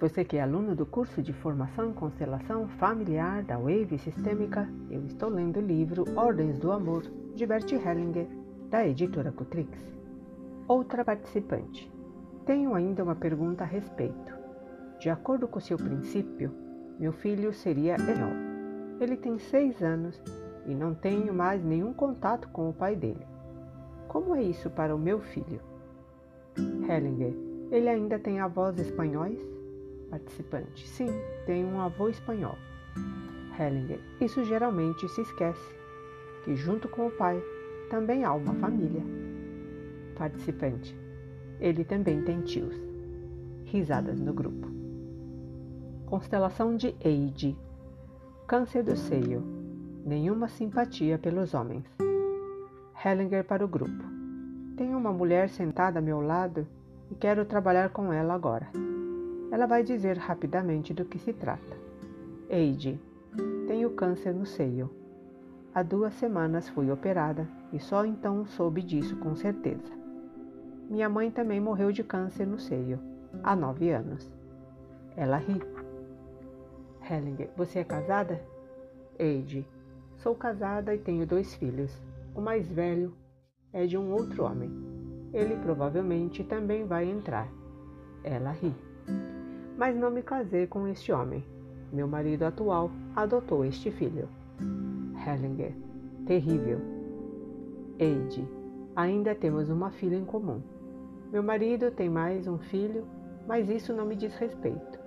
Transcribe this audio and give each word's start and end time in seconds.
Você 0.00 0.24
que 0.24 0.36
é 0.36 0.42
aluno 0.42 0.76
do 0.76 0.86
curso 0.86 1.20
de 1.20 1.32
formação 1.32 1.92
constelação 1.92 2.68
familiar 2.68 3.42
da 3.42 3.58
Wave 3.58 3.98
Sistêmica, 3.98 4.68
eu 4.88 5.04
estou 5.04 5.28
lendo 5.28 5.56
o 5.56 5.60
livro 5.60 6.04
Ordens 6.16 6.56
do 6.60 6.70
Amor, 6.70 7.02
de 7.34 7.44
Bert 7.44 7.72
Hellinger, 7.72 8.28
da 8.70 8.86
editora 8.86 9.32
Cutrix. 9.32 9.76
Outra 10.68 11.04
participante. 11.04 11.90
Tenho 12.46 12.74
ainda 12.74 13.02
uma 13.02 13.16
pergunta 13.16 13.64
a 13.64 13.66
respeito. 13.66 14.38
De 15.00 15.10
acordo 15.10 15.48
com 15.48 15.58
seu 15.58 15.76
princípio, 15.76 16.52
meu 16.96 17.12
filho 17.12 17.52
seria 17.52 17.96
espanhol. 17.96 18.32
Ele 19.00 19.16
tem 19.16 19.36
seis 19.36 19.82
anos 19.82 20.22
e 20.64 20.76
não 20.76 20.94
tenho 20.94 21.34
mais 21.34 21.64
nenhum 21.64 21.92
contato 21.92 22.48
com 22.50 22.70
o 22.70 22.72
pai 22.72 22.94
dele. 22.94 23.26
Como 24.06 24.36
é 24.36 24.42
isso 24.44 24.70
para 24.70 24.94
o 24.94 24.98
meu 24.98 25.18
filho? 25.18 25.60
Hellinger. 26.88 27.34
Ele 27.72 27.88
ainda 27.88 28.16
tem 28.16 28.38
avós 28.38 28.78
espanhóis? 28.78 29.57
Participante: 30.10 30.86
Sim, 30.88 31.08
tenho 31.46 31.66
um 31.68 31.80
avô 31.80 32.08
espanhol. 32.08 32.56
Hellinger: 33.58 34.00
Isso 34.20 34.44
geralmente 34.44 35.08
se 35.08 35.20
esquece, 35.20 35.76
que 36.44 36.56
junto 36.56 36.88
com 36.88 37.06
o 37.06 37.10
pai 37.10 37.42
também 37.90 38.24
há 38.24 38.32
uma 38.32 38.54
família. 38.54 39.02
Participante: 40.16 40.96
Ele 41.60 41.84
também 41.84 42.22
tem 42.22 42.40
tios. 42.42 42.74
Risadas 43.64 44.18
no 44.18 44.32
grupo. 44.32 44.68
Constelação 46.06 46.74
de 46.74 46.94
Eide. 47.00 47.56
Câncer 48.46 48.82
do 48.82 48.96
seio. 48.96 49.42
Nenhuma 50.06 50.48
simpatia 50.48 51.18
pelos 51.18 51.52
homens. 51.52 51.84
Hellinger 53.04 53.44
para 53.44 53.64
o 53.64 53.68
grupo. 53.68 54.04
Tenho 54.76 54.96
uma 54.96 55.12
mulher 55.12 55.50
sentada 55.50 55.98
a 55.98 56.02
meu 56.02 56.20
lado 56.20 56.66
e 57.10 57.14
quero 57.14 57.44
trabalhar 57.44 57.90
com 57.90 58.12
ela 58.12 58.32
agora. 58.34 58.68
Ela 59.50 59.66
vai 59.66 59.82
dizer 59.82 60.18
rapidamente 60.18 60.92
do 60.92 61.06
que 61.06 61.18
se 61.18 61.32
trata. 61.32 61.76
Eide, 62.50 63.00
tenho 63.66 63.90
câncer 63.90 64.34
no 64.34 64.44
seio. 64.44 64.90
Há 65.74 65.82
duas 65.82 66.12
semanas 66.14 66.68
fui 66.68 66.90
operada 66.90 67.48
e 67.72 67.78
só 67.78 68.04
então 68.04 68.44
soube 68.44 68.82
disso 68.82 69.16
com 69.16 69.34
certeza. 69.34 69.90
Minha 70.88 71.08
mãe 71.08 71.30
também 71.30 71.60
morreu 71.60 71.90
de 71.92 72.04
câncer 72.04 72.46
no 72.46 72.58
seio, 72.58 72.98
há 73.42 73.56
nove 73.56 73.90
anos. 73.90 74.30
Ela 75.16 75.38
ri. 75.38 75.60
Hellinger, 77.10 77.50
você 77.56 77.78
é 77.78 77.84
casada? 77.84 78.42
Eide, 79.18 79.66
sou 80.18 80.34
casada 80.34 80.94
e 80.94 80.98
tenho 80.98 81.26
dois 81.26 81.54
filhos. 81.54 82.02
O 82.34 82.40
mais 82.40 82.68
velho 82.68 83.14
é 83.72 83.86
de 83.86 83.96
um 83.96 84.12
outro 84.12 84.44
homem. 84.44 84.70
Ele 85.32 85.56
provavelmente 85.56 86.44
também 86.44 86.84
vai 86.84 87.08
entrar. 87.08 87.48
Ela 88.22 88.50
ri 88.50 88.74
mas 89.78 89.96
não 89.96 90.10
me 90.10 90.22
casei 90.22 90.66
com 90.66 90.88
este 90.88 91.12
homem. 91.12 91.42
Meu 91.92 92.08
marido 92.08 92.42
atual 92.42 92.90
adotou 93.14 93.64
este 93.64 93.92
filho. 93.92 94.28
Hellinger. 95.24 95.72
Terrível. 96.26 96.80
Eide. 97.96 98.46
Ainda 98.96 99.36
temos 99.36 99.70
uma 99.70 99.90
filha 99.90 100.16
em 100.16 100.24
comum. 100.24 100.60
Meu 101.30 101.44
marido 101.44 101.92
tem 101.92 102.10
mais 102.10 102.48
um 102.48 102.58
filho, 102.58 103.06
mas 103.46 103.70
isso 103.70 103.92
não 103.92 104.04
me 104.04 104.16
diz 104.16 104.34
respeito. 104.34 104.98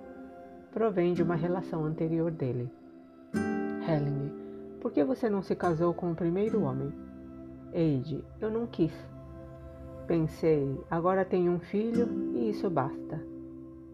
Provém 0.72 1.12
de 1.12 1.22
uma 1.22 1.34
relação 1.34 1.84
anterior 1.84 2.30
dele. 2.30 2.70
Hellinger. 3.86 4.32
Por 4.80 4.90
que 4.90 5.04
você 5.04 5.28
não 5.28 5.42
se 5.42 5.54
casou 5.54 5.92
com 5.92 6.12
o 6.12 6.16
primeiro 6.16 6.62
homem? 6.62 6.90
Eide. 7.74 8.24
Eu 8.40 8.50
não 8.50 8.66
quis. 8.66 8.92
Pensei, 10.06 10.80
agora 10.90 11.26
tenho 11.26 11.52
um 11.52 11.60
filho 11.60 12.08
e 12.34 12.48
isso 12.48 12.68
basta 12.70 13.31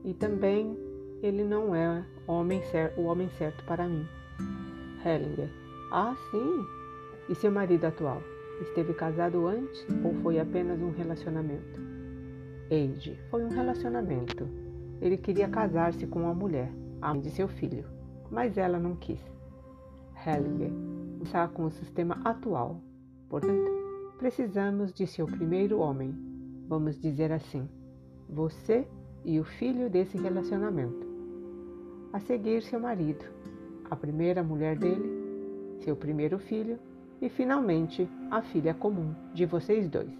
e 0.08 0.14
também 0.14 0.74
ele 1.22 1.44
não 1.44 1.74
é 1.74 2.02
homem 2.26 2.62
o 2.96 3.02
homem 3.02 3.28
certo 3.36 3.62
para 3.66 3.86
mim. 3.86 4.06
Hellinger. 5.04 5.50
Ah, 5.92 6.16
sim. 6.30 6.64
E 7.28 7.34
seu 7.34 7.52
marido 7.52 7.84
atual? 7.84 8.22
Esteve 8.62 8.94
casado 8.94 9.46
antes 9.46 9.86
ou 10.02 10.14
foi 10.22 10.40
apenas 10.40 10.80
um 10.80 10.90
relacionamento? 10.92 11.78
Eide. 12.70 13.20
Foi 13.30 13.44
um 13.44 13.50
relacionamento. 13.50 14.48
Ele 15.02 15.18
queria 15.18 15.46
casar-se 15.46 16.06
com 16.06 16.20
uma 16.20 16.32
mulher, 16.32 16.72
a 17.02 17.12
mãe 17.12 17.20
de 17.20 17.30
seu 17.30 17.46
filho, 17.46 17.84
mas 18.30 18.56
ela 18.56 18.78
não 18.78 18.96
quis. 18.96 19.20
Hellinger. 20.26 20.72
Está 21.20 21.46
com 21.48 21.66
o 21.66 21.70
sistema 21.70 22.18
atual. 22.24 22.80
Portanto, 23.28 23.70
precisamos 24.16 24.90
de 24.90 25.06
seu 25.06 25.26
primeiro 25.26 25.80
homem. 25.80 26.14
Vamos 26.66 26.98
dizer 26.98 27.30
assim. 27.30 27.68
Você 28.26 28.88
e 29.28 29.38
o 29.38 29.44
filho 29.44 29.90
desse 29.90 30.16
relacionamento. 30.16 31.06
A 32.14 32.18
seguir, 32.18 32.62
seu 32.62 32.80
marido, 32.80 33.26
a 33.90 33.94
primeira 33.94 34.42
mulher 34.42 34.74
dele, 34.78 35.76
seu 35.80 35.94
primeiro 35.94 36.38
filho 36.38 36.78
e, 37.20 37.28
finalmente, 37.28 38.08
a 38.30 38.40
filha 38.40 38.72
comum 38.72 39.14
de 39.34 39.44
vocês 39.44 39.86
dois. 39.86 40.10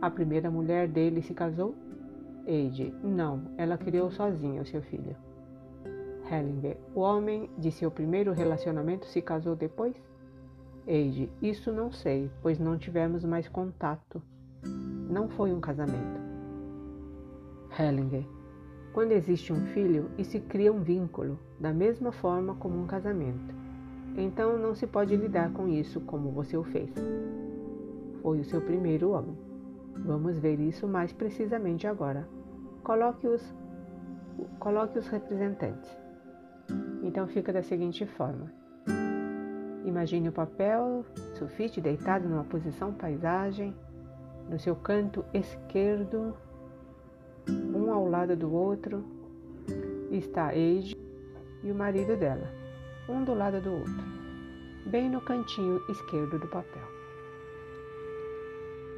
A 0.00 0.08
primeira 0.08 0.50
mulher 0.50 0.88
dele 0.88 1.20
se 1.20 1.34
casou? 1.34 1.74
Eide, 2.46 2.90
não, 3.04 3.42
ela 3.58 3.76
criou 3.76 4.10
sozinha 4.10 4.62
o 4.62 4.66
seu 4.66 4.80
filho. 4.80 5.14
Hellinger, 6.30 6.78
o 6.94 7.00
homem 7.00 7.50
de 7.58 7.70
seu 7.70 7.90
primeiro 7.90 8.32
relacionamento 8.32 9.04
se 9.04 9.20
casou 9.20 9.54
depois? 9.54 9.94
Eide, 10.86 11.28
isso 11.42 11.70
não 11.70 11.92
sei, 11.92 12.30
pois 12.40 12.58
não 12.58 12.78
tivemos 12.78 13.26
mais 13.26 13.46
contato. 13.46 14.22
Não 15.10 15.28
foi 15.28 15.52
um 15.52 15.60
casamento. 15.60 16.31
Hellinger. 17.78 18.24
Quando 18.92 19.12
existe 19.12 19.52
um 19.52 19.66
filho 19.66 20.10
e 20.18 20.24
se 20.24 20.38
cria 20.40 20.72
um 20.72 20.82
vínculo, 20.82 21.38
da 21.58 21.72
mesma 21.72 22.12
forma 22.12 22.54
como 22.56 22.78
um 22.78 22.86
casamento. 22.86 23.54
Então 24.16 24.58
não 24.58 24.74
se 24.74 24.86
pode 24.86 25.16
lidar 25.16 25.50
com 25.52 25.66
isso 25.66 26.00
como 26.02 26.30
você 26.30 26.56
o 26.56 26.64
fez. 26.64 26.92
Foi 28.20 28.40
o 28.40 28.44
seu 28.44 28.60
primeiro 28.60 29.10
homem. 29.10 29.36
Vamos 30.04 30.38
ver 30.38 30.60
isso 30.60 30.86
mais 30.86 31.12
precisamente 31.12 31.86
agora. 31.86 32.28
Coloque 32.84 33.26
os, 33.26 33.54
coloque 34.58 34.98
os 34.98 35.08
representantes. 35.08 35.90
Então 37.02 37.26
fica 37.26 37.52
da 37.52 37.62
seguinte 37.62 38.04
forma. 38.04 38.52
Imagine 39.84 40.28
o 40.28 40.32
papel 40.32 41.04
sulfite 41.34 41.80
deitado 41.80 42.28
numa 42.28 42.44
posição 42.44 42.92
paisagem. 42.92 43.74
No 44.48 44.58
seu 44.58 44.76
canto 44.76 45.24
esquerdo 45.32 46.34
um 47.48 47.92
ao 47.92 48.08
lado 48.08 48.36
do 48.36 48.52
outro, 48.52 49.04
está 50.10 50.54
Eide 50.54 50.96
e 51.62 51.70
o 51.70 51.74
marido 51.74 52.16
dela, 52.16 52.48
um 53.08 53.24
do 53.24 53.34
lado 53.34 53.60
do 53.60 53.72
outro, 53.72 54.04
bem 54.86 55.10
no 55.10 55.20
cantinho 55.20 55.80
esquerdo 55.88 56.38
do 56.38 56.48
papel. 56.48 56.82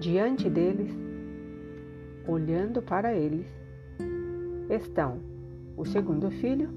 Diante 0.01 0.51
deles, 0.51 0.93
olhando 2.27 2.83
para 2.83 3.15
eles, 3.15 3.47
estão 4.69 5.21
o 5.77 5.85
segundo 5.85 6.31
filho, 6.31 6.69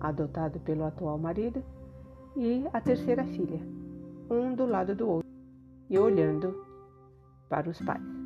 adotado 0.00 0.60
pelo 0.60 0.84
atual 0.84 1.18
marido, 1.18 1.62
e 2.36 2.64
a 2.72 2.80
terceira 2.80 3.24
filha, 3.24 3.60
um 4.30 4.54
do 4.54 4.64
lado 4.64 4.94
do 4.94 5.08
outro, 5.08 5.28
e 5.90 5.98
olhando 5.98 6.64
para 7.48 7.68
os 7.68 7.80
pais. 7.80 8.17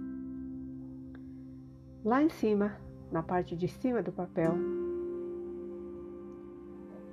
Lá 2.05 2.21
em 2.21 2.29
cima, 2.29 2.73
na 3.13 3.23
parte 3.23 3.55
de 3.55 3.69
cima 3.69 4.03
do 4.03 4.11
papel, 4.11 4.55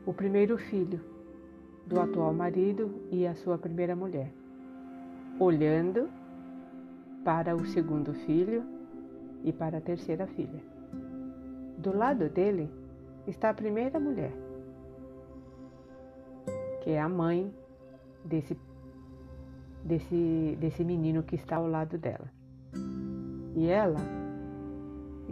o 0.04 0.12
primeiro 0.12 0.58
filho 0.58 1.00
do 1.86 2.00
atual 2.00 2.34
marido 2.34 2.90
e 3.12 3.28
a 3.28 3.36
sua 3.36 3.56
primeira 3.56 3.96
mulher, 3.96 4.34
olhando 5.40 6.10
para 7.24 7.56
o 7.56 7.68
segundo 7.68 8.16
filho 8.16 8.64
e 9.44 9.54
para 9.54 9.78
a 9.78 9.82
terceira 9.82 10.26
filha. 10.26 10.64
Do 11.78 11.96
lado 11.96 12.28
dele 12.28 12.68
está 13.28 13.52
a 13.52 13.54
primeira 13.54 14.00
mulher, 14.00 14.34
que 16.82 16.90
é 16.90 17.00
a 17.00 17.08
mãe 17.08 17.54
desse, 18.26 18.58
desse, 19.86 20.58
desse 20.60 20.84
menino 20.84 21.22
que 21.22 21.36
está 21.36 21.58
ao 21.58 21.68
lado 21.68 21.96
dela. 21.96 22.28
E 23.56 23.68
ela 23.68 24.19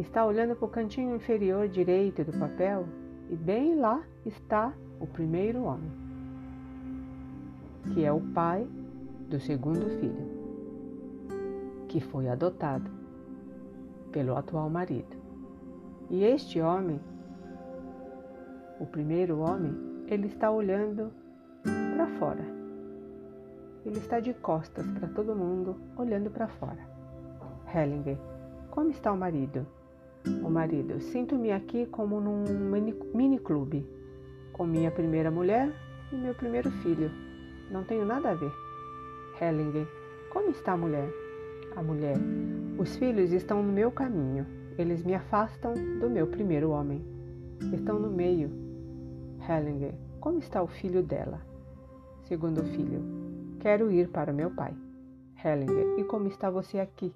está 0.01 0.25
olhando 0.25 0.55
para 0.55 0.65
o 0.65 0.69
cantinho 0.69 1.15
inferior 1.15 1.67
direito 1.67 2.23
do 2.23 2.37
papel 2.37 2.85
e 3.29 3.35
bem 3.35 3.75
lá 3.75 4.03
está 4.25 4.73
o 4.99 5.07
primeiro 5.07 5.63
homem, 5.63 5.91
que 7.93 8.05
é 8.05 8.11
o 8.11 8.19
pai 8.19 8.67
do 9.29 9.39
segundo 9.39 9.89
filho, 9.99 10.27
que 11.87 11.99
foi 11.99 12.29
adotado 12.29 12.89
pelo 14.11 14.35
atual 14.35 14.69
marido. 14.69 15.17
E 16.09 16.23
este 16.23 16.61
homem, 16.61 16.99
o 18.79 18.85
primeiro 18.85 19.39
homem, 19.39 19.75
ele 20.07 20.27
está 20.27 20.49
olhando 20.49 21.11
para 21.63 22.07
fora. 22.19 22.45
Ele 23.85 23.97
está 23.97 24.19
de 24.19 24.33
costas 24.33 24.85
para 24.91 25.07
todo 25.09 25.35
mundo, 25.35 25.75
olhando 25.97 26.29
para 26.29 26.47
fora. 26.47 26.79
Hellinger, 27.73 28.17
como 28.69 28.89
está 28.89 29.11
o 29.11 29.17
marido? 29.17 29.65
O 30.43 30.49
marido: 30.49 30.99
Sinto-me 30.99 31.51
aqui 31.51 31.85
como 31.87 32.19
num 32.19 32.43
mini 33.13 33.39
clube, 33.39 33.85
com 34.53 34.65
minha 34.65 34.91
primeira 34.91 35.31
mulher 35.31 35.71
e 36.11 36.15
meu 36.15 36.33
primeiro 36.33 36.69
filho. 36.83 37.11
Não 37.71 37.83
tenho 37.83 38.05
nada 38.05 38.31
a 38.31 38.33
ver. 38.33 38.51
Hellinger: 39.39 39.87
Como 40.31 40.49
está 40.49 40.73
a 40.73 40.77
mulher? 40.77 41.09
A 41.75 41.83
mulher: 41.83 42.17
Os 42.77 42.95
filhos 42.97 43.31
estão 43.31 43.61
no 43.61 43.71
meu 43.71 43.91
caminho. 43.91 44.45
Eles 44.77 45.03
me 45.03 45.15
afastam 45.15 45.73
do 45.99 46.09
meu 46.09 46.27
primeiro 46.27 46.69
homem. 46.69 47.03
Estão 47.73 47.99
no 47.99 48.09
meio. 48.09 48.49
Hellinger: 49.47 49.93
Como 50.19 50.39
está 50.39 50.61
o 50.61 50.67
filho 50.67 51.03
dela? 51.03 51.41
Segundo 52.23 52.63
filho: 52.63 53.01
Quero 53.59 53.91
ir 53.91 54.09
para 54.09 54.33
meu 54.33 54.51
pai. 54.51 54.73
Hellinger: 55.43 55.99
E 55.99 56.03
como 56.03 56.27
está 56.27 56.49
você 56.49 56.79
aqui? 56.79 57.13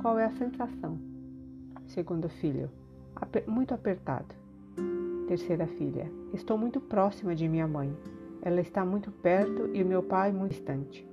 Qual 0.00 0.18
é 0.18 0.26
a 0.26 0.32
sensação? 0.32 1.11
Segundo 1.92 2.26
filho: 2.26 2.70
Aper 3.14 3.44
Muito 3.46 3.74
apertado. 3.74 4.34
Terceira 5.28 5.66
filha: 5.66 6.10
Estou 6.32 6.56
muito 6.56 6.80
próxima 6.80 7.34
de 7.34 7.46
minha 7.46 7.68
mãe. 7.68 7.94
Ela 8.40 8.62
está 8.62 8.82
muito 8.82 9.10
perto 9.10 9.68
e 9.74 9.82
o 9.82 9.86
meu 9.86 10.02
pai 10.02 10.32
muito 10.32 10.52
distante. 10.52 11.06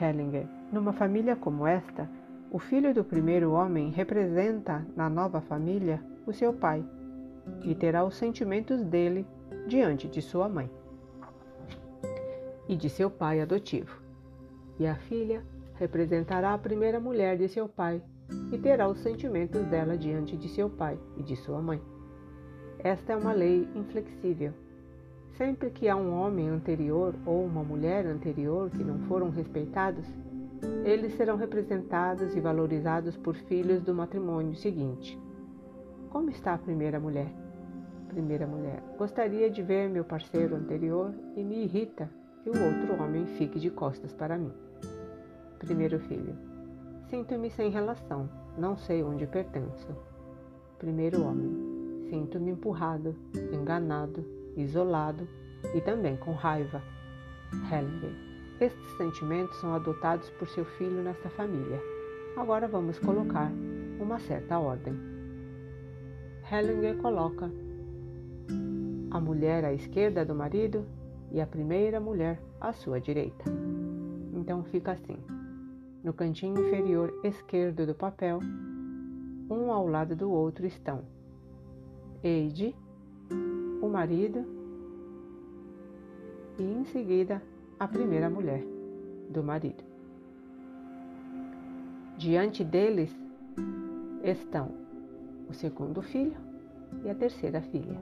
Hellinger: 0.00 0.48
Numa 0.72 0.92
família 0.92 1.36
como 1.36 1.68
esta, 1.68 2.10
o 2.50 2.58
filho 2.58 2.92
do 2.92 3.04
primeiro 3.04 3.52
homem 3.52 3.90
representa 3.90 4.84
na 4.96 5.08
nova 5.08 5.40
família 5.40 6.02
o 6.26 6.32
seu 6.32 6.52
pai 6.52 6.84
e 7.62 7.72
terá 7.72 8.04
os 8.04 8.16
sentimentos 8.16 8.82
dele 8.82 9.24
diante 9.68 10.08
de 10.08 10.20
sua 10.20 10.48
mãe 10.48 10.68
e 12.68 12.74
de 12.74 12.90
seu 12.90 13.08
pai 13.08 13.40
adotivo. 13.40 14.02
E 14.80 14.86
a 14.86 14.96
filha 14.96 15.44
representará 15.74 16.54
a 16.54 16.58
primeira 16.58 16.98
mulher 16.98 17.38
de 17.38 17.46
seu 17.46 17.68
pai 17.68 18.02
e 18.52 18.58
terá 18.58 18.88
os 18.88 18.98
sentimentos 18.98 19.64
dela 19.66 19.96
diante 19.96 20.36
de 20.36 20.48
seu 20.48 20.68
pai 20.68 20.98
e 21.16 21.22
de 21.22 21.36
sua 21.36 21.60
mãe. 21.60 21.80
Esta 22.78 23.12
é 23.12 23.16
uma 23.16 23.32
lei 23.32 23.68
inflexível. 23.74 24.52
Sempre 25.36 25.70
que 25.70 25.88
há 25.88 25.96
um 25.96 26.12
homem 26.12 26.48
anterior 26.48 27.14
ou 27.24 27.44
uma 27.44 27.62
mulher 27.62 28.06
anterior 28.06 28.70
que 28.70 28.84
não 28.84 28.98
foram 29.06 29.30
respeitados, 29.30 30.04
eles 30.84 31.16
serão 31.16 31.36
representados 31.36 32.36
e 32.36 32.40
valorizados 32.40 33.16
por 33.16 33.34
filhos 33.34 33.82
do 33.82 33.94
matrimônio 33.94 34.54
seguinte. 34.56 35.18
Como 36.10 36.30
está 36.30 36.54
a 36.54 36.58
primeira 36.58 37.00
mulher? 37.00 37.32
Primeira 38.08 38.46
mulher. 38.46 38.82
Gostaria 38.98 39.48
de 39.48 39.62
ver 39.62 39.88
meu 39.88 40.04
parceiro 40.04 40.54
anterior 40.54 41.14
e 41.34 41.42
me 41.42 41.64
irrita 41.64 42.10
que 42.42 42.50
o 42.50 42.52
outro 42.52 43.02
homem 43.02 43.24
fique 43.38 43.58
de 43.58 43.70
costas 43.70 44.12
para 44.12 44.36
mim. 44.36 44.52
Primeiro 45.58 45.98
filho. 46.00 46.51
Sinto-me 47.12 47.50
sem 47.50 47.68
relação, 47.68 48.26
não 48.56 48.74
sei 48.74 49.02
onde 49.02 49.26
pertenço. 49.26 49.94
Primeiro 50.78 51.22
homem. 51.22 52.08
Sinto-me 52.08 52.52
empurrado, 52.52 53.14
enganado, 53.52 54.24
isolado 54.56 55.28
e 55.74 55.80
também 55.82 56.16
com 56.16 56.32
raiva. 56.32 56.82
Hellinger. 57.70 58.14
Estes 58.58 58.96
sentimentos 58.96 59.54
são 59.60 59.74
adotados 59.74 60.30
por 60.30 60.48
seu 60.48 60.64
filho 60.64 61.02
nesta 61.02 61.28
família. 61.28 61.78
Agora 62.34 62.66
vamos 62.66 62.98
colocar 62.98 63.52
uma 64.00 64.18
certa 64.18 64.58
ordem. 64.58 64.94
Hellinger 66.50 66.96
coloca 66.96 67.50
a 69.10 69.20
mulher 69.20 69.66
à 69.66 69.74
esquerda 69.74 70.24
do 70.24 70.34
marido 70.34 70.86
e 71.30 71.42
a 71.42 71.46
primeira 71.46 72.00
mulher 72.00 72.40
à 72.58 72.72
sua 72.72 72.98
direita. 72.98 73.44
Então 74.32 74.64
fica 74.64 74.92
assim: 74.92 75.18
no 76.02 76.12
cantinho 76.12 76.58
inferior 76.66 77.12
esquerdo 77.22 77.86
do 77.86 77.94
papel, 77.94 78.40
um 79.48 79.70
ao 79.70 79.86
lado 79.86 80.16
do 80.16 80.30
outro 80.30 80.66
estão 80.66 81.02
Eide, 82.22 82.74
o 83.80 83.88
marido, 83.88 84.44
e 86.58 86.62
em 86.62 86.84
seguida 86.84 87.42
a 87.78 87.88
primeira 87.88 88.30
mulher 88.30 88.64
do 89.30 89.42
marido. 89.42 89.82
Diante 92.16 92.62
deles 92.62 93.10
estão 94.22 94.70
o 95.48 95.52
segundo 95.52 96.00
filho 96.00 96.36
e 97.04 97.10
a 97.10 97.14
terceira 97.14 97.60
filha 97.60 97.98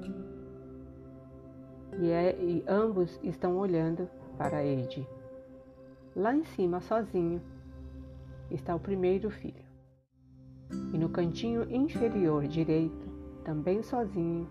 e, 1.98 2.10
é, 2.10 2.36
e 2.38 2.62
ambos 2.68 3.18
estão 3.22 3.56
olhando 3.56 4.08
para 4.36 4.64
Eide. 4.64 5.06
Lá 6.14 6.34
em 6.34 6.44
cima, 6.44 6.80
sozinho, 6.80 7.40
está 8.50 8.74
o 8.74 8.80
primeiro 8.80 9.30
filho. 9.30 9.64
E 10.92 10.98
no 10.98 11.08
cantinho 11.08 11.70
inferior 11.70 12.46
direito, 12.46 13.08
também 13.44 13.82
sozinho 13.82 14.48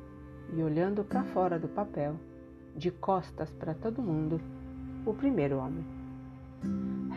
e 0.54 0.62
olhando 0.62 1.04
para 1.04 1.24
fora 1.24 1.60
do 1.60 1.68
papel, 1.68 2.16
de 2.76 2.92
costas 2.92 3.52
para 3.54 3.74
todo 3.74 4.02
mundo, 4.02 4.40
o 5.06 5.14
primeiro 5.14 5.58
homem. 5.58 5.86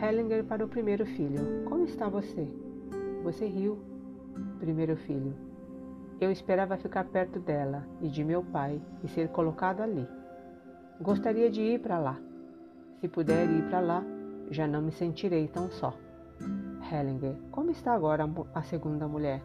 Hellinger 0.01 0.43
para 0.43 0.65
o 0.65 0.67
primeiro 0.67 1.05
filho: 1.05 1.63
Como 1.65 1.85
está 1.85 2.07
você? 2.07 2.47
Você 3.23 3.45
riu. 3.45 3.79
Primeiro 4.59 4.95
filho: 4.95 5.33
Eu 6.19 6.31
esperava 6.31 6.77
ficar 6.77 7.05
perto 7.05 7.39
dela 7.39 7.85
e 8.01 8.07
de 8.07 8.23
meu 8.23 8.43
pai 8.43 8.81
e 9.03 9.07
ser 9.07 9.29
colocado 9.29 9.81
ali. 9.81 10.07
Gostaria 11.01 11.49
de 11.49 11.61
ir 11.61 11.79
para 11.79 11.99
lá. 11.99 12.19
Se 12.99 13.07
puder 13.07 13.49
ir 13.49 13.63
para 13.69 13.79
lá, 13.79 14.03
já 14.49 14.67
não 14.67 14.81
me 14.81 14.91
sentirei 14.91 15.47
tão 15.47 15.69
só. 15.69 15.93
Hellinger, 16.91 17.35
como 17.51 17.71
está 17.71 17.93
agora 17.93 18.29
a 18.53 18.61
segunda 18.63 19.07
mulher? 19.07 19.41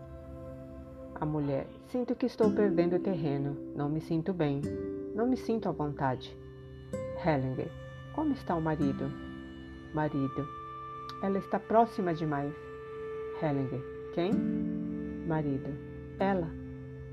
A 1.14 1.24
mulher, 1.24 1.66
sinto 1.86 2.14
que 2.14 2.26
estou 2.26 2.52
perdendo 2.52 2.98
terreno, 2.98 3.56
não 3.74 3.88
me 3.88 4.00
sinto 4.00 4.32
bem, 4.32 4.60
não 5.14 5.26
me 5.26 5.36
sinto 5.36 5.68
à 5.68 5.72
vontade. 5.72 6.36
Hellinger, 7.24 7.70
como 8.14 8.32
está 8.32 8.54
o 8.54 8.60
marido? 8.60 9.10
Marido, 9.94 10.46
ela 11.22 11.38
está 11.38 11.58
próxima 11.58 12.12
demais. 12.12 12.54
Hellinger, 13.42 13.82
quem? 14.14 14.32
Marido, 15.26 15.70
ela, 16.18 16.48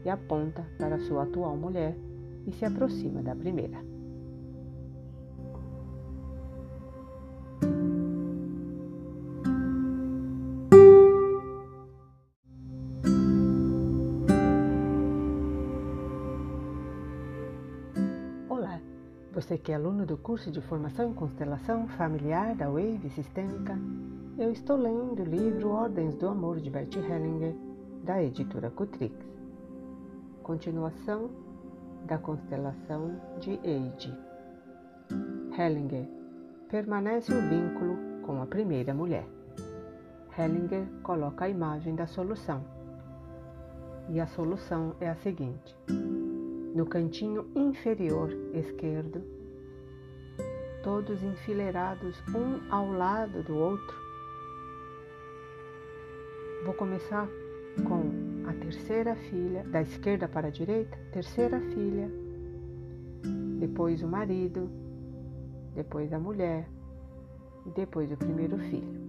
e 0.03 0.09
aponta 0.09 0.65
para 0.77 0.99
sua 0.99 1.23
atual 1.23 1.55
mulher 1.55 1.95
e 2.45 2.51
se 2.51 2.65
aproxima 2.65 3.21
da 3.21 3.35
primeira. 3.35 3.94
Você 19.45 19.59
que 19.59 19.71
é 19.71 19.75
aluno 19.75 20.07
do 20.07 20.17
curso 20.17 20.49
de 20.49 20.59
formação 20.59 21.11
em 21.11 21.13
constelação 21.13 21.87
familiar 21.89 22.55
da 22.55 22.67
Wave 22.67 23.11
Sistêmica, 23.11 23.77
eu 24.39 24.51
estou 24.51 24.75
lendo 24.75 25.21
o 25.21 25.23
livro 25.23 25.69
Ordens 25.69 26.15
do 26.15 26.27
Amor 26.27 26.59
de 26.59 26.67
Bert 26.71 26.95
Hellinger, 26.95 27.53
da 28.03 28.23
editora 28.23 28.71
Cutrix. 28.71 29.15
Continuação 30.41 31.29
da 32.07 32.17
constelação 32.17 33.21
de 33.39 33.59
Eide. 33.63 34.17
Hellinger 35.55 36.07
permanece 36.67 37.31
o 37.31 37.39
vínculo 37.47 38.23
com 38.25 38.41
a 38.41 38.47
primeira 38.47 38.95
mulher. 38.95 39.27
Hellinger 40.35 40.87
coloca 41.03 41.45
a 41.45 41.49
imagem 41.49 41.93
da 41.93 42.07
solução. 42.07 42.63
E 44.09 44.19
a 44.19 44.25
solução 44.25 44.95
é 44.99 45.07
a 45.07 45.15
seguinte: 45.17 45.77
no 46.73 46.87
cantinho 46.87 47.45
inferior 47.55 48.31
esquerdo, 48.51 49.34
todos 50.85 51.23
enfileirados 51.23 52.15
um 52.29 52.71
ao 52.71 52.91
lado 52.91 53.41
do 53.41 53.57
outro. 53.57 53.97
Vou 56.63 56.75
começar 56.75 57.27
com 57.87 58.47
a 58.47 58.53
terceira 58.53 59.15
filha, 59.15 59.63
da 59.63 59.81
esquerda 59.81 60.27
para 60.27 60.49
a 60.49 60.51
direita, 60.51 60.95
terceira 61.11 61.59
filha, 61.59 62.07
depois 63.59 64.03
o 64.03 64.07
marido, 64.07 64.69
depois 65.73 66.13
a 66.13 66.19
mulher 66.19 66.69
e 67.65 67.71
depois 67.71 68.11
o 68.11 68.17
primeiro 68.17 68.59
filho. 68.59 69.05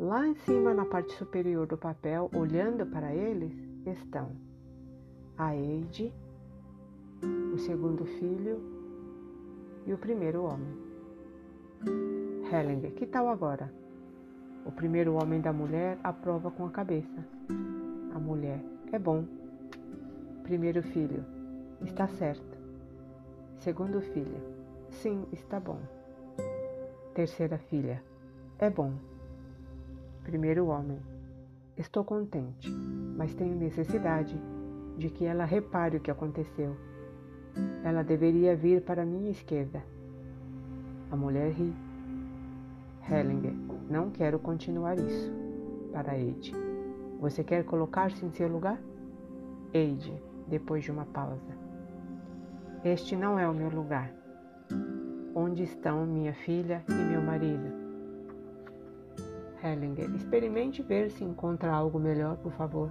Lá 0.00 0.26
em 0.26 0.34
cima, 0.34 0.74
na 0.74 0.84
parte 0.84 1.12
superior 1.12 1.68
do 1.68 1.78
papel, 1.78 2.28
olhando 2.34 2.84
para 2.86 3.14
eles, 3.14 3.52
estão 3.86 4.32
a 5.38 5.54
Eide, 5.54 6.12
o 7.54 7.58
segundo 7.58 8.04
filho 8.04 8.71
e 9.86 9.92
o 9.92 9.98
primeiro 9.98 10.44
homem. 10.44 10.76
Hellinger, 12.52 12.92
que 12.92 13.06
tal 13.06 13.28
agora? 13.28 13.72
O 14.64 14.70
primeiro 14.70 15.14
homem 15.14 15.40
da 15.40 15.52
mulher 15.52 15.98
aprova 16.04 16.50
com 16.50 16.66
a 16.66 16.70
cabeça. 16.70 17.24
A 18.14 18.18
mulher, 18.18 18.60
é 18.92 18.98
bom. 18.98 19.24
Primeiro 20.44 20.82
filho, 20.82 21.24
está 21.82 22.06
certo. 22.06 22.58
Segundo 23.58 24.00
filho, 24.00 24.40
sim, 24.90 25.26
está 25.32 25.58
bom. 25.58 25.80
Terceira 27.14 27.58
filha, 27.58 28.02
é 28.58 28.70
bom. 28.70 28.92
Primeiro 30.22 30.66
homem, 30.66 31.00
estou 31.76 32.04
contente, 32.04 32.70
mas 33.16 33.34
tenho 33.34 33.56
necessidade 33.56 34.40
de 34.96 35.10
que 35.10 35.24
ela 35.24 35.44
repare 35.44 35.96
o 35.96 36.00
que 36.00 36.10
aconteceu. 36.10 36.76
Ela 37.84 38.02
deveria 38.02 38.56
vir 38.56 38.82
para 38.82 39.04
minha 39.04 39.30
esquerda. 39.30 39.82
A 41.10 41.16
mulher 41.16 41.50
ri. 41.52 41.72
Hellinger, 43.10 43.54
não 43.90 44.10
quero 44.10 44.38
continuar 44.38 44.98
isso. 44.98 45.32
Para 45.92 46.16
Eide. 46.16 46.54
Você 47.20 47.44
quer 47.44 47.64
colocar-se 47.64 48.24
em 48.24 48.30
seu 48.30 48.48
lugar? 48.48 48.80
Eide, 49.74 50.12
depois 50.48 50.84
de 50.84 50.90
uma 50.90 51.04
pausa. 51.04 51.56
Este 52.84 53.14
não 53.14 53.38
é 53.38 53.48
o 53.48 53.54
meu 53.54 53.68
lugar. 53.68 54.12
Onde 55.34 55.62
estão 55.62 56.06
minha 56.06 56.32
filha 56.32 56.82
e 56.88 56.92
meu 56.92 57.22
marido? 57.22 57.72
Hellinger, 59.62 60.10
experimente 60.14 60.82
ver 60.82 61.10
se 61.10 61.22
encontra 61.22 61.72
algo 61.72 61.98
melhor, 61.98 62.36
por 62.38 62.52
favor. 62.52 62.90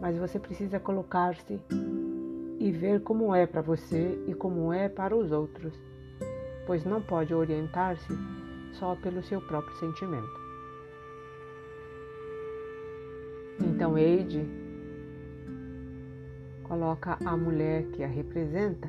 Mas 0.00 0.16
você 0.16 0.38
precisa 0.38 0.80
colocar-se 0.80 1.60
e 2.64 2.72
ver 2.72 3.02
como 3.02 3.34
é 3.34 3.46
para 3.46 3.60
você 3.60 4.18
e 4.26 4.32
como 4.32 4.72
é 4.72 4.88
para 4.88 5.14
os 5.14 5.30
outros, 5.30 5.78
pois 6.66 6.82
não 6.82 7.02
pode 7.02 7.34
orientar-se 7.34 8.10
só 8.72 8.96
pelo 8.96 9.22
seu 9.22 9.38
próprio 9.42 9.76
sentimento. 9.76 10.40
Então 13.60 13.98
Eide 13.98 14.48
coloca 16.62 17.18
a 17.22 17.36
mulher 17.36 17.84
que 17.90 18.02
a 18.02 18.08
representa 18.08 18.88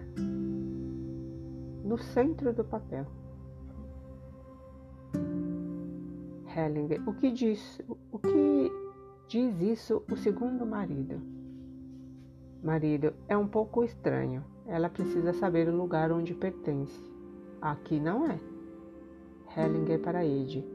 no 1.84 1.98
centro 1.98 2.54
do 2.54 2.64
papel. 2.64 3.06
Hellinger, 6.56 7.02
o 7.06 7.14
que 7.14 7.30
diz, 7.30 7.82
o 8.10 8.18
que 8.20 8.72
diz 9.28 9.62
isso 9.62 10.02
o 10.10 10.16
segundo 10.16 10.66
marido? 10.66 11.35
Marido, 12.66 13.14
é 13.28 13.38
um 13.38 13.48
pouco 13.48 13.84
estranho. 13.84 14.44
Ela 14.66 14.90
precisa 14.90 15.32
saber 15.34 15.68
o 15.70 15.78
lugar 15.78 16.12
onde 16.12 16.34
pertence. 16.34 17.00
Aqui 17.62 18.00
não 18.00 18.26
é. 18.26 18.40
Hellinger 19.56 20.00
para 20.00 20.26
Ed. 20.26 20.66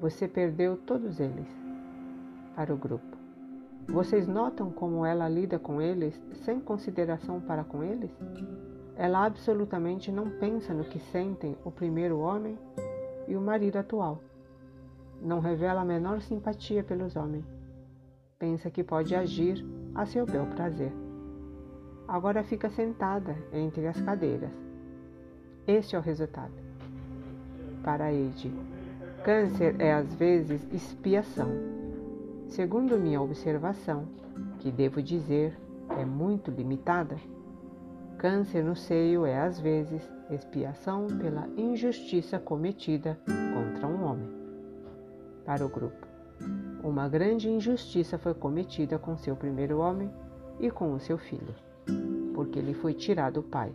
Você 0.00 0.26
perdeu 0.26 0.78
todos 0.78 1.20
eles. 1.20 1.46
Para 2.56 2.72
o 2.72 2.78
grupo. 2.78 3.18
Vocês 3.86 4.26
notam 4.26 4.70
como 4.70 5.04
ela 5.04 5.28
lida 5.28 5.58
com 5.58 5.82
eles 5.82 6.18
sem 6.46 6.58
consideração 6.58 7.42
para 7.42 7.62
com 7.62 7.84
eles? 7.84 8.10
Ela 8.96 9.26
absolutamente 9.26 10.10
não 10.10 10.30
pensa 10.30 10.72
no 10.72 10.84
que 10.84 10.98
sentem 10.98 11.54
o 11.62 11.70
primeiro 11.70 12.20
homem 12.20 12.58
e 13.26 13.36
o 13.36 13.40
marido 13.42 13.76
atual. 13.76 14.22
Não 15.20 15.40
revela 15.40 15.82
a 15.82 15.84
menor 15.84 16.22
simpatia 16.22 16.82
pelos 16.82 17.16
homens. 17.16 17.44
Pensa 18.38 18.70
que 18.70 18.82
pode 18.82 19.14
agir 19.14 19.62
a 19.94 20.06
seu 20.06 20.24
bel 20.24 20.46
prazer. 20.46 20.90
Agora 22.08 22.42
fica 22.42 22.68
sentada 22.70 23.36
entre 23.52 23.86
as 23.86 24.00
cadeiras. 24.00 24.50
Este 25.66 25.94
é 25.94 25.98
o 25.98 26.02
resultado. 26.02 26.54
Para 27.84 28.12
Eide, 28.12 28.50
câncer 29.22 29.76
é 29.78 29.92
às 29.92 30.12
vezes 30.14 30.66
expiação. 30.72 31.50
Segundo 32.48 32.98
minha 32.98 33.20
observação, 33.20 34.08
que 34.58 34.72
devo 34.72 35.02
dizer 35.02 35.54
é 35.98 36.04
muito 36.04 36.50
limitada, 36.50 37.16
Câncer 38.18 38.64
no 38.64 38.74
seio 38.74 39.24
é, 39.24 39.38
às 39.38 39.60
vezes, 39.60 40.02
expiação 40.28 41.06
pela 41.06 41.46
injustiça 41.56 42.36
cometida 42.36 43.16
contra 43.24 43.86
um 43.86 44.04
homem. 44.04 44.28
Para 45.44 45.64
o 45.64 45.68
grupo, 45.68 46.04
uma 46.82 47.08
grande 47.08 47.48
injustiça 47.48 48.18
foi 48.18 48.34
cometida 48.34 48.98
com 48.98 49.16
seu 49.16 49.36
primeiro 49.36 49.78
homem 49.78 50.10
e 50.58 50.68
com 50.68 50.92
o 50.92 50.98
seu 50.98 51.16
filho, 51.16 51.54
porque 52.38 52.60
lhe 52.60 52.72
foi 52.72 52.94
tirado 52.94 53.40
o 53.40 53.42
pai. 53.42 53.72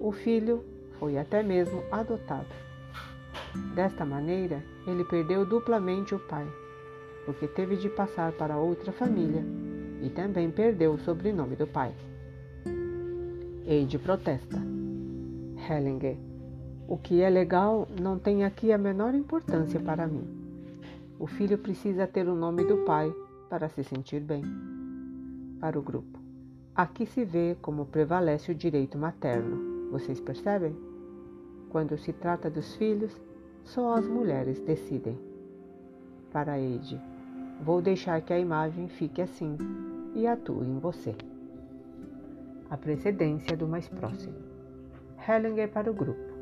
O 0.00 0.12
filho 0.12 0.64
foi 1.00 1.18
até 1.18 1.42
mesmo 1.42 1.82
adotado. 1.90 2.46
Desta 3.74 4.04
maneira, 4.04 4.62
ele 4.86 5.02
perdeu 5.02 5.44
duplamente 5.44 6.14
o 6.14 6.18
pai, 6.20 6.46
porque 7.24 7.48
teve 7.48 7.74
de 7.74 7.88
passar 7.88 8.30
para 8.30 8.56
outra 8.56 8.92
família 8.92 9.42
e 10.00 10.08
também 10.08 10.48
perdeu 10.48 10.92
o 10.92 10.98
sobrenome 10.98 11.56
do 11.56 11.66
pai. 11.66 11.92
Eide 13.66 13.98
protesta. 13.98 14.62
Hellinger, 15.68 16.16
o 16.86 16.96
que 16.96 17.20
é 17.20 17.28
legal 17.28 17.88
não 18.00 18.16
tem 18.16 18.44
aqui 18.44 18.70
a 18.70 18.78
menor 18.78 19.12
importância 19.12 19.80
para 19.80 20.06
mim. 20.06 20.24
O 21.18 21.26
filho 21.26 21.58
precisa 21.58 22.06
ter 22.06 22.28
o 22.28 22.36
nome 22.36 22.64
do 22.64 22.84
pai 22.84 23.12
para 23.50 23.68
se 23.68 23.82
sentir 23.82 24.20
bem. 24.20 24.44
Para 25.58 25.76
o 25.76 25.82
grupo. 25.82 26.25
Aqui 26.76 27.06
se 27.06 27.24
vê 27.24 27.56
como 27.62 27.86
prevalece 27.86 28.52
o 28.52 28.54
direito 28.54 28.98
materno. 28.98 29.90
Vocês 29.90 30.20
percebem? 30.20 30.76
Quando 31.70 31.96
se 31.96 32.12
trata 32.12 32.50
dos 32.50 32.76
filhos, 32.76 33.18
só 33.64 33.94
as 33.94 34.06
mulheres 34.06 34.60
decidem. 34.60 35.18
Para 36.30 36.60
Eide, 36.60 37.00
vou 37.62 37.80
deixar 37.80 38.20
que 38.20 38.30
a 38.30 38.38
imagem 38.38 38.88
fique 38.88 39.22
assim 39.22 39.56
e 40.14 40.26
atue 40.26 40.66
em 40.66 40.78
você 40.78 41.16
a 42.68 42.76
precedência 42.76 43.56
do 43.56 43.66
mais 43.66 43.88
próximo. 43.88 44.36
Hellinger 45.26 45.70
para 45.70 45.90
o 45.90 45.94
grupo. 45.94 46.34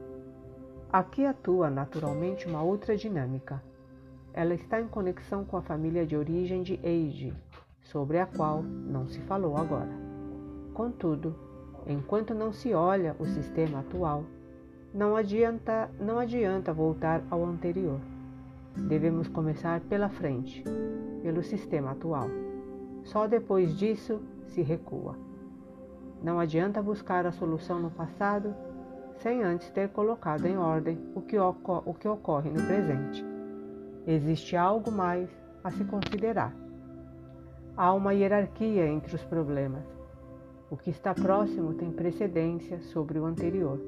Aqui 0.93 1.25
atua 1.25 1.71
naturalmente 1.71 2.49
uma 2.49 2.62
outra 2.62 2.97
dinâmica. 2.97 3.62
Ela 4.33 4.55
está 4.55 4.81
em 4.81 4.88
conexão 4.88 5.45
com 5.45 5.57
a 5.57 5.62
família 5.62 6.05
de 6.05 6.17
origem 6.17 6.64
de 6.64 6.81
Eide, 6.83 7.33
sobre 7.83 8.19
a 8.19 8.26
qual 8.26 8.62
não 8.62 9.07
se 9.07 9.21
falou 9.21 9.57
agora. 9.57 10.03
Contudo, 10.75 11.37
enquanto 11.87 12.35
não 12.35 12.52
se 12.52 12.75
olha 12.75 13.14
o 13.21 13.25
sistema 13.25 13.78
atual, 13.78 14.25
não 14.93 15.14
adianta, 15.14 15.88
não 16.00 16.19
adianta 16.19 16.73
voltar 16.73 17.23
ao 17.31 17.45
anterior. 17.45 18.00
Devemos 18.76 19.28
começar 19.28 19.81
pela 19.83 20.09
frente, 20.09 20.64
pelo 21.23 21.45
sistema 21.45 21.93
atual. 21.93 22.28
Só 23.04 23.28
depois 23.28 23.76
disso 23.78 24.21
se 24.49 24.62
recua. 24.62 25.16
Não 26.21 26.40
adianta 26.40 26.83
buscar 26.83 27.25
a 27.25 27.31
solução 27.31 27.78
no 27.78 27.90
passado 27.90 28.52
sem 29.19 29.45
antes 29.45 29.71
ter 29.71 29.90
colocado 29.90 30.45
em 30.45 30.59
ordem 30.59 30.99
o 31.14 31.23
que, 31.23 31.38
o 31.38 31.95
que 31.95 32.09
ocorre 32.09 32.50
no 32.50 32.66
presente. 32.66 33.25
Existe 34.09 34.57
algo 34.57 34.90
mais 34.90 35.31
a 35.62 35.71
se 35.71 35.85
considerar. 35.85 36.52
Há 37.76 37.93
uma 37.95 38.12
hierarquia 38.12 38.88
entre 38.88 39.14
os 39.14 39.23
problemas. 39.23 40.03
O 40.75 40.76
que 40.76 40.90
está 40.90 41.14
próximo 41.14 41.73
tem 41.75 41.93
precedência 41.93 42.81
sobre 42.81 43.16
o 43.16 43.25
anterior. 43.25 43.78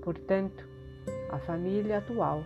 Portanto, 0.00 0.64
a 1.28 1.40
família 1.40 1.98
atual 1.98 2.44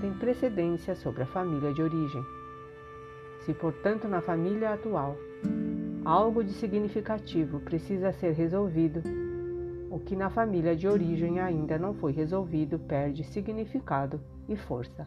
tem 0.00 0.14
precedência 0.14 0.94
sobre 0.94 1.22
a 1.22 1.26
família 1.26 1.74
de 1.74 1.82
origem. 1.82 2.24
Se, 3.44 3.52
portanto, 3.52 4.08
na 4.08 4.22
família 4.22 4.72
atual 4.72 5.14
algo 6.06 6.42
de 6.42 6.54
significativo 6.54 7.60
precisa 7.60 8.14
ser 8.14 8.32
resolvido. 8.32 9.02
O 9.90 9.98
que 9.98 10.16
na 10.16 10.30
família 10.30 10.74
de 10.74 10.88
origem 10.88 11.38
ainda 11.38 11.78
não 11.78 11.92
foi 11.92 12.12
resolvido 12.12 12.78
perde 12.78 13.24
significado 13.24 14.18
e 14.48 14.56
força. 14.56 15.06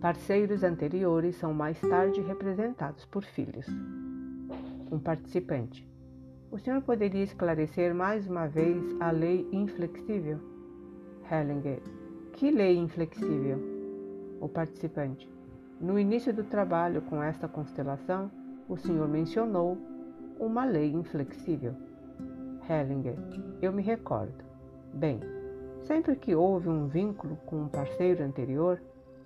Parceiros 0.00 0.62
anteriores 0.62 1.34
são 1.34 1.52
mais 1.52 1.80
tarde 1.80 2.20
representados 2.20 3.04
por 3.04 3.24
filhos. 3.24 3.66
Um 4.92 5.00
participante. 5.00 5.87
O 6.50 6.58
senhor 6.58 6.80
poderia 6.80 7.22
esclarecer 7.22 7.94
mais 7.94 8.26
uma 8.26 8.46
vez 8.46 8.82
a 9.00 9.10
lei 9.10 9.46
inflexível? 9.52 10.38
Hellinger. 11.30 11.82
Que 12.32 12.50
lei 12.50 12.78
inflexível? 12.78 13.58
O 14.40 14.48
participante. 14.48 15.28
No 15.78 15.98
início 15.98 16.32
do 16.32 16.42
trabalho 16.42 17.02
com 17.02 17.22
esta 17.22 17.46
constelação, 17.46 18.30
o 18.66 18.78
senhor 18.78 19.06
mencionou 19.06 19.76
uma 20.40 20.64
lei 20.64 20.90
inflexível. 20.90 21.74
Hellinger, 22.66 23.16
eu 23.60 23.70
me 23.70 23.82
recordo. 23.82 24.42
Bem, 24.94 25.20
sempre 25.82 26.16
que 26.16 26.34
houve 26.34 26.70
um 26.70 26.86
vínculo 26.86 27.36
com 27.44 27.64
um 27.64 27.68
parceiro 27.68 28.24
anterior, 28.24 28.80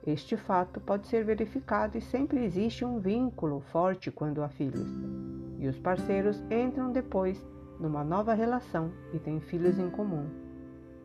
este 0.04 0.36
fato 0.36 0.80
pode 0.80 1.06
ser 1.06 1.24
verificado 1.24 1.96
e 1.96 2.00
sempre 2.00 2.44
existe 2.44 2.84
um 2.84 2.98
vínculo 2.98 3.60
forte 3.60 4.10
quando 4.10 4.42
há 4.42 4.48
filhos. 4.48 4.90
E 5.62 5.68
os 5.68 5.78
parceiros 5.78 6.42
entram 6.50 6.90
depois 6.90 7.40
numa 7.78 8.02
nova 8.02 8.34
relação 8.34 8.90
e 9.14 9.20
têm 9.20 9.38
filhos 9.38 9.78
em 9.78 9.88
comum. 9.88 10.26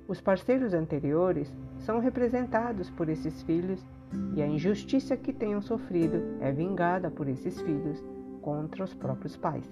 Os 0.08 0.20
parceiros 0.20 0.74
anteriores 0.74 1.54
são 1.78 2.00
representados 2.00 2.90
por 2.90 3.08
esses 3.08 3.44
filhos 3.44 3.86
e 4.34 4.42
a 4.42 4.48
injustiça 4.48 5.16
que 5.16 5.32
tenham 5.32 5.62
sofrido 5.62 6.24
é 6.42 6.52
vingada 6.52 7.12
por 7.12 7.28
esses 7.28 7.62
filhos 7.62 8.04
contra 8.42 8.84
os 8.84 8.96
próprios 8.96 9.38
pais. 9.38 9.72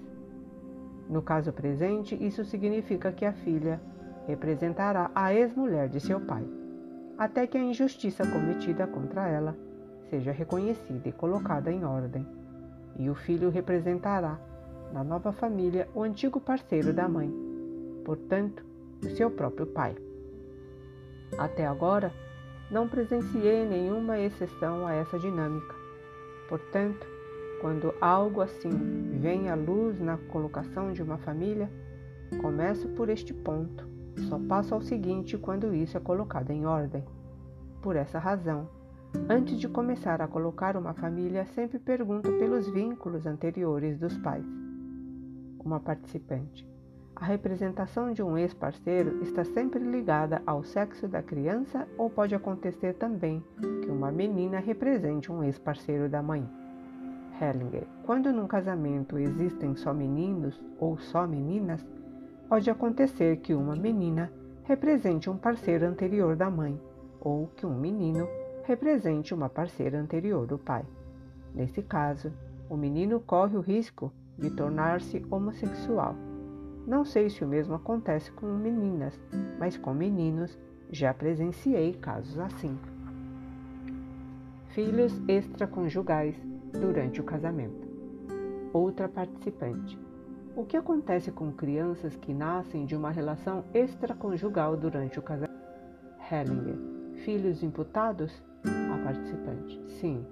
No 1.10 1.20
caso 1.20 1.52
presente, 1.52 2.14
isso 2.24 2.44
significa 2.44 3.10
que 3.10 3.24
a 3.24 3.32
filha 3.32 3.80
representará 4.28 5.10
a 5.16 5.34
ex-mulher 5.34 5.88
de 5.88 5.98
seu 5.98 6.20
pai, 6.20 6.46
até 7.18 7.44
que 7.44 7.58
a 7.58 7.64
injustiça 7.64 8.24
cometida 8.24 8.86
contra 8.86 9.26
ela 9.26 9.56
seja 10.10 10.30
reconhecida 10.30 11.08
e 11.08 11.12
colocada 11.12 11.72
em 11.72 11.84
ordem. 11.84 12.24
e 12.98 13.10
o 13.10 13.14
filho 13.14 13.50
representará 13.50 14.38
na 14.92 15.04
nova 15.04 15.32
família 15.32 15.88
o 15.94 16.02
antigo 16.02 16.40
parceiro 16.40 16.92
da 16.92 17.08
mãe, 17.08 17.32
portanto, 18.04 18.64
o 19.04 19.10
seu 19.10 19.30
próprio 19.30 19.66
pai. 19.66 19.96
Até 21.38 21.66
agora, 21.66 22.12
não 22.70 22.88
presenciei 22.88 23.64
nenhuma 23.64 24.18
exceção 24.18 24.86
a 24.86 24.92
essa 24.92 25.18
dinâmica. 25.18 25.74
Portanto, 26.48 27.06
quando 27.60 27.94
algo 28.00 28.40
assim 28.40 28.70
vem 29.20 29.48
à 29.48 29.54
luz 29.54 30.00
na 30.00 30.16
colocação 30.16 30.92
de 30.92 31.02
uma 31.02 31.18
família, 31.18 31.70
começo 32.40 32.88
por 32.90 33.08
este 33.08 33.32
ponto 33.32 33.86
e 34.16 34.22
só 34.22 34.38
passo 34.38 34.74
ao 34.74 34.82
seguinte 34.82 35.38
quando 35.38 35.74
isso 35.74 35.96
é 35.96 36.00
colocado 36.00 36.50
em 36.50 36.66
ordem. 36.66 37.04
Por 37.82 37.96
essa 37.96 38.18
razão, 38.18 38.68
antes 39.28 39.58
de 39.58 39.68
começar 39.68 40.20
a 40.20 40.28
colocar 40.28 40.76
uma 40.76 40.94
família, 40.94 41.44
sempre 41.46 41.78
pergunto 41.78 42.30
pelos 42.32 42.68
vínculos 42.68 43.26
anteriores 43.26 43.98
dos 43.98 44.16
pais. 44.18 44.65
Uma 45.66 45.80
participante. 45.80 46.64
A 47.16 47.24
representação 47.24 48.12
de 48.12 48.22
um 48.22 48.38
ex-parceiro 48.38 49.20
está 49.20 49.42
sempre 49.42 49.82
ligada 49.82 50.40
ao 50.46 50.62
sexo 50.62 51.08
da 51.08 51.20
criança 51.20 51.88
ou 51.98 52.08
pode 52.08 52.36
acontecer 52.36 52.94
também 52.94 53.42
que 53.82 53.90
uma 53.90 54.12
menina 54.12 54.60
represente 54.60 55.32
um 55.32 55.42
ex-parceiro 55.42 56.08
da 56.08 56.22
mãe? 56.22 56.48
Hellinger. 57.42 57.82
Quando 58.04 58.32
num 58.32 58.46
casamento 58.46 59.18
existem 59.18 59.74
só 59.74 59.92
meninos 59.92 60.62
ou 60.78 60.98
só 60.98 61.26
meninas, 61.26 61.84
pode 62.48 62.70
acontecer 62.70 63.38
que 63.38 63.52
uma 63.52 63.74
menina 63.74 64.30
represente 64.62 65.28
um 65.28 65.36
parceiro 65.36 65.84
anterior 65.84 66.36
da 66.36 66.48
mãe 66.48 66.80
ou 67.20 67.48
que 67.56 67.66
um 67.66 67.74
menino 67.76 68.28
represente 68.62 69.34
uma 69.34 69.48
parceira 69.48 69.98
anterior 69.98 70.46
do 70.46 70.58
pai. 70.58 70.84
Nesse 71.52 71.82
caso, 71.82 72.32
o 72.70 72.76
menino 72.76 73.18
corre 73.18 73.56
o 73.56 73.60
risco 73.60 74.12
de 74.38 74.50
tornar-se 74.50 75.24
homossexual. 75.30 76.14
Não 76.86 77.04
sei 77.04 77.28
se 77.28 77.44
o 77.44 77.48
mesmo 77.48 77.74
acontece 77.74 78.30
com 78.30 78.46
meninas, 78.46 79.18
mas 79.58 79.76
com 79.76 79.92
meninos 79.92 80.56
já 80.90 81.12
presenciei 81.12 81.94
casos 81.94 82.38
assim. 82.38 82.78
Filhos 84.68 85.12
extraconjugais 85.26 86.36
durante 86.72 87.20
o 87.20 87.24
casamento. 87.24 87.88
Outra 88.72 89.08
participante. 89.08 89.98
O 90.54 90.64
que 90.64 90.76
acontece 90.76 91.32
com 91.32 91.52
crianças 91.52 92.14
que 92.16 92.32
nascem 92.32 92.86
de 92.86 92.94
uma 92.94 93.10
relação 93.10 93.64
extraconjugal 93.74 94.76
durante 94.76 95.18
o 95.18 95.22
casamento? 95.22 95.56
Hellinger. 96.30 96.78
Filhos 97.24 97.62
imputados? 97.62 98.42
A 98.64 99.04
participante. 99.04 99.80
Sim. 100.00 100.24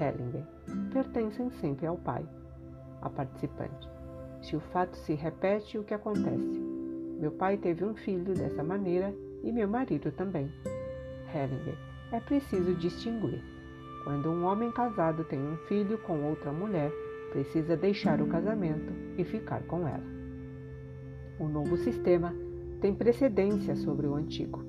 Hellinger. 0.00 0.44
Pertencem 0.92 1.50
sempre 1.50 1.86
ao 1.86 1.96
pai. 1.96 2.24
A 3.06 3.08
participante. 3.08 3.88
Se 4.42 4.56
o 4.56 4.60
fato 4.60 4.96
se 4.96 5.14
repete, 5.14 5.78
o 5.78 5.84
que 5.84 5.94
acontece? 5.94 6.60
Meu 7.20 7.30
pai 7.30 7.56
teve 7.56 7.84
um 7.84 7.94
filho 7.94 8.34
dessa 8.34 8.64
maneira 8.64 9.14
e 9.44 9.52
meu 9.52 9.68
marido 9.68 10.10
também. 10.10 10.50
Hellinger. 11.32 11.78
É 12.10 12.18
preciso 12.18 12.74
distinguir. 12.74 13.40
Quando 14.02 14.28
um 14.28 14.44
homem 14.44 14.72
casado 14.72 15.22
tem 15.22 15.38
um 15.38 15.56
filho 15.68 15.98
com 15.98 16.24
outra 16.24 16.50
mulher, 16.50 16.90
precisa 17.30 17.76
deixar 17.76 18.20
o 18.20 18.26
casamento 18.26 18.92
e 19.16 19.22
ficar 19.22 19.62
com 19.68 19.86
ela. 19.86 20.04
O 21.38 21.46
novo 21.46 21.76
sistema 21.76 22.34
tem 22.80 22.92
precedência 22.92 23.76
sobre 23.76 24.08
o 24.08 24.16
antigo. 24.16 24.64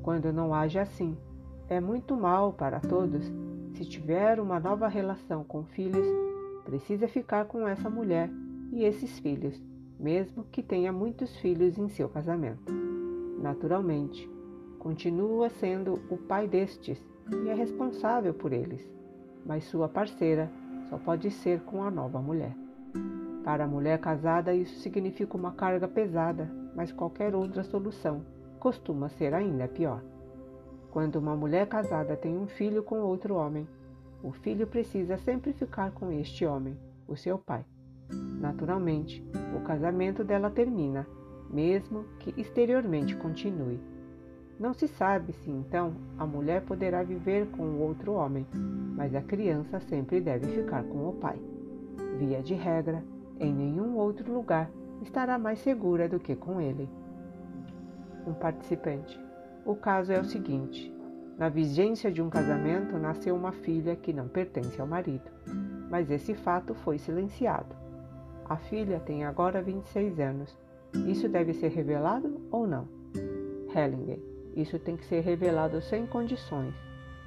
Quando 0.00 0.32
não 0.32 0.54
age 0.54 0.78
assim, 0.78 1.18
é 1.68 1.80
muito 1.80 2.16
mal 2.16 2.52
para 2.52 2.78
todos. 2.78 3.26
Se 3.74 3.84
tiver 3.84 4.38
uma 4.38 4.60
nova 4.60 4.86
relação 4.86 5.42
com 5.42 5.64
filhos, 5.64 6.06
precisa 6.64 7.08
ficar 7.08 7.46
com 7.46 7.66
essa 7.66 7.90
mulher 7.90 8.30
e 8.72 8.84
esses 8.84 9.18
filhos, 9.18 9.60
mesmo 9.98 10.44
que 10.50 10.62
tenha 10.62 10.92
muitos 10.92 11.36
filhos 11.36 11.78
em 11.78 11.88
seu 11.88 12.08
casamento. 12.08 12.72
Naturalmente, 13.40 14.30
continua 14.78 15.48
sendo 15.48 16.00
o 16.10 16.16
pai 16.16 16.46
destes 16.48 17.04
e 17.44 17.48
é 17.48 17.54
responsável 17.54 18.34
por 18.34 18.52
eles, 18.52 18.88
mas 19.44 19.64
sua 19.64 19.88
parceira 19.88 20.50
só 20.88 20.98
pode 20.98 21.30
ser 21.30 21.60
com 21.60 21.82
a 21.82 21.90
nova 21.90 22.20
mulher. 22.20 22.54
Para 23.44 23.64
a 23.64 23.68
mulher 23.68 23.98
casada, 23.98 24.54
isso 24.54 24.78
significa 24.80 25.36
uma 25.36 25.52
carga 25.52 25.88
pesada, 25.88 26.50
mas 26.76 26.92
qualquer 26.92 27.34
outra 27.34 27.64
solução 27.64 28.24
costuma 28.60 29.08
ser 29.08 29.34
ainda 29.34 29.66
pior. 29.66 30.02
Quando 30.92 31.16
uma 31.16 31.34
mulher 31.34 31.66
casada 31.66 32.16
tem 32.16 32.36
um 32.36 32.46
filho 32.46 32.82
com 32.82 33.00
outro 33.00 33.34
homem, 33.34 33.66
o 34.22 34.30
filho 34.32 34.66
precisa 34.66 35.16
sempre 35.18 35.52
ficar 35.52 35.90
com 35.92 36.12
este 36.12 36.46
homem, 36.46 36.76
o 37.08 37.16
seu 37.16 37.38
pai. 37.38 37.64
Naturalmente, 38.40 39.24
o 39.56 39.60
casamento 39.60 40.22
dela 40.22 40.50
termina, 40.50 41.06
mesmo 41.50 42.04
que 42.18 42.32
exteriormente 42.40 43.16
continue. 43.16 43.80
Não 44.58 44.72
se 44.72 44.86
sabe 44.86 45.32
se 45.32 45.50
então 45.50 45.94
a 46.16 46.26
mulher 46.26 46.62
poderá 46.62 47.02
viver 47.02 47.46
com 47.48 47.62
o 47.62 47.80
outro 47.80 48.12
homem, 48.12 48.46
mas 48.96 49.14
a 49.14 49.22
criança 49.22 49.80
sempre 49.80 50.20
deve 50.20 50.46
ficar 50.48 50.84
com 50.84 51.08
o 51.08 51.14
pai. 51.14 51.40
Via 52.18 52.42
de 52.42 52.54
regra, 52.54 53.02
em 53.40 53.52
nenhum 53.52 53.96
outro 53.96 54.32
lugar 54.32 54.70
estará 55.02 55.38
mais 55.38 55.58
segura 55.58 56.08
do 56.08 56.20
que 56.20 56.36
com 56.36 56.60
ele. 56.60 56.88
Um 58.26 58.34
participante. 58.34 59.18
O 59.64 59.74
caso 59.74 60.12
é 60.12 60.20
o 60.20 60.24
seguinte: 60.24 60.91
na 61.38 61.48
vigência 61.48 62.10
de 62.10 62.20
um 62.22 62.28
casamento 62.28 62.98
nasceu 62.98 63.34
uma 63.34 63.52
filha 63.52 63.96
que 63.96 64.12
não 64.12 64.28
pertence 64.28 64.80
ao 64.80 64.86
marido, 64.86 65.30
mas 65.90 66.10
esse 66.10 66.34
fato 66.34 66.74
foi 66.74 66.98
silenciado. 66.98 67.74
A 68.48 68.56
filha 68.56 69.00
tem 69.00 69.24
agora 69.24 69.62
26 69.62 70.20
anos. 70.20 70.56
Isso 71.06 71.28
deve 71.28 71.54
ser 71.54 71.68
revelado 71.68 72.40
ou 72.50 72.66
não? 72.66 72.86
Hellinger. 73.74 74.18
Isso 74.54 74.78
tem 74.78 74.96
que 74.96 75.06
ser 75.06 75.20
revelado 75.20 75.80
sem 75.80 76.06
condições. 76.06 76.74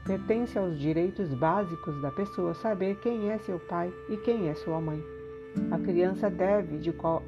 Pertence 0.05 0.57
aos 0.57 0.77
direitos 0.77 1.33
básicos 1.33 1.99
da 1.99 2.11
pessoa 2.11 2.53
saber 2.53 2.99
quem 2.99 3.31
é 3.31 3.39
seu 3.39 3.59
pai 3.59 3.91
e 4.07 4.17
quem 4.17 4.49
é 4.49 4.53
sua 4.53 4.79
mãe. 4.79 5.03
A 5.71 5.79
criança 5.79 6.29
deve, 6.29 6.77
de, 6.77 6.93
qual, 6.93 7.23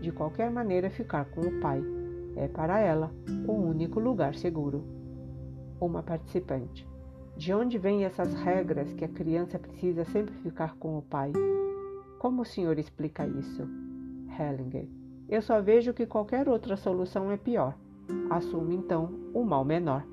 de 0.00 0.12
qualquer 0.12 0.48
maneira, 0.48 0.88
ficar 0.90 1.24
com 1.24 1.40
o 1.40 1.60
pai. 1.60 1.82
É 2.36 2.46
para 2.46 2.78
ela 2.78 3.10
o 3.48 3.52
único 3.52 3.98
lugar 3.98 4.36
seguro. 4.36 4.99
Uma 5.80 6.02
participante. 6.02 6.86
De 7.36 7.54
onde 7.54 7.78
vêm 7.78 8.04
essas 8.04 8.34
regras 8.34 8.92
que 8.92 9.04
a 9.04 9.08
criança 9.08 9.58
precisa 9.58 10.04
sempre 10.04 10.34
ficar 10.36 10.76
com 10.76 10.98
o 10.98 11.02
pai? 11.02 11.32
Como 12.18 12.42
o 12.42 12.46
senhor 12.46 12.78
explica 12.78 13.26
isso? 13.26 13.66
Hellinger. 14.38 14.86
Eu 15.28 15.40
só 15.40 15.60
vejo 15.60 15.94
que 15.94 16.06
qualquer 16.06 16.48
outra 16.48 16.76
solução 16.76 17.30
é 17.30 17.36
pior 17.36 17.74
assume 18.28 18.76
então 18.76 19.10
o 19.32 19.44
mal 19.44 19.64
menor, 19.64 20.04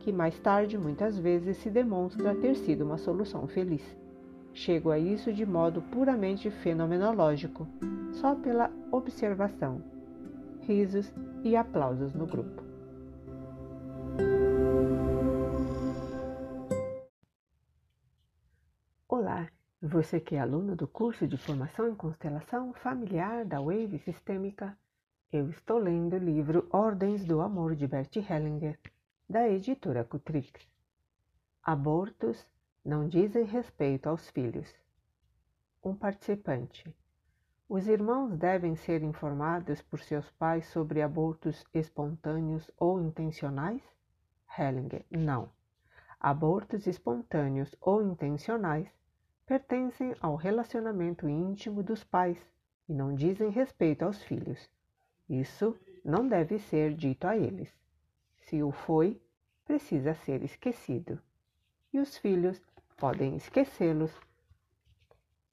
que 0.00 0.12
mais 0.12 0.38
tarde 0.38 0.78
muitas 0.78 1.18
vezes 1.18 1.56
se 1.58 1.70
demonstra 1.70 2.34
ter 2.34 2.54
sido 2.56 2.84
uma 2.84 2.98
solução 2.98 3.46
feliz. 3.46 3.82
Chego 4.52 4.90
a 4.90 4.98
isso 4.98 5.32
de 5.32 5.44
modo 5.44 5.82
puramente 5.82 6.50
fenomenológico, 6.50 7.66
só 8.12 8.34
pela 8.34 8.70
observação. 8.90 9.82
Risos 10.62 11.12
e 11.44 11.54
aplausos 11.54 12.14
no 12.14 12.26
grupo. 12.26 12.65
Olá, 19.18 19.48
você 19.80 20.20
que 20.20 20.34
é 20.34 20.40
aluno 20.40 20.76
do 20.76 20.86
curso 20.86 21.26
de 21.26 21.38
Formação 21.38 21.88
em 21.88 21.94
Constelação 21.94 22.74
Familiar 22.74 23.46
da 23.46 23.58
Wave 23.58 23.98
Sistêmica 24.00 24.78
eu 25.32 25.48
estou 25.48 25.78
lendo 25.78 26.16
o 26.16 26.18
livro 26.18 26.68
Ordens 26.70 27.24
do 27.24 27.40
Amor 27.40 27.74
de 27.74 27.86
Bert 27.86 28.14
Hellinger, 28.14 28.78
da 29.26 29.48
editora 29.48 30.04
Cutrix. 30.04 30.68
Abortos 31.62 32.46
não 32.84 33.08
dizem 33.08 33.44
respeito 33.44 34.06
aos 34.06 34.28
filhos. 34.28 34.70
Um 35.82 35.96
participante. 35.96 36.94
Os 37.70 37.88
irmãos 37.88 38.36
devem 38.36 38.76
ser 38.76 39.02
informados 39.02 39.80
por 39.80 39.98
seus 39.98 40.30
pais 40.32 40.66
sobre 40.66 41.00
abortos 41.00 41.64
espontâneos 41.72 42.70
ou 42.76 43.00
intencionais? 43.00 43.82
Hellinger. 44.58 45.06
Não. 45.10 45.48
Abortos 46.20 46.86
espontâneos 46.86 47.74
ou 47.80 48.02
intencionais 48.02 48.94
pertencem 49.46 50.14
ao 50.20 50.34
relacionamento 50.34 51.28
íntimo 51.28 51.82
dos 51.82 52.02
pais 52.02 52.44
e 52.88 52.92
não 52.92 53.14
dizem 53.14 53.48
respeito 53.48 54.04
aos 54.04 54.22
filhos. 54.22 54.68
Isso 55.28 55.78
não 56.04 56.26
deve 56.26 56.58
ser 56.58 56.94
dito 56.94 57.26
a 57.26 57.36
eles. 57.36 57.72
Se 58.40 58.62
o 58.62 58.72
foi, 58.72 59.20
precisa 59.64 60.14
ser 60.14 60.42
esquecido. 60.42 61.20
E 61.92 61.98
os 62.00 62.18
filhos 62.18 62.60
podem 62.96 63.36
esquecê-los 63.36 64.12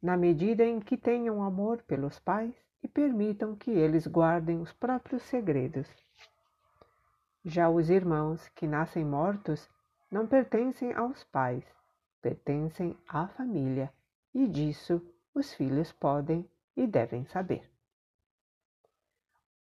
na 0.01 0.17
medida 0.17 0.65
em 0.65 0.81
que 0.81 0.97
tenham 0.97 1.41
amor 1.41 1.81
pelos 1.83 2.19
pais 2.19 2.53
e 2.83 2.87
permitam 2.87 3.55
que 3.55 3.71
eles 3.71 4.05
guardem 4.05 4.59
os 4.59 4.73
próprios 4.73 5.23
segredos. 5.23 5.87
Já 7.45 7.69
os 7.69 7.89
irmãos 7.89 8.49
que 8.49 8.67
nascem 8.67 9.05
mortos 9.05 9.69
não 10.11 10.27
pertencem 10.27 10.93
aos 10.93 11.23
pais, 11.23 11.63
pertencem 12.23 12.97
à 13.07 13.27
família, 13.27 13.93
e 14.33 14.47
disso 14.47 15.05
os 15.35 15.53
filhos 15.53 15.91
podem 15.91 16.49
e 16.75 16.87
devem 16.87 17.25
saber. 17.25 17.69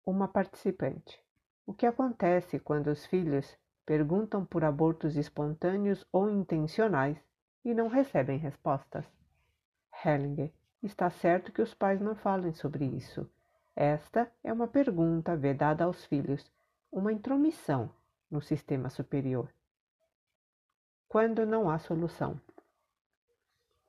Uma 0.06 0.28
participante. 0.28 1.20
O 1.66 1.74
que 1.74 1.84
acontece 1.84 2.60
quando 2.60 2.86
os 2.86 3.04
filhos 3.06 3.58
perguntam 3.84 4.44
por 4.46 4.62
abortos 4.62 5.16
espontâneos 5.16 6.06
ou 6.12 6.30
intencionais 6.30 7.18
e 7.64 7.74
não 7.74 7.88
recebem 7.88 8.38
respostas? 8.38 9.04
Hellinger. 10.04 10.52
Está 10.80 11.10
certo 11.10 11.50
que 11.50 11.62
os 11.62 11.74
pais 11.74 12.00
não 12.00 12.14
falem 12.14 12.52
sobre 12.52 12.84
isso. 12.84 13.28
Esta 13.74 14.30
é 14.44 14.52
uma 14.52 14.68
pergunta 14.68 15.34
vedada 15.34 15.84
aos 15.84 16.04
filhos, 16.04 16.52
uma 16.92 17.12
intromissão 17.12 17.90
no 18.30 18.40
sistema 18.40 18.90
superior. 18.90 19.50
Quando 21.14 21.46
não 21.46 21.70
há 21.70 21.78
solução. 21.78 22.40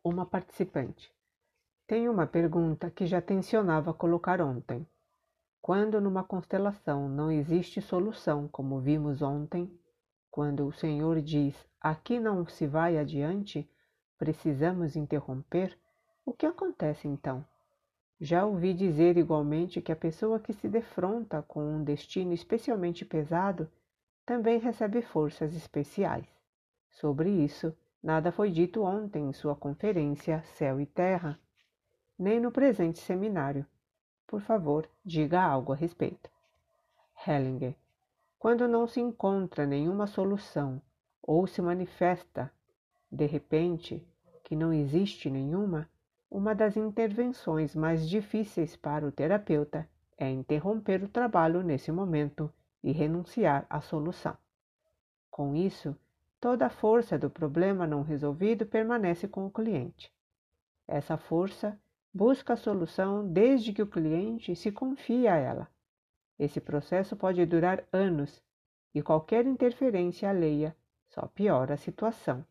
Uma 0.04 0.28
participante. 0.28 1.12
Tenho 1.88 2.12
uma 2.12 2.28
pergunta 2.28 2.92
que 2.92 3.08
já 3.08 3.20
tensionava 3.20 3.96
colocar 3.96 4.40
ontem. 4.40 4.88
Quando 5.60 6.00
numa 6.00 6.24
constelação 6.24 7.10
não 7.10 7.32
existe 7.32 7.82
solução, 7.82 8.48
como 8.48 8.80
vimos 8.80 9.24
ontem, 9.24 9.76
quando 10.30 10.68
o 10.68 10.72
Senhor 10.72 11.20
diz 11.20 11.56
aqui 11.82 12.20
não 12.20 12.46
se 12.46 12.68
vai 12.68 12.96
adiante, 12.96 13.68
precisamos 14.20 14.96
interromper, 14.96 15.76
o 16.24 16.32
que 16.32 16.46
acontece 16.46 17.08
então? 17.08 17.44
Já 18.22 18.46
ouvi 18.46 18.72
dizer 18.72 19.18
igualmente 19.18 19.82
que 19.82 19.92
a 19.92 19.96
pessoa 19.96 20.40
que 20.40 20.54
se 20.54 20.70
defronta 20.70 21.42
com 21.42 21.78
um 21.78 21.84
destino 21.84 22.34
especialmente 22.34 23.04
pesado 23.04 23.68
também 24.28 24.60
recebe 24.60 25.02
forças 25.02 25.56
especiais. 25.56 26.35
Sobre 26.96 27.30
isso, 27.30 27.76
nada 28.02 28.32
foi 28.32 28.50
dito 28.50 28.82
ontem 28.82 29.28
em 29.28 29.34
sua 29.34 29.54
conferência 29.54 30.42
Céu 30.44 30.80
e 30.80 30.86
Terra, 30.86 31.38
nem 32.18 32.40
no 32.40 32.54
presente 32.54 33.00
seminário. 33.00 33.66
Por 34.26 34.40
favor, 34.40 34.90
diga 35.04 35.42
algo 35.42 35.74
a 35.74 35.76
respeito. 35.76 36.30
Hellinger. 37.28 37.76
Quando 38.40 38.66
não 38.66 38.88
se 38.88 39.02
encontra 39.02 39.66
nenhuma 39.66 40.08
solução 40.08 40.82
ou 41.22 41.46
se 41.46 41.62
manifesta, 41.62 42.50
de 43.12 43.26
repente, 43.26 44.02
que 44.42 44.56
não 44.56 44.72
existe 44.72 45.30
nenhuma, 45.30 45.90
uma 46.32 46.56
das 46.56 46.78
intervenções 46.78 47.76
mais 47.76 48.08
difíceis 48.08 48.78
para 48.78 49.06
o 49.06 49.12
terapeuta 49.12 49.86
é 50.18 50.30
interromper 50.30 51.04
o 51.04 51.10
trabalho 51.10 51.62
nesse 51.62 51.92
momento 51.92 52.50
e 52.82 52.94
renunciar 52.94 53.66
à 53.70 53.82
solução. 53.82 54.38
Com 55.30 55.54
isso, 55.54 55.94
toda 56.46 56.68
a 56.68 56.70
força 56.70 57.18
do 57.18 57.28
problema 57.28 57.88
não 57.88 58.04
resolvido 58.04 58.68
permanece 58.68 59.28
com 59.28 59.48
o 59.48 59.50
cliente. 59.50 60.14
Essa 60.88 61.18
força 61.18 61.76
busca 62.14 62.54
a 62.54 62.56
solução 62.56 63.28
desde 63.28 63.74
que 63.74 63.82
o 63.82 63.88
cliente 63.88 64.56
se 64.56 64.72
confie 64.72 65.28
a 65.28 65.38
ela. 65.38 65.68
Esse 66.38 66.62
processo 66.62 67.16
pode 67.16 67.44
durar 67.48 67.84
anos 67.92 68.44
e 68.94 69.02
qualquer 69.02 69.48
interferência 69.48 70.30
alheia 70.30 70.78
só 71.08 71.26
piora 71.26 71.74
a 71.74 71.78
situação. 71.78 72.46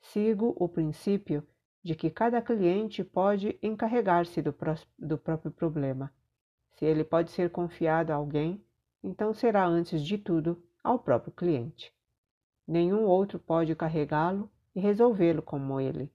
Sigo 0.00 0.56
o 0.58 0.68
princípio 0.68 1.46
de 1.84 1.94
que 1.94 2.10
cada 2.10 2.42
cliente 2.42 3.04
pode 3.04 3.56
encarregar-se 3.62 4.42
do, 4.42 4.52
do, 4.98 5.16
próprio 5.16 5.52
problema. 5.52 6.12
Se 6.72 6.84
ele 6.84 7.04
pode 7.04 7.30
ser 7.30 7.50
confiado 7.50 8.10
a 8.10 8.16
alguém, 8.16 8.60
então 9.00 9.32
será 9.32 9.64
antes 9.64 10.02
de 10.02 10.18
tudo 10.18 10.60
ao 10.82 10.98
próprio 10.98 11.32
cliente. 11.32 11.95
Nenhum 12.66 13.04
outro 13.04 13.38
pode 13.38 13.74
carregá-lo 13.74 14.50
e 14.74 14.80
resolvê-lo 14.80 15.40
como 15.40 15.80
ele. 15.80 16.10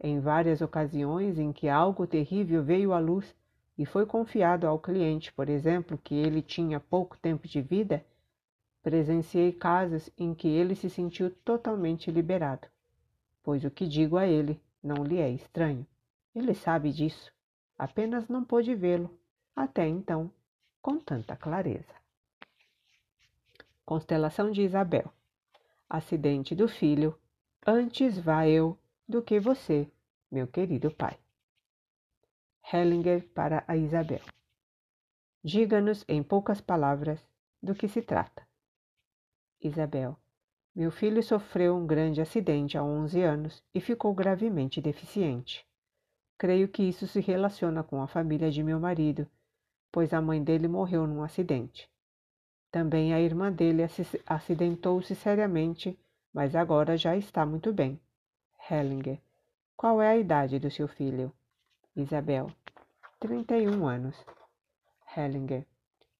Em 0.00 0.20
várias 0.20 0.60
ocasiões 0.60 1.38
em 1.38 1.52
que 1.52 1.68
algo 1.68 2.06
terrível 2.06 2.62
veio 2.62 2.92
à 2.92 2.98
luz 2.98 3.34
e 3.76 3.86
foi 3.86 4.04
confiado 4.04 4.66
ao 4.66 4.78
cliente, 4.78 5.32
por 5.32 5.48
exemplo, 5.48 5.96
que 5.96 6.14
ele 6.14 6.42
tinha 6.42 6.78
pouco 6.78 7.16
tempo 7.18 7.48
de 7.48 7.60
vida, 7.62 8.04
presenciei 8.82 9.52
casos 9.52 10.10
em 10.18 10.34
que 10.34 10.48
ele 10.48 10.74
se 10.74 10.90
sentiu 10.90 11.30
totalmente 11.30 12.10
liberado, 12.10 12.68
pois 13.42 13.64
o 13.64 13.70
que 13.70 13.86
digo 13.86 14.16
a 14.16 14.26
ele 14.26 14.60
não 14.82 15.04
lhe 15.04 15.18
é 15.18 15.30
estranho. 15.30 15.86
Ele 16.34 16.54
sabe 16.54 16.92
disso, 16.92 17.32
apenas 17.76 18.28
não 18.28 18.44
pôde 18.44 18.74
vê-lo, 18.74 19.10
até 19.54 19.86
então, 19.86 20.30
com 20.80 20.98
tanta 20.98 21.36
clareza. 21.36 21.94
Constelação 23.84 24.50
de 24.50 24.62
Isabel. 24.62 25.12
Acidente 25.90 26.54
do 26.54 26.68
filho. 26.68 27.18
Antes 27.66 28.18
vá 28.18 28.46
eu 28.46 28.76
do 29.08 29.22
que 29.22 29.40
você, 29.40 29.90
meu 30.30 30.46
querido 30.46 30.90
pai. 30.90 31.18
Hellinger 32.70 33.26
para 33.28 33.64
a 33.66 33.74
Isabel. 33.74 34.20
Diga-nos 35.42 36.04
em 36.06 36.22
poucas 36.22 36.60
palavras 36.60 37.26
do 37.62 37.74
que 37.74 37.88
se 37.88 38.02
trata. 38.02 38.46
Isabel. 39.62 40.14
Meu 40.74 40.90
filho 40.90 41.22
sofreu 41.22 41.74
um 41.74 41.86
grande 41.86 42.20
acidente 42.20 42.76
há 42.76 42.84
11 42.84 43.22
anos 43.22 43.64
e 43.74 43.80
ficou 43.80 44.12
gravemente 44.12 44.82
deficiente. 44.82 45.66
Creio 46.36 46.68
que 46.68 46.82
isso 46.82 47.06
se 47.06 47.20
relaciona 47.20 47.82
com 47.82 48.02
a 48.02 48.06
família 48.06 48.50
de 48.50 48.62
meu 48.62 48.78
marido, 48.78 49.26
pois 49.90 50.12
a 50.12 50.20
mãe 50.20 50.44
dele 50.44 50.68
morreu 50.68 51.06
num 51.06 51.22
acidente. 51.22 51.90
Também 52.70 53.14
a 53.14 53.20
irmã 53.20 53.50
dele 53.50 53.82
acidentou-se 54.26 55.14
seriamente, 55.14 55.98
mas 56.32 56.54
agora 56.54 56.96
já 56.96 57.16
está 57.16 57.46
muito 57.46 57.72
bem. 57.72 57.98
Hellinger. 58.70 59.18
Qual 59.76 60.02
é 60.02 60.08
a 60.08 60.16
idade 60.16 60.58
do 60.58 60.70
seu 60.70 60.86
filho? 60.86 61.32
Isabel. 61.96 62.50
31 63.18 63.86
anos. 63.86 64.16
Hellinger. 65.16 65.64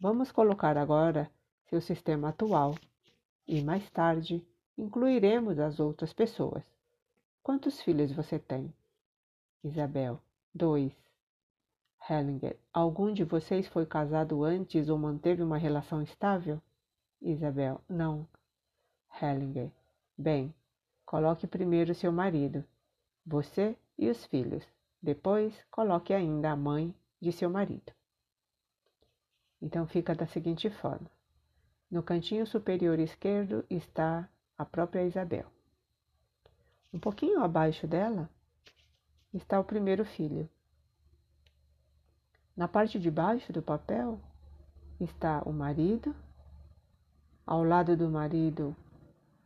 Vamos 0.01 0.33
colocar 0.33 0.79
agora 0.79 1.31
seu 1.69 1.81
sistema 1.81 2.31
atual 2.31 2.75
e 3.47 3.63
mais 3.63 3.89
tarde 3.91 4.47
incluiremos 4.77 5.59
as 5.59 5.79
outras 5.79 6.13
pessoas. 6.13 6.63
Quantos 7.43 7.81
filhos 7.83 8.13
você 8.13 8.39
tem? 8.39 8.73
Isabel. 9.63 10.21
Dois. 10.55 10.93
Hellinger. 12.09 12.57
Algum 12.73 13.13
de 13.13 13.25
vocês 13.25 13.67
foi 13.67 13.85
casado 13.85 14.45
antes 14.45 14.89
ou 14.89 14.99
manteve 14.99 15.43
uma 15.43 15.59
relação 15.59 16.03
estável? 16.03 16.61
Isabel. 17.21 17.81
Não. 17.89 18.27
Hellinger. 19.21 19.71
Bem, 20.17 20.55
Coloque 21.09 21.47
primeiro 21.47 21.95
seu 21.95 22.13
marido, 22.13 22.63
você 23.25 23.75
e 23.97 24.11
os 24.11 24.27
filhos. 24.27 24.63
Depois, 25.01 25.55
coloque 25.71 26.13
ainda 26.13 26.51
a 26.51 26.57
mãe 26.57 26.95
de 27.19 27.33
seu 27.33 27.49
marido. 27.49 27.91
Então 29.63 29.87
fica 29.87 30.15
da 30.15 30.27
seguinte 30.27 30.69
forma: 30.69 31.11
no 31.91 32.03
cantinho 32.03 32.47
superior 32.47 32.99
esquerdo 32.99 33.65
está 33.71 34.29
a 34.59 34.67
própria 34.67 35.07
Isabel. 35.07 35.47
Um 36.93 36.99
pouquinho 36.99 37.43
abaixo 37.43 37.87
dela 37.87 38.29
está 39.33 39.59
o 39.59 39.65
primeiro 39.65 40.05
filho. 40.05 40.47
Na 42.59 42.67
parte 42.67 42.99
de 42.99 43.09
baixo 43.09 43.53
do 43.53 43.63
papel 43.63 44.19
está 44.99 45.41
o 45.47 45.53
marido. 45.53 46.13
Ao 47.47 47.63
lado 47.63 47.97
do 47.97 48.11
marido, 48.11 48.75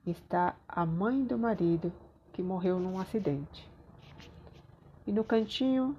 está 0.07 0.57
a 0.67 0.87
mãe 0.87 1.23
do 1.23 1.37
marido 1.37 1.93
que 2.33 2.43
morreu 2.43 2.81
num 2.81 2.99
acidente. 2.99 3.71
E 5.07 5.13
no 5.13 5.25
cantinho 5.25 5.95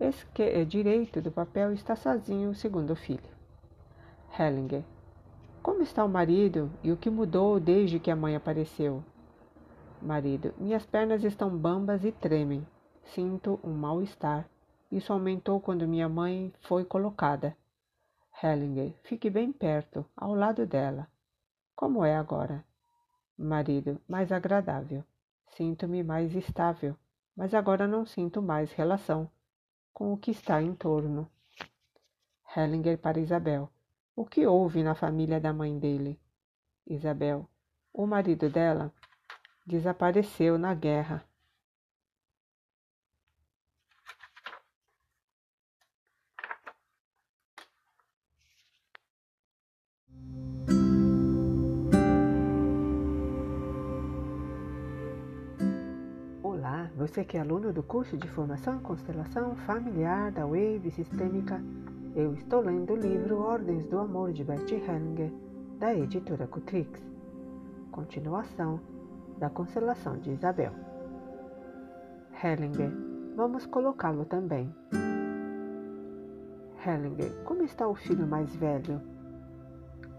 eh, 0.00 0.64
direito 0.64 1.20
do 1.20 1.30
papel 1.30 1.74
está 1.74 1.94
sozinho 1.94 2.48
o 2.48 2.54
segundo 2.54 2.96
filho. 2.96 3.36
Hellinger. 4.38 4.82
Como 5.62 5.82
está 5.82 6.02
o 6.02 6.08
marido 6.08 6.70
e 6.82 6.90
o 6.90 6.96
que 6.96 7.10
mudou 7.10 7.60
desde 7.60 8.00
que 8.00 8.10
a 8.10 8.16
mãe 8.16 8.34
apareceu? 8.34 9.04
Marido. 10.00 10.54
Minhas 10.56 10.86
pernas 10.86 11.22
estão 11.22 11.54
bambas 11.54 12.02
e 12.02 12.10
tremem. 12.10 12.66
Sinto 13.04 13.60
um 13.62 13.74
mal-estar. 13.74 14.48
Isso 14.90 15.12
aumentou 15.12 15.60
quando 15.60 15.86
minha 15.86 16.08
mãe 16.08 16.52
foi 16.60 16.84
colocada. 16.84 17.56
Hellinger. 18.42 18.94
Fique 19.04 19.30
bem 19.30 19.52
perto, 19.52 20.04
ao 20.16 20.34
lado 20.34 20.66
dela. 20.66 21.06
Como 21.76 22.04
é 22.04 22.16
agora? 22.16 22.64
Marido, 23.36 24.00
mais 24.08 24.32
agradável. 24.32 25.04
Sinto-me 25.56 26.02
mais 26.02 26.34
estável, 26.34 26.96
mas 27.36 27.54
agora 27.54 27.86
não 27.86 28.04
sinto 28.04 28.42
mais 28.42 28.72
relação 28.72 29.30
com 29.92 30.12
o 30.12 30.16
que 30.16 30.30
está 30.30 30.62
em 30.62 30.74
torno. 30.74 31.30
Hellinger 32.56 32.98
para 32.98 33.20
Isabel. 33.20 33.70
O 34.16 34.24
que 34.24 34.46
houve 34.46 34.82
na 34.82 34.94
família 34.94 35.40
da 35.40 35.52
mãe 35.52 35.78
dele? 35.78 36.18
Isabel. 36.86 37.48
O 37.92 38.06
marido 38.06 38.50
dela 38.50 38.92
desapareceu 39.66 40.58
na 40.58 40.74
guerra. 40.74 41.24
Você 56.96 57.24
que 57.24 57.36
é 57.36 57.40
aluno 57.40 57.72
do 57.72 57.82
curso 57.82 58.16
de 58.16 58.28
Formação 58.28 58.80
Constelação 58.80 59.54
Familiar 59.54 60.32
da 60.32 60.44
Wave 60.44 60.90
Sistêmica, 60.90 61.62
eu 62.16 62.34
estou 62.34 62.60
lendo 62.60 62.92
o 62.92 62.96
livro 62.96 63.38
Ordens 63.38 63.86
do 63.86 63.98
Amor 63.98 64.32
de 64.32 64.42
Bert 64.42 64.70
Hellinger, 64.70 65.32
da 65.78 65.94
editora 65.94 66.48
Cutrix. 66.48 67.00
Continuação 67.92 68.80
da 69.38 69.48
constelação 69.48 70.18
de 70.18 70.32
Isabel. 70.32 70.72
Hellinger, 72.42 72.90
vamos 73.36 73.66
colocá-lo 73.66 74.24
também. 74.24 74.74
Hellinger, 76.84 77.32
como 77.44 77.62
está 77.62 77.86
o 77.86 77.94
filho 77.94 78.26
mais 78.26 78.54
velho? 78.56 79.00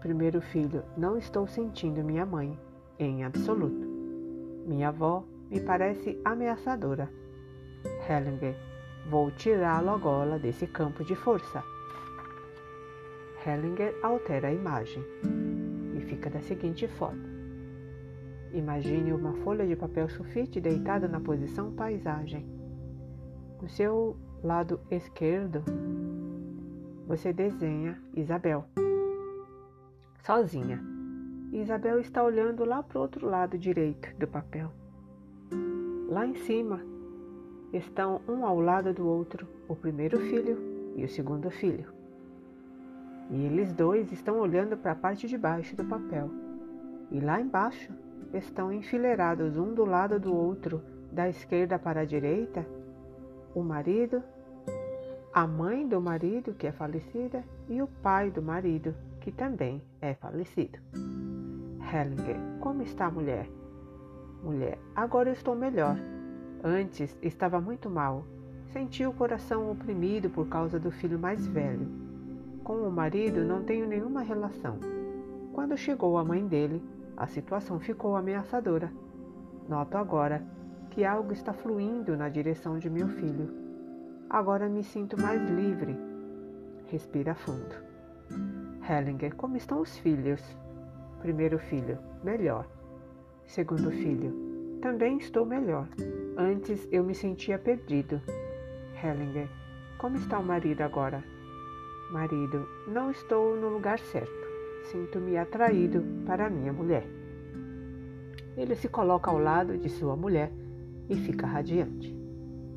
Primeiro 0.00 0.40
filho, 0.40 0.82
não 0.96 1.18
estou 1.18 1.46
sentindo 1.46 2.02
minha 2.02 2.24
mãe, 2.24 2.58
em 2.98 3.24
absoluto. 3.24 3.86
Minha 4.66 4.88
avó 4.88 5.22
me 5.52 5.60
parece 5.60 6.18
ameaçadora. 6.24 7.10
Hellinger, 8.08 8.56
vou 9.10 9.30
tirá-lo 9.32 9.90
agora 9.90 10.38
desse 10.38 10.66
campo 10.66 11.04
de 11.04 11.14
força. 11.14 11.62
Hellinger 13.46 13.94
altera 14.02 14.48
a 14.48 14.52
imagem 14.52 15.04
e 15.94 16.00
fica 16.00 16.30
da 16.30 16.40
seguinte 16.40 16.88
forma. 16.88 17.30
Imagine 18.54 19.12
uma 19.12 19.34
folha 19.44 19.66
de 19.66 19.76
papel 19.76 20.08
sulfite 20.08 20.58
deitada 20.58 21.06
na 21.06 21.20
posição 21.20 21.70
paisagem. 21.74 22.46
No 23.60 23.68
seu 23.68 24.16
lado 24.42 24.80
esquerdo, 24.90 25.62
você 27.06 27.30
desenha 27.30 28.00
Isabel, 28.14 28.64
sozinha. 30.24 30.82
Isabel 31.52 32.00
está 32.00 32.22
olhando 32.22 32.64
lá 32.64 32.82
para 32.82 32.98
o 32.98 33.02
outro 33.02 33.28
lado 33.28 33.58
direito 33.58 34.16
do 34.16 34.26
papel. 34.26 34.72
Lá 36.08 36.26
em 36.26 36.34
cima 36.34 36.80
estão 37.72 38.20
um 38.28 38.44
ao 38.44 38.60
lado 38.60 38.92
do 38.92 39.06
outro 39.06 39.46
o 39.68 39.74
primeiro 39.74 40.18
filho 40.20 40.58
e 40.96 41.04
o 41.04 41.08
segundo 41.08 41.50
filho. 41.50 41.86
E 43.30 43.44
eles 43.46 43.72
dois 43.72 44.12
estão 44.12 44.38
olhando 44.38 44.76
para 44.76 44.92
a 44.92 44.96
parte 44.96 45.26
de 45.26 45.38
baixo 45.38 45.74
do 45.74 45.84
papel. 45.84 46.30
E 47.10 47.20
lá 47.20 47.40
embaixo 47.40 47.92
estão 48.34 48.72
enfileirados 48.72 49.56
um 49.56 49.72
do 49.72 49.84
lado 49.84 50.18
do 50.20 50.34
outro, 50.34 50.82
da 51.10 51.28
esquerda 51.28 51.78
para 51.78 52.00
a 52.00 52.04
direita, 52.04 52.66
o 53.54 53.62
marido, 53.62 54.22
a 55.32 55.46
mãe 55.46 55.86
do 55.86 56.00
marido, 56.00 56.52
que 56.54 56.66
é 56.66 56.72
falecida, 56.72 57.42
e 57.68 57.80
o 57.80 57.86
pai 57.86 58.30
do 58.30 58.42
marido, 58.42 58.94
que 59.20 59.32
também 59.32 59.80
é 60.00 60.14
falecido. 60.14 60.78
Hellinger, 61.92 62.36
como 62.60 62.82
está 62.82 63.06
a 63.06 63.10
mulher? 63.10 63.48
Mulher, 64.42 64.76
agora 64.94 65.30
estou 65.30 65.54
melhor. 65.54 65.96
Antes 66.64 67.16
estava 67.22 67.60
muito 67.60 67.88
mal. 67.88 68.24
Senti 68.72 69.06
o 69.06 69.12
coração 69.12 69.70
oprimido 69.70 70.28
por 70.28 70.48
causa 70.48 70.80
do 70.80 70.90
filho 70.90 71.18
mais 71.18 71.46
velho. 71.46 71.86
Com 72.64 72.74
o 72.82 72.90
marido 72.90 73.44
não 73.44 73.62
tenho 73.62 73.86
nenhuma 73.86 74.22
relação. 74.22 74.78
Quando 75.52 75.76
chegou 75.76 76.18
a 76.18 76.24
mãe 76.24 76.44
dele, 76.46 76.82
a 77.16 77.26
situação 77.26 77.78
ficou 77.78 78.16
ameaçadora. 78.16 78.92
Noto 79.68 79.96
agora 79.96 80.42
que 80.90 81.04
algo 81.04 81.32
está 81.32 81.52
fluindo 81.52 82.16
na 82.16 82.28
direção 82.28 82.78
de 82.78 82.90
meu 82.90 83.06
filho. 83.08 83.48
Agora 84.28 84.68
me 84.68 84.82
sinto 84.82 85.20
mais 85.20 85.40
livre. 85.50 85.96
Respira 86.88 87.34
fundo. 87.34 87.74
Hellinger, 88.88 89.36
como 89.36 89.56
estão 89.56 89.80
os 89.80 89.96
filhos? 89.98 90.42
Primeiro 91.20 91.58
filho, 91.58 91.98
melhor. 92.24 92.66
Segundo 93.52 93.90
filho, 93.90 94.32
também 94.80 95.18
estou 95.18 95.44
melhor. 95.44 95.86
Antes 96.38 96.88
eu 96.90 97.04
me 97.04 97.14
sentia 97.14 97.58
perdido. 97.58 98.18
Hellinger, 98.94 99.46
como 99.98 100.16
está 100.16 100.38
o 100.38 100.42
marido 100.42 100.80
agora? 100.80 101.22
Marido, 102.10 102.66
não 102.88 103.10
estou 103.10 103.54
no 103.54 103.68
lugar 103.68 103.98
certo. 103.98 104.32
Sinto-me 104.84 105.36
atraído 105.36 106.02
para 106.24 106.48
minha 106.48 106.72
mulher. 106.72 107.06
Ele 108.56 108.74
se 108.74 108.88
coloca 108.88 109.30
ao 109.30 109.36
lado 109.36 109.76
de 109.76 109.90
sua 109.90 110.16
mulher 110.16 110.50
e 111.10 111.14
fica 111.14 111.46
radiante. 111.46 112.16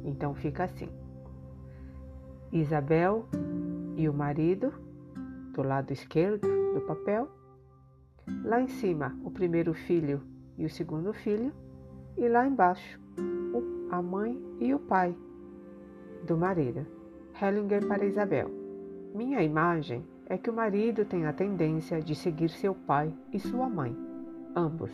Então 0.03 0.35
fica 0.35 0.65
assim: 0.65 0.89
Isabel 2.51 3.29
e 3.95 4.09
o 4.09 4.13
marido, 4.13 4.73
do 5.53 5.63
lado 5.63 5.93
esquerdo 5.93 6.45
do 6.73 6.81
papel. 6.81 7.29
Lá 8.43 8.59
em 8.59 8.67
cima, 8.67 9.17
o 9.23 9.31
primeiro 9.31 9.73
filho 9.73 10.34
e 10.57 10.65
o 10.65 10.69
segundo 10.69 11.13
filho, 11.13 11.51
e 12.17 12.27
lá 12.27 12.47
embaixo, 12.47 12.99
a 13.89 14.01
mãe 14.01 14.41
e 14.59 14.73
o 14.73 14.79
pai 14.79 15.15
do 16.25 16.37
marido. 16.37 16.85
Hellinger 17.39 17.85
para 17.87 18.05
Isabel. 18.05 18.49
Minha 19.13 19.41
imagem 19.43 20.05
é 20.27 20.37
que 20.37 20.49
o 20.49 20.53
marido 20.53 21.05
tem 21.05 21.25
a 21.25 21.33
tendência 21.33 22.01
de 22.01 22.15
seguir 22.15 22.49
seu 22.49 22.73
pai 22.73 23.13
e 23.31 23.39
sua 23.39 23.69
mãe, 23.69 23.95
ambos. 24.55 24.91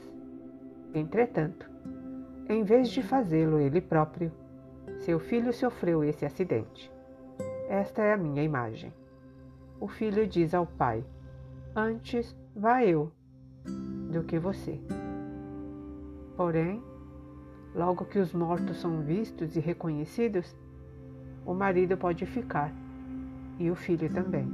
Entretanto, 0.94 1.70
em 2.50 2.64
vez 2.64 2.90
de 2.90 3.02
fazê-lo 3.02 3.60
ele 3.60 3.80
próprio, 3.80 4.32
seu 5.00 5.20
filho 5.20 5.54
sofreu 5.54 6.04
esse 6.04 6.26
acidente. 6.26 6.92
Esta 7.70 8.02
é 8.02 8.14
a 8.14 8.18
minha 8.18 8.44
imagem. 8.44 8.94
O 9.80 9.88
filho 9.88 10.28
diz 10.28 10.54
ao 10.54 10.66
pai: 10.66 11.04
Antes 11.76 12.36
vá 12.56 12.84
eu 12.84 13.12
do 14.12 14.24
que 14.24 14.38
você. 14.38 14.80
Porém, 16.42 16.82
logo 17.76 18.04
que 18.04 18.18
os 18.18 18.34
mortos 18.34 18.78
são 18.78 19.02
vistos 19.02 19.56
e 19.56 19.60
reconhecidos, 19.60 20.58
o 21.46 21.54
marido 21.54 21.96
pode 21.96 22.26
ficar 22.26 22.74
e 23.60 23.70
o 23.70 23.76
filho 23.76 24.12
também. 24.12 24.52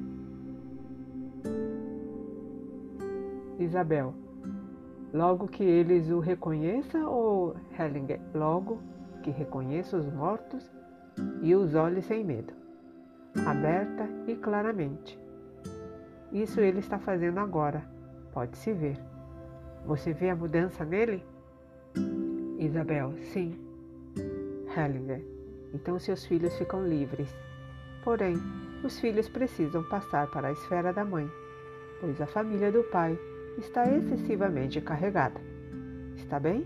Isabel, 3.58 4.14
logo 5.14 5.48
que 5.48 5.64
eles 5.64 6.10
o 6.10 6.20
reconheçam 6.20 7.10
ou 7.10 7.56
Hellinger, 7.80 8.20
logo 8.36 8.80
que 9.24 9.32
reconheça 9.32 9.96
os 9.96 10.12
mortos 10.12 10.70
e 11.42 11.56
os 11.56 11.74
olhe 11.74 12.02
sem 12.02 12.22
medo, 12.22 12.54
aberta 13.46 14.10
e 14.28 14.36
claramente. 14.36 15.18
Isso 16.34 16.60
ele 16.60 16.80
está 16.80 17.00
fazendo 17.00 17.40
agora, 17.40 17.82
pode-se 18.34 18.74
ver. 18.74 19.00
Você 19.86 20.12
vê 20.12 20.30
a 20.30 20.36
mudança 20.36 20.84
nele? 20.84 21.24
Isabel, 22.60 23.14
sim. 23.22 23.56
Hellinger, 24.76 25.24
então 25.76 26.00
seus 26.00 26.26
filhos 26.26 26.58
ficam 26.58 26.88
livres. 26.88 27.30
Porém, 28.04 28.36
os 28.84 29.00
filhos 29.00 29.30
precisam 29.30 29.84
passar 29.84 30.26
para 30.32 30.48
a 30.48 30.52
esfera 30.52 30.92
da 30.92 31.06
mãe, 31.06 31.30
pois 32.02 32.20
a 32.20 32.26
família 32.26 32.72
do 32.72 32.84
pai 32.86 33.18
está 33.60 33.86
excessivamente 33.86 34.82
carregada. 34.82 35.40
Está 36.16 36.40
bem? 36.40 36.66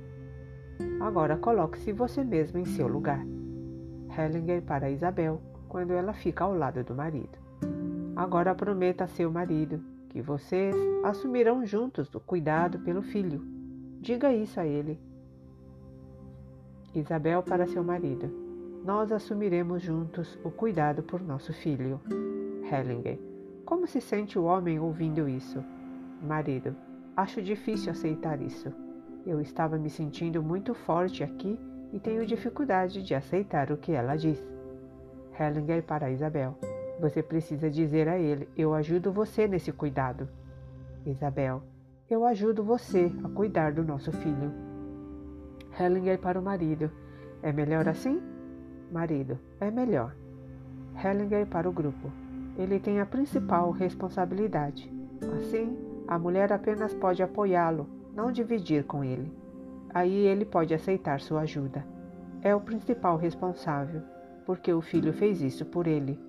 Agora 1.01 1.36
coloque-se 1.36 1.91
você 1.91 2.23
mesmo 2.23 2.60
em 2.60 2.65
seu 2.65 2.88
lugar. 2.88 3.25
Hellinger 4.17 4.62
para 4.62 4.89
Isabel 4.89 5.41
quando 5.67 5.91
ela 5.91 6.13
fica 6.13 6.45
ao 6.45 6.56
lado 6.56 6.86
do 6.86 6.95
marido. 6.95 7.38
Agora 8.15 8.56
prometa 8.56 9.04
a 9.04 9.08
seu 9.08 9.30
marido 9.30 9.84
que 10.08 10.21
vocês 10.21 10.73
assumirão 11.04 11.65
juntos 11.65 12.13
o 12.15 12.19
cuidado 12.21 12.80
pelo 12.80 13.01
filho. 13.01 13.41
Diga 13.99 14.34
isso 14.34 14.60
a 14.60 14.65
ele 14.65 15.11
Isabel 16.93 17.41
para 17.41 17.67
seu 17.67 17.84
marido. 17.84 18.30
Nós 18.84 19.12
assumiremos 19.12 19.82
juntos 19.82 20.38
o 20.43 20.51
cuidado 20.51 21.01
por 21.01 21.21
nosso 21.21 21.54
filho. 21.54 22.01
Hellinger. 22.69 23.17
Como 23.63 23.88
se 23.88 24.01
sente 24.01 24.38
o 24.38 24.43
homem 24.43 24.77
ouvindo 24.77 25.30
isso? 25.30 25.63
Marido. 26.21 26.75
Acho 27.15 27.41
difícil 27.41 27.91
aceitar 27.91 28.41
isso. 28.41 28.73
Eu 29.25 29.39
estava 29.39 29.77
me 29.77 29.89
sentindo 29.89 30.43
muito 30.43 30.73
forte 30.73 31.23
aqui 31.23 31.58
e 31.93 31.99
tenho 31.99 32.25
dificuldade 32.25 33.01
de 33.04 33.15
aceitar 33.15 33.71
o 33.71 33.77
que 33.77 33.93
ela 33.93 34.17
diz. 34.17 34.45
Hellinger 35.39 35.84
para 35.84 36.12
Isabel. 36.12 36.58
Você 36.99 37.23
precisa 37.23 37.69
dizer 37.69 38.10
a 38.10 38.19
ele: 38.19 38.49
Eu 38.58 38.73
ajudo 38.73 39.13
você 39.13 39.47
nesse 39.47 39.71
cuidado. 39.71 40.27
Isabel. 41.06 41.63
Eu 42.10 42.25
ajudo 42.25 42.63
você 42.63 43.10
a 43.23 43.30
cuidar 43.30 43.71
do 43.71 43.84
nosso 43.84 44.12
filho. 44.12 44.71
Hellinger 45.80 46.20
para 46.20 46.40
o 46.40 46.44
marido. 46.44 46.92
É 47.42 47.52
melhor 47.52 47.88
assim? 47.88 48.22
Marido. 48.92 49.40
É 49.60 49.72
melhor. 49.72 50.16
Hellinger 51.04 51.48
para 51.48 51.70
o 51.70 51.72
grupo. 51.72 52.12
Ele 52.58 52.80
tem 52.80 53.00
a 53.00 53.06
principal 53.06 53.72
responsabilidade. 53.72 54.92
Assim, 55.38 55.78
a 56.08 56.20
mulher 56.20 56.52
apenas 56.52 56.94
pode 56.94 57.24
apoiá-lo, 57.24 57.88
não 58.14 58.32
dividir 58.32 58.84
com 58.84 59.04
ele. 59.04 59.32
Aí 59.94 60.26
ele 60.28 60.46
pode 60.46 60.74
aceitar 60.74 61.20
sua 61.20 61.42
ajuda. 61.42 61.86
É 62.42 62.56
o 62.56 62.62
principal 62.62 63.18
responsável, 63.18 64.02
porque 64.46 64.74
o 64.74 64.82
filho 64.82 65.14
fez 65.14 65.42
isso 65.42 65.66
por 65.66 65.88
ele 65.88 66.20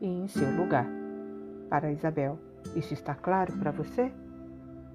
e 0.00 0.06
em 0.06 0.28
seu 0.28 0.50
lugar. 0.56 0.86
Para 1.68 1.90
Isabel, 1.90 2.38
isso 2.76 2.92
está 2.92 3.14
claro 3.14 3.52
para 3.58 3.70
você? 3.70 4.12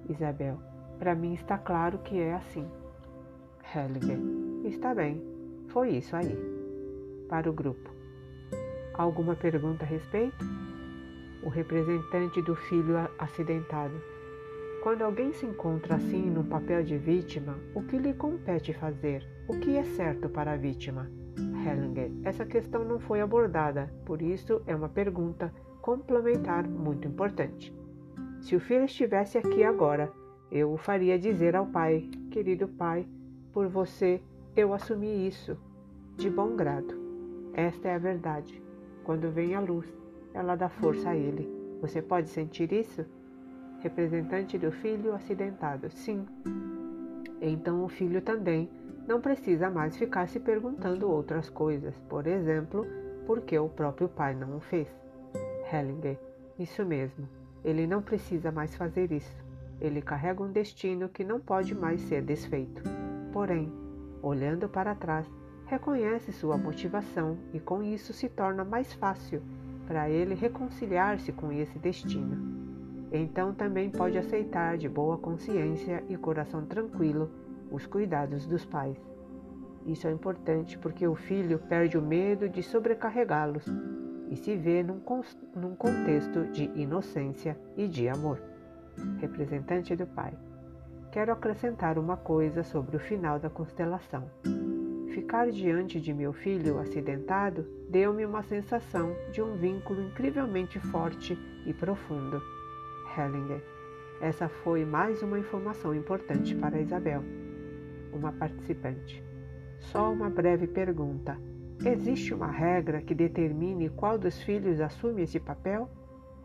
Isabel, 0.08 0.58
para 0.98 1.14
mim 1.14 1.34
está 1.34 1.58
claro 1.58 1.98
que 1.98 2.18
é 2.18 2.34
assim. 2.34 2.66
Hellinger. 3.72 4.18
Está 4.64 4.92
bem. 4.94 5.22
Foi 5.68 5.90
isso 5.90 6.16
aí. 6.16 6.36
Para 7.28 7.48
o 7.48 7.52
grupo. 7.52 7.90
Alguma 8.94 9.36
pergunta 9.36 9.84
a 9.84 9.86
respeito? 9.86 10.44
O 11.44 11.48
representante 11.48 12.42
do 12.42 12.56
filho 12.56 12.96
acidentado. 13.18 13.94
Quando 14.82 15.02
alguém 15.02 15.32
se 15.32 15.46
encontra 15.46 15.94
assim 15.96 16.30
num 16.30 16.42
papel 16.42 16.82
de 16.82 16.98
vítima, 16.98 17.56
o 17.74 17.82
que 17.82 17.96
lhe 17.96 18.12
compete 18.12 18.72
fazer? 18.72 19.24
O 19.46 19.58
que 19.58 19.76
é 19.76 19.84
certo 19.84 20.28
para 20.28 20.52
a 20.52 20.56
vítima? 20.56 21.08
Hellinger, 21.36 22.10
essa 22.24 22.44
questão 22.44 22.84
não 22.84 22.98
foi 22.98 23.20
abordada, 23.20 23.92
por 24.04 24.20
isso 24.20 24.62
é 24.66 24.74
uma 24.74 24.88
pergunta 24.88 25.52
complementar 25.80 26.66
muito 26.66 27.06
importante. 27.06 27.74
Se 28.40 28.56
o 28.56 28.60
filho 28.60 28.84
estivesse 28.84 29.38
aqui 29.38 29.62
agora, 29.62 30.10
eu 30.50 30.72
o 30.72 30.76
faria 30.76 31.18
dizer 31.18 31.54
ao 31.54 31.66
pai: 31.66 32.08
Querido 32.30 32.66
pai, 32.66 33.06
por 33.52 33.68
você 33.68 34.20
eu 34.56 34.74
assumi 34.74 35.26
isso, 35.26 35.56
de 36.16 36.28
bom 36.28 36.56
grado. 36.56 36.94
Esta 37.54 37.88
é 37.88 37.94
a 37.94 37.98
verdade. 37.98 38.62
Quando 39.04 39.30
vem 39.30 39.54
a 39.54 39.60
luz, 39.60 39.86
ela 40.34 40.56
dá 40.56 40.68
força 40.68 41.10
a 41.10 41.16
ele. 41.16 41.48
Você 41.80 42.02
pode 42.02 42.28
sentir 42.28 42.72
isso? 42.72 43.04
Representante 43.80 44.58
do 44.58 44.70
filho 44.70 45.14
acidentado: 45.14 45.90
Sim. 45.90 46.26
Então 47.40 47.84
o 47.84 47.88
filho 47.88 48.20
também 48.20 48.68
não 49.08 49.20
precisa 49.20 49.70
mais 49.70 49.96
ficar 49.96 50.28
se 50.28 50.38
perguntando 50.38 51.10
outras 51.10 51.48
coisas, 51.48 51.98
por 52.08 52.26
exemplo, 52.26 52.86
por 53.26 53.40
que 53.40 53.58
o 53.58 53.68
próprio 53.68 54.08
pai 54.08 54.34
não 54.34 54.56
o 54.56 54.60
fez. 54.60 54.88
Hellinger: 55.72 56.18
Isso 56.58 56.84
mesmo. 56.84 57.28
Ele 57.64 57.86
não 57.86 58.02
precisa 58.02 58.50
mais 58.52 58.74
fazer 58.74 59.10
isso. 59.12 59.36
Ele 59.80 60.02
carrega 60.02 60.42
um 60.42 60.52
destino 60.52 61.08
que 61.08 61.24
não 61.24 61.40
pode 61.40 61.74
mais 61.74 62.00
ser 62.02 62.22
desfeito. 62.22 62.99
Porém, 63.32 63.72
olhando 64.22 64.68
para 64.68 64.94
trás, 64.94 65.26
reconhece 65.66 66.32
sua 66.32 66.56
motivação 66.58 67.38
e 67.52 67.60
com 67.60 67.82
isso 67.82 68.12
se 68.12 68.28
torna 68.28 68.64
mais 68.64 68.92
fácil 68.92 69.40
para 69.86 70.10
ele 70.10 70.34
reconciliar-se 70.34 71.32
com 71.32 71.52
esse 71.52 71.78
destino. 71.78 72.60
Então 73.12 73.52
também 73.52 73.90
pode 73.90 74.16
aceitar 74.16 74.78
de 74.78 74.88
boa 74.88 75.18
consciência 75.18 76.04
e 76.08 76.16
coração 76.16 76.64
tranquilo 76.64 77.30
os 77.70 77.86
cuidados 77.86 78.46
dos 78.46 78.64
pais. 78.64 78.96
Isso 79.86 80.06
é 80.06 80.12
importante 80.12 80.78
porque 80.78 81.06
o 81.06 81.14
filho 81.14 81.58
perde 81.58 81.96
o 81.96 82.02
medo 82.02 82.48
de 82.48 82.62
sobrecarregá-los 82.62 83.66
e 84.28 84.36
se 84.36 84.56
vê 84.56 84.82
num, 84.82 85.00
num 85.56 85.74
contexto 85.74 86.44
de 86.52 86.64
inocência 86.74 87.58
e 87.76 87.88
de 87.88 88.08
amor. 88.08 88.40
Representante 89.18 89.96
do 89.96 90.06
Pai. 90.06 90.36
Quero 91.12 91.32
acrescentar 91.32 91.98
uma 91.98 92.16
coisa 92.16 92.62
sobre 92.62 92.94
o 92.94 93.00
final 93.00 93.40
da 93.40 93.50
constelação. 93.50 94.30
Ficar 95.12 95.50
diante 95.50 96.00
de 96.00 96.14
meu 96.14 96.32
filho 96.32 96.78
acidentado 96.78 97.66
deu-me 97.88 98.24
uma 98.24 98.44
sensação 98.44 99.12
de 99.32 99.42
um 99.42 99.56
vínculo 99.56 100.00
incrivelmente 100.00 100.78
forte 100.78 101.36
e 101.66 101.74
profundo. 101.74 102.40
Hellinger. 103.18 103.60
Essa 104.20 104.48
foi 104.48 104.84
mais 104.84 105.20
uma 105.20 105.36
informação 105.36 105.92
importante 105.92 106.54
para 106.54 106.80
Isabel, 106.80 107.24
uma 108.12 108.30
participante. 108.30 109.20
Só 109.80 110.12
uma 110.12 110.30
breve 110.30 110.68
pergunta. 110.68 111.36
Existe 111.84 112.32
uma 112.32 112.52
regra 112.52 113.02
que 113.02 113.16
determine 113.16 113.88
qual 113.88 114.16
dos 114.16 114.40
filhos 114.42 114.80
assume 114.80 115.22
esse 115.22 115.40
papel? 115.40 115.90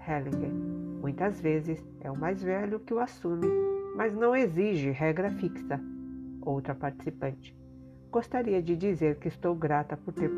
Hellinger. 0.08 0.52
Muitas 1.02 1.40
vezes 1.40 1.86
é 2.02 2.10
o 2.10 2.18
mais 2.18 2.42
velho 2.42 2.80
que 2.80 2.94
o 2.94 3.00
assume, 3.00 3.75
mas 3.96 4.14
não 4.14 4.36
exige 4.36 4.92
regra 4.92 5.32
fixa. 5.32 5.80
Outra 6.42 6.76
participante. 6.76 7.56
Gostaria 8.12 8.62
de 8.62 8.76
dizer 8.76 9.18
que 9.18 9.28
estou 9.28 9.56
grata 9.56 9.98
por 9.98 10.14
ter 10.14 10.30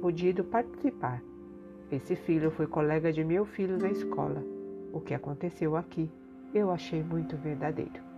podido 0.00 0.44
participar. 0.44 1.22
Esse 1.90 2.16
filho 2.16 2.50
foi 2.50 2.66
colega 2.66 3.12
de 3.12 3.22
meu 3.22 3.44
filho 3.44 3.78
na 3.78 3.90
escola. 3.90 4.42
O 4.92 5.00
que 5.00 5.12
aconteceu 5.12 5.76
aqui 5.76 6.10
eu 6.54 6.70
achei 6.70 7.02
muito 7.02 7.36
verdadeiro. 7.36 8.13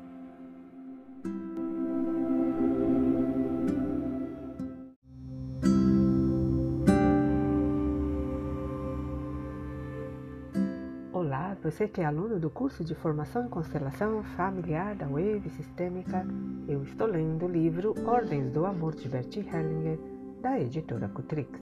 Você 11.66 11.88
que 11.88 12.00
é 12.00 12.04
aluno 12.04 12.38
do 12.38 12.48
curso 12.48 12.84
de 12.84 12.94
Formação 12.94 13.46
em 13.46 13.48
Constelação 13.48 14.22
Familiar 14.22 14.94
da 14.94 15.08
Wave 15.08 15.50
Sistêmica, 15.50 16.24
eu 16.68 16.84
estou 16.84 17.08
lendo 17.08 17.44
o 17.44 17.48
livro 17.48 17.92
Ordens 18.06 18.52
do 18.52 18.64
Amor 18.64 18.94
de 18.94 19.08
Bert 19.08 19.36
Hellinger, 19.36 19.98
da 20.40 20.60
editora 20.60 21.08
Cutrix. 21.08 21.60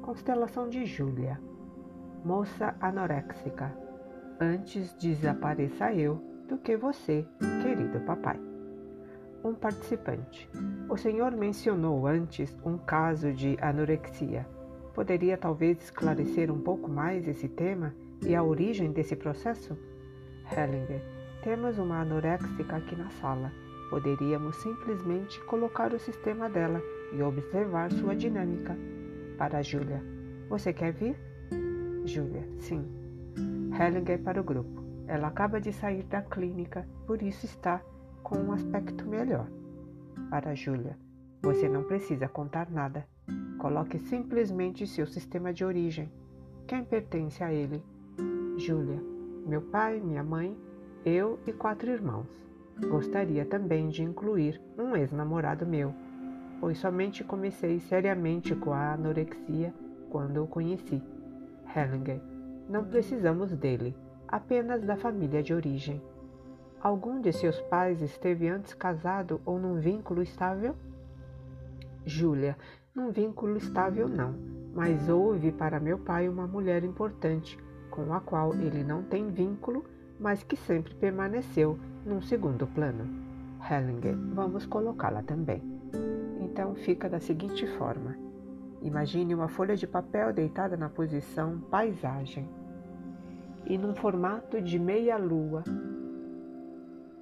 Constelação 0.00 0.70
de 0.70 0.86
Júlia, 0.86 1.38
moça 2.24 2.74
anoréxica. 2.80 3.70
Antes 4.40 4.94
desapareça 4.94 5.92
eu 5.92 6.14
do 6.48 6.56
que 6.56 6.74
você, 6.78 7.26
querido 7.60 8.00
papai. 8.00 8.40
Um 9.44 9.52
participante. 9.52 10.48
O 10.88 10.96
senhor 10.96 11.32
mencionou 11.32 12.06
antes 12.06 12.56
um 12.64 12.78
caso 12.78 13.34
de 13.34 13.58
anorexia. 13.60 14.48
Poderia 14.94 15.36
talvez 15.36 15.76
esclarecer 15.82 16.50
um 16.50 16.62
pouco 16.62 16.88
mais 16.88 17.28
esse 17.28 17.50
tema? 17.50 17.94
E 18.26 18.34
a 18.34 18.42
origem 18.42 18.92
desse 18.92 19.16
processo? 19.16 19.76
Hellinger, 20.52 21.02
temos 21.42 21.78
uma 21.78 22.02
anoréxica 22.02 22.76
aqui 22.76 22.94
na 22.94 23.08
sala. 23.10 23.50
Poderíamos 23.88 24.56
simplesmente 24.56 25.40
colocar 25.44 25.92
o 25.94 25.98
sistema 25.98 26.48
dela 26.48 26.82
e 27.12 27.22
observar 27.22 27.90
sua 27.90 28.14
dinâmica. 28.14 28.76
Para 29.38 29.62
Julia, 29.62 30.02
você 30.48 30.72
quer 30.72 30.92
vir? 30.92 31.16
Julia, 32.04 32.46
sim. 32.58 32.84
Hellinger 33.72 34.18
para 34.22 34.40
o 34.40 34.44
grupo. 34.44 34.84
Ela 35.06 35.28
acaba 35.28 35.60
de 35.60 35.72
sair 35.72 36.02
da 36.04 36.20
clínica, 36.20 36.86
por 37.06 37.22
isso 37.22 37.46
está 37.46 37.80
com 38.22 38.36
um 38.36 38.52
aspecto 38.52 39.06
melhor. 39.06 39.48
Para 40.28 40.54
Julia, 40.54 40.96
você 41.42 41.68
não 41.68 41.84
precisa 41.84 42.28
contar 42.28 42.70
nada. 42.70 43.06
Coloque 43.58 43.98
simplesmente 43.98 44.86
seu 44.86 45.06
sistema 45.06 45.52
de 45.52 45.64
origem. 45.64 46.12
Quem 46.66 46.84
pertence 46.84 47.42
a 47.42 47.52
ele 47.52 47.82
Júlia, 48.60 49.02
meu 49.46 49.62
pai, 49.62 49.98
minha 49.98 50.22
mãe, 50.22 50.54
eu 51.02 51.38
e 51.46 51.52
quatro 51.52 51.90
irmãos. 51.90 52.28
Gostaria 52.78 53.42
também 53.46 53.88
de 53.88 54.02
incluir 54.02 54.60
um 54.76 54.94
ex-namorado 54.94 55.66
meu, 55.66 55.94
pois 56.60 56.76
somente 56.76 57.24
comecei 57.24 57.80
seriamente 57.80 58.54
com 58.54 58.74
a 58.74 58.92
anorexia 58.92 59.72
quando 60.10 60.44
o 60.44 60.46
conheci. 60.46 61.02
Hellinger, 61.74 62.20
não 62.68 62.84
precisamos 62.84 63.56
dele, 63.56 63.96
apenas 64.28 64.82
da 64.82 64.94
família 64.94 65.42
de 65.42 65.54
origem. 65.54 66.02
Algum 66.82 67.18
de 67.18 67.32
seus 67.32 67.58
pais 67.62 68.02
esteve 68.02 68.46
antes 68.46 68.74
casado 68.74 69.40
ou 69.46 69.58
num 69.58 69.80
vínculo 69.80 70.20
estável? 70.20 70.76
Júlia, 72.04 72.58
num 72.94 73.10
vínculo 73.10 73.56
estável 73.56 74.06
não, 74.06 74.34
mas 74.74 75.08
houve 75.08 75.50
para 75.50 75.80
meu 75.80 75.98
pai 75.98 76.28
uma 76.28 76.46
mulher 76.46 76.84
importante 76.84 77.58
com 77.90 78.12
a 78.14 78.20
qual 78.20 78.54
ele 78.54 78.82
não 78.84 79.02
tem 79.02 79.30
vínculo, 79.30 79.84
mas 80.18 80.42
que 80.42 80.56
sempre 80.56 80.94
permaneceu 80.94 81.78
num 82.06 82.22
segundo 82.22 82.66
plano. 82.66 83.04
Hellinger, 83.68 84.16
vamos 84.34 84.64
colocá-la 84.64 85.22
também. 85.22 85.62
Então 86.40 86.74
fica 86.74 87.08
da 87.08 87.20
seguinte 87.20 87.66
forma: 87.76 88.16
imagine 88.80 89.34
uma 89.34 89.48
folha 89.48 89.76
de 89.76 89.86
papel 89.86 90.32
deitada 90.32 90.76
na 90.76 90.88
posição 90.88 91.60
paisagem 91.70 92.48
e 93.66 93.76
num 93.76 93.94
formato 93.94 94.60
de 94.60 94.78
meia-lua, 94.78 95.62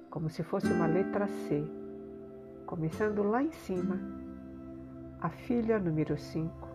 como 0.09 0.29
se 0.29 0.43
fosse 0.43 0.71
uma 0.71 0.87
letra 0.87 1.27
C, 1.27 1.63
começando 2.65 3.23
lá 3.23 3.43
em 3.43 3.51
cima, 3.51 3.99
a 5.21 5.29
filha 5.29 5.77
número 5.77 6.17
5, 6.17 6.69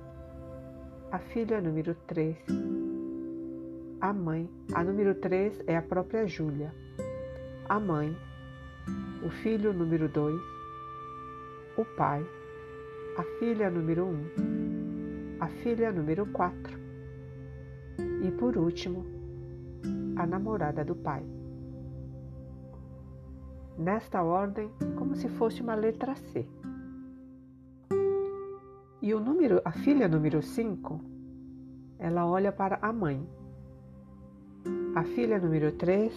a 1.11 1.19
filha 1.19 1.61
número 1.61 1.95
3 2.07 2.37
a 4.05 4.13
mãe. 4.13 4.51
A 4.75 4.85
número 4.85 5.15
3 5.15 5.63
é 5.67 5.79
a 5.79 5.83
própria 5.83 6.27
Júlia. 6.27 6.75
A 7.67 7.81
mãe. 7.81 8.15
O 9.25 9.31
filho 9.31 9.73
número 9.73 10.11
2. 10.11 10.43
O 11.79 11.85
pai. 11.97 12.23
A 13.17 13.23
filha 13.39 13.71
número 13.71 14.05
1. 14.05 14.09
Um, 14.11 15.37
a 15.41 15.49
filha 15.49 15.91
número 15.91 16.27
4. 16.27 16.79
E 18.23 18.31
por 18.33 18.59
último, 18.59 19.07
a 20.17 20.27
namorada 20.27 20.85
do 20.85 20.95
pai. 20.95 21.25
Nesta 23.79 24.23
ordem, 24.23 24.71
como 24.99 25.17
se 25.17 25.31
fosse 25.31 25.63
uma 25.63 25.75
letra 25.75 26.15
C. 26.15 26.47
E 29.01 29.15
o 29.15 29.19
número, 29.19 29.63
a 29.65 29.73
filha 29.73 30.07
número 30.07 30.43
5, 30.43 31.01
ela 31.99 32.27
olha 32.27 32.53
para 32.53 32.79
a 32.83 32.93
mãe 32.93 33.27
a 34.95 35.03
filha 35.03 35.41
número 35.41 35.73
3 35.73 36.13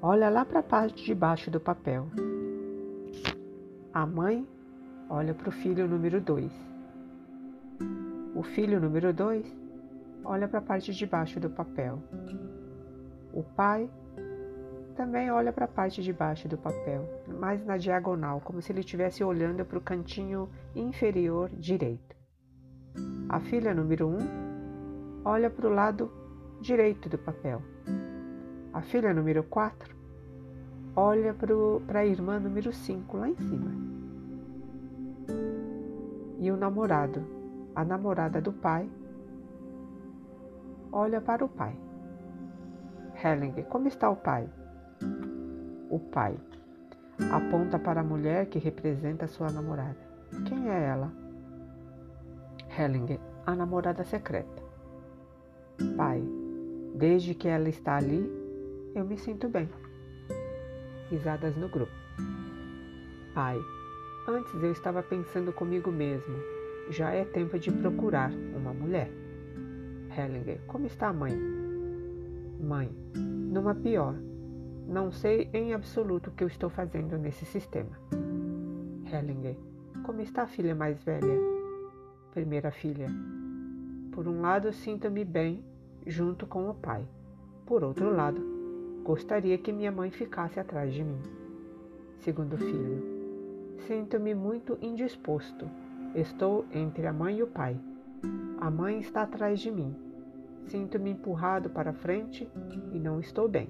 olha 0.00 0.30
lá 0.30 0.44
para 0.44 0.60
a 0.60 0.62
parte 0.62 1.04
de 1.04 1.12
baixo 1.16 1.50
do 1.50 1.58
papel. 1.58 2.06
A 3.92 4.06
mãe 4.06 4.46
olha 5.10 5.34
para 5.34 5.48
o 5.48 5.52
filho 5.52 5.88
número 5.88 6.20
2. 6.20 6.52
O 8.36 8.42
filho 8.44 8.80
número 8.80 9.12
2 9.12 9.52
olha 10.24 10.46
para 10.46 10.60
a 10.60 10.62
parte 10.62 10.92
de 10.92 11.04
baixo 11.04 11.40
do 11.40 11.50
papel. 11.50 11.98
O 13.32 13.42
pai 13.42 13.90
também 14.94 15.32
olha 15.32 15.52
para 15.52 15.64
a 15.64 15.68
parte 15.68 16.04
de 16.04 16.12
baixo 16.12 16.46
do 16.48 16.56
papel, 16.56 17.04
mais 17.40 17.64
na 17.64 17.76
diagonal, 17.76 18.40
como 18.42 18.62
se 18.62 18.70
ele 18.70 18.80
estivesse 18.80 19.24
olhando 19.24 19.64
para 19.64 19.78
o 19.78 19.80
cantinho 19.80 20.48
inferior 20.76 21.50
direito. 21.50 22.14
A 23.28 23.40
filha 23.40 23.74
número 23.74 24.06
1 24.06 24.10
um 24.12 25.22
olha 25.24 25.50
para 25.50 25.66
o 25.66 25.70
lado 25.70 26.21
direito 26.62 27.08
do 27.08 27.18
papel. 27.18 27.60
A 28.72 28.80
filha 28.80 29.12
número 29.12 29.42
4 29.42 29.94
olha 30.94 31.34
para 31.86 32.00
a 32.00 32.06
irmã 32.06 32.38
número 32.38 32.72
5 32.72 33.16
lá 33.16 33.28
em 33.28 33.36
cima. 33.36 33.70
E 36.38 36.50
o 36.50 36.56
namorado, 36.56 37.24
a 37.74 37.84
namorada 37.84 38.40
do 38.40 38.52
pai, 38.52 38.88
olha 40.92 41.20
para 41.20 41.44
o 41.44 41.48
pai. 41.48 41.76
Helling, 43.22 43.62
como 43.64 43.88
está 43.88 44.08
o 44.08 44.16
pai? 44.16 44.48
O 45.90 45.98
pai 45.98 46.36
aponta 47.32 47.78
para 47.78 48.00
a 48.00 48.04
mulher 48.04 48.46
que 48.46 48.58
representa 48.58 49.26
sua 49.26 49.50
namorada. 49.50 49.98
Quem 50.46 50.70
é 50.70 50.84
ela? 50.84 51.12
Helling, 52.78 53.18
a 53.46 53.54
namorada 53.54 54.02
secreta. 54.04 54.62
Pai, 55.96 56.22
desde 56.94 57.34
que 57.34 57.48
ela 57.48 57.68
está 57.68 57.96
ali, 57.96 58.30
eu 58.94 59.04
me 59.04 59.16
sinto 59.16 59.48
bem. 59.48 59.68
Risadas 61.10 61.56
no 61.56 61.68
grupo. 61.68 61.92
Pai, 63.34 63.58
antes 64.28 64.54
eu 64.62 64.72
estava 64.72 65.02
pensando 65.02 65.52
comigo 65.52 65.90
mesmo. 65.90 66.34
Já 66.90 67.10
é 67.10 67.24
tempo 67.24 67.58
de 67.58 67.70
procurar 67.70 68.30
uma 68.30 68.72
mulher. 68.72 69.10
Hellinger, 70.16 70.60
como 70.66 70.86
está 70.86 71.08
a 71.08 71.12
mãe? 71.12 71.32
Mãe, 72.60 72.90
numa 73.14 73.74
pior. 73.74 74.14
Não 74.86 75.10
sei 75.10 75.48
em 75.52 75.72
absoluto 75.72 76.28
o 76.28 76.32
que 76.32 76.44
eu 76.44 76.48
estou 76.48 76.68
fazendo 76.68 77.16
nesse 77.16 77.46
sistema. 77.46 77.98
Hellinger, 79.10 79.56
como 80.04 80.20
está 80.20 80.42
a 80.42 80.46
filha 80.46 80.74
mais 80.74 81.02
velha? 81.02 81.38
Primeira 82.32 82.70
filha. 82.70 83.08
Por 84.10 84.28
um 84.28 84.42
lado, 84.42 84.72
sinto-me 84.72 85.24
bem 85.24 85.64
junto 86.06 86.46
com 86.46 86.68
o 86.68 86.74
pai. 86.74 87.06
Por 87.66 87.84
outro 87.84 88.14
lado, 88.14 88.40
gostaria 89.04 89.56
que 89.58 89.72
minha 89.72 89.92
mãe 89.92 90.10
ficasse 90.10 90.58
atrás 90.58 90.92
de 90.92 91.02
mim. 91.02 91.20
Segundo 92.18 92.56
filho. 92.56 93.02
Sinto-me 93.86 94.34
muito 94.34 94.78
indisposto. 94.80 95.68
Estou 96.14 96.64
entre 96.72 97.06
a 97.06 97.12
mãe 97.12 97.38
e 97.38 97.42
o 97.42 97.46
pai. 97.46 97.78
A 98.60 98.70
mãe 98.70 99.00
está 99.00 99.22
atrás 99.22 99.60
de 99.60 99.70
mim. 99.70 99.94
Sinto-me 100.66 101.10
empurrado 101.10 101.70
para 101.70 101.92
frente 101.92 102.48
e 102.92 102.98
não 102.98 103.18
estou 103.18 103.48
bem. 103.48 103.68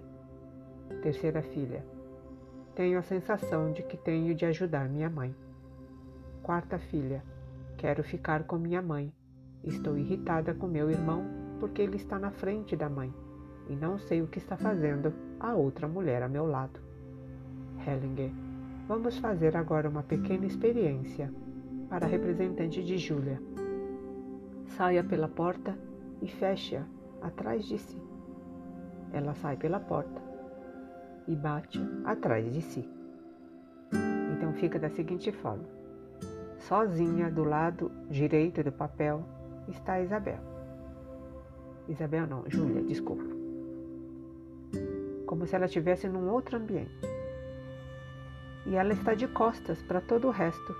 Terceira 1.03 1.43
filha. 1.43 1.85
Tenho 2.75 2.99
a 2.99 3.03
sensação 3.03 3.73
de 3.73 3.83
que 3.83 3.97
tenho 3.97 4.35
de 4.35 4.45
ajudar 4.45 4.89
minha 4.89 5.09
mãe. 5.09 5.35
Quarta 6.43 6.79
filha. 6.79 7.23
Quero 7.79 8.03
ficar 8.03 8.45
com 8.45 8.59
minha 8.59 8.83
mãe. 8.83 9.13
Estou 9.65 9.97
irritada 9.97 10.53
com 10.53 10.67
meu 10.67 10.91
irmão 10.91 11.42
porque 11.63 11.81
ele 11.81 11.95
está 11.95 12.19
na 12.19 12.33
frente 12.33 12.75
da 12.75 12.89
mãe 12.89 13.15
e 13.69 13.77
não 13.77 13.97
sei 13.97 14.21
o 14.21 14.27
que 14.27 14.39
está 14.39 14.57
fazendo 14.57 15.15
a 15.39 15.55
outra 15.55 15.87
mulher 15.87 16.21
a 16.21 16.29
meu 16.29 16.45
lado. 16.45 16.81
Hellinger, 17.87 18.33
vamos 18.89 19.17
fazer 19.19 19.57
agora 19.57 19.89
uma 19.89 20.03
pequena 20.03 20.45
experiência 20.45 21.33
para 21.89 22.05
a 22.05 22.09
representante 22.09 22.83
de 22.83 22.99
Júlia. 22.99 23.41
Saia 24.77 25.05
pela 25.05 25.29
porta 25.29 25.79
e 26.21 26.27
feche-a 26.27 26.83
atrás 27.25 27.65
de 27.65 27.79
si. 27.79 28.03
Ela 29.13 29.33
sai 29.33 29.57
pela 29.57 29.79
porta 29.79 30.21
e 31.29 31.37
bate 31.37 31.81
atrás 32.05 32.53
de 32.53 32.61
si. 32.61 32.91
Então 34.37 34.53
fica 34.55 34.81
da 34.81 34.91
seguinte 34.91 35.31
forma 35.31 35.69
Sozinha 36.59 37.31
do 37.31 37.45
lado 37.45 37.93
direito 38.11 38.65
do 38.65 38.73
papel 38.73 39.23
está 39.69 40.01
Isabel. 40.01 40.52
Isabel 41.89 42.27
não, 42.27 42.45
Júlia, 42.49 42.83
desculpa. 42.83 43.25
Como 45.27 45.47
se 45.47 45.55
ela 45.55 45.67
estivesse 45.67 46.09
num 46.09 46.31
outro 46.31 46.57
ambiente. 46.57 46.91
E 48.67 48.77
ela 48.77 48.93
está 48.93 49.15
de 49.15 49.27
costas 49.29 49.83
para 49.83 50.01
todo 50.01 50.29
o 50.29 50.31
resto 50.31 50.75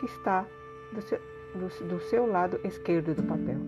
que 0.00 0.06
está 0.06 0.46
do 0.92 1.02
seu, 1.02 1.18
do, 1.54 1.88
do 1.88 2.00
seu 2.00 2.26
lado 2.26 2.58
esquerdo 2.64 3.14
do 3.14 3.22
papel. 3.22 3.58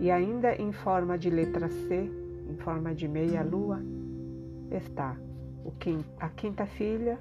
E 0.00 0.10
ainda 0.10 0.54
em 0.54 0.72
forma 0.72 1.16
de 1.16 1.30
letra 1.30 1.68
C, 1.68 2.10
em 2.48 2.56
forma 2.58 2.94
de 2.94 3.06
meia-lua, 3.06 3.80
está 4.70 5.16
a 6.18 6.28
quinta 6.30 6.66
filha 6.66 7.18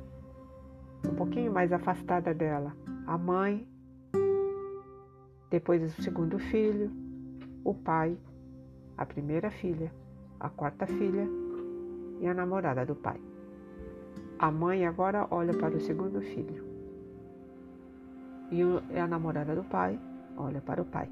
um 1.08 1.16
pouquinho 1.16 1.52
mais 1.52 1.72
afastada 1.72 2.34
dela, 2.34 2.76
a 3.08 3.18
mãe, 3.18 3.68
depois 5.50 5.84
o 5.84 6.02
segundo 6.02 6.38
filho, 6.38 6.92
o 7.64 7.74
pai, 7.74 8.18
a 8.98 9.06
primeira 9.06 9.52
filha, 9.52 9.92
a 10.40 10.50
quarta 10.50 10.86
filha 10.88 11.28
e 12.20 12.28
a 12.28 12.34
namorada 12.34 12.86
do 12.86 12.96
pai. 12.96 13.20
A 14.40 14.52
mãe 14.52 14.86
agora 14.86 15.28
olha 15.30 15.54
para 15.54 15.76
o 15.76 15.80
segundo 15.80 16.22
filho 16.22 16.66
e 18.52 18.62
a 18.98 19.08
namorada 19.08 19.56
do 19.56 19.64
pai 19.64 20.00
olha 20.36 20.62
para 20.62 20.82
o 20.82 20.86
pai. 20.86 21.10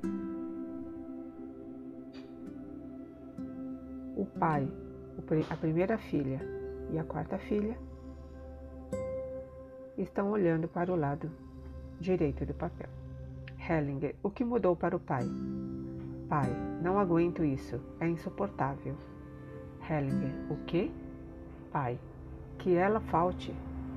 O 4.17 4.25
pai, 4.25 4.67
a 5.49 5.55
primeira 5.55 5.97
filha 5.97 6.41
e 6.91 6.99
a 6.99 7.03
quarta 7.03 7.37
filha 7.37 7.77
estão 9.97 10.31
olhando 10.31 10.67
para 10.67 10.91
o 10.91 10.95
lado 10.95 11.31
direito 11.99 12.45
do 12.45 12.53
papel. 12.53 12.89
Hellinger, 13.57 14.15
o 14.23 14.29
que 14.29 14.43
mudou 14.43 14.75
para 14.75 14.95
o 14.95 14.99
pai? 14.99 15.25
Pai, 16.29 16.55
não 16.79 16.99
aguento 16.99 17.43
isso, 17.43 17.81
é 17.99 18.07
insuportável. 18.07 18.95
Hellinger, 19.89 20.31
o 20.51 20.57
quê? 20.67 20.91
Pai, 21.71 21.99
que 22.59 22.75
ela 22.75 22.99
falte. 22.99 23.51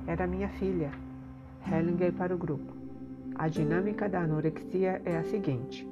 Era 0.07 0.25
minha 0.25 0.49
filha. 0.49 0.89
Hellinger 1.71 2.11
para 2.11 2.33
o 2.33 2.37
grupo. 2.37 2.73
A 3.35 3.47
dinâmica 3.47 4.09
da 4.09 4.21
anorexia 4.21 4.99
é 5.05 5.15
a 5.15 5.23
seguinte: 5.23 5.87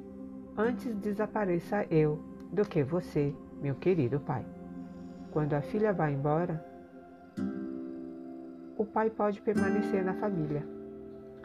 antes 0.58 0.92
desapareça 0.96 1.86
eu 1.88 2.18
do 2.50 2.64
que 2.64 2.82
você, 2.82 3.32
meu 3.62 3.76
querido 3.76 4.18
pai. 4.18 4.44
Quando 5.30 5.54
a 5.54 5.62
filha 5.62 5.92
vai 5.92 6.12
embora, 6.12 6.60
o 8.76 8.84
pai 8.84 9.10
pode 9.10 9.40
permanecer 9.40 10.04
na 10.04 10.14
família. 10.14 10.66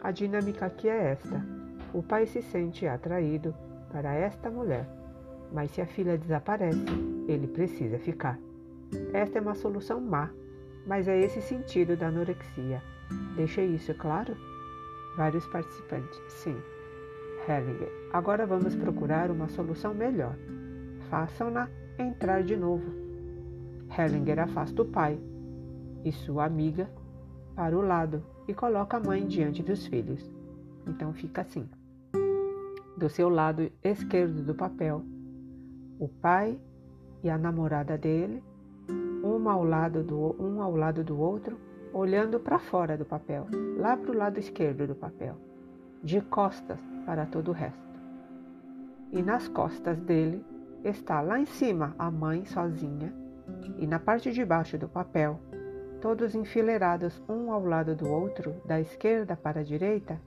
A 0.02 0.10
dinâmica 0.10 0.66
aqui 0.66 0.88
é 0.88 1.12
esta: 1.12 1.40
o 1.94 2.02
pai 2.02 2.26
se 2.26 2.42
sente 2.42 2.84
atraído 2.84 3.54
para 3.90 4.12
esta 4.14 4.50
mulher, 4.50 4.88
mas 5.52 5.70
se 5.70 5.80
a 5.80 5.86
filha 5.86 6.18
desaparece, 6.18 6.84
ele 7.26 7.46
precisa 7.46 7.98
ficar. 7.98 8.38
Esta 9.12 9.38
é 9.38 9.40
uma 9.40 9.54
solução 9.54 10.00
má, 10.00 10.30
mas 10.86 11.08
é 11.08 11.18
esse 11.18 11.40
sentido 11.42 11.96
da 11.96 12.08
anorexia. 12.08 12.82
Deixei 13.36 13.66
isso 13.66 13.94
claro? 13.94 14.36
Vários 15.16 15.46
participantes. 15.48 16.20
Sim. 16.28 16.56
Hellinger. 17.48 17.90
Agora 18.12 18.46
vamos 18.46 18.74
procurar 18.76 19.30
uma 19.30 19.48
solução 19.48 19.94
melhor. 19.94 20.36
Façam-na 21.08 21.68
entrar 21.98 22.42
de 22.42 22.56
novo. 22.56 22.84
Hellinger 23.98 24.40
afasta 24.40 24.82
o 24.82 24.84
pai 24.84 25.18
e 26.04 26.12
sua 26.12 26.44
amiga 26.44 26.90
para 27.54 27.76
o 27.76 27.80
lado 27.80 28.22
e 28.46 28.54
coloca 28.54 28.96
a 28.96 29.00
mãe 29.00 29.26
diante 29.26 29.62
dos 29.62 29.86
filhos. 29.86 30.30
Então 30.86 31.12
fica 31.12 31.40
assim. 31.40 31.68
Do 32.98 33.08
seu 33.08 33.28
lado 33.28 33.70
esquerdo 33.84 34.42
do 34.42 34.56
papel, 34.56 35.04
o 36.00 36.08
pai 36.08 36.58
e 37.22 37.30
a 37.30 37.38
namorada 37.38 37.96
dele, 37.96 38.42
uma 39.22 39.52
ao 39.52 39.62
lado 39.62 40.02
do, 40.02 40.34
um 40.36 40.60
ao 40.60 40.74
lado 40.74 41.04
do 41.04 41.16
outro, 41.16 41.56
olhando 41.92 42.40
para 42.40 42.58
fora 42.58 42.98
do 42.98 43.04
papel, 43.04 43.46
lá 43.76 43.96
para 43.96 44.10
o 44.10 44.16
lado 44.16 44.40
esquerdo 44.40 44.84
do 44.84 44.96
papel, 44.96 45.36
de 46.02 46.20
costas 46.22 46.80
para 47.06 47.24
todo 47.24 47.52
o 47.52 47.54
resto. 47.54 48.00
E 49.12 49.22
nas 49.22 49.46
costas 49.46 49.96
dele 50.00 50.44
está 50.82 51.20
lá 51.20 51.38
em 51.38 51.46
cima 51.46 51.94
a 52.00 52.10
mãe 52.10 52.44
sozinha, 52.46 53.14
e 53.78 53.86
na 53.86 54.00
parte 54.00 54.32
de 54.32 54.44
baixo 54.44 54.76
do 54.76 54.88
papel 54.88 55.38
todos 56.00 56.34
enfileirados 56.34 57.22
um 57.28 57.52
ao 57.52 57.64
lado 57.64 57.94
do 57.94 58.10
outro, 58.10 58.56
da 58.64 58.80
esquerda 58.80 59.36
para 59.36 59.60
a 59.60 59.64
direita, 59.64 60.20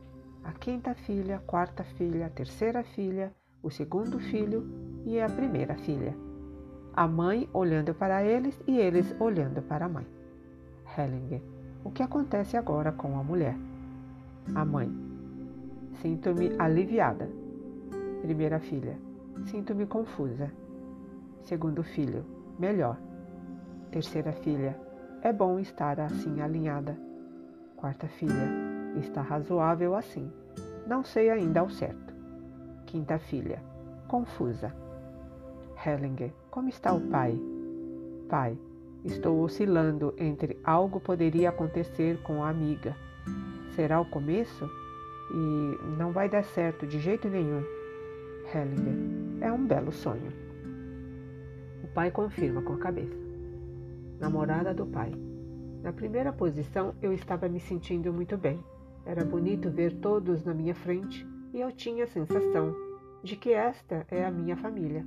a 0.43 0.51
quinta 0.53 0.93
filha, 0.93 1.37
a 1.37 1.39
quarta 1.39 1.83
filha, 1.83 2.25
a 2.25 2.29
terceira 2.29 2.83
filha, 2.83 3.31
o 3.61 3.69
segundo 3.69 4.19
filho 4.19 4.65
e 5.05 5.19
a 5.19 5.29
primeira 5.29 5.75
filha. 5.75 6.15
A 6.93 7.07
mãe 7.07 7.47
olhando 7.53 7.93
para 7.93 8.23
eles 8.23 8.59
e 8.67 8.77
eles 8.77 9.15
olhando 9.19 9.61
para 9.61 9.85
a 9.85 9.89
mãe. 9.89 10.05
Hellinger. 10.97 11.41
O 11.83 11.91
que 11.91 12.03
acontece 12.03 12.57
agora 12.57 12.91
com 12.91 13.17
a 13.17 13.23
mulher? 13.23 13.55
A 14.53 14.65
mãe. 14.65 14.91
Sinto-me 16.01 16.51
aliviada. 16.59 17.29
Primeira 18.21 18.59
filha. 18.59 18.97
Sinto-me 19.45 19.85
confusa. 19.85 20.51
Segundo 21.43 21.83
filho. 21.83 22.25
Melhor. 22.59 22.97
Terceira 23.91 24.33
filha. 24.33 24.77
É 25.21 25.31
bom 25.31 25.59
estar 25.59 25.99
assim 25.99 26.41
alinhada. 26.41 26.97
Quarta 27.77 28.07
filha. 28.07 28.70
Está 28.97 29.21
razoável 29.21 29.95
assim. 29.95 30.31
Não 30.85 31.03
sei 31.03 31.29
ainda 31.29 31.59
ao 31.61 31.69
certo. 31.69 32.13
Quinta 32.85 33.17
filha. 33.17 33.61
Confusa. 34.07 34.73
Hellinger. 35.85 36.31
Como 36.49 36.69
está 36.69 36.93
o 36.93 37.01
pai? 37.01 37.39
Pai. 38.29 38.57
Estou 39.03 39.41
oscilando 39.41 40.13
entre 40.17 40.59
algo 40.63 40.99
poderia 40.99 41.49
acontecer 41.49 42.21
com 42.21 42.43
a 42.43 42.49
amiga. 42.49 42.95
Será 43.75 43.99
o 43.99 44.05
começo? 44.05 44.69
E 45.33 45.97
não 45.97 46.11
vai 46.11 46.29
dar 46.29 46.43
certo 46.43 46.85
de 46.85 46.99
jeito 46.99 47.29
nenhum. 47.29 47.63
Hellinger. 48.53 49.41
É 49.41 49.51
um 49.51 49.65
belo 49.65 49.91
sonho. 49.91 50.31
O 51.83 51.87
pai 51.87 52.11
confirma 52.11 52.61
com 52.61 52.73
a 52.73 52.77
cabeça. 52.77 53.17
Namorada 54.19 54.73
do 54.73 54.85
pai. 54.85 55.11
Na 55.81 55.91
primeira 55.91 56.31
posição, 56.31 56.93
eu 57.01 57.11
estava 57.11 57.49
me 57.49 57.59
sentindo 57.59 58.13
muito 58.13 58.37
bem. 58.37 58.63
Era 59.05 59.25
bonito 59.25 59.69
ver 59.69 59.93
todos 59.99 60.43
na 60.43 60.53
minha 60.53 60.75
frente 60.75 61.27
e 61.53 61.59
eu 61.59 61.71
tinha 61.71 62.03
a 62.03 62.07
sensação 62.07 62.75
de 63.23 63.35
que 63.35 63.51
esta 63.51 64.05
é 64.09 64.25
a 64.25 64.31
minha 64.31 64.55
família. 64.57 65.05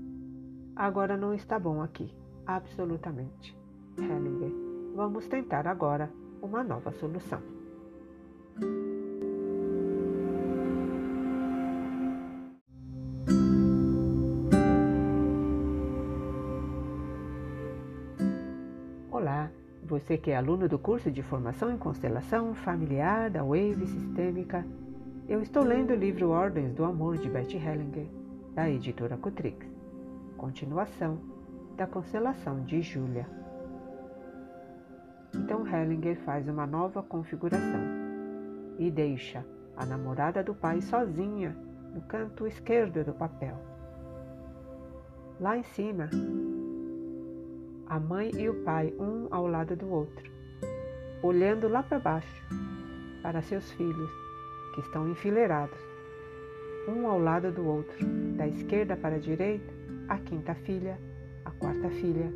Agora 0.76 1.16
não 1.16 1.32
está 1.32 1.58
bom 1.58 1.82
aqui, 1.82 2.12
absolutamente. 2.46 3.56
Hellinger. 3.98 4.52
Vamos 4.94 5.26
tentar 5.28 5.66
agora 5.66 6.10
uma 6.42 6.62
nova 6.62 6.92
solução. 6.92 7.40
Você 19.84 20.16
que 20.16 20.30
é 20.30 20.36
aluno 20.36 20.66
do 20.66 20.78
curso 20.78 21.10
de 21.10 21.22
Formação 21.22 21.70
em 21.70 21.76
Constelação 21.76 22.54
Familiar 22.54 23.28
da 23.30 23.42
Wave 23.42 23.86
Sistêmica, 23.86 24.66
eu 25.28 25.42
estou 25.42 25.62
lendo 25.62 25.90
o 25.90 25.96
livro 25.96 26.30
Ordens 26.30 26.72
do 26.72 26.84
Amor 26.84 27.18
de 27.18 27.28
Beth 27.28 27.52
Hellinger, 27.54 28.06
da 28.54 28.68
editora 28.68 29.16
Cutrix. 29.18 29.66
Continuação 30.38 31.18
da 31.76 31.86
constelação 31.86 32.62
de 32.62 32.80
Júlia. 32.80 33.26
Então 35.34 35.66
Hellinger 35.66 36.16
faz 36.20 36.48
uma 36.48 36.66
nova 36.66 37.02
configuração 37.02 37.82
e 38.78 38.90
deixa 38.90 39.44
a 39.76 39.84
namorada 39.84 40.42
do 40.42 40.54
pai 40.54 40.80
sozinha 40.80 41.54
no 41.94 42.00
canto 42.02 42.46
esquerdo 42.46 43.04
do 43.04 43.12
papel. 43.12 43.56
Lá 45.38 45.58
em 45.58 45.62
cima, 45.62 46.08
a 47.86 47.98
mãe 47.98 48.30
e 48.36 48.48
o 48.48 48.62
pai, 48.62 48.92
um 48.98 49.28
ao 49.30 49.46
lado 49.46 49.76
do 49.76 49.88
outro, 49.90 50.30
olhando 51.22 51.68
lá 51.68 51.82
para 51.82 51.98
baixo 51.98 52.44
para 53.22 53.42
seus 53.42 53.70
filhos, 53.72 54.10
que 54.74 54.80
estão 54.80 55.08
enfileirados, 55.08 55.78
um 56.88 57.06
ao 57.06 57.18
lado 57.18 57.50
do 57.50 57.64
outro, 57.66 57.96
da 58.36 58.46
esquerda 58.46 58.96
para 58.96 59.16
a 59.16 59.20
direita, 59.20 59.72
a 60.08 60.18
quinta 60.18 60.54
filha, 60.54 60.98
a 61.44 61.50
quarta 61.52 61.88
filha, 61.90 62.30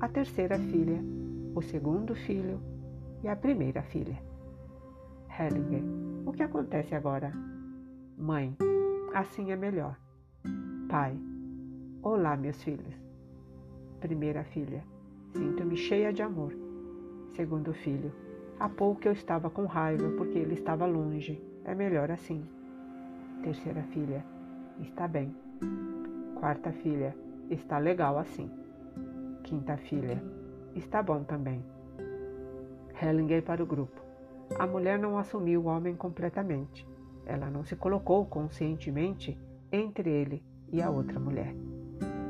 a 0.00 0.08
terceira 0.08 0.58
filha 0.58 1.00
o 1.54 1.62
segundo 1.62 2.14
filho 2.14 2.60
e 3.22 3.28
a 3.28 3.36
primeira 3.36 3.82
filha. 3.82 4.16
Hellinger, 5.38 5.82
o 6.26 6.32
que 6.32 6.42
acontece 6.42 6.94
agora? 6.94 7.32
Mãe, 8.16 8.56
assim 9.14 9.50
é 9.50 9.56
melhor. 9.56 9.96
Pai, 10.88 11.16
olá, 12.02 12.36
meus 12.36 12.62
filhos. 12.62 12.99
Primeira 14.00 14.44
filha, 14.44 14.82
sinto-me 15.32 15.76
cheia 15.76 16.12
de 16.12 16.22
amor. 16.22 16.52
Segundo 17.36 17.72
filho, 17.72 18.12
há 18.58 18.68
pouco 18.68 19.06
eu 19.06 19.12
estava 19.12 19.48
com 19.48 19.66
raiva 19.66 20.10
porque 20.16 20.38
ele 20.38 20.54
estava 20.54 20.86
longe. 20.86 21.42
É 21.64 21.74
melhor 21.74 22.10
assim. 22.10 22.44
Terceira 23.42 23.82
filha, 23.84 24.24
está 24.80 25.06
bem. 25.06 25.34
Quarta 26.40 26.72
filha, 26.72 27.14
está 27.48 27.78
legal 27.78 28.18
assim. 28.18 28.50
Quinta 29.44 29.76
filha, 29.76 30.22
Está 30.74 31.02
bom 31.02 31.24
também. 31.24 31.64
Hellinger 33.02 33.42
para 33.42 33.62
o 33.62 33.66
grupo. 33.66 34.00
A 34.58 34.66
mulher 34.66 34.98
não 34.98 35.18
assumiu 35.18 35.62
o 35.62 35.66
homem 35.66 35.96
completamente. 35.96 36.86
Ela 37.26 37.50
não 37.50 37.64
se 37.64 37.74
colocou 37.74 38.24
conscientemente 38.26 39.38
entre 39.72 40.08
ele 40.08 40.44
e 40.72 40.80
a 40.80 40.88
outra 40.90 41.18
mulher. 41.18 41.54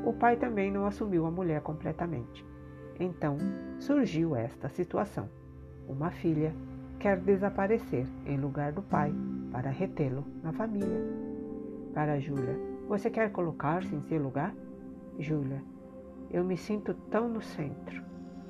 O 0.03 0.13
pai 0.13 0.35
também 0.35 0.71
não 0.71 0.85
assumiu 0.85 1.25
a 1.25 1.31
mulher 1.31 1.61
completamente. 1.61 2.45
Então 2.99 3.37
surgiu 3.79 4.35
esta 4.35 4.69
situação. 4.69 5.29
Uma 5.87 6.11
filha 6.11 6.53
quer 6.99 7.19
desaparecer 7.19 8.07
em 8.25 8.37
lugar 8.37 8.71
do 8.71 8.81
pai 8.81 9.13
para 9.51 9.69
retê-lo 9.69 10.25
na 10.43 10.51
família. 10.53 11.01
Para 11.93 12.19
Júlia, 12.19 12.57
você 12.87 13.09
quer 13.09 13.31
colocar-se 13.31 13.93
em 13.93 14.01
seu 14.01 14.21
lugar? 14.21 14.55
Júlia, 15.19 15.61
eu 16.29 16.43
me 16.43 16.57
sinto 16.57 16.93
tão 17.09 17.27
no 17.27 17.41
centro. 17.41 18.01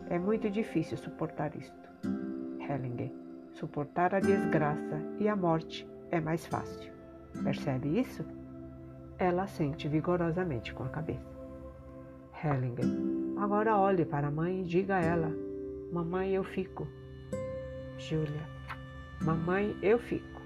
É 0.09 0.19
muito 0.19 0.49
difícil 0.49 0.97
suportar 0.97 1.55
isto. 1.55 1.89
Hellinger. 2.59 3.11
Suportar 3.53 4.15
a 4.15 4.19
desgraça 4.19 5.01
e 5.19 5.27
a 5.27 5.35
morte 5.35 5.87
é 6.09 6.19
mais 6.21 6.45
fácil. 6.45 6.91
Percebe 7.43 7.99
isso? 7.99 8.25
Ela 9.17 9.47
sente 9.47 9.87
vigorosamente 9.87 10.73
com 10.73 10.83
a 10.83 10.89
cabeça. 10.89 11.30
Hellinger. 12.43 12.85
Agora 13.37 13.77
olhe 13.77 14.03
para 14.03 14.27
a 14.27 14.31
mãe 14.31 14.61
e 14.61 14.63
diga 14.63 14.95
a 14.95 15.01
ela: 15.01 15.31
Mamãe, 15.91 16.33
eu 16.33 16.43
fico. 16.43 16.87
Júlia. 17.97 18.49
Mamãe, 19.21 19.77
eu 19.83 19.99
fico. 19.99 20.41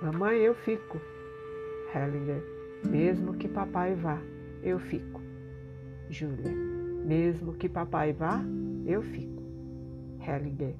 Mamãe, 0.00 0.38
eu 0.38 0.54
fico. 0.54 1.00
Hellinger. 1.92 2.42
Mesmo 2.88 3.34
que 3.34 3.48
papai 3.48 3.94
vá, 3.94 4.20
eu 4.62 4.78
fico. 4.78 5.20
Júlia. 6.08 6.52
Mesmo 7.04 7.54
que 7.54 7.68
papai 7.68 8.12
vá, 8.12 8.40
eu 8.86 9.02
fico. 9.02 9.42
Hellinger, 10.20 10.74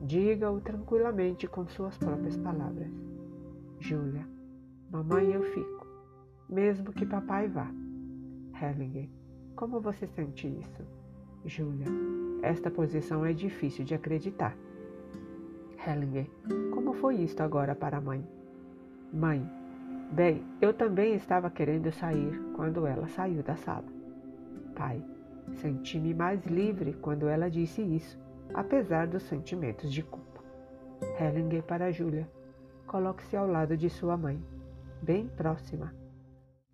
diga-o 0.00 0.60
tranquilamente 0.60 1.46
com 1.46 1.66
suas 1.68 1.96
próprias 1.98 2.36
palavras. 2.36 2.90
Júlia, 3.78 4.26
mamãe, 4.90 5.32
eu 5.32 5.42
fico. 5.42 5.86
Mesmo 6.48 6.92
que 6.92 7.04
papai 7.04 7.48
vá. 7.48 7.70
Hellinger, 8.60 9.08
como 9.58 9.80
você 9.80 10.06
sente 10.06 10.46
isso? 10.46 10.86
Júlia, 11.44 11.88
esta 12.42 12.70
posição 12.70 13.26
é 13.26 13.32
difícil 13.32 13.84
de 13.84 13.92
acreditar. 13.92 14.56
Hellinger, 15.84 16.30
como 16.72 16.92
foi 16.92 17.16
isto 17.16 17.42
agora 17.42 17.74
para 17.74 17.96
a 17.96 18.00
mãe? 18.00 18.24
Mãe, 19.12 19.44
bem, 20.12 20.44
eu 20.60 20.72
também 20.72 21.16
estava 21.16 21.50
querendo 21.50 21.90
sair 21.90 22.40
quando 22.54 22.86
ela 22.86 23.08
saiu 23.08 23.42
da 23.42 23.56
sala. 23.56 23.84
Pai, 24.76 25.02
Senti-me 25.54 26.14
mais 26.14 26.44
livre 26.46 26.92
quando 26.92 27.26
ela 27.26 27.50
disse 27.50 27.82
isso, 27.82 28.16
apesar 28.54 29.08
dos 29.08 29.22
sentimentos 29.24 29.92
de 29.92 30.02
culpa. 30.02 30.40
Hellinger 31.18 31.62
para 31.64 31.90
Júlia. 31.90 32.30
Coloque-se 32.86 33.36
ao 33.36 33.46
lado 33.46 33.76
de 33.76 33.90
sua 33.90 34.16
mãe, 34.16 34.40
bem 35.02 35.26
próxima. 35.26 35.92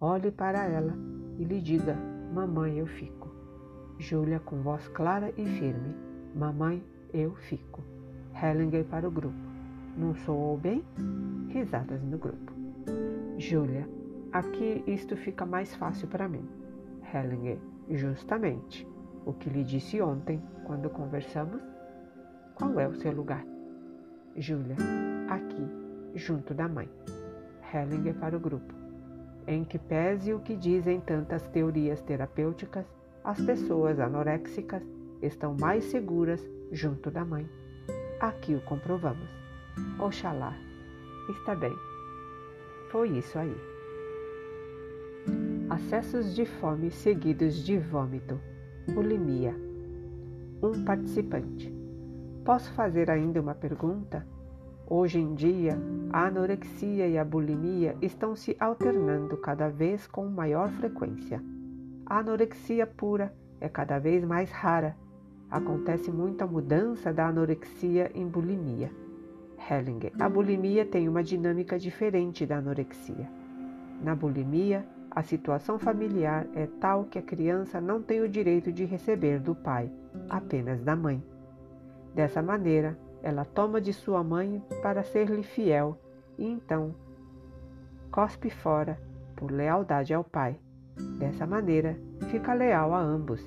Olhe 0.01 0.31
para 0.31 0.67
ela 0.67 0.93
e 1.39 1.45
lhe 1.45 1.61
diga: 1.61 1.97
Mamãe, 2.35 2.79
eu 2.79 2.87
fico. 2.87 3.31
Júlia 3.97 4.41
com 4.41 4.61
voz 4.61 4.89
clara 4.89 5.33
e 5.37 5.47
firme: 5.47 5.95
Mamãe, 6.35 6.83
eu 7.13 7.33
fico. 7.37 7.81
Hellinger 8.35 8.85
para 8.87 9.07
o 9.07 9.11
grupo. 9.11 9.39
Não 9.97 10.17
soou 10.17 10.59
bem? 10.59 10.85
Risadas 11.49 12.03
no 12.03 12.19
grupo. 12.19 12.53
Júlia, 13.39 13.89
aqui 14.33 14.83
isto 14.85 15.17
fica 15.17 15.47
mais 15.47 15.77
fácil 15.77 16.09
para 16.09 16.29
mim. 16.29 16.45
Hellinger, 17.15 17.59
Justamente 17.89 18.85
o 19.25 19.33
que 19.33 19.49
lhe 19.49 19.63
disse 19.63 20.03
ontem, 20.03 20.43
quando 20.65 20.91
conversamos. 20.91 21.63
Qual 22.57 22.81
é 22.81 22.89
o 22.89 22.95
seu 22.97 23.13
lugar? 23.13 23.47
Júlia, 24.35 24.75
aqui, 25.29 25.69
junto 26.17 26.53
da 26.53 26.67
mãe. 26.67 26.91
Hellinger 27.73 28.15
para 28.15 28.37
o 28.37 28.41
grupo. 28.41 28.84
Em 29.47 29.65
que 29.65 29.79
pese 29.79 30.33
o 30.33 30.41
que 30.41 30.57
dizem 30.57 31.01
tantas 31.01 31.47
teorias 31.49 32.01
terapêuticas, 32.01 32.87
as 33.23 33.41
pessoas 33.41 34.01
anoréxicas 34.01 34.83
estão 35.23 35.55
mais 35.59 35.85
seguras 35.85 36.41
junto 36.73 37.11
da 37.11 37.25
mãe. 37.25 37.49
Aqui 38.21 38.55
o 38.55 38.61
comprovamos. 38.63 39.29
Oxalá. 39.99 40.55
Está 41.31 41.55
bem. 41.55 41.75
Foi 42.91 43.09
isso 43.11 43.39
aí 43.39 43.75
acessos 45.75 46.35
de 46.35 46.45
fome 46.45 46.91
seguidos 46.91 47.57
de 47.57 47.79
vômito, 47.79 48.41
bulimia. 48.93 49.55
Um 50.63 50.85
participante. 50.85 51.73
Posso 52.45 52.73
fazer 52.75 53.11
ainda 53.11 53.41
uma 53.41 53.55
pergunta? 53.55 54.27
Hoje 54.87 55.19
em 55.19 55.35
dia, 55.35 55.79
a 56.13 56.27
anorexia 56.27 57.09
e 57.09 57.17
a 57.17 57.25
bulimia 57.25 57.97
estão 58.03 58.37
se 58.37 58.55
alternando 58.61 59.35
cada 59.39 59.71
vez 59.71 60.07
com 60.07 60.27
maior 60.27 60.69
frequência. 60.73 61.43
A 62.05 62.19
anorexia 62.19 62.87
pura 62.87 63.35
é 63.61 63.69
cada 63.69 63.99
vez 63.99 64.23
mais 64.25 64.51
rara. 64.51 64.95
Acontece 65.51 66.11
muita 66.11 66.47
mudança 66.47 67.15
da 67.15 67.29
anorexia 67.29 68.11
em 68.15 68.27
bulimia. 68.29 68.91
Hellinger. 69.71 70.13
A 70.21 70.29
bulimia 70.29 70.85
tem 70.85 71.09
uma 71.09 71.23
dinâmica 71.23 71.79
diferente 71.79 72.45
da 72.45 72.59
anorexia. 72.59 73.27
Na 74.03 74.15
bulimia, 74.15 74.87
a 75.11 75.23
situação 75.23 75.79
familiar 75.79 76.47
é 76.55 76.67
tal 76.79 77.05
que 77.05 77.19
a 77.19 77.23
criança 77.23 77.81
não 77.81 78.03
tem 78.03 78.21
o 78.21 78.29
direito 78.29 78.71
de 78.71 78.85
receber 78.85 79.41
do 79.41 79.55
pai, 79.55 79.91
apenas 80.29 80.83
da 80.83 80.95
mãe. 80.95 81.25
Dessa 82.15 82.43
maneira, 82.43 82.99
ela 83.25 83.43
toma 83.43 83.81
de 83.81 83.91
sua 83.91 84.23
mãe 84.23 84.63
para 84.83 85.03
ser-lhe 85.03 85.43
fiel 85.43 85.97
e 86.37 86.47
então 86.47 86.95
cospe 88.11 88.51
fora 88.51 89.01
por 89.35 89.51
lealdade 89.51 90.13
ao 90.13 90.23
pai. 90.23 90.61
Dessa 91.19 91.47
maneira, 91.47 91.99
fica 92.31 92.53
leal 92.53 92.93
a 92.93 93.01
ambos. 93.01 93.41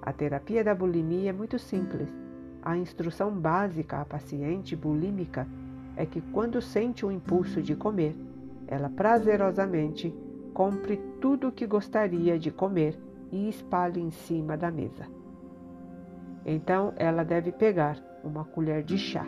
A 0.00 0.12
terapia 0.12 0.62
da 0.62 0.76
bulimia 0.76 1.30
é 1.30 1.32
muito 1.32 1.58
simples. 1.58 2.08
A 2.62 2.76
instrução 2.76 3.32
básica 3.32 4.00
à 4.00 4.04
paciente 4.04 4.76
bulímica 4.76 5.44
é 5.96 6.06
que, 6.06 6.20
quando 6.20 6.62
sente 6.62 7.04
o 7.04 7.10
impulso 7.10 7.60
de 7.60 7.74
comer, 7.74 8.16
ela 8.68 8.88
prazerosamente 8.88 10.14
compre 10.54 10.96
tudo 11.20 11.48
o 11.48 11.52
que 11.52 11.66
gostaria 11.66 12.38
de 12.38 12.52
comer 12.52 12.96
e 13.32 13.48
espalhe 13.48 14.00
em 14.00 14.12
cima 14.12 14.56
da 14.56 14.70
mesa. 14.70 15.04
Então 16.46 16.92
ela 16.96 17.24
deve 17.24 17.50
pegar 17.50 18.09
uma 18.22 18.44
colher 18.44 18.82
de 18.82 18.98
chá, 18.98 19.26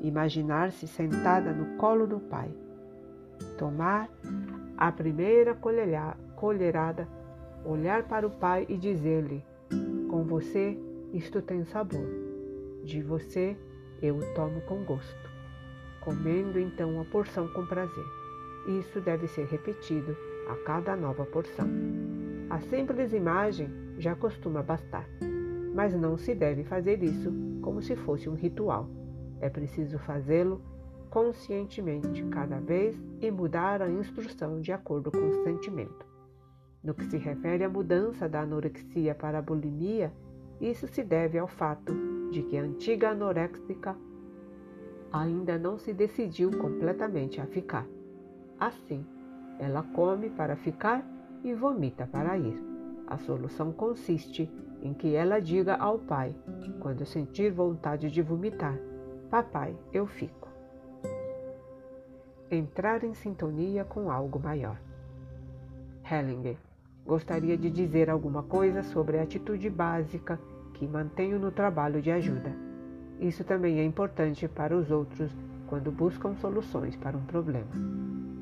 imaginar-se 0.00 0.86
sentada 0.86 1.52
no 1.52 1.76
colo 1.76 2.06
do 2.06 2.20
pai, 2.20 2.50
tomar 3.58 4.08
a 4.76 4.90
primeira 4.90 5.54
colherada, 5.54 7.08
olhar 7.64 8.02
para 8.04 8.26
o 8.26 8.30
pai 8.30 8.66
e 8.68 8.76
dizer-lhe: 8.76 9.44
Com 10.10 10.24
você 10.24 10.78
isto 11.12 11.40
tem 11.42 11.64
sabor, 11.64 12.06
de 12.82 13.02
você 13.02 13.56
eu 14.02 14.16
o 14.16 14.34
tomo 14.34 14.60
com 14.62 14.84
gosto, 14.84 15.30
comendo 16.00 16.58
então 16.58 17.00
a 17.00 17.04
porção 17.04 17.48
com 17.48 17.66
prazer. 17.66 18.04
Isso 18.80 19.00
deve 19.00 19.26
ser 19.28 19.46
repetido 19.46 20.16
a 20.48 20.56
cada 20.64 20.96
nova 20.96 21.24
porção. 21.26 21.68
A 22.48 22.60
simples 22.60 23.12
imagem 23.12 23.68
já 23.98 24.14
costuma 24.14 24.62
bastar 24.62 25.06
mas 25.74 25.92
não 25.92 26.16
se 26.16 26.34
deve 26.34 26.62
fazer 26.62 27.02
isso 27.02 27.30
como 27.64 27.80
se 27.80 27.96
fosse 27.96 28.28
um 28.28 28.34
ritual. 28.34 28.86
É 29.40 29.48
preciso 29.48 29.98
fazê-lo 29.98 30.60
conscientemente 31.08 32.22
cada 32.24 32.60
vez 32.60 32.94
e 33.22 33.30
mudar 33.30 33.80
a 33.80 33.88
instrução 33.88 34.60
de 34.60 34.70
acordo 34.70 35.10
com 35.10 35.28
o 35.30 35.42
sentimento. 35.42 36.04
No 36.82 36.92
que 36.92 37.06
se 37.06 37.16
refere 37.16 37.64
à 37.64 37.68
mudança 37.68 38.28
da 38.28 38.42
anorexia 38.42 39.14
para 39.14 39.38
a 39.38 39.42
bulimia, 39.42 40.12
isso 40.60 40.86
se 40.86 41.02
deve 41.02 41.38
ao 41.38 41.48
fato 41.48 41.94
de 42.30 42.42
que 42.42 42.58
a 42.58 42.62
antiga 42.62 43.10
anoréxica 43.10 43.96
ainda 45.10 45.56
não 45.56 45.78
se 45.78 45.94
decidiu 45.94 46.50
completamente 46.50 47.40
a 47.40 47.46
ficar. 47.46 47.86
Assim, 48.60 49.06
ela 49.58 49.82
come 49.94 50.28
para 50.28 50.56
ficar 50.56 51.02
e 51.42 51.54
vomita 51.54 52.06
para 52.06 52.36
ir. 52.36 52.62
A 53.06 53.16
solução 53.16 53.72
consiste 53.72 54.50
em 54.84 54.92
que 54.92 55.16
ela 55.16 55.40
diga 55.40 55.74
ao 55.74 55.98
pai, 55.98 56.36
quando 56.78 57.06
sentir 57.06 57.50
vontade 57.50 58.10
de 58.10 58.20
vomitar: 58.20 58.78
Papai, 59.30 59.74
eu 59.90 60.06
fico. 60.06 60.48
Entrar 62.50 63.02
em 63.02 63.14
sintonia 63.14 63.84
com 63.84 64.10
algo 64.10 64.38
maior. 64.38 64.78
Hellinger 66.08 66.58
gostaria 67.06 67.56
de 67.56 67.70
dizer 67.70 68.10
alguma 68.10 68.42
coisa 68.42 68.82
sobre 68.82 69.18
a 69.18 69.22
atitude 69.22 69.68
básica 69.70 70.38
que 70.74 70.86
mantenho 70.86 71.38
no 71.38 71.50
trabalho 71.50 72.02
de 72.02 72.10
ajuda. 72.10 72.52
Isso 73.18 73.42
também 73.42 73.78
é 73.78 73.84
importante 73.84 74.46
para 74.46 74.76
os 74.76 74.90
outros 74.90 75.34
quando 75.66 75.90
buscam 75.90 76.34
soluções 76.36 76.94
para 76.96 77.16
um 77.16 77.24
problema. 77.24 77.70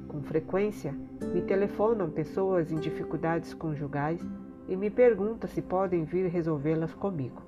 Com 0.09 0.23
frequência, 0.23 0.93
me 1.33 1.43
telefonam 1.43 2.11
pessoas 2.11 2.71
em 2.73 2.77
dificuldades 2.77 3.55
conjugais 3.55 4.21
e 4.73 4.77
me 4.77 4.89
pergunta 4.89 5.47
se 5.47 5.61
podem 5.61 6.03
vir 6.03 6.29
resolvê-las 6.29 6.95
comigo. 6.95 7.43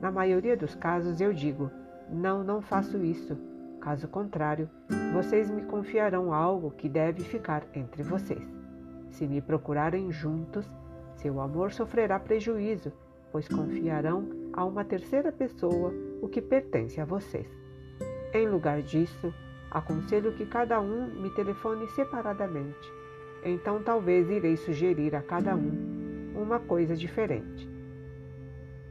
Na 0.00 0.10
maioria 0.10 0.56
dos 0.56 0.74
casos 0.74 1.20
eu 1.20 1.32
digo: 1.32 1.70
não, 2.10 2.42
não 2.42 2.60
faço 2.60 3.04
isso. 3.04 3.38
Caso 3.80 4.08
contrário, 4.08 4.68
vocês 5.12 5.48
me 5.48 5.62
confiarão 5.62 6.34
algo 6.34 6.72
que 6.72 6.88
deve 6.88 7.22
ficar 7.22 7.64
entre 7.72 8.02
vocês. 8.02 8.42
Se 9.12 9.28
me 9.28 9.40
procurarem 9.40 10.10
juntos, 10.10 10.68
seu 11.14 11.40
amor 11.40 11.70
sofrerá 11.70 12.18
prejuízo, 12.18 12.92
pois 13.30 13.46
confiarão 13.46 14.28
a 14.52 14.64
uma 14.64 14.84
terceira 14.84 15.30
pessoa 15.30 15.94
o 16.20 16.28
que 16.28 16.42
pertence 16.42 17.00
a 17.00 17.04
vocês. 17.04 17.46
Em 18.34 18.48
lugar 18.48 18.82
disso, 18.82 19.32
aconselho 19.70 20.32
que 20.32 20.46
cada 20.46 20.80
um 20.80 21.06
me 21.22 21.30
telefone 21.30 21.86
separadamente. 21.90 22.92
Então 23.44 23.80
talvez 23.84 24.28
irei 24.28 24.56
sugerir 24.56 25.14
a 25.14 25.22
cada 25.22 25.54
um 25.54 25.99
uma 26.34 26.58
coisa 26.60 26.96
diferente. 26.96 27.68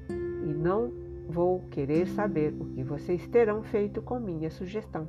E 0.09 0.53
não 0.53 0.91
vou 1.27 1.61
querer 1.69 2.07
saber 2.07 2.53
o 2.59 2.65
que 2.65 2.83
vocês 2.83 3.27
terão 3.27 3.61
feito 3.63 4.01
com 4.01 4.19
minha 4.19 4.49
sugestão. 4.49 5.07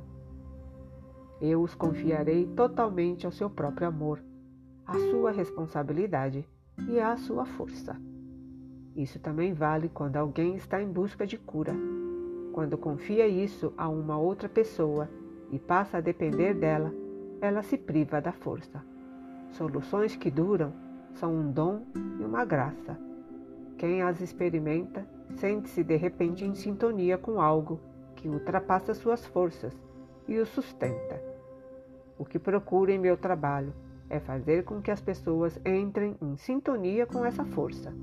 Eu 1.41 1.61
os 1.61 1.73
confiarei 1.73 2.45
totalmente 2.45 3.25
ao 3.25 3.31
seu 3.31 3.49
próprio 3.49 3.87
amor, 3.87 4.23
à 4.85 4.93
sua 5.09 5.31
responsabilidade 5.31 6.47
e 6.87 6.99
à 6.99 7.17
sua 7.17 7.45
força. 7.45 7.99
Isso 8.95 9.19
também 9.19 9.53
vale 9.53 9.89
quando 9.89 10.17
alguém 10.17 10.55
está 10.55 10.81
em 10.81 10.91
busca 10.91 11.25
de 11.25 11.37
cura. 11.37 11.73
Quando 12.53 12.77
confia 12.77 13.27
isso 13.27 13.73
a 13.77 13.87
uma 13.87 14.17
outra 14.17 14.49
pessoa 14.49 15.09
e 15.49 15.57
passa 15.57 15.97
a 15.97 16.01
depender 16.01 16.53
dela, 16.53 16.93
ela 17.39 17.63
se 17.63 17.77
priva 17.77 18.21
da 18.21 18.31
força. 18.31 18.83
Soluções 19.51 20.15
que 20.15 20.29
duram 20.29 20.73
são 21.15 21.33
um 21.33 21.51
dom 21.51 21.81
e 22.19 22.23
uma 22.23 22.45
graça. 22.45 22.97
Quem 23.77 24.01
as 24.01 24.21
experimenta 24.21 25.05
sente-se 25.35 25.83
de 25.83 25.95
repente 25.95 26.45
em 26.45 26.53
sintonia 26.53 27.17
com 27.17 27.41
algo 27.41 27.79
que 28.15 28.27
ultrapassa 28.27 28.93
suas 28.93 29.25
forças 29.25 29.73
e 30.27 30.37
o 30.37 30.45
sustenta. 30.45 31.21
O 32.17 32.25
que 32.25 32.37
procuro 32.37 32.91
em 32.91 32.99
meu 32.99 33.17
trabalho 33.17 33.73
é 34.09 34.19
fazer 34.19 34.63
com 34.63 34.81
que 34.81 34.91
as 34.91 35.01
pessoas 35.01 35.59
entrem 35.65 36.15
em 36.21 36.35
sintonia 36.35 37.05
com 37.05 37.25
essa 37.25 37.43
força. 37.45 37.93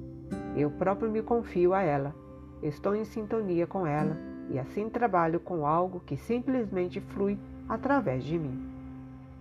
Eu 0.57 0.71
próprio 0.71 1.11
me 1.11 1.23
confio 1.23 1.73
a 1.73 1.83
ela, 1.83 2.15
estou 2.63 2.97
em 2.97 3.05
sintonia 3.05 3.67
com 3.67 3.87
ela 3.87 4.17
e 4.51 4.59
assim 4.59 4.89
trabalho 4.89 5.39
com 5.39 5.67
algo 5.67 6.01
que 6.01 6.17
simplesmente 6.17 7.01
flui 7.01 7.39
através 7.69 8.25
de 8.25 8.39
mim. 8.39 8.69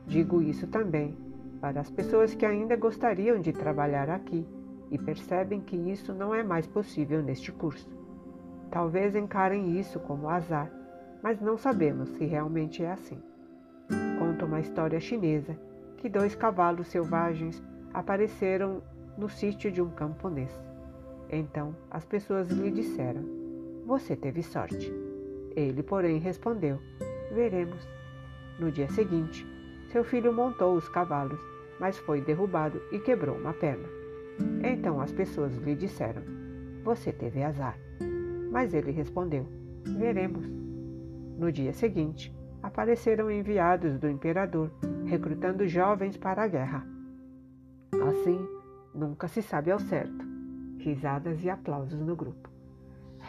Digo 0.06 0.42
isso 0.42 0.68
também 0.68 1.18
para 1.60 1.82
as 1.82 1.90
pessoas 1.90 2.34
que 2.34 2.46
ainda 2.46 2.76
gostariam 2.76 3.40
de 3.40 3.52
trabalhar 3.52 4.10
aqui 4.10 4.46
e 4.92 4.98
percebem 4.98 5.60
que 5.60 5.76
isso 5.76 6.14
não 6.14 6.34
é 6.34 6.44
mais 6.44 6.68
possível 6.68 7.22
neste 7.22 7.52
curso. 7.52 7.90
Talvez 8.72 9.16
encarem 9.16 9.80
isso 9.80 10.00
como 10.00 10.30
azar, 10.30 10.72
mas 11.22 11.42
não 11.42 11.58
sabemos 11.58 12.10
se 12.10 12.26
realmente 12.26 12.84
é 12.84 12.92
assim. 12.92 13.22
Conta 14.20 14.46
uma 14.46 14.60
história 14.60 15.00
chinesa 15.00 15.58
que 15.98 16.10
dois 16.10 16.36
cavalos 16.36 16.88
selvagens 16.88 17.62
apareceram 17.94 18.82
no 19.18 19.30
sítio 19.30 19.72
de 19.72 19.82
um 19.82 19.90
camponês. 19.90 20.52
Então 21.30 21.76
as 21.90 22.06
pessoas 22.06 22.50
lhe 22.50 22.72
disseram: 22.72 23.24
Você 23.86 24.16
teve 24.16 24.44
sorte. 24.44 24.94
Ele, 25.56 25.82
porém, 25.82 26.20
respondeu: 26.20 26.80
Veremos. 27.34 27.88
No 28.60 28.72
dia 28.72 28.90
seguinte, 28.90 29.46
seu 29.88 30.04
filho 30.04 30.34
montou 30.34 30.76
os 30.76 30.88
cavalos, 30.90 31.40
mas 31.80 31.98
foi 31.98 32.22
derrubado 32.22 32.82
e 32.92 33.00
quebrou 33.00 33.36
uma 33.38 33.54
perna. 33.54 33.88
Então 34.64 35.02
as 35.02 35.12
pessoas 35.12 35.56
lhe 35.58 35.76
disseram: 35.76 36.22
Você 36.84 37.12
teve 37.12 37.44
azar. 37.44 37.78
Mas 38.52 38.74
ele 38.74 38.92
respondeu: 38.92 39.46
Veremos. 39.98 40.46
No 41.38 41.52
dia 41.52 41.72
seguinte, 41.72 42.36
apareceram 42.62 43.30
enviados 43.30 43.98
do 44.00 44.10
imperador, 44.10 44.72
recrutando 45.06 45.68
jovens 45.68 46.18
para 46.18 46.44
a 46.44 46.48
guerra. 46.48 46.86
Assim, 48.10 48.40
nunca 48.94 49.28
se 49.28 49.42
sabe 49.42 49.72
ao 49.72 49.80
certo. 49.80 50.26
Risadas 50.80 51.44
e 51.44 51.50
aplausos 51.50 52.00
no 52.00 52.16
grupo. 52.16 52.50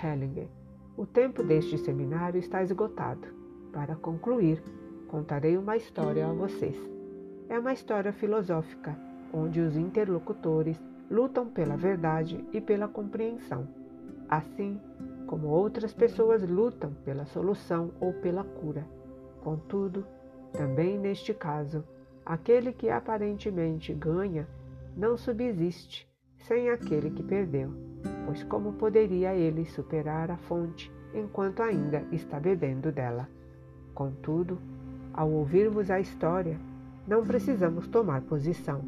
Hellinger. 0.02 0.48
O 0.96 1.06
tempo 1.06 1.42
deste 1.42 1.78
seminário 1.78 2.38
está 2.38 2.62
esgotado. 2.62 3.28
Para 3.72 3.94
concluir, 3.94 4.62
contarei 5.08 5.56
uma 5.56 5.76
história 5.76 6.26
a 6.26 6.32
vocês. 6.32 6.76
É 7.48 7.58
uma 7.58 7.72
história 7.72 8.12
filosófica, 8.12 8.96
onde 9.32 9.60
os 9.60 9.76
interlocutores 9.76 10.80
lutam 11.10 11.48
pela 11.48 11.76
verdade 11.76 12.44
e 12.52 12.60
pela 12.60 12.86
compreensão, 12.86 13.66
assim 14.28 14.78
como 15.26 15.48
outras 15.48 15.92
pessoas 15.92 16.46
lutam 16.48 16.92
pela 17.04 17.24
solução 17.26 17.90
ou 18.00 18.12
pela 18.12 18.44
cura. 18.44 18.86
Contudo, 19.42 20.06
também 20.52 20.98
neste 20.98 21.32
caso, 21.32 21.82
aquele 22.24 22.72
que 22.72 22.90
aparentemente 22.90 23.92
ganha 23.94 24.46
não 24.96 25.16
subsiste 25.16 26.06
sem 26.36 26.70
aquele 26.70 27.10
que 27.10 27.22
perdeu, 27.22 27.72
pois 28.26 28.42
como 28.44 28.74
poderia 28.74 29.34
ele 29.34 29.64
superar 29.64 30.30
a 30.30 30.36
fonte 30.36 30.92
enquanto 31.14 31.62
ainda 31.62 32.04
está 32.12 32.38
bebendo 32.38 32.92
dela? 32.92 33.28
Contudo, 33.94 34.58
ao 35.18 35.32
ouvirmos 35.32 35.90
a 35.90 35.98
história, 35.98 36.56
não 37.04 37.24
precisamos 37.24 37.88
tomar 37.88 38.20
posição. 38.22 38.82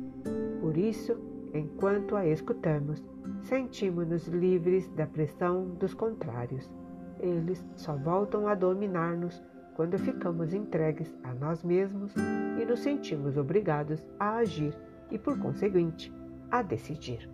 Por 0.61 0.77
isso, 0.77 1.19
enquanto 1.53 2.15
a 2.15 2.25
escutamos, 2.25 3.03
sentimos-nos 3.41 4.29
livres 4.29 4.87
da 4.91 5.09
pressão 5.09 5.71
dos 5.71 5.93
contrários. 5.93 6.71
Eles 7.19 7.67
só 7.75 7.97
voltam 7.97 8.47
a 8.47 8.55
dominar-nos 8.55 9.43
quando 9.75 9.99
ficamos 9.99 10.55
entregues 10.55 11.13
a 11.25 11.35
nós 11.35 11.65
mesmos 11.65 12.15
e 12.61 12.65
nos 12.65 12.79
sentimos 12.79 13.37
obrigados 13.37 14.01
a 14.17 14.37
agir 14.37 14.73
e, 15.11 15.19
por 15.19 15.37
conseguinte, 15.37 16.15
a 16.49 16.63
decidir. 16.63 17.29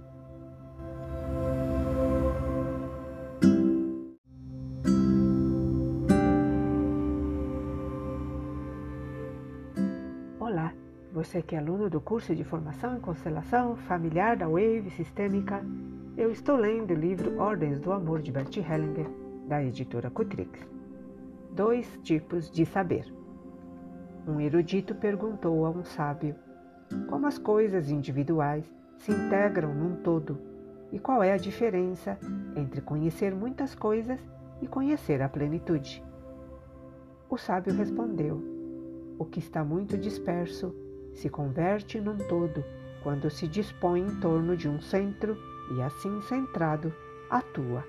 Você 11.16 11.40
que 11.40 11.56
é 11.56 11.58
aluno 11.58 11.88
do 11.88 11.98
curso 11.98 12.34
de 12.34 12.44
Formação 12.44 12.94
em 12.94 13.00
Constelação 13.00 13.74
Familiar 13.74 14.36
da 14.36 14.46
Wave 14.46 14.90
Sistêmica, 14.90 15.64
eu 16.14 16.30
estou 16.30 16.58
lendo 16.58 16.90
o 16.90 16.94
livro 16.94 17.40
Ordens 17.40 17.80
do 17.80 17.90
Amor 17.90 18.20
de 18.20 18.30
Bert 18.30 18.54
Hellinger, 18.54 19.08
da 19.48 19.64
editora 19.64 20.10
Cutrix. 20.10 20.68
Dois 21.52 21.98
tipos 22.02 22.50
de 22.50 22.66
saber. 22.66 23.10
Um 24.28 24.38
erudito 24.38 24.94
perguntou 24.94 25.64
a 25.64 25.70
um 25.70 25.82
sábio 25.84 26.36
como 27.08 27.26
as 27.26 27.38
coisas 27.38 27.90
individuais 27.90 28.70
se 28.98 29.10
integram 29.10 29.74
num 29.74 29.96
todo 30.02 30.38
e 30.92 30.98
qual 30.98 31.22
é 31.22 31.32
a 31.32 31.38
diferença 31.38 32.18
entre 32.54 32.82
conhecer 32.82 33.34
muitas 33.34 33.74
coisas 33.74 34.20
e 34.60 34.66
conhecer 34.66 35.22
a 35.22 35.30
plenitude. 35.30 36.04
O 37.26 37.38
sábio 37.38 37.72
respondeu: 37.72 38.38
O 39.18 39.24
que 39.24 39.38
está 39.38 39.64
muito 39.64 39.96
disperso 39.96 40.84
se 41.16 41.28
converte 41.28 42.00
num 42.00 42.16
todo 42.16 42.62
quando 43.02 43.30
se 43.30 43.48
dispõe 43.48 44.02
em 44.02 44.20
torno 44.20 44.56
de 44.56 44.68
um 44.68 44.80
centro 44.80 45.36
e, 45.76 45.82
assim 45.82 46.20
centrado, 46.22 46.92
atua. 47.30 47.84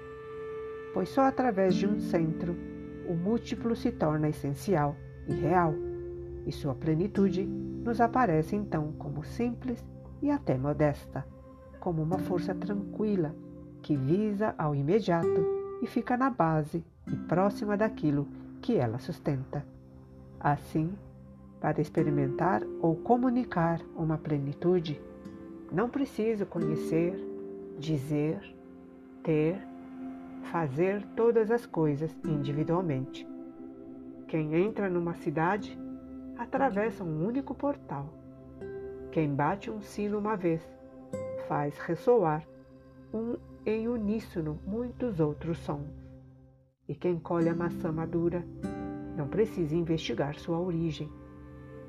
Pois 0.93 1.09
só 1.09 1.21
através 1.23 1.75
de 1.75 1.85
um 1.85 1.99
centro 1.99 2.55
o 3.07 3.13
múltiplo 3.13 3.75
se 3.75 3.91
torna 3.91 4.29
essencial 4.29 4.95
e 5.27 5.33
real, 5.33 5.73
e 6.45 6.51
sua 6.51 6.73
plenitude 6.73 7.45
nos 7.45 8.01
aparece 8.01 8.55
então 8.55 8.91
como 8.93 9.23
simples 9.23 9.83
e 10.21 10.29
até 10.29 10.57
modesta, 10.57 11.25
como 11.79 12.01
uma 12.01 12.17
força 12.17 12.53
tranquila 12.55 13.35
que 13.81 13.95
visa 13.95 14.53
ao 14.57 14.75
imediato 14.75 15.45
e 15.81 15.87
fica 15.87 16.17
na 16.17 16.29
base 16.29 16.83
e 17.07 17.15
próxima 17.15 17.77
daquilo 17.77 18.27
que 18.61 18.75
ela 18.75 18.99
sustenta. 18.99 19.65
Assim, 20.39 20.93
para 21.59 21.81
experimentar 21.81 22.63
ou 22.81 22.95
comunicar 22.95 23.81
uma 23.95 24.17
plenitude, 24.17 25.01
não 25.71 25.89
preciso 25.89 26.45
conhecer, 26.45 27.15
dizer, 27.79 28.39
ter 29.23 29.57
fazer 30.51 31.05
todas 31.15 31.51
as 31.51 31.65
coisas 31.65 32.15
individualmente. 32.25 33.27
Quem 34.27 34.55
entra 34.55 34.89
numa 34.89 35.13
cidade 35.15 35.77
atravessa 36.37 37.03
um 37.03 37.25
único 37.25 37.53
portal. 37.53 38.09
Quem 39.11 39.33
bate 39.33 39.69
um 39.69 39.81
sino 39.81 40.17
uma 40.19 40.35
vez 40.35 40.61
faz 41.47 41.77
ressoar 41.79 42.45
um 43.13 43.35
em 43.65 43.87
uníssono 43.87 44.59
muitos 44.65 45.19
outros 45.19 45.57
sons. 45.59 45.89
E 46.87 46.95
quem 46.95 47.19
colhe 47.19 47.49
a 47.49 47.55
maçã 47.55 47.91
madura 47.91 48.45
não 49.15 49.27
precisa 49.27 49.75
investigar 49.75 50.35
sua 50.39 50.59
origem. 50.59 51.09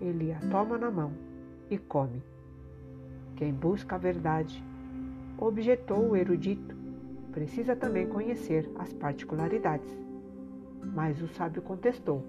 Ele 0.00 0.32
a 0.32 0.40
toma 0.50 0.78
na 0.78 0.90
mão 0.90 1.12
e 1.70 1.78
come. 1.78 2.22
Quem 3.36 3.52
busca 3.52 3.96
a 3.96 3.98
verdade, 3.98 4.62
objetou 5.38 6.10
o 6.10 6.16
erudito, 6.16 6.74
precisa 7.32 7.76
também 7.76 8.06
conhecer 8.06 8.70
as 8.76 8.92
particularidades. 8.92 9.96
Mas 10.94 11.20
o 11.22 11.28
sábio 11.28 11.62
contestou: 11.62 12.24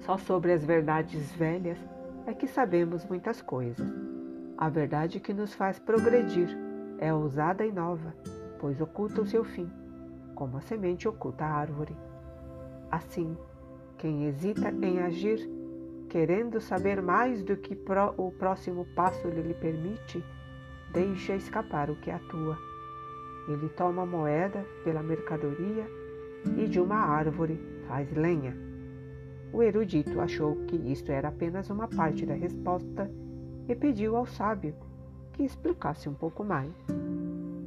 Só 0.00 0.16
sobre 0.16 0.52
as 0.52 0.64
verdades 0.64 1.32
velhas 1.32 1.78
é 2.26 2.34
que 2.34 2.46
sabemos 2.46 3.04
muitas 3.06 3.42
coisas. 3.42 3.86
A 4.56 4.68
verdade 4.68 5.20
que 5.20 5.32
nos 5.32 5.54
faz 5.54 5.78
progredir 5.78 6.48
é 6.98 7.12
ousada 7.12 7.64
e 7.64 7.72
nova, 7.72 8.14
pois 8.58 8.80
oculta 8.80 9.22
o 9.22 9.26
seu 9.26 9.42
fim, 9.42 9.70
como 10.34 10.58
a 10.58 10.60
semente 10.60 11.08
oculta 11.08 11.44
a 11.44 11.52
árvore. 11.52 11.96
Assim, 12.90 13.36
quem 13.96 14.26
hesita 14.26 14.70
em 14.70 15.00
agir, 15.00 15.48
querendo 16.10 16.60
saber 16.60 17.00
mais 17.00 17.42
do 17.42 17.56
que 17.56 17.78
o 18.18 18.30
próximo 18.32 18.86
passo 18.94 19.26
lhe 19.28 19.54
permite, 19.54 20.22
deixa 20.92 21.34
escapar 21.34 21.88
o 21.88 21.96
que 21.96 22.10
atua 22.10 22.58
ele 23.48 23.68
toma 23.70 24.06
moeda 24.06 24.64
pela 24.84 25.02
mercadoria 25.02 25.86
e 26.56 26.66
de 26.66 26.80
uma 26.80 26.96
árvore 26.96 27.58
faz 27.86 28.10
lenha. 28.12 28.56
O 29.52 29.62
erudito 29.62 30.20
achou 30.20 30.56
que 30.66 30.76
isto 30.76 31.10
era 31.10 31.28
apenas 31.28 31.68
uma 31.70 31.88
parte 31.88 32.24
da 32.24 32.34
resposta 32.34 33.10
e 33.68 33.74
pediu 33.74 34.16
ao 34.16 34.26
sábio 34.26 34.74
que 35.32 35.42
explicasse 35.42 36.08
um 36.08 36.14
pouco 36.14 36.44
mais. 36.44 36.72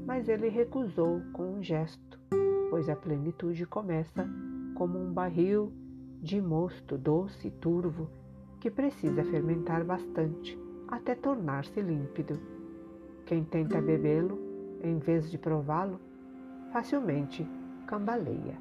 Mas 0.06 0.30
ele 0.30 0.48
recusou 0.48 1.22
com 1.34 1.56
um 1.56 1.64
gesto, 1.64 2.20
pois 2.70 2.88
a 2.88 2.96
plenitude 2.96 3.66
começa 3.66 4.28
como 4.76 4.98
um 4.98 5.12
barril 5.12 5.72
de 6.22 6.42
mosto 6.42 6.98
doce 6.98 7.48
e 7.48 7.52
turvo 7.52 8.10
que 8.64 8.72
precisa 8.72 9.26
fermentar 9.26 9.84
bastante 9.84 10.58
até 10.88 11.14
tornar-se 11.16 11.82
límpido. 11.82 12.40
Quem 13.26 13.44
tenta 13.44 13.82
bebê-lo 13.82 14.40
em 14.82 15.00
vez 15.00 15.30
de 15.30 15.38
prová-lo, 15.38 16.00
facilmente 16.72 17.46
cambaleia. 17.86 18.58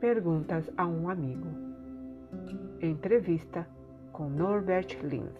Perguntas 0.00 0.68
a 0.76 0.84
um 0.84 1.08
amigo. 1.08 1.46
Entrevista 2.82 3.64
com 4.10 4.28
Norbert 4.28 4.98
Lins. 5.04 5.30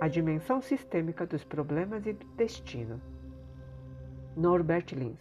A 0.00 0.06
dimensão 0.06 0.60
sistêmica 0.60 1.26
dos 1.26 1.42
problemas 1.42 2.06
e 2.06 2.12
do 2.12 2.24
destino. 2.36 3.00
Norbert 4.36 4.92
Lins. 4.92 5.18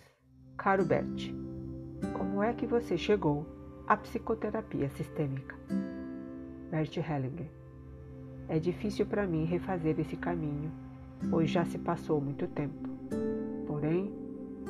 Caro 0.56 0.86
Bert, 0.86 1.34
como 2.16 2.44
é 2.44 2.54
que 2.54 2.68
você 2.68 2.96
chegou 2.96 3.63
à 3.88 3.98
psicoterapia 3.98 4.90
sistêmica? 4.90 5.56
Bert 6.72 6.98
Hellinger. 6.98 7.50
É 8.48 8.60
difícil 8.60 9.06
para 9.06 9.28
mim 9.28 9.46
refazer 9.46 10.00
esse 10.00 10.18
caminho 10.18 10.72
pois 11.30 11.50
já 11.50 11.66
se 11.66 11.78
passou 11.78 12.20
muito 12.20 12.48
tempo. 12.48 12.90
Porém, 13.68 14.14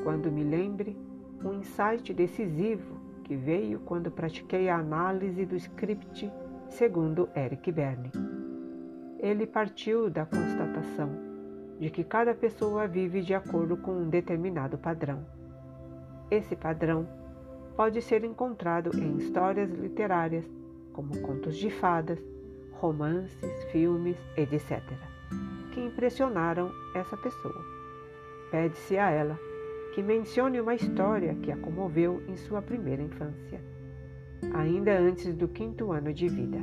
quando 0.03 0.31
me 0.31 0.43
lembre, 0.43 0.97
um 1.43 1.53
insight 1.53 2.13
decisivo 2.13 2.97
que 3.23 3.35
veio 3.35 3.79
quando 3.79 4.11
pratiquei 4.11 4.69
a 4.69 4.77
análise 4.77 5.45
do 5.45 5.55
script 5.55 6.31
segundo 6.69 7.29
Eric 7.35 7.71
Berne. 7.71 8.11
Ele 9.19 9.45
partiu 9.45 10.09
da 10.09 10.25
constatação 10.25 11.09
de 11.79 11.89
que 11.89 12.03
cada 12.03 12.33
pessoa 12.33 12.87
vive 12.87 13.21
de 13.21 13.33
acordo 13.33 13.77
com 13.77 13.91
um 13.91 14.09
determinado 14.09 14.77
padrão. 14.77 15.25
Esse 16.29 16.55
padrão 16.55 17.07
pode 17.75 18.01
ser 18.01 18.23
encontrado 18.23 18.91
em 18.97 19.17
histórias 19.17 19.71
literárias, 19.71 20.45
como 20.91 21.19
contos 21.21 21.57
de 21.57 21.69
fadas, 21.69 22.19
romances, 22.71 23.63
filmes, 23.71 24.17
etc 24.37 24.81
que 25.73 25.81
impressionaram 25.81 26.71
essa 26.93 27.17
pessoa. 27.17 27.65
Pede-se 28.51 28.97
a 28.97 29.09
ela 29.09 29.37
que 29.93 30.01
mencione 30.01 30.61
uma 30.61 30.75
história 30.75 31.35
que 31.35 31.51
a 31.51 31.57
comoveu 31.57 32.21
em 32.27 32.35
sua 32.35 32.61
primeira 32.61 33.01
infância, 33.01 33.61
ainda 34.53 34.97
antes 34.97 35.35
do 35.35 35.47
quinto 35.47 35.91
ano 35.91 36.13
de 36.13 36.27
vida, 36.27 36.59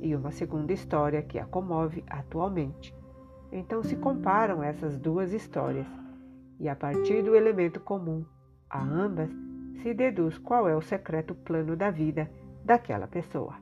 e 0.00 0.16
uma 0.16 0.32
segunda 0.32 0.72
história 0.72 1.22
que 1.22 1.38
a 1.38 1.44
comove 1.44 2.02
atualmente. 2.08 2.94
Então 3.50 3.82
se 3.82 3.96
comparam 3.96 4.62
essas 4.62 4.98
duas 4.98 5.32
histórias 5.32 5.86
e, 6.58 6.68
a 6.68 6.74
partir 6.74 7.22
do 7.22 7.36
elemento 7.36 7.80
comum 7.80 8.24
a 8.68 8.82
ambas, 8.82 9.30
se 9.80 9.94
deduz 9.94 10.38
qual 10.38 10.68
é 10.68 10.76
o 10.76 10.82
secreto 10.82 11.34
plano 11.34 11.76
da 11.76 11.90
vida 11.90 12.30
daquela 12.64 13.06
pessoa. 13.06 13.54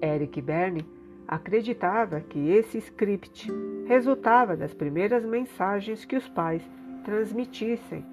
Eric 0.00 0.40
Berne 0.40 0.86
acreditava 1.26 2.20
que 2.20 2.50
esse 2.50 2.78
script 2.78 3.50
resultava 3.86 4.56
das 4.56 4.72
primeiras 4.72 5.24
mensagens 5.24 6.04
que 6.04 6.16
os 6.16 6.28
pais 6.28 6.62
transmitissem, 7.04 8.04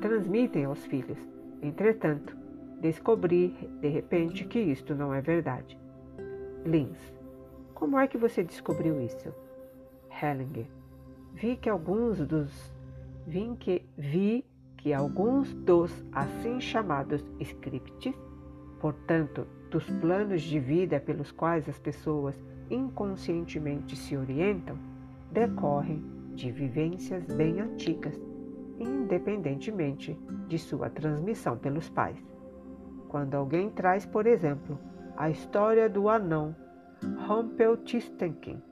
transmitem 0.00 0.64
aos 0.64 0.84
filhos, 0.86 1.18
Entretanto, 1.62 2.36
descobri 2.80 3.48
de 3.80 3.88
repente 3.88 4.44
que 4.44 4.58
isto 4.58 4.94
não 4.94 5.12
é 5.12 5.20
verdade. 5.20 5.78
Lins, 6.64 6.98
como 7.74 7.98
é 7.98 8.06
que 8.06 8.16
você 8.16 8.44
descobriu 8.44 9.00
isso? 9.00 9.32
Hellinger, 10.22 10.66
vi 11.34 11.56
que 11.56 11.68
alguns 11.68 12.18
dos 12.18 12.72
vi 13.26 13.56
que, 13.58 13.84
vi 13.96 14.44
que 14.88 14.94
alguns 14.94 15.52
dos 15.52 15.92
assim 16.10 16.58
chamados 16.58 17.22
scripts, 17.38 18.14
portanto, 18.80 19.46
dos 19.70 19.84
planos 20.00 20.40
de 20.40 20.58
vida 20.58 20.98
pelos 20.98 21.30
quais 21.30 21.68
as 21.68 21.78
pessoas 21.78 22.34
inconscientemente 22.70 23.94
se 23.94 24.16
orientam, 24.16 24.78
decorrem 25.30 26.02
de 26.34 26.50
vivências 26.50 27.22
bem 27.26 27.60
antigas, 27.60 28.18
independentemente 28.80 30.18
de 30.46 30.58
sua 30.58 30.88
transmissão 30.88 31.58
pelos 31.58 31.90
pais. 31.90 32.16
Quando 33.08 33.34
alguém 33.34 33.68
traz, 33.68 34.06
por 34.06 34.26
exemplo, 34.26 34.78
a 35.18 35.28
história 35.28 35.86
do 35.86 36.08
anão 36.08 36.56
Rumpelstiltskin, 37.26 38.62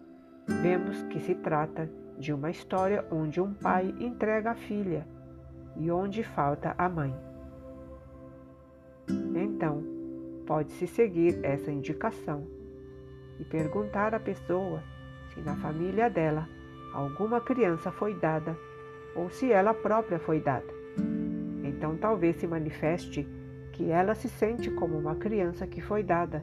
vemos 0.62 1.02
que 1.10 1.20
se 1.20 1.34
trata 1.34 1.90
de 2.18 2.32
uma 2.32 2.48
história 2.48 3.04
onde 3.10 3.38
um 3.38 3.52
pai 3.52 3.94
entrega 4.00 4.52
a 4.52 4.54
filha 4.54 5.06
e 5.78 5.90
onde 5.90 6.22
falta 6.22 6.74
a 6.76 6.88
mãe. 6.88 7.14
Então, 9.34 9.82
pode-se 10.46 10.86
seguir 10.86 11.38
essa 11.44 11.70
indicação 11.70 12.46
e 13.38 13.44
perguntar 13.44 14.14
à 14.14 14.20
pessoa 14.20 14.82
se 15.32 15.40
na 15.40 15.56
família 15.56 16.08
dela 16.08 16.48
alguma 16.92 17.40
criança 17.40 17.90
foi 17.92 18.14
dada 18.14 18.56
ou 19.14 19.28
se 19.28 19.50
ela 19.52 19.74
própria 19.74 20.18
foi 20.18 20.40
dada. 20.40 20.72
Então, 21.64 21.96
talvez 21.96 22.36
se 22.36 22.46
manifeste 22.46 23.26
que 23.72 23.90
ela 23.90 24.14
se 24.14 24.28
sente 24.28 24.70
como 24.70 24.96
uma 24.96 25.16
criança 25.16 25.66
que 25.66 25.80
foi 25.80 26.02
dada 26.02 26.40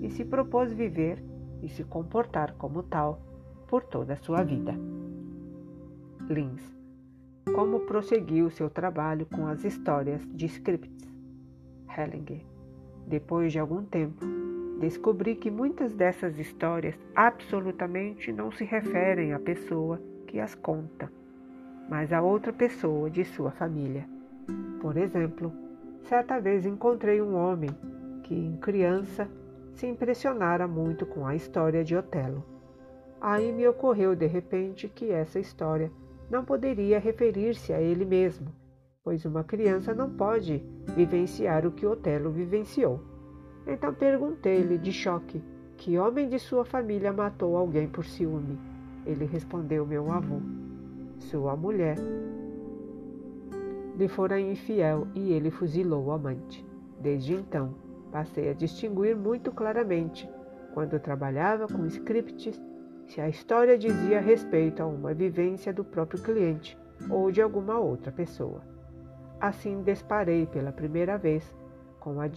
e 0.00 0.08
se 0.10 0.24
propôs 0.24 0.72
viver 0.72 1.22
e 1.62 1.68
se 1.68 1.84
comportar 1.84 2.54
como 2.54 2.82
tal 2.82 3.20
por 3.68 3.84
toda 3.84 4.14
a 4.14 4.16
sua 4.16 4.42
vida. 4.42 4.74
Lins. 6.28 6.81
Como 7.44 7.80
prosseguiu 7.80 8.48
seu 8.50 8.70
trabalho 8.70 9.26
com 9.26 9.46
as 9.46 9.64
histórias 9.64 10.26
de 10.32 10.46
scripts? 10.46 11.06
Hellinger. 11.88 12.40
Depois 13.06 13.52
de 13.52 13.58
algum 13.58 13.84
tempo, 13.84 14.24
descobri 14.80 15.34
que 15.34 15.50
muitas 15.50 15.92
dessas 15.92 16.38
histórias 16.38 16.94
absolutamente 17.14 18.32
não 18.32 18.50
se 18.50 18.64
referem 18.64 19.32
à 19.32 19.38
pessoa 19.38 20.00
que 20.26 20.40
as 20.40 20.54
conta, 20.54 21.12
mas 21.90 22.12
a 22.12 22.22
outra 22.22 22.52
pessoa 22.52 23.10
de 23.10 23.24
sua 23.24 23.50
família. 23.50 24.08
Por 24.80 24.96
exemplo, 24.96 25.52
certa 26.04 26.40
vez 26.40 26.64
encontrei 26.64 27.20
um 27.20 27.34
homem 27.34 27.70
que, 28.22 28.34
em 28.34 28.56
criança, 28.56 29.28
se 29.74 29.86
impressionara 29.86 30.66
muito 30.66 31.04
com 31.04 31.26
a 31.26 31.34
história 31.34 31.84
de 31.84 31.94
Otelo. 31.94 32.42
Aí 33.20 33.52
me 33.52 33.66
ocorreu 33.68 34.14
de 34.16 34.26
repente 34.26 34.88
que 34.88 35.10
essa 35.10 35.38
história 35.38 35.92
não 36.30 36.44
poderia 36.44 36.98
referir-se 36.98 37.72
a 37.72 37.80
ele 37.80 38.04
mesmo, 38.04 38.48
pois 39.02 39.24
uma 39.24 39.44
criança 39.44 39.94
não 39.94 40.10
pode 40.10 40.64
vivenciar 40.96 41.66
o 41.66 41.72
que 41.72 41.86
Otelo 41.86 42.30
vivenciou. 42.30 43.00
Então 43.66 43.92
perguntei-lhe 43.94 44.78
de 44.78 44.92
choque 44.92 45.42
que 45.76 45.98
homem 45.98 46.28
de 46.28 46.38
sua 46.38 46.64
família 46.64 47.12
matou 47.12 47.56
alguém 47.56 47.88
por 47.88 48.04
ciúme. 48.04 48.58
Ele 49.04 49.24
respondeu: 49.24 49.86
Meu 49.86 50.10
avô. 50.10 50.40
Sua 51.18 51.56
mulher 51.56 51.96
lhe 53.96 54.08
fora 54.08 54.40
infiel 54.40 55.06
e 55.14 55.32
ele 55.32 55.50
fuzilou 55.50 56.06
o 56.06 56.12
amante. 56.12 56.64
Desde 57.00 57.34
então, 57.34 57.74
passei 58.10 58.50
a 58.50 58.54
distinguir 58.54 59.16
muito 59.16 59.52
claramente, 59.52 60.28
quando 60.72 60.98
trabalhava 60.98 61.66
com 61.66 61.86
scripts 61.86 62.60
a 63.20 63.28
história 63.28 63.76
dizia 63.76 64.20
respeito 64.20 64.82
a 64.82 64.86
uma 64.86 65.12
vivência 65.12 65.72
do 65.72 65.84
próprio 65.84 66.22
cliente 66.22 66.78
ou 67.10 67.30
de 67.30 67.42
alguma 67.42 67.78
outra 67.78 68.12
pessoa. 68.12 68.62
Assim 69.40 69.82
pela 70.46 70.72
primeira 70.72 71.18
vez 71.18 71.52
com 71.98 72.20
a 72.20 72.28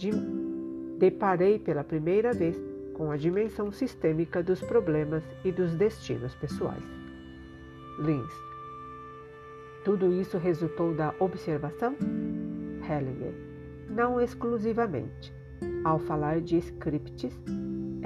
deparei 0.98 1.58
pela 1.58 1.84
primeira 1.84 2.32
vez 2.32 2.60
com 2.94 3.10
a 3.10 3.16
dimensão 3.16 3.70
sistêmica 3.70 4.42
dos 4.42 4.60
problemas 4.60 5.22
e 5.44 5.52
dos 5.52 5.74
destinos 5.74 6.34
pessoais. 6.34 6.82
Lins. 7.98 8.32
Tudo 9.84 10.12
isso 10.12 10.38
resultou 10.38 10.94
da 10.94 11.14
observação? 11.18 11.94
Hellinger. 12.88 13.34
Não 13.88 14.20
exclusivamente. 14.20 15.32
Ao 15.84 15.98
falar 15.98 16.40
de 16.40 16.56
scripts, 16.58 17.38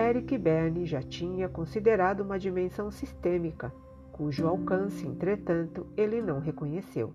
Eric 0.00 0.38
Berne 0.38 0.86
já 0.86 1.02
tinha 1.02 1.46
considerado 1.46 2.20
uma 2.20 2.38
dimensão 2.38 2.90
sistêmica, 2.90 3.70
cujo 4.10 4.46
alcance, 4.46 5.06
entretanto, 5.06 5.86
ele 5.94 6.22
não 6.22 6.40
reconheceu. 6.40 7.12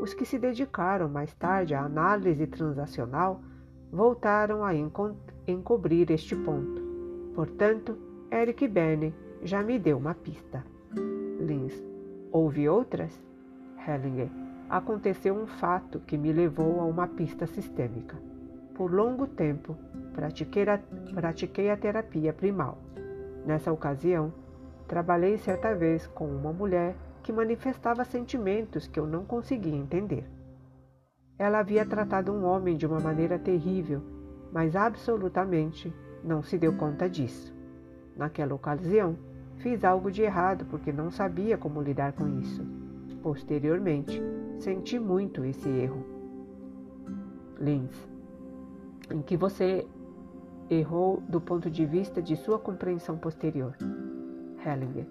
Os 0.00 0.12
que 0.12 0.24
se 0.24 0.36
dedicaram 0.36 1.08
mais 1.08 1.32
tarde 1.34 1.72
à 1.72 1.84
análise 1.84 2.48
transacional 2.48 3.40
voltaram 3.92 4.64
a 4.64 4.72
encobrir 5.46 6.10
este 6.10 6.34
ponto. 6.34 6.82
Portanto, 7.32 7.96
Eric 8.28 8.66
Berne 8.66 9.14
já 9.44 9.62
me 9.62 9.78
deu 9.78 9.96
uma 9.96 10.12
pista. 10.12 10.64
Lins. 11.38 11.80
Houve 12.32 12.68
outras? 12.68 13.22
Hellinger. 13.86 14.28
Aconteceu 14.68 15.32
um 15.32 15.46
fato 15.46 16.00
que 16.00 16.18
me 16.18 16.32
levou 16.32 16.80
a 16.80 16.84
uma 16.84 17.06
pista 17.06 17.46
sistêmica. 17.46 18.16
Por 18.74 18.92
longo 18.92 19.28
tempo, 19.28 19.76
pratiquei 20.20 20.64
a, 20.68 20.78
pratiquei 21.14 21.70
a 21.70 21.76
terapia 21.78 22.30
primal. 22.30 22.76
Nessa 23.46 23.72
ocasião, 23.72 24.30
trabalhei 24.86 25.38
certa 25.38 25.74
vez 25.74 26.06
com 26.08 26.26
uma 26.26 26.52
mulher 26.52 26.94
que 27.22 27.32
manifestava 27.32 28.04
sentimentos 28.04 28.86
que 28.86 29.00
eu 29.00 29.06
não 29.06 29.24
conseguia 29.24 29.74
entender. 29.74 30.28
Ela 31.38 31.60
havia 31.60 31.86
tratado 31.86 32.32
um 32.32 32.44
homem 32.44 32.76
de 32.76 32.86
uma 32.86 33.00
maneira 33.00 33.38
terrível, 33.38 34.02
mas 34.52 34.76
absolutamente 34.76 35.90
não 36.22 36.42
se 36.42 36.58
deu 36.58 36.74
conta 36.74 37.08
disso. 37.08 37.54
Naquela 38.14 38.54
ocasião, 38.54 39.16
fiz 39.56 39.82
algo 39.84 40.10
de 40.10 40.20
errado 40.20 40.66
porque 40.66 40.92
não 40.92 41.10
sabia 41.10 41.56
como 41.56 41.80
lidar 41.80 42.12
com 42.12 42.28
isso. 42.28 42.62
Posteriormente, 43.22 44.22
senti 44.58 44.98
muito 44.98 45.42
esse 45.46 45.68
erro. 45.70 46.04
Lins, 47.58 48.06
em 49.10 49.22
que 49.22 49.34
você 49.34 49.86
errou 50.70 51.20
do 51.28 51.40
ponto 51.40 51.68
de 51.68 51.84
vista 51.84 52.22
de 52.22 52.36
sua 52.36 52.58
compreensão 52.58 53.18
posterior. 53.18 53.76
Hellinger. 54.64 55.06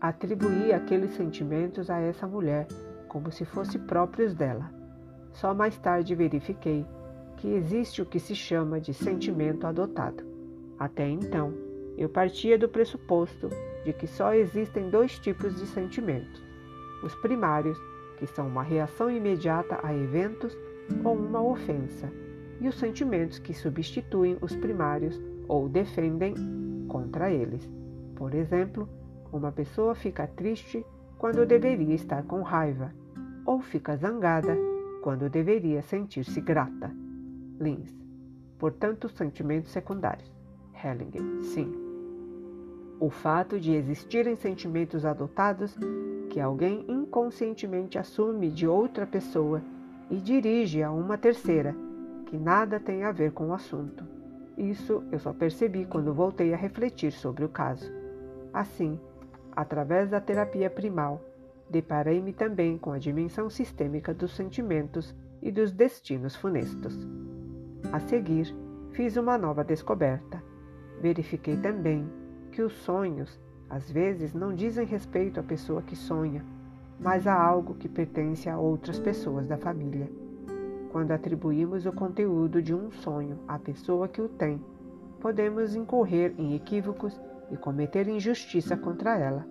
Atribuí 0.00 0.72
aqueles 0.72 1.12
sentimentos 1.12 1.90
a 1.90 2.00
essa 2.00 2.26
mulher 2.26 2.66
como 3.08 3.30
se 3.30 3.44
fossem 3.44 3.80
próprios 3.80 4.34
dela. 4.34 4.72
Só 5.32 5.54
mais 5.54 5.78
tarde 5.78 6.14
verifiquei 6.14 6.86
que 7.36 7.48
existe 7.48 8.00
o 8.00 8.06
que 8.06 8.18
se 8.18 8.34
chama 8.34 8.80
de 8.80 8.94
sentimento 8.94 9.66
adotado. 9.66 10.24
Até 10.78 11.08
então, 11.08 11.52
eu 11.96 12.08
partia 12.08 12.58
do 12.58 12.68
pressuposto 12.68 13.48
de 13.84 13.92
que 13.92 14.06
só 14.06 14.32
existem 14.34 14.88
dois 14.88 15.18
tipos 15.18 15.54
de 15.56 15.66
sentimentos: 15.66 16.42
os 17.02 17.14
primários, 17.16 17.78
que 18.18 18.26
são 18.26 18.46
uma 18.46 18.62
reação 18.62 19.10
imediata 19.10 19.78
a 19.82 19.94
eventos 19.94 20.56
ou 21.04 21.14
uma 21.14 21.42
ofensa, 21.42 22.10
e 22.62 22.68
os 22.68 22.78
sentimentos 22.78 23.40
que 23.40 23.52
substituem 23.52 24.38
os 24.40 24.54
primários 24.54 25.20
ou 25.48 25.68
defendem 25.68 26.32
contra 26.86 27.28
eles. 27.28 27.68
Por 28.14 28.32
exemplo, 28.34 28.88
uma 29.32 29.50
pessoa 29.50 29.96
fica 29.96 30.28
triste 30.28 30.86
quando 31.18 31.44
deveria 31.44 31.94
estar 31.94 32.22
com 32.22 32.40
raiva, 32.42 32.94
ou 33.44 33.60
fica 33.60 33.96
zangada 33.96 34.56
quando 35.02 35.28
deveria 35.28 35.82
sentir-se 35.82 36.40
grata. 36.40 36.94
Lins. 37.58 37.92
Portanto, 38.60 39.08
sentimentos 39.08 39.72
secundários. 39.72 40.32
Hellinger. 40.72 41.42
Sim. 41.42 41.72
O 43.00 43.10
fato 43.10 43.58
de 43.58 43.72
existirem 43.72 44.36
sentimentos 44.36 45.04
adotados 45.04 45.76
que 46.30 46.38
alguém 46.38 46.84
inconscientemente 46.88 47.98
assume 47.98 48.48
de 48.48 48.68
outra 48.68 49.04
pessoa 49.04 49.60
e 50.08 50.16
dirige 50.18 50.80
a 50.80 50.92
uma 50.92 51.18
terceira 51.18 51.74
que 52.32 52.38
nada 52.38 52.80
tem 52.80 53.04
a 53.04 53.12
ver 53.12 53.32
com 53.32 53.48
o 53.48 53.52
assunto. 53.52 54.06
Isso 54.56 55.04
eu 55.12 55.18
só 55.18 55.34
percebi 55.34 55.84
quando 55.84 56.14
voltei 56.14 56.54
a 56.54 56.56
refletir 56.56 57.12
sobre 57.12 57.44
o 57.44 57.48
caso. 57.50 57.92
Assim, 58.54 58.98
através 59.54 60.08
da 60.08 60.18
terapia 60.18 60.70
primal, 60.70 61.20
deparei-me 61.68 62.32
também 62.32 62.78
com 62.78 62.90
a 62.90 62.98
dimensão 62.98 63.50
sistêmica 63.50 64.14
dos 64.14 64.34
sentimentos 64.34 65.14
e 65.42 65.52
dos 65.52 65.72
destinos 65.72 66.34
funestos. 66.34 67.06
A 67.92 68.00
seguir, 68.00 68.56
fiz 68.92 69.18
uma 69.18 69.36
nova 69.36 69.62
descoberta. 69.62 70.42
Verifiquei 71.02 71.58
também 71.58 72.10
que 72.50 72.62
os 72.62 72.72
sonhos, 72.72 73.38
às 73.68 73.90
vezes, 73.90 74.32
não 74.32 74.54
dizem 74.54 74.86
respeito 74.86 75.38
à 75.38 75.42
pessoa 75.42 75.82
que 75.82 75.94
sonha, 75.94 76.42
mas 76.98 77.26
a 77.26 77.38
algo 77.38 77.74
que 77.74 77.90
pertence 77.90 78.48
a 78.48 78.58
outras 78.58 78.98
pessoas 78.98 79.46
da 79.46 79.58
família. 79.58 80.21
Quando 80.92 81.10
atribuímos 81.10 81.86
o 81.86 81.92
conteúdo 81.92 82.60
de 82.60 82.74
um 82.74 82.90
sonho 82.90 83.38
à 83.48 83.58
pessoa 83.58 84.06
que 84.06 84.20
o 84.20 84.28
tem, 84.28 84.62
podemos 85.18 85.74
incorrer 85.74 86.34
em 86.36 86.54
equívocos 86.54 87.18
e 87.50 87.56
cometer 87.56 88.06
injustiça 88.06 88.76
contra 88.76 89.18
ela. 89.18 89.46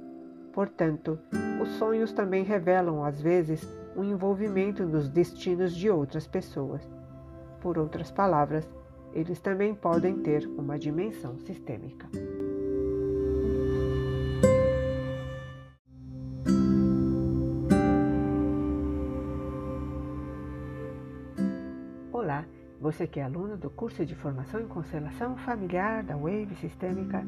Portanto, 0.53 1.17
os 1.61 1.69
sonhos 1.71 2.13
também 2.13 2.43
revelam, 2.43 3.03
às 3.03 3.19
vezes, 3.19 3.67
um 3.95 4.03
envolvimento 4.03 4.85
nos 4.85 5.09
destinos 5.09 5.75
de 5.75 5.89
outras 5.89 6.27
pessoas. 6.27 6.87
Por 7.59 7.77
outras 7.79 8.11
palavras, 8.11 8.69
eles 9.13 9.39
também 9.39 9.73
podem 9.73 10.19
ter 10.19 10.45
uma 10.57 10.77
dimensão 10.77 11.39
sistêmica. 11.39 12.07
Você 22.81 23.05
que 23.05 23.19
é 23.19 23.23
aluno 23.23 23.55
do 23.55 23.69
curso 23.69 24.03
de 24.03 24.15
formação 24.15 24.59
em 24.59 24.67
constelação 24.67 25.37
familiar 25.37 26.01
da 26.03 26.17
Wave 26.17 26.55
Sistêmica, 26.55 27.23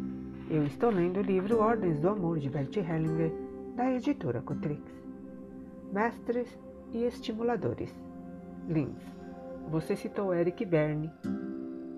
eu 0.49 0.65
estou 0.65 0.89
lendo 0.89 1.19
o 1.19 1.21
livro 1.21 1.59
Ordens 1.59 1.99
do 1.99 2.09
Amor 2.09 2.39
de 2.39 2.49
Bert 2.49 2.75
Hellinger, 2.75 3.31
da 3.75 3.93
editora 3.93 4.41
Cotrix. 4.41 4.81
Mestres 5.91 6.57
e 6.91 7.03
estimuladores. 7.03 7.93
Lins, 8.67 9.03
você 9.69 9.95
citou 9.95 10.33
Eric 10.33 10.65
Berne 10.65 11.11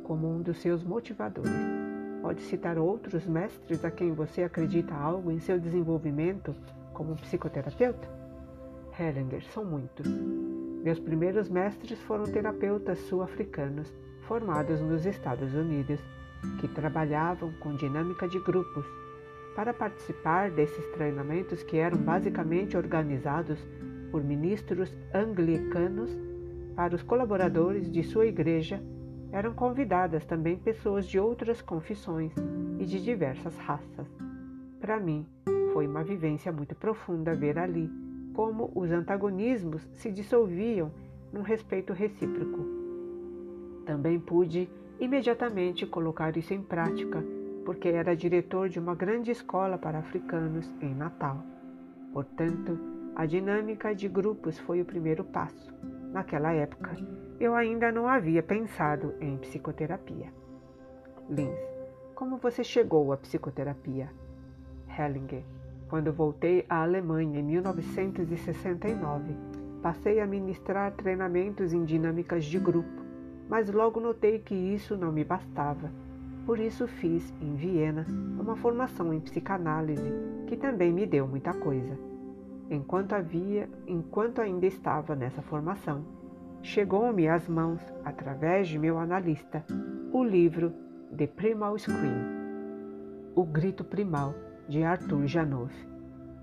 como 0.03 0.30
um 0.30 0.41
dos 0.41 0.58
seus 0.58 0.84
motivadores. 0.84 1.49
Pode 2.22 2.41
citar 2.41 2.78
outros 2.78 3.26
mestres 3.26 3.86
a 3.86 3.91
quem 3.91 4.12
você 4.12 4.43
acredita 4.43 4.93
algo 4.93 5.32
em 5.32 5.39
seu 5.39 5.58
desenvolvimento 5.58 6.53
como 6.91 7.16
psicoterapeuta? 7.16 8.10
Hellinger, 8.99 9.43
são 9.53 9.64
muitos. 9.64 10.06
Meus 10.86 10.99
primeiros 10.99 11.49
mestres 11.49 11.99
foram 12.01 12.25
terapeutas 12.25 12.99
sul-africanos 12.99 13.91
formados 14.27 14.79
nos 14.81 15.03
Estados 15.03 15.51
Unidos, 15.55 15.99
que 16.59 16.67
trabalhavam 16.67 17.51
com 17.53 17.75
dinâmica 17.75 18.27
de 18.27 18.38
grupos. 18.38 18.86
Para 19.55 19.73
participar 19.73 20.51
desses 20.51 20.86
treinamentos, 20.91 21.63
que 21.63 21.77
eram 21.77 21.97
basicamente 21.97 22.77
organizados 22.77 23.57
por 24.11 24.23
ministros 24.23 24.95
anglicanos, 25.11 26.15
para 26.75 26.93
os 26.93 27.01
colaboradores 27.01 27.91
de 27.91 28.03
sua 28.03 28.27
igreja 28.27 28.79
eram 29.31 29.55
convidadas 29.55 30.23
também 30.23 30.55
pessoas 30.55 31.07
de 31.07 31.17
outras 31.19 31.63
confissões 31.63 32.31
e 32.77 32.86
de 32.86 33.03
diversas 33.03 33.57
raças. 33.57 34.07
Para 34.79 34.99
mim, 34.99 35.25
foi 35.73 35.88
uma 35.88 36.03
vivência 36.03 36.51
muito 36.51 36.75
profunda 36.75 37.33
ver 37.33 37.57
ali 37.57 37.89
como 38.36 38.71
os 38.75 38.91
antagonismos 38.91 39.81
se 39.93 40.11
dissolviam 40.11 40.91
num 41.31 41.41
respeito 41.41 41.93
recíproco. 41.93 42.65
Também 43.86 44.19
pude 44.19 44.69
imediatamente 44.99 45.86
colocar 45.86 46.36
isso 46.38 46.53
em 46.53 46.61
prática, 46.61 47.23
porque 47.65 47.88
era 47.88 48.15
diretor 48.15 48.69
de 48.69 48.79
uma 48.79 48.93
grande 48.93 49.31
escola 49.31 49.77
para 49.77 49.99
africanos 49.99 50.71
em 50.81 50.93
Natal. 50.93 51.43
Portanto, 52.13 52.77
a 53.15 53.25
dinâmica 53.25 53.95
de 53.95 54.07
grupos 54.07 54.59
foi 54.59 54.81
o 54.81 54.86
primeiro 54.86 55.23
passo. 55.23 55.73
Naquela 56.11 56.53
época, 56.53 56.95
eu 57.39 57.55
ainda 57.55 57.91
não 57.91 58.07
havia 58.07 58.43
pensado 58.43 59.13
em 59.19 59.38
psicoterapia. 59.38 60.31
Lins, 61.29 61.59
como 62.13 62.38
você 62.38 62.63
chegou 62.63 63.11
à 63.11 63.17
psicoterapia? 63.17 64.09
Hellinger, 64.88 65.43
quando 65.89 66.11
voltei 66.11 66.65
à 66.69 66.81
Alemanha 66.81 67.39
em 67.39 67.43
1969, 67.43 69.36
passei 69.81 70.19
a 70.19 70.27
ministrar 70.27 70.91
treinamentos 70.93 71.73
em 71.73 71.83
dinâmicas 71.83 72.45
de 72.45 72.57
grupo, 72.57 73.03
mas 73.47 73.71
logo 73.71 73.99
notei 73.99 74.39
que 74.39 74.55
isso 74.55 74.97
não 74.97 75.11
me 75.11 75.23
bastava. 75.23 75.91
Por 76.45 76.59
isso 76.59 76.88
fiz, 76.88 77.33
em 77.41 77.55
Viena, 77.55 78.05
uma 78.39 78.55
formação 78.55 79.13
em 79.13 79.19
psicanálise, 79.19 80.11
que 80.47 80.55
também 80.55 80.91
me 80.91 81.05
deu 81.05 81.27
muita 81.27 81.53
coisa. 81.53 81.97
Enquanto 82.69 83.13
havia, 83.13 83.69
enquanto 83.88 84.41
ainda 84.41 84.65
estava 84.65 85.15
nessa 85.15 85.41
formação, 85.41 86.03
chegou-me 86.61 87.27
às 87.27 87.47
mãos, 87.47 87.81
através 88.03 88.67
de 88.67 88.79
meu 88.79 88.97
analista, 88.97 89.63
o 90.11 90.23
livro 90.23 90.73
The 91.15 91.27
Primal 91.27 91.77
Scream, 91.77 92.25
O 93.36 93.43
Grito 93.45 93.83
Primal, 93.83 94.33
de 94.68 94.84
Arthur 94.84 95.28
Janov. 95.28 95.72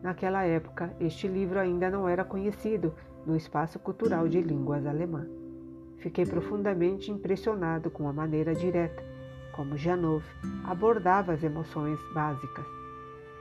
Naquela 0.03 0.45
época, 0.45 0.95
este 1.01 1.29
livro 1.29 1.59
ainda 1.59 1.91
não 1.91 2.09
era 2.09 2.25
conhecido 2.25 2.95
no 3.27 3.37
espaço 3.37 3.79
cultural 3.79 4.29
de 4.29 4.41
línguas 4.41 4.87
alemã. 4.87 5.27
Fiquei 5.99 6.27
profundamente 6.27 7.11
impressionado 7.11 7.91
com 7.91 8.09
a 8.09 8.13
maneira 8.13 8.55
direta 8.55 9.03
como 9.53 9.77
Janov 9.77 10.25
abordava 10.65 11.33
as 11.33 11.45
emoções 11.45 11.99
básicas 12.15 12.65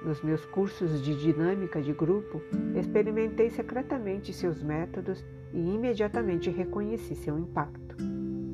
nos 0.04 0.22
meus 0.22 0.44
cursos 0.46 1.02
de 1.04 1.16
dinâmica 1.16 1.82
de 1.82 1.94
grupo, 1.94 2.42
experimentei 2.76 3.50
secretamente 3.50 4.34
seus 4.34 4.62
métodos 4.64 5.24
e 5.54 5.60
imediatamente 5.60 6.50
reconheci 6.50 7.16
seu 7.16 7.38
impacto. 7.38 7.96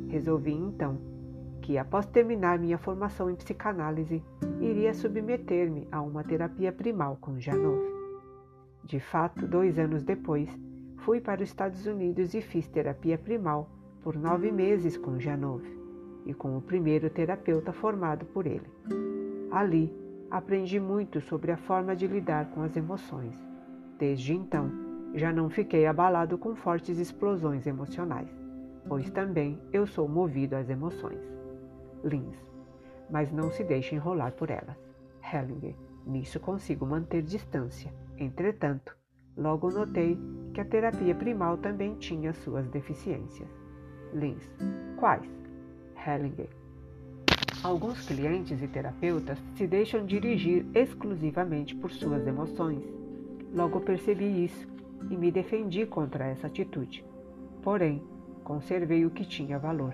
Resolvi 0.09 0.51
então 0.51 0.99
que, 1.67 1.77
após 1.77 2.05
terminar 2.05 2.57
minha 2.57 2.77
formação 2.77 3.29
em 3.29 3.35
psicanálise, 3.35 4.23
iria 4.61 4.93
submeter-me 4.93 5.85
a 5.91 6.01
uma 6.01 6.23
terapia 6.23 6.71
primal 6.71 7.17
com 7.19 7.37
Janov. 7.37 7.83
De 8.85 9.01
fato, 9.01 9.45
dois 9.45 9.77
anos 9.77 10.01
depois, 10.01 10.49
fui 10.99 11.19
para 11.19 11.43
os 11.43 11.49
Estados 11.49 11.85
Unidos 11.85 12.33
e 12.33 12.39
fiz 12.39 12.69
terapia 12.69 13.17
primal 13.17 13.69
por 14.01 14.15
nove 14.15 14.49
meses 14.49 14.95
com 14.95 15.19
Janov 15.19 15.61
e 16.25 16.33
com 16.33 16.57
o 16.57 16.61
primeiro 16.61 17.09
terapeuta 17.09 17.73
formado 17.73 18.25
por 18.27 18.47
ele. 18.47 18.71
Ali, 19.51 19.93
aprendi 20.31 20.79
muito 20.79 21.19
sobre 21.19 21.51
a 21.51 21.57
forma 21.57 21.97
de 21.97 22.07
lidar 22.07 22.49
com 22.51 22.61
as 22.61 22.77
emoções. 22.77 23.37
Desde 23.99 24.33
então, 24.33 24.71
já 25.13 25.33
não 25.33 25.49
fiquei 25.49 25.85
abalado 25.85 26.37
com 26.37 26.55
fortes 26.55 26.97
explosões 26.97 27.67
emocionais, 27.67 28.29
pois 28.87 29.09
também 29.09 29.59
eu 29.73 29.85
sou 29.85 30.07
movido 30.07 30.55
às 30.55 30.69
emoções. 30.69 31.36
Lins, 32.07 32.37
mas 33.09 33.31
não 33.31 33.51
se 33.51 33.63
deixe 33.63 33.95
enrolar 33.95 34.31
por 34.33 34.49
elas. 34.49 34.77
Hellinger, 35.21 35.75
nisso 36.05 36.39
consigo 36.39 36.85
manter 36.85 37.21
distância. 37.21 37.93
Entretanto, 38.17 38.95
logo 39.35 39.69
notei 39.69 40.17
que 40.53 40.61
a 40.61 40.65
terapia 40.65 41.13
primal 41.13 41.57
também 41.57 41.95
tinha 41.95 42.33
suas 42.33 42.67
deficiências. 42.69 43.49
Lins, 44.13 44.49
quais? 44.97 45.29
Hellinger, 45.95 46.49
Alguns 47.63 48.05
clientes 48.05 48.61
e 48.61 48.67
terapeutas 48.67 49.37
se 49.55 49.65
deixam 49.65 50.05
dirigir 50.05 50.65
exclusivamente 50.75 51.75
por 51.75 51.91
suas 51.91 52.25
emoções. 52.25 52.83
Logo 53.53 53.81
percebi 53.81 54.45
isso 54.45 54.67
e 55.09 55.17
me 55.17 55.31
defendi 55.31 55.85
contra 55.85 56.27
essa 56.27 56.47
atitude. 56.47 57.03
Porém, 57.63 58.03
conservei 58.43 59.05
o 59.05 59.09
que 59.09 59.25
tinha 59.25 59.57
valor. 59.57 59.93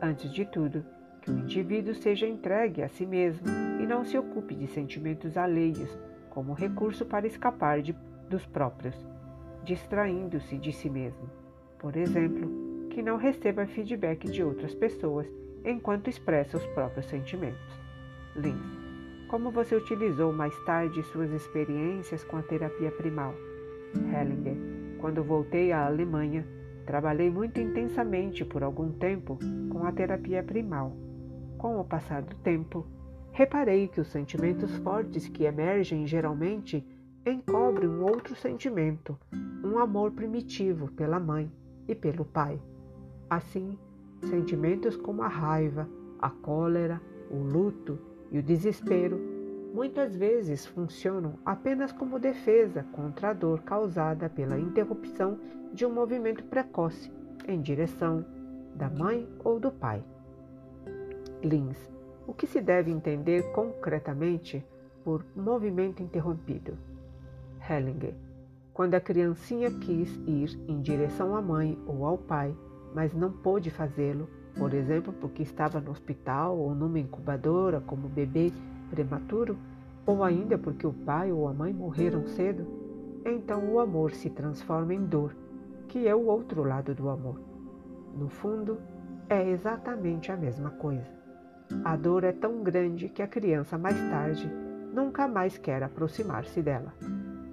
Antes 0.00 0.32
de 0.32 0.44
tudo, 0.44 0.84
que 1.20 1.30
o 1.30 1.38
indivíduo 1.38 1.94
seja 1.94 2.26
entregue 2.26 2.82
a 2.82 2.88
si 2.88 3.06
mesmo 3.06 3.46
e 3.80 3.86
não 3.86 4.04
se 4.04 4.16
ocupe 4.18 4.54
de 4.54 4.66
sentimentos 4.66 5.36
alheios 5.36 5.96
como 6.30 6.52
recurso 6.52 7.04
para 7.04 7.26
escapar 7.26 7.82
de, 7.82 7.94
dos 8.28 8.46
próprios, 8.46 8.94
distraindo-se 9.64 10.56
de 10.56 10.72
si 10.72 10.88
mesmo. 10.88 11.28
Por 11.78 11.96
exemplo, 11.96 12.48
que 12.90 13.02
não 13.02 13.16
receba 13.16 13.66
feedback 13.66 14.28
de 14.30 14.42
outras 14.42 14.74
pessoas 14.74 15.26
enquanto 15.64 16.08
expressa 16.08 16.56
os 16.56 16.66
próprios 16.68 17.06
sentimentos. 17.06 17.80
Lins, 18.36 18.78
como 19.28 19.50
você 19.50 19.76
utilizou 19.76 20.32
mais 20.32 20.56
tarde 20.64 21.02
suas 21.04 21.30
experiências 21.30 22.24
com 22.24 22.36
a 22.36 22.42
terapia 22.42 22.90
primal? 22.90 23.34
Hellinger, 23.94 24.56
quando 24.98 25.24
voltei 25.24 25.72
à 25.72 25.86
Alemanha, 25.86 26.46
trabalhei 26.86 27.30
muito 27.30 27.60
intensamente 27.60 28.44
por 28.44 28.62
algum 28.62 28.92
tempo 28.92 29.38
com 29.70 29.84
a 29.84 29.92
terapia 29.92 30.42
primal. 30.42 30.96
Com 31.60 31.78
o 31.78 31.84
passar 31.84 32.22
do 32.22 32.34
tempo, 32.36 32.86
reparei 33.32 33.86
que 33.86 34.00
os 34.00 34.06
sentimentos 34.08 34.74
fortes 34.78 35.28
que 35.28 35.44
emergem 35.44 36.06
geralmente 36.06 36.82
encobrem 37.26 37.86
um 37.86 38.02
outro 38.02 38.34
sentimento, 38.34 39.14
um 39.62 39.78
amor 39.78 40.10
primitivo 40.10 40.90
pela 40.92 41.20
mãe 41.20 41.52
e 41.86 41.94
pelo 41.94 42.24
pai. 42.24 42.58
Assim, 43.28 43.78
Sentimentos 44.28 44.96
como 44.96 45.22
a 45.22 45.28
raiva, 45.28 45.88
a 46.18 46.28
cólera, 46.28 47.00
o 47.30 47.36
luto 47.36 47.98
e 48.30 48.38
o 48.38 48.42
desespero 48.42 49.18
muitas 49.72 50.14
vezes 50.14 50.66
funcionam 50.66 51.38
apenas 51.44 51.90
como 51.90 52.18
defesa 52.18 52.84
contra 52.92 53.30
a 53.30 53.32
dor 53.32 53.60
causada 53.62 54.28
pela 54.28 54.58
interrupção 54.58 55.38
de 55.72 55.86
um 55.86 55.92
movimento 55.92 56.44
precoce 56.44 57.10
em 57.46 57.60
direção 57.60 58.24
da 58.74 58.90
mãe 58.90 59.26
ou 59.42 59.58
do 59.58 59.70
pai. 59.70 60.04
Lins, 61.42 61.78
o 62.26 62.32
que 62.32 62.46
se 62.46 62.60
deve 62.60 62.90
entender 62.90 63.50
concretamente 63.52 64.64
por 65.04 65.24
movimento 65.34 66.02
interrompido? 66.02 66.76
Hellinger, 67.68 68.14
quando 68.72 68.94
a 68.94 69.00
criancinha 69.00 69.70
quis 69.70 70.14
ir 70.26 70.58
em 70.68 70.80
direção 70.80 71.34
à 71.34 71.42
mãe 71.42 71.78
ou 71.86 72.04
ao 72.04 72.18
pai 72.18 72.54
mas 72.94 73.14
não 73.14 73.30
pôde 73.30 73.70
fazê-lo, 73.70 74.28
por 74.56 74.74
exemplo, 74.74 75.12
porque 75.12 75.42
estava 75.42 75.80
no 75.80 75.90
hospital 75.90 76.58
ou 76.58 76.74
numa 76.74 76.98
incubadora 76.98 77.80
como 77.80 78.08
bebê 78.08 78.52
prematuro, 78.90 79.56
ou 80.04 80.24
ainda 80.24 80.58
porque 80.58 80.86
o 80.86 80.92
pai 80.92 81.30
ou 81.30 81.46
a 81.46 81.52
mãe 81.52 81.72
morreram 81.72 82.26
cedo, 82.26 82.66
então 83.24 83.70
o 83.70 83.78
amor 83.78 84.12
se 84.12 84.28
transforma 84.30 84.94
em 84.94 85.04
dor, 85.04 85.36
que 85.88 86.08
é 86.08 86.14
o 86.14 86.26
outro 86.26 86.64
lado 86.64 86.94
do 86.94 87.08
amor. 87.08 87.40
No 88.16 88.28
fundo, 88.28 88.78
é 89.28 89.48
exatamente 89.48 90.32
a 90.32 90.36
mesma 90.36 90.70
coisa. 90.70 91.19
A 91.84 91.96
dor 91.96 92.24
é 92.24 92.32
tão 92.32 92.62
grande 92.62 93.08
que 93.08 93.22
a 93.22 93.28
criança 93.28 93.78
mais 93.78 93.96
tarde 94.10 94.50
nunca 94.92 95.28
mais 95.28 95.56
quer 95.56 95.82
aproximar-se 95.82 96.60
dela. 96.60 96.92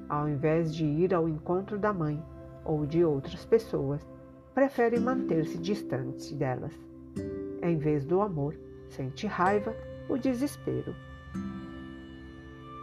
Ao 0.09 0.27
invés 0.27 0.73
de 0.73 0.85
ir 0.85 1.13
ao 1.13 1.29
encontro 1.29 1.77
da 1.77 1.93
mãe 1.93 2.21
ou 2.65 2.85
de 2.85 3.03
outras 3.03 3.45
pessoas, 3.45 4.05
prefere 4.53 4.99
manter-se 4.99 5.57
distante 5.57 6.33
delas. 6.33 6.73
Em 7.61 7.77
vez 7.77 8.05
do 8.05 8.21
amor, 8.21 8.55
sente 8.87 9.27
raiva, 9.27 9.75
o 10.09 10.17
desespero 10.17 10.95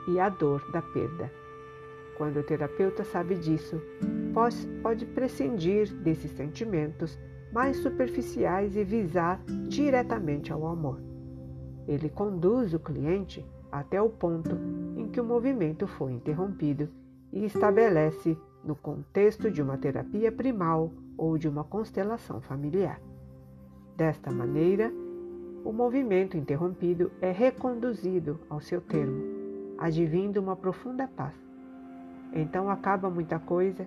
e 0.09 0.21
a 0.21 0.29
dor 0.29 0.71
da 0.71 0.83
perda. 0.83 1.31
Quando 2.17 2.39
o 2.39 2.43
terapeuta 2.43 3.03
sabe 3.05 3.35
disso, 3.35 3.81
pode 4.83 5.07
prescindir 5.07 5.93
desses 5.95 6.31
sentimentos 6.33 7.19
mais 7.53 7.77
superficiais 7.79 8.77
e 8.77 8.85
visar 8.85 9.43
diretamente 9.69 10.53
ao 10.53 10.67
amor. 10.67 11.14
Ele 11.87 12.09
conduz 12.09 12.73
o 12.75 12.79
cliente 12.79 13.45
até 13.71 14.01
o 14.01 14.09
ponto 14.09 14.57
em 14.97 15.09
que 15.09 15.21
o 15.21 15.25
movimento 15.25 15.87
foi 15.87 16.13
interrompido 16.13 16.89
e 17.33 17.45
estabelece 17.45 18.39
no 18.65 18.75
contexto 18.75 19.51
de 19.51 19.61
uma 19.61 19.77
terapia 19.77 20.31
primal 20.31 20.91
ou 21.19 21.37
de 21.37 21.49
uma 21.49 21.65
constelação 21.65 22.41
familiar. 22.41 23.01
Desta 23.97 24.31
maneira, 24.31 24.93
o 25.65 25.73
movimento 25.73 26.37
interrompido 26.37 27.11
é 27.21 27.31
reconduzido 27.31 28.39
ao 28.49 28.61
seu 28.61 28.81
termo, 28.81 29.23
advindo 29.79 30.39
uma 30.39 30.57
profunda 30.57 31.09
paz. 31.09 31.35
Então 32.33 32.69
acaba 32.69 33.09
muita 33.09 33.39
coisa 33.39 33.87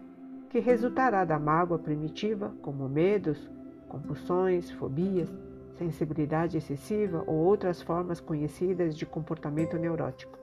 que 0.50 0.60
resultará 0.60 1.26
da 1.26 1.38
mágoa 1.38 1.78
primitiva, 1.78 2.54
como 2.62 2.88
medos, 2.88 3.50
compulsões, 3.88 4.72
fobias, 4.72 5.30
sensibilidade 5.78 6.58
excessiva 6.58 7.24
ou 7.28 7.36
outras 7.36 7.82
formas 7.82 8.20
conhecidas 8.20 8.96
de 8.96 9.06
comportamento 9.06 9.78
neurótico. 9.78 10.38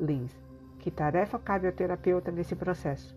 Lins. 0.00 0.32
Que 0.78 0.90
tarefa 0.90 1.38
cabe 1.38 1.66
ao 1.66 1.72
terapeuta 1.72 2.32
nesse 2.32 2.56
processo? 2.56 3.16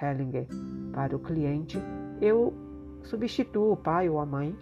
Hellinger. 0.00 0.46
Para 0.92 1.16
o 1.16 1.18
cliente, 1.18 1.78
eu 2.20 2.52
substituo 3.02 3.72
o 3.72 3.76
pai 3.76 4.08
ou 4.08 4.18
a 4.18 4.26
mãe 4.26 4.54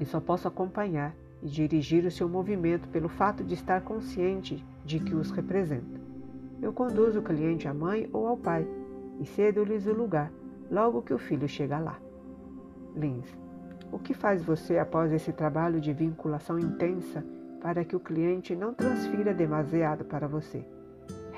e 0.00 0.04
só 0.04 0.20
posso 0.20 0.48
acompanhar 0.48 1.14
e 1.42 1.46
dirigir 1.46 2.04
o 2.04 2.10
seu 2.10 2.28
movimento 2.28 2.88
pelo 2.88 3.08
fato 3.08 3.44
de 3.44 3.54
estar 3.54 3.82
consciente 3.82 4.64
de 4.84 4.98
que 4.98 5.14
os 5.14 5.30
representa. 5.30 6.00
Eu 6.60 6.72
conduzo 6.72 7.20
o 7.20 7.22
cliente 7.22 7.68
à 7.68 7.74
mãe 7.74 8.08
ou 8.12 8.26
ao 8.26 8.36
pai 8.36 8.66
e 9.20 9.24
cedo-lhes 9.24 9.86
o 9.86 9.92
lugar 9.92 10.32
logo 10.70 11.02
que 11.02 11.14
o 11.14 11.18
filho 11.18 11.48
chega 11.48 11.78
lá. 11.78 12.00
Lins. 12.96 13.47
O 13.90 13.98
que 13.98 14.12
faz 14.12 14.42
você 14.42 14.78
após 14.78 15.12
esse 15.12 15.32
trabalho 15.32 15.80
de 15.80 15.92
vinculação 15.92 16.58
intensa 16.58 17.24
para 17.60 17.84
que 17.84 17.96
o 17.96 18.00
cliente 18.00 18.54
não 18.54 18.74
transfira 18.74 19.32
demasiado 19.32 20.04
para 20.04 20.28
você? 20.28 20.64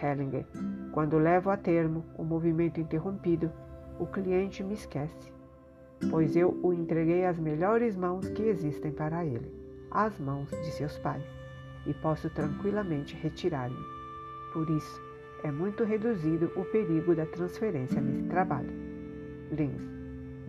Hellinger. 0.02 0.44
Quando 0.92 1.18
levo 1.18 1.50
a 1.50 1.56
termo 1.56 2.04
o 2.16 2.24
movimento 2.24 2.80
interrompido, 2.80 3.50
o 3.98 4.06
cliente 4.06 4.64
me 4.64 4.74
esquece, 4.74 5.32
pois 6.10 6.34
eu 6.34 6.58
o 6.62 6.72
entreguei 6.72 7.24
às 7.24 7.38
melhores 7.38 7.96
mãos 7.96 8.28
que 8.30 8.42
existem 8.42 8.90
para 8.90 9.24
ele, 9.24 9.52
as 9.90 10.18
mãos 10.18 10.50
de 10.50 10.70
seus 10.72 10.98
pais, 10.98 11.24
e 11.86 11.94
posso 11.94 12.28
tranquilamente 12.30 13.14
retirar-me. 13.14 13.76
Por 14.52 14.68
isso, 14.70 15.00
é 15.44 15.50
muito 15.50 15.84
reduzido 15.84 16.50
o 16.56 16.64
perigo 16.64 17.14
da 17.14 17.26
transferência 17.26 18.00
nesse 18.00 18.24
trabalho. 18.24 18.72
Lins. 19.52 19.99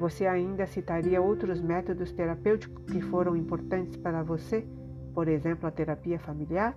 Você 0.01 0.25
ainda 0.25 0.65
citaria 0.65 1.21
outros 1.21 1.61
métodos 1.61 2.11
terapêuticos 2.11 2.83
que 2.91 2.99
foram 2.99 3.35
importantes 3.35 3.95
para 3.95 4.23
você, 4.23 4.65
por 5.13 5.27
exemplo, 5.27 5.67
a 5.67 5.71
terapia 5.71 6.17
familiar? 6.17 6.75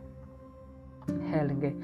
Hellinger. 1.33 1.75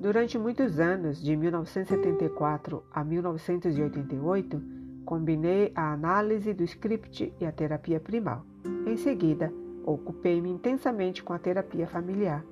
Durante 0.00 0.38
muitos 0.38 0.80
anos, 0.80 1.20
de 1.22 1.36
1974 1.36 2.82
a 2.90 3.04
1988, 3.04 4.62
combinei 5.04 5.70
a 5.74 5.92
análise 5.92 6.54
do 6.54 6.64
script 6.64 7.30
e 7.38 7.44
a 7.44 7.52
terapia 7.52 8.00
primal. 8.00 8.46
Em 8.86 8.96
seguida, 8.96 9.52
ocupei-me 9.84 10.48
intensamente 10.48 11.22
com 11.22 11.34
a 11.34 11.38
terapia 11.38 11.86
familiar, 11.86 12.42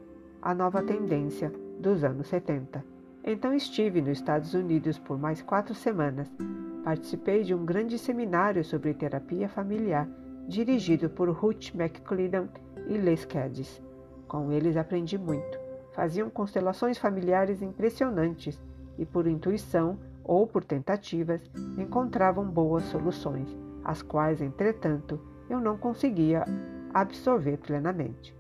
a 0.42 0.54
nova 0.54 0.82
tendência 0.82 1.50
dos 1.80 2.04
anos 2.04 2.26
70. 2.26 2.84
Então 3.24 3.54
estive 3.54 4.02
nos 4.02 4.18
Estados 4.18 4.52
Unidos 4.52 4.98
por 4.98 5.18
mais 5.18 5.40
quatro 5.40 5.74
semanas, 5.74 6.30
Participei 6.84 7.42
de 7.42 7.54
um 7.54 7.64
grande 7.64 7.98
seminário 7.98 8.62
sobre 8.62 8.92
terapia 8.92 9.48
familiar 9.48 10.06
dirigido 10.46 11.08
por 11.08 11.30
Ruth 11.30 11.74
McClellan 11.74 12.46
e 12.86 12.98
Les 12.98 13.24
Cadiz. 13.24 13.82
Com 14.28 14.52
eles 14.52 14.76
aprendi 14.76 15.16
muito. 15.16 15.58
Faziam 15.92 16.28
constelações 16.28 16.98
familiares 16.98 17.62
impressionantes 17.62 18.60
e, 18.98 19.06
por 19.06 19.26
intuição 19.26 19.98
ou 20.22 20.46
por 20.46 20.62
tentativas, 20.62 21.40
encontravam 21.78 22.44
boas 22.44 22.84
soluções, 22.84 23.48
as 23.82 24.02
quais, 24.02 24.42
entretanto, 24.42 25.18
eu 25.48 25.60
não 25.60 25.78
conseguia 25.78 26.44
absorver 26.92 27.56
plenamente. 27.56 28.36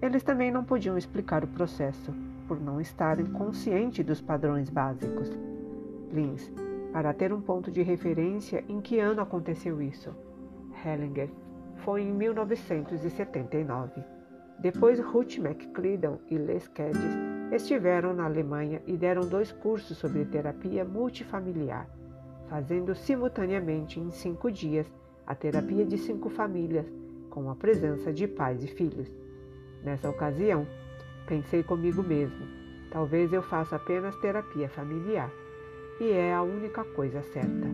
Eles 0.00 0.22
também 0.22 0.52
não 0.52 0.62
podiam 0.62 0.96
explicar 0.96 1.42
o 1.42 1.48
processo, 1.48 2.14
por 2.46 2.60
não 2.60 2.80
estarem 2.80 3.26
conscientes 3.26 4.06
dos 4.06 4.20
padrões 4.20 4.70
básicos. 4.70 5.30
Lins 6.12 6.50
para 6.92 7.12
ter 7.12 7.32
um 7.32 7.40
ponto 7.40 7.70
de 7.70 7.82
referência 7.82 8.64
em 8.68 8.80
que 8.80 8.98
ano 8.98 9.20
aconteceu 9.20 9.80
isso. 9.82 10.14
Hellinger 10.84 11.30
foi 11.76 12.02
em 12.02 12.12
1979. 12.12 14.02
Depois, 14.58 14.98
Ruth 14.98 15.38
McClellan 15.38 16.18
e 16.28 16.36
Les 16.36 16.66
Cadiz 16.68 17.16
estiveram 17.52 18.12
na 18.12 18.24
Alemanha 18.24 18.82
e 18.86 18.96
deram 18.96 19.28
dois 19.28 19.52
cursos 19.52 19.96
sobre 19.96 20.24
terapia 20.24 20.84
multifamiliar, 20.84 21.88
fazendo 22.48 22.94
simultaneamente 22.94 24.00
em 24.00 24.10
cinco 24.10 24.50
dias 24.50 24.92
a 25.26 25.34
terapia 25.34 25.84
de 25.84 25.96
cinco 25.98 26.28
famílias, 26.28 26.86
com 27.30 27.50
a 27.50 27.54
presença 27.54 28.12
de 28.12 28.26
pais 28.26 28.64
e 28.64 28.66
filhos. 28.66 29.08
Nessa 29.84 30.10
ocasião, 30.10 30.66
pensei 31.26 31.62
comigo 31.62 32.02
mesmo: 32.02 32.46
talvez 32.90 33.32
eu 33.32 33.42
faça 33.42 33.76
apenas 33.76 34.16
terapia 34.16 34.68
familiar 34.68 35.30
e 36.00 36.10
é 36.10 36.32
a 36.32 36.42
única 36.42 36.84
coisa 36.84 37.22
certa. 37.22 37.68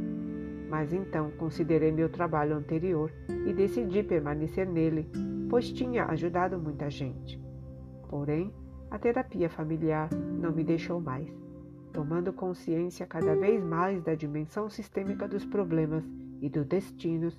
Mas 0.69 0.93
então 0.93 1.31
considerei 1.33 1.93
meu 1.93 2.09
trabalho 2.09 2.57
anterior 2.57 3.13
e 3.47 3.53
decidi 3.53 4.03
permanecer 4.03 4.67
nele, 4.67 5.09
pois 5.49 5.71
tinha 5.71 6.07
ajudado 6.07 6.59
muita 6.59 6.91
gente. 6.91 7.41
Porém, 8.09 8.53
a 8.91 8.99
terapia 8.99 9.49
familiar 9.49 10.09
não 10.13 10.53
me 10.53 10.65
deixou 10.65 11.01
mais, 11.01 11.29
tomando 11.93 12.33
consciência 12.33 13.07
cada 13.07 13.35
vez 13.37 13.63
mais 13.63 14.03
da 14.03 14.15
dimensão 14.15 14.69
sistêmica 14.69 15.29
dos 15.29 15.45
problemas 15.45 16.05
e 16.41 16.49
dos 16.49 16.67
destinos. 16.67 17.39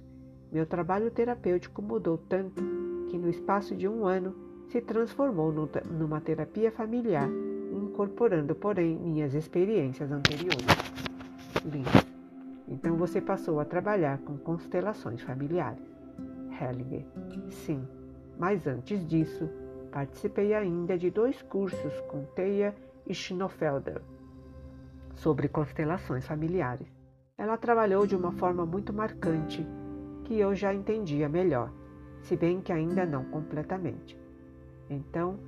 Meu 0.51 0.65
trabalho 0.65 1.11
terapêutico 1.11 1.81
mudou 1.81 2.17
tanto 2.17 2.63
que, 3.09 3.17
no 3.17 3.29
espaço 3.29 3.75
de 3.75 3.87
um 3.87 4.05
ano, 4.05 4.35
se 4.67 4.81
transformou 4.81 5.53
numa 5.91 6.21
terapia 6.21 6.71
familiar 6.71 7.29
incorporando, 7.95 8.53
porém, 8.53 8.93
minhas 8.97 9.33
experiências 9.33 10.11
anteriores. 10.11 10.65
Lins. 11.63 11.87
Então 12.67 12.97
você 12.97 13.21
passou 13.21 13.61
a 13.61 13.65
trabalhar 13.65 14.17
com 14.19 14.37
constelações 14.37 15.21
familiares. 15.21 15.81
Hellinger. 16.59 17.05
Sim, 17.49 17.87
mas 18.37 18.67
antes 18.67 19.07
disso, 19.07 19.49
participei 19.91 20.53
ainda 20.53 20.97
de 20.97 21.09
dois 21.09 21.41
cursos 21.43 21.93
com 22.09 22.25
Teia 22.35 22.75
e 23.07 23.13
Schnofelder 23.13 24.01
sobre 25.13 25.47
constelações 25.47 26.27
familiares. 26.27 26.87
Ela 27.37 27.57
trabalhou 27.57 28.05
de 28.05 28.15
uma 28.15 28.33
forma 28.33 28.65
muito 28.65 28.91
marcante 28.91 29.65
que 30.25 30.37
eu 30.37 30.53
já 30.53 30.73
entendia 30.73 31.29
melhor, 31.29 31.71
se 32.21 32.35
bem 32.35 32.59
que 32.59 32.73
ainda 32.73 33.05
não 33.05 33.23
completamente. 33.25 34.19
Então, 34.89 35.39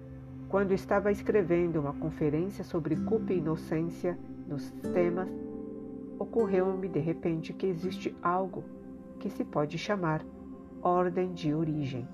quando 0.50 0.72
estava 0.74 1.12
escrevendo 1.12 1.80
uma 1.80 1.94
conferência 1.94 2.64
sobre 2.64 2.96
culpa 2.96 3.34
e 3.34 3.38
inocência 3.38 4.18
nos 4.48 4.72
temas, 4.94 5.30
ocorreu-me 6.18 6.88
de 6.88 7.00
repente 7.00 7.54
que 7.54 7.68
existe 7.68 8.16
algo 8.22 8.64
que 9.20 9.30
se 9.30 9.44
pode 9.44 9.78
chamar 9.78 10.26
ordem 10.82 11.34
de 11.34 11.54
origem, 11.54 12.08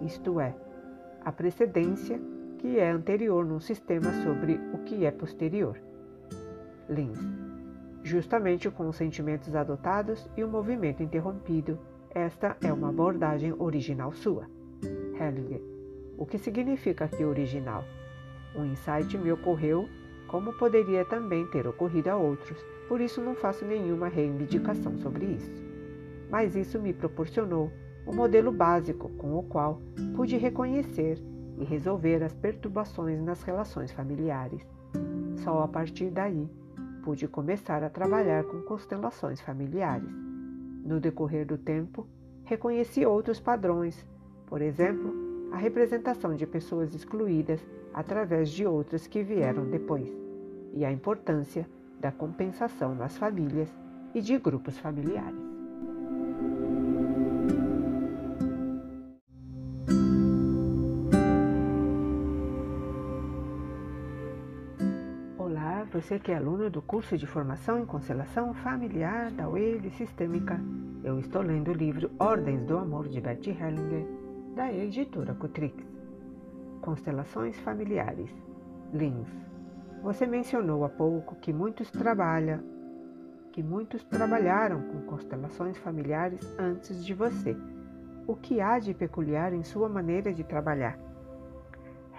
isto 0.00 0.38
é, 0.38 0.54
a 1.24 1.32
precedência 1.32 2.20
que 2.58 2.78
é 2.78 2.90
anterior 2.90 3.44
num 3.44 3.60
sistema 3.60 4.12
sobre 4.22 4.60
o 4.72 4.78
que 4.78 5.04
é 5.04 5.10
posterior. 5.10 5.80
Lins. 6.88 7.18
justamente 8.02 8.70
com 8.70 8.88
os 8.88 8.96
sentimentos 8.96 9.54
adotados 9.54 10.28
e 10.36 10.44
o 10.44 10.48
movimento 10.48 11.02
interrompido. 11.02 11.78
Esta 12.10 12.56
é 12.62 12.70
uma 12.72 12.90
abordagem 12.90 13.54
original 13.58 14.12
sua. 14.12 14.46
Hellinger. 15.18 15.73
O 16.16 16.24
que 16.24 16.38
significa 16.38 17.06
aqui 17.06 17.24
original? 17.24 17.84
Um 18.54 18.64
insight 18.64 19.18
me 19.18 19.32
ocorreu, 19.32 19.88
como 20.28 20.52
poderia 20.52 21.04
também 21.04 21.44
ter 21.46 21.66
ocorrido 21.66 22.10
a 22.10 22.16
outros, 22.16 22.56
por 22.88 23.00
isso 23.00 23.20
não 23.20 23.34
faço 23.34 23.64
nenhuma 23.64 24.08
reivindicação 24.08 24.96
sobre 24.98 25.24
isso. 25.24 25.64
Mas 26.30 26.54
isso 26.54 26.78
me 26.78 26.92
proporcionou 26.92 27.70
um 28.06 28.14
modelo 28.14 28.52
básico 28.52 29.08
com 29.10 29.36
o 29.36 29.42
qual 29.42 29.80
pude 30.14 30.36
reconhecer 30.36 31.18
e 31.58 31.64
resolver 31.64 32.22
as 32.22 32.34
perturbações 32.34 33.20
nas 33.20 33.42
relações 33.42 33.90
familiares. 33.90 34.64
Só 35.36 35.62
a 35.62 35.68
partir 35.68 36.10
daí 36.10 36.48
pude 37.02 37.26
começar 37.26 37.82
a 37.82 37.90
trabalhar 37.90 38.44
com 38.44 38.62
constelações 38.62 39.40
familiares. 39.40 40.08
No 40.84 41.00
decorrer 41.00 41.46
do 41.46 41.58
tempo, 41.58 42.06
reconheci 42.44 43.04
outros 43.04 43.40
padrões, 43.40 44.06
por 44.46 44.62
exemplo, 44.62 45.33
a 45.54 45.56
representação 45.56 46.34
de 46.34 46.44
pessoas 46.48 46.92
excluídas 46.96 47.64
através 47.92 48.50
de 48.50 48.66
outras 48.66 49.06
que 49.06 49.22
vieram 49.22 49.64
depois, 49.64 50.12
e 50.72 50.84
a 50.84 50.90
importância 50.90 51.64
da 52.00 52.10
compensação 52.10 52.92
nas 52.92 53.16
famílias 53.16 53.72
e 54.12 54.20
de 54.20 54.36
grupos 54.36 54.76
familiares. 54.76 55.54
você 65.92 66.18
que 66.18 66.32
é 66.32 66.36
aluno 66.36 66.68
do 66.68 66.82
curso 66.82 67.16
de 67.16 67.24
formação 67.24 67.78
em 67.78 67.86
constelação 67.86 68.52
familiar 68.52 69.30
da 69.30 69.46
Wave 69.46 69.90
Sistêmica. 69.90 70.60
Eu 71.04 71.20
estou 71.20 71.40
lendo 71.40 71.70
o 71.70 71.74
livro 71.74 72.10
Ordens 72.18 72.64
do 72.64 72.76
Amor 72.76 73.08
de 73.08 73.20
Bert 73.20 73.46
Hellinger, 73.46 74.23
da 74.54 74.72
editora 74.72 75.34
Cutrix. 75.34 75.84
Constelações 76.80 77.58
familiares. 77.58 78.30
Lins. 78.92 79.28
Você 80.00 80.26
mencionou 80.26 80.84
há 80.84 80.88
pouco 80.88 81.34
que 81.36 81.52
muitos 81.52 81.90
trabalham, 81.90 82.62
que 83.50 83.62
muitos 83.64 84.04
trabalharam 84.04 84.80
com 84.82 85.00
constelações 85.02 85.76
familiares 85.78 86.40
antes 86.56 87.04
de 87.04 87.12
você. 87.12 87.56
O 88.28 88.36
que 88.36 88.60
há 88.60 88.78
de 88.78 88.94
peculiar 88.94 89.52
em 89.52 89.64
sua 89.64 89.88
maneira 89.88 90.32
de 90.32 90.44
trabalhar? 90.44 90.96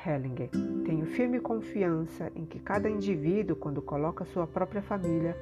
Hellinger. 0.06 0.50
Tenho 0.86 1.06
firme 1.06 1.40
confiança 1.40 2.30
em 2.36 2.46
que 2.46 2.60
cada 2.60 2.90
indivíduo, 2.90 3.56
quando 3.56 3.82
coloca 3.82 4.26
sua 4.26 4.46
própria 4.46 4.82
família 4.82 5.38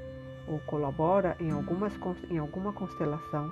ou 0.48 0.60
colabora 0.60 1.36
em, 1.40 1.50
algumas, 1.50 1.94
em 2.30 2.38
alguma 2.38 2.72
constelação, 2.72 3.52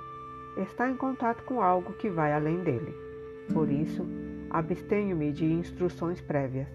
está 0.56 0.88
em 0.88 0.96
contato 0.96 1.42
com 1.42 1.60
algo 1.60 1.92
que 1.94 2.08
vai 2.08 2.32
além 2.32 2.62
dele. 2.62 3.11
Por 3.52 3.70
isso, 3.70 4.06
abstenho-me 4.50 5.32
de 5.32 5.44
instruções 5.44 6.20
prévias. 6.20 6.68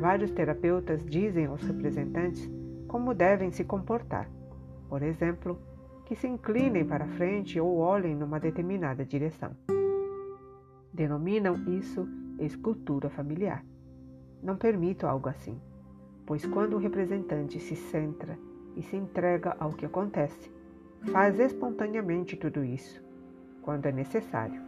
Vários 0.00 0.30
terapeutas 0.30 1.04
dizem 1.04 1.46
aos 1.46 1.62
representantes 1.62 2.50
como 2.88 3.14
devem 3.14 3.50
se 3.50 3.64
comportar. 3.64 4.28
Por 4.88 5.02
exemplo, 5.02 5.58
que 6.04 6.16
se 6.16 6.26
inclinem 6.26 6.84
para 6.84 7.06
frente 7.06 7.60
ou 7.60 7.76
olhem 7.76 8.16
numa 8.16 8.40
determinada 8.40 9.04
direção. 9.04 9.54
Denominam 10.92 11.54
isso 11.68 12.08
escultura 12.38 13.10
familiar. 13.10 13.64
Não 14.42 14.56
permito 14.56 15.06
algo 15.06 15.28
assim, 15.28 15.60
pois 16.24 16.46
quando 16.46 16.74
o 16.74 16.78
representante 16.78 17.60
se 17.60 17.76
centra 17.76 18.38
e 18.76 18.82
se 18.82 18.96
entrega 18.96 19.56
ao 19.58 19.72
que 19.72 19.84
acontece, 19.84 20.50
faz 21.12 21.38
espontaneamente 21.38 22.36
tudo 22.36 22.64
isso, 22.64 23.02
quando 23.62 23.86
é 23.86 23.92
necessário. 23.92 24.67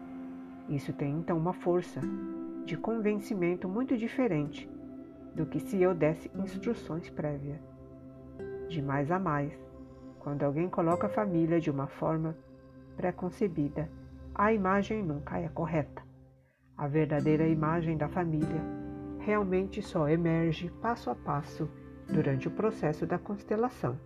Isso 0.71 0.93
tem 0.93 1.19
então 1.19 1.37
uma 1.37 1.53
força 1.53 2.01
de 2.65 2.77
convencimento 2.77 3.69
muito 3.69 3.97
diferente 3.97 4.71
do 5.35 5.45
que 5.45 5.59
se 5.59 5.83
eu 5.83 5.93
desse 5.93 6.31
instruções 6.37 7.11
prévias. 7.11 7.59
De 8.69 8.81
mais 8.81 9.11
a 9.11 9.19
mais, 9.19 9.53
quando 10.21 10.45
alguém 10.45 10.69
coloca 10.69 11.09
a 11.09 11.11
família 11.11 11.61
de 11.61 11.73
uma 11.73 11.89
forma 11.89 12.37
pré-concebida, 12.97 13.91
a 14.33 14.53
imagem 14.53 15.03
nunca 15.03 15.39
é 15.39 15.49
correta. 15.49 16.03
A 16.77 16.87
verdadeira 16.87 17.49
imagem 17.49 17.97
da 17.97 18.09
família 18.09 18.63
realmente 19.19 19.83
só 19.83 20.09
emerge 20.09 20.71
passo 20.81 21.11
a 21.11 21.17
passo 21.17 21.69
durante 22.07 22.47
o 22.47 22.51
processo 22.53 23.05
da 23.07 23.19
constelação, 23.19 23.99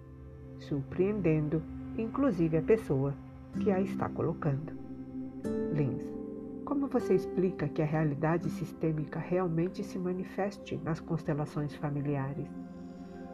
surpreendendo 0.59 1.63
inclusive 1.99 2.57
a 2.57 2.63
pessoa 2.63 3.15
que 3.61 3.71
a 3.71 3.81
está 3.81 4.09
colocando. 4.09 4.73
Lins, 5.73 6.14
como 6.65 6.87
você 6.87 7.15
explica 7.15 7.69
que 7.69 7.83
a 7.83 7.87
realidade 7.87 8.49
sistêmica 8.51 9.19
realmente 9.19 9.83
se 9.85 9.99
manifeste 9.99 10.77
nas 10.83 11.01
constelações 11.01 11.75
familiares? 11.75 12.49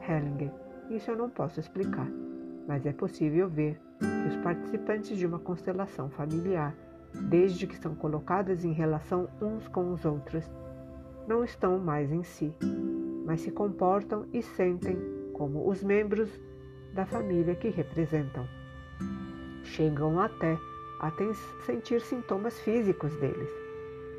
Hellinger, 0.07 0.52
isso 0.90 1.11
eu 1.11 1.16
não 1.16 1.31
posso 1.31 1.61
explicar, 1.61 2.09
mas 2.66 2.85
é 2.85 2.93
possível 2.93 3.48
ver 3.48 3.81
que 3.98 4.28
os 4.28 4.36
participantes 4.43 5.16
de 5.16 5.27
uma 5.27 5.39
constelação 5.39 6.11
familiar 6.11 6.74
desde 7.15 7.66
que 7.66 7.77
são 7.77 7.94
colocadas 7.94 8.65
em 8.65 8.73
relação 8.73 9.28
uns 9.40 9.66
com 9.69 9.93
os 9.93 10.05
outros, 10.05 10.51
não 11.27 11.44
estão 11.44 11.78
mais 11.78 12.11
em 12.12 12.23
si, 12.23 12.55
mas 13.24 13.40
se 13.40 13.51
comportam 13.51 14.27
e 14.32 14.43
sentem 14.43 14.97
como 15.32 15.69
os 15.69 15.82
membros 15.82 16.31
da 16.94 17.07
família 17.07 17.55
que 17.55 17.69
representam. 17.69 18.47
Chegam 19.62 20.19
até 20.20 20.59
a 21.01 21.10
sentir 21.64 22.02
sintomas 22.02 22.60
físicos 22.60 23.16
deles. 23.16 23.48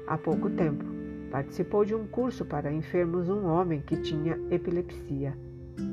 Há 0.07 0.17
pouco 0.17 0.49
tempo, 0.49 0.83
participou 1.29 1.85
de 1.85 1.93
um 1.93 2.07
curso 2.07 2.43
para 2.43 2.73
enfermos 2.73 3.29
um 3.29 3.45
homem 3.45 3.81
que 3.81 3.95
tinha 3.97 4.39
epilepsia. 4.49 5.37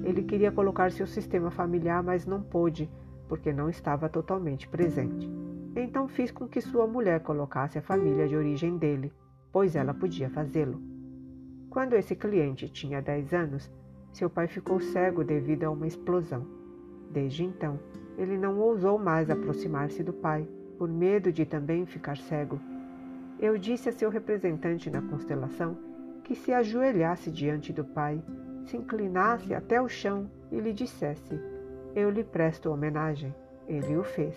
Ele 0.03 0.23
queria 0.23 0.51
colocar 0.51 0.91
seu 0.91 1.07
sistema 1.07 1.51
familiar, 1.51 2.03
mas 2.03 2.25
não 2.25 2.43
pôde, 2.43 2.91
porque 3.29 3.53
não 3.53 3.69
estava 3.69 4.09
totalmente 4.09 4.67
presente. 4.67 5.31
Então 5.77 6.09
fiz 6.09 6.31
com 6.31 6.49
que 6.49 6.63
sua 6.63 6.87
mulher 6.87 7.21
colocasse 7.21 7.79
a 7.79 7.83
família 7.83 8.27
de 8.27 8.35
origem 8.35 8.79
dele, 8.79 9.13
pois 9.53 9.77
ela 9.77 9.93
podia 9.93 10.31
fazê-lo. 10.31 10.81
Quando 11.69 11.97
esse 11.97 12.17
cliente 12.17 12.67
tinha 12.67 13.03
10 13.03 13.35
anos, 13.35 13.71
seu 14.11 14.31
pai 14.31 14.49
ficou 14.49 14.81
cego 14.81 15.23
devido 15.23 15.65
a 15.65 15.71
uma 15.71 15.87
explosão. 15.87 16.47
Desde 17.11 17.45
então, 17.45 17.79
ele 18.17 18.39
não 18.39 18.59
ousou 18.59 18.99
mais 18.99 19.29
aproximar-se 19.29 20.03
do 20.03 20.15
pai, 20.15 20.49
por 20.79 20.89
medo 20.89 21.33
de 21.33 21.45
também 21.45 21.85
ficar 21.85 22.17
cego. 22.17 22.61
Eu 23.39 23.59
disse 23.59 23.89
a 23.89 23.93
seu 23.93 24.09
representante 24.09 24.89
na 24.89 25.03
constelação 25.03 25.77
que 26.23 26.35
se 26.35 26.53
ajoelhasse 26.53 27.31
diante 27.31 27.73
do 27.73 27.85
pai, 27.85 28.23
se 28.65 28.77
inclinasse 28.77 29.53
até 29.53 29.83
o 29.83 29.89
chão 29.89 30.31
e 30.51 30.61
lhe 30.61 30.73
dissesse: 30.73 31.39
Eu 31.95 32.09
lhe 32.11 32.23
presto 32.23 32.71
homenagem. 32.71 33.35
Ele 33.67 33.97
o 33.97 34.03
fez 34.03 34.35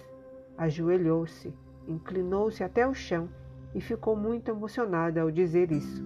ajoelhou-se, 0.57 1.53
inclinou-se 1.88 2.63
até 2.63 2.88
o 2.88 2.93
chão 2.93 3.27
e 3.73 3.81
ficou 3.81 4.15
muito 4.15 4.51
emocionada 4.51 5.22
ao 5.22 5.31
dizer 5.31 5.72
isso. 5.72 6.03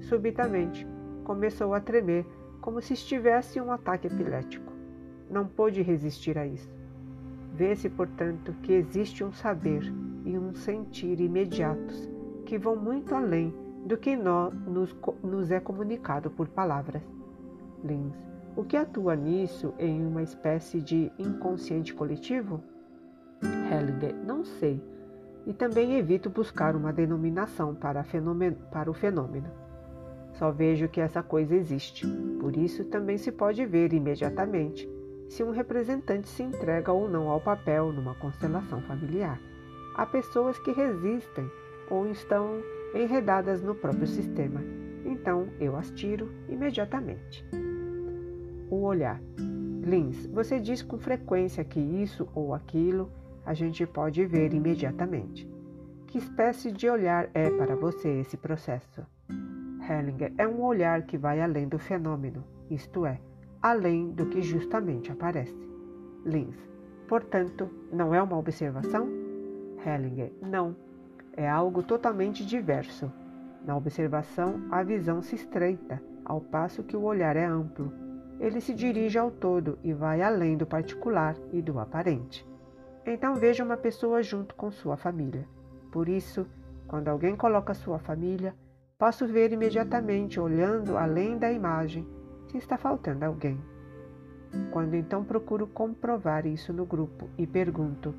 Subitamente, 0.00 0.86
começou 1.24 1.74
a 1.74 1.80
tremer 1.80 2.24
como 2.60 2.80
se 2.80 2.94
estivesse 2.94 3.58
em 3.58 3.62
um 3.62 3.70
ataque 3.70 4.06
epilético. 4.06 4.72
Não 5.28 5.46
pôde 5.46 5.82
resistir 5.82 6.38
a 6.38 6.46
isso. 6.46 6.77
Vê-se, 7.54 7.88
portanto, 7.88 8.54
que 8.62 8.72
existe 8.72 9.24
um 9.24 9.32
saber 9.32 9.82
e 10.24 10.38
um 10.38 10.54
sentir 10.54 11.20
imediatos 11.20 12.08
que 12.44 12.58
vão 12.58 12.76
muito 12.76 13.14
além 13.14 13.52
do 13.84 13.96
que 13.96 14.16
nós, 14.16 14.54
nos, 14.66 14.96
nos 15.22 15.50
é 15.50 15.58
comunicado 15.60 16.30
por 16.30 16.48
palavras. 16.48 17.02
Lins, 17.82 18.14
o 18.56 18.64
que 18.64 18.76
atua 18.76 19.14
nisso 19.16 19.72
em 19.78 20.04
uma 20.04 20.22
espécie 20.22 20.80
de 20.80 21.12
inconsciente 21.18 21.94
coletivo? 21.94 22.62
Hellinger, 23.42 24.14
não 24.26 24.44
sei, 24.44 24.82
e 25.46 25.52
também 25.52 25.96
evito 25.96 26.28
buscar 26.28 26.74
uma 26.74 26.92
denominação 26.92 27.74
para, 27.74 28.04
para 28.70 28.90
o 28.90 28.94
fenômeno. 28.94 29.50
Só 30.32 30.50
vejo 30.50 30.88
que 30.88 31.00
essa 31.00 31.22
coisa 31.22 31.54
existe, 31.54 32.06
por 32.38 32.56
isso 32.56 32.84
também 32.84 33.16
se 33.16 33.32
pode 33.32 33.64
ver 33.64 33.92
imediatamente 33.92 34.88
se 35.28 35.42
um 35.42 35.50
representante 35.50 36.28
se 36.28 36.42
entrega 36.42 36.92
ou 36.92 37.08
não 37.08 37.28
ao 37.28 37.40
papel 37.40 37.92
numa 37.92 38.14
constelação 38.14 38.80
familiar. 38.82 39.38
Há 39.94 40.06
pessoas 40.06 40.58
que 40.58 40.72
resistem 40.72 41.50
ou 41.90 42.06
estão 42.06 42.62
enredadas 42.94 43.62
no 43.62 43.74
próprio 43.74 44.06
sistema, 44.06 44.60
então 45.04 45.48
eu 45.60 45.76
as 45.76 45.90
tiro 45.90 46.30
imediatamente. 46.48 47.44
O 48.70 48.82
olhar. 48.82 49.20
Lins, 49.84 50.26
você 50.26 50.60
diz 50.60 50.82
com 50.82 50.98
frequência 50.98 51.64
que 51.64 51.80
isso 51.80 52.28
ou 52.34 52.54
aquilo 52.54 53.10
a 53.44 53.54
gente 53.54 53.86
pode 53.86 54.24
ver 54.26 54.52
imediatamente. 54.52 55.48
Que 56.06 56.18
espécie 56.18 56.70
de 56.70 56.88
olhar 56.88 57.30
é 57.34 57.50
para 57.50 57.74
você 57.74 58.08
esse 58.20 58.36
processo? 58.36 59.06
Hellinger 59.88 60.32
é 60.36 60.46
um 60.46 60.62
olhar 60.62 61.02
que 61.02 61.16
vai 61.16 61.40
além 61.40 61.66
do 61.66 61.78
fenômeno, 61.78 62.44
isto 62.70 63.06
é, 63.06 63.18
além 63.62 64.10
do 64.10 64.26
que 64.26 64.42
justamente 64.42 65.10
aparece. 65.10 65.68
Lins. 66.24 66.56
Portanto, 67.06 67.68
não 67.92 68.14
é 68.14 68.22
uma 68.22 68.36
observação? 68.36 69.08
Hellinger. 69.84 70.32
Não. 70.42 70.76
É 71.36 71.48
algo 71.48 71.82
totalmente 71.82 72.44
diverso. 72.44 73.10
Na 73.64 73.76
observação, 73.76 74.62
a 74.70 74.82
visão 74.82 75.22
se 75.22 75.34
estreita, 75.34 76.02
ao 76.24 76.40
passo 76.40 76.82
que 76.82 76.96
o 76.96 77.02
olhar 77.02 77.36
é 77.36 77.44
amplo. 77.44 77.92
Ele 78.38 78.60
se 78.60 78.74
dirige 78.74 79.18
ao 79.18 79.30
todo 79.30 79.78
e 79.82 79.92
vai 79.92 80.22
além 80.22 80.56
do 80.56 80.66
particular 80.66 81.36
e 81.52 81.60
do 81.60 81.78
aparente. 81.78 82.46
Então 83.04 83.34
veja 83.34 83.64
uma 83.64 83.76
pessoa 83.76 84.22
junto 84.22 84.54
com 84.54 84.70
sua 84.70 84.96
família. 84.96 85.46
Por 85.90 86.08
isso, 86.08 86.46
quando 86.86 87.08
alguém 87.08 87.34
coloca 87.34 87.74
sua 87.74 87.98
família, 87.98 88.54
posso 88.98 89.26
ver 89.26 89.52
imediatamente, 89.52 90.38
olhando 90.38 90.96
além 90.96 91.38
da 91.38 91.50
imagem, 91.50 92.06
se 92.48 92.56
está 92.56 92.76
faltando 92.76 93.24
alguém. 93.24 93.58
Quando 94.70 94.94
então 94.94 95.22
procuro 95.22 95.66
comprovar 95.66 96.46
isso 96.46 96.72
no 96.72 96.86
grupo 96.86 97.28
e 97.36 97.46
pergunto: 97.46 98.14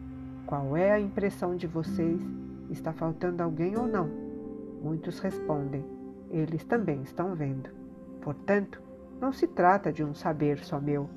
qual 0.46 0.78
é 0.78 0.92
a 0.92 1.00
impressão 1.00 1.56
de 1.56 1.68
vocês? 1.68 2.22
Está 2.70 2.94
faltando 2.94 3.42
alguém 3.42 3.78
ou 3.78 3.88
não? 3.88 4.08
Muitos 4.82 5.20
respondem: 5.20 5.84
eles 6.30 6.64
também 6.64 7.02
estão 7.02 7.36
vendo. 7.36 7.70
Portanto, 8.22 8.82
não 9.20 9.34
se 9.34 9.48
trata 9.48 9.92
de 9.92 10.04
um 10.04 10.14
saber 10.14 10.60
só 10.60 10.80
meu. 10.80 11.10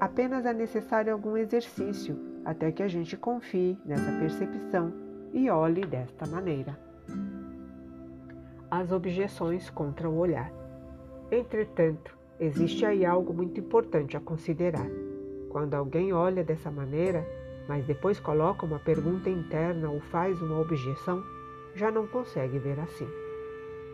Apenas 0.00 0.44
é 0.44 0.52
necessário 0.52 1.12
algum 1.12 1.36
exercício 1.36 2.16
até 2.44 2.72
que 2.72 2.82
a 2.82 2.88
gente 2.88 3.16
confie 3.16 3.78
nessa 3.84 4.10
percepção 4.12 4.92
e 5.32 5.50
olhe 5.50 5.82
desta 5.82 6.26
maneira. 6.26 6.78
As 8.70 8.90
objeções 8.90 9.70
contra 9.70 10.08
o 10.08 10.16
olhar. 10.16 10.52
Entretanto, 11.30 12.17
Existe 12.40 12.84
aí 12.84 13.04
algo 13.04 13.34
muito 13.34 13.58
importante 13.58 14.16
a 14.16 14.20
considerar. 14.20 14.86
Quando 15.48 15.74
alguém 15.74 16.12
olha 16.12 16.44
dessa 16.44 16.70
maneira, 16.70 17.26
mas 17.68 17.84
depois 17.84 18.20
coloca 18.20 18.64
uma 18.64 18.78
pergunta 18.78 19.28
interna 19.28 19.90
ou 19.90 20.00
faz 20.00 20.40
uma 20.40 20.60
objeção, 20.60 21.20
já 21.74 21.90
não 21.90 22.06
consegue 22.06 22.58
ver 22.60 22.78
assim. 22.78 23.08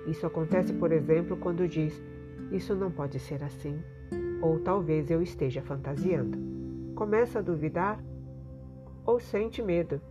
Isso 0.06 0.26
acontece, 0.26 0.74
por 0.74 0.92
exemplo, 0.92 1.38
quando 1.38 1.66
diz: 1.66 2.02
Isso 2.52 2.74
não 2.74 2.90
pode 2.90 3.18
ser 3.18 3.42
assim, 3.42 3.82
ou 4.42 4.60
talvez 4.60 5.10
eu 5.10 5.22
esteja 5.22 5.62
fantasiando. 5.62 6.38
Começa 6.94 7.38
a 7.38 7.42
duvidar 7.42 7.98
ou 9.06 9.18
sente 9.18 9.62
medo. 9.62 10.02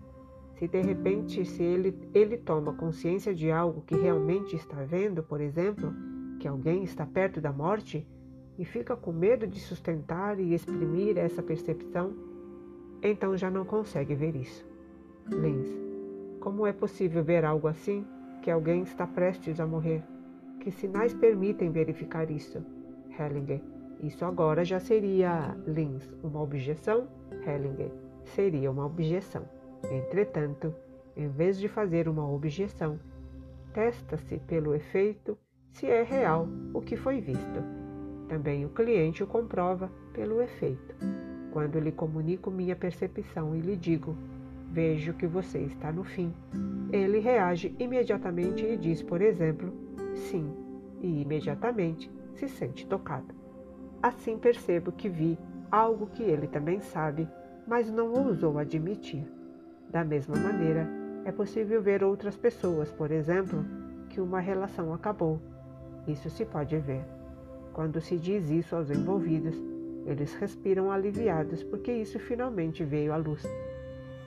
Se 0.56 0.68
de 0.68 0.82
repente, 0.82 1.46
se 1.46 1.62
ele, 1.62 1.96
ele 2.16 2.38
toma 2.38 2.74
consciência 2.74 3.34
de 3.34 3.52
algo 3.52 3.82
que 3.82 3.96
realmente 3.96 4.56
está 4.56 4.84
vendo, 4.84 5.22
por 5.22 5.40
exemplo, 5.40 5.94
que 6.40 6.48
alguém 6.48 6.84
está 6.84 7.06
perto 7.06 7.40
da 7.40 7.52
morte, 7.52 8.08
e 8.58 8.66
fica 8.66 8.96
com 8.96 9.12
medo 9.12 9.48
de 9.48 9.60
sustentar 9.60 10.40
e 10.40 10.54
exprimir 10.54 11.18
essa 11.18 11.42
percepção, 11.42 12.14
então 13.02 13.36
já 13.36 13.50
não 13.50 13.66
consegue 13.66 14.14
ver 14.16 14.36
isso. 14.36 14.66
Lins, 15.30 15.68
como 16.40 16.68
é 16.68 16.74
possível 16.74 17.24
ver 17.24 17.46
algo 17.46 17.68
assim 17.68 18.06
que 18.42 18.52
alguém 18.52 18.84
está 18.84 19.08
prestes 19.08 19.60
a 19.60 19.66
morrer? 19.66 20.04
Que 20.60 20.72
sinais 20.72 21.14
permitem 21.14 21.72
verificar 21.72 22.30
isso? 22.30 22.64
Hellinger, 23.18 23.62
isso 24.02 24.26
agora 24.26 24.64
já 24.64 24.80
seria, 24.80 25.56
Lins, 25.68 26.10
uma 26.24 26.42
objeção? 26.42 27.08
Hellinger, 27.46 27.92
seria 28.24 28.70
uma 28.72 28.86
objeção. 28.86 29.44
Entretanto, 29.92 30.74
em 31.16 31.28
vez 31.28 31.60
de 31.60 31.68
fazer 31.68 32.08
uma 32.08 32.30
objeção, 32.30 33.00
testa-se 33.74 34.38
pelo 34.40 34.74
efeito 34.74 35.38
se 35.72 35.88
é 35.88 36.04
real 36.04 36.48
o 36.74 36.82
que 36.82 36.96
foi 36.96 37.20
visto. 37.20 37.83
Também 38.34 38.66
o 38.66 38.70
cliente 38.70 39.22
o 39.22 39.28
comprova 39.28 39.92
pelo 40.12 40.42
efeito. 40.42 40.96
Quando 41.52 41.80
lhe 41.80 41.92
comunico 41.92 42.50
minha 42.50 42.76
percepção 42.76 43.56
e 43.56 43.60
lhe 43.60 43.76
digo, 43.76 44.18
vejo 44.72 45.14
que 45.14 45.28
você 45.28 45.60
está 45.60 45.92
no 45.92 46.04
fim, 46.04 46.34
ele 46.92 47.20
reage 47.20 47.76
imediatamente 47.78 48.66
e 48.66 48.76
diz, 48.76 49.04
por 49.04 49.22
exemplo, 49.22 49.72
sim, 50.16 50.52
e 51.00 51.22
imediatamente 51.22 52.12
se 52.34 52.48
sente 52.48 52.88
tocado. 52.88 53.36
Assim 54.02 54.40
percebo 54.40 54.92
que 54.92 55.08
vi 55.08 55.38
algo 55.70 56.08
que 56.08 56.24
ele 56.24 56.48
também 56.48 56.80
sabe, 56.80 57.30
mas 57.68 57.92
não 57.92 58.14
ousou 58.14 58.58
admitir. 58.58 59.32
Da 59.92 60.04
mesma 60.04 60.36
maneira, 60.38 60.90
é 61.24 61.32
possível 61.32 61.84
ver 61.84 62.04
outras 62.04 62.36
pessoas, 62.36 62.92
por 62.92 63.12
exemplo, 63.12 63.64
que 64.10 64.20
uma 64.20 64.40
relação 64.40 64.92
acabou. 64.92 65.40
Isso 66.08 66.32
se 66.32 66.44
pode 66.44 66.76
ver. 66.80 67.13
Quando 67.74 68.00
se 68.00 68.18
diz 68.18 68.50
isso 68.50 68.76
aos 68.76 68.92
envolvidos, 68.92 69.56
eles 70.06 70.34
respiram 70.36 70.92
aliviados 70.92 71.64
porque 71.64 71.92
isso 71.92 72.20
finalmente 72.20 72.84
veio 72.84 73.12
à 73.12 73.18
luz. 73.18 73.44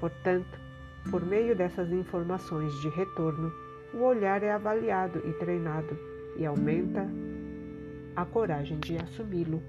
Portanto, 0.00 0.58
por 1.10 1.24
meio 1.24 1.54
dessas 1.54 1.92
informações 1.92 2.72
de 2.80 2.88
retorno, 2.88 3.52
o 3.94 3.98
olhar 4.02 4.42
é 4.42 4.50
avaliado 4.50 5.22
e 5.24 5.32
treinado 5.34 5.96
e 6.36 6.44
aumenta 6.44 7.08
a 8.16 8.24
coragem 8.24 8.78
de 8.80 8.96
assumi-lo. 8.96 9.62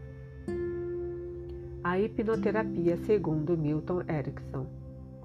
A 1.83 1.99
hipnoterapia 1.99 2.97
segundo 2.97 3.55
Milton 3.55 4.01
Erickson. 4.09 4.65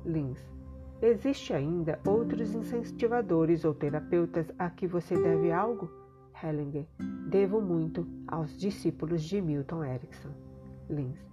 Lins. 0.04 0.38
Existe 1.00 1.52
ainda 1.52 1.98
outros 2.06 2.54
incentivadores 2.54 3.64
ou 3.64 3.74
terapeutas 3.74 4.46
a 4.58 4.68
que 4.70 4.86
você 4.86 5.16
deve 5.16 5.50
algo? 5.50 6.01
Hellinger, 6.42 6.84
devo 7.28 7.60
muito 7.60 8.04
aos 8.26 8.58
discípulos 8.58 9.22
de 9.22 9.40
Milton 9.40 9.84
Erickson. 9.84 10.30
Lins. 10.90 11.24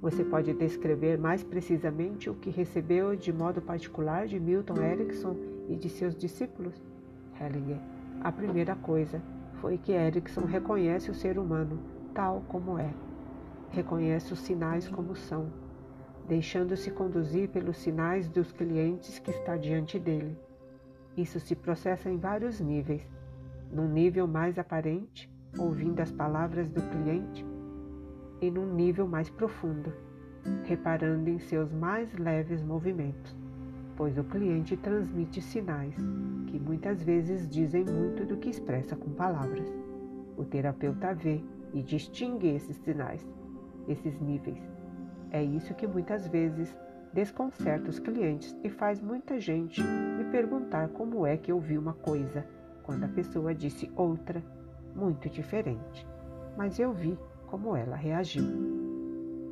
Você 0.00 0.24
pode 0.24 0.54
descrever 0.54 1.18
mais 1.18 1.42
precisamente 1.42 2.30
o 2.30 2.34
que 2.34 2.48
recebeu 2.48 3.14
de 3.14 3.30
modo 3.30 3.60
particular 3.60 4.26
de 4.26 4.40
Milton 4.40 4.82
Erickson 4.82 5.36
e 5.68 5.76
de 5.76 5.90
seus 5.90 6.16
discípulos? 6.16 6.82
Hellinger. 7.38 7.78
A 8.22 8.32
primeira 8.32 8.74
coisa 8.74 9.20
foi 9.60 9.76
que 9.76 9.92
Erickson 9.92 10.46
reconhece 10.46 11.10
o 11.10 11.14
ser 11.14 11.38
humano 11.38 11.78
tal 12.14 12.42
como 12.48 12.78
é. 12.78 12.92
Reconhece 13.70 14.32
os 14.32 14.38
sinais 14.38 14.88
como 14.88 15.14
são, 15.14 15.52
deixando-se 16.26 16.90
conduzir 16.90 17.50
pelos 17.50 17.76
sinais 17.76 18.28
dos 18.28 18.50
clientes 18.50 19.18
que 19.18 19.30
está 19.30 19.56
diante 19.56 19.98
dele. 19.98 20.38
Isso 21.16 21.38
se 21.38 21.54
processa 21.54 22.08
em 22.10 22.16
vários 22.16 22.60
níveis, 22.60 23.02
num 23.74 23.88
nível 23.88 24.28
mais 24.28 24.56
aparente, 24.56 25.28
ouvindo 25.58 25.98
as 26.00 26.12
palavras 26.12 26.70
do 26.70 26.80
cliente, 26.80 27.44
e 28.40 28.48
num 28.48 28.72
nível 28.72 29.08
mais 29.08 29.28
profundo, 29.28 29.92
reparando 30.62 31.28
em 31.28 31.40
seus 31.40 31.72
mais 31.72 32.12
leves 32.16 32.62
movimentos, 32.62 33.36
pois 33.96 34.16
o 34.16 34.22
cliente 34.22 34.76
transmite 34.76 35.42
sinais 35.42 35.96
que 36.46 36.58
muitas 36.60 37.02
vezes 37.02 37.48
dizem 37.48 37.84
muito 37.84 38.24
do 38.24 38.36
que 38.36 38.48
expressa 38.48 38.94
com 38.94 39.10
palavras. 39.10 39.68
O 40.36 40.44
terapeuta 40.44 41.12
vê 41.12 41.42
e 41.72 41.82
distingue 41.82 42.48
esses 42.48 42.76
sinais, 42.76 43.26
esses 43.88 44.20
níveis. 44.20 44.62
É 45.32 45.42
isso 45.42 45.74
que 45.74 45.86
muitas 45.86 46.28
vezes 46.28 46.76
desconcerta 47.12 47.90
os 47.90 47.98
clientes 47.98 48.56
e 48.62 48.68
faz 48.68 49.00
muita 49.00 49.40
gente 49.40 49.82
me 49.82 50.24
perguntar 50.30 50.88
como 50.90 51.26
é 51.26 51.36
que 51.36 51.50
eu 51.50 51.58
vi 51.58 51.76
uma 51.76 51.94
coisa 51.94 52.44
quando 52.84 53.04
a 53.04 53.08
pessoa 53.08 53.54
disse 53.54 53.90
outra, 53.96 54.42
muito 54.94 55.28
diferente. 55.28 56.06
Mas 56.56 56.78
eu 56.78 56.92
vi 56.92 57.18
como 57.46 57.74
ela 57.74 57.96
reagiu. 57.96 58.44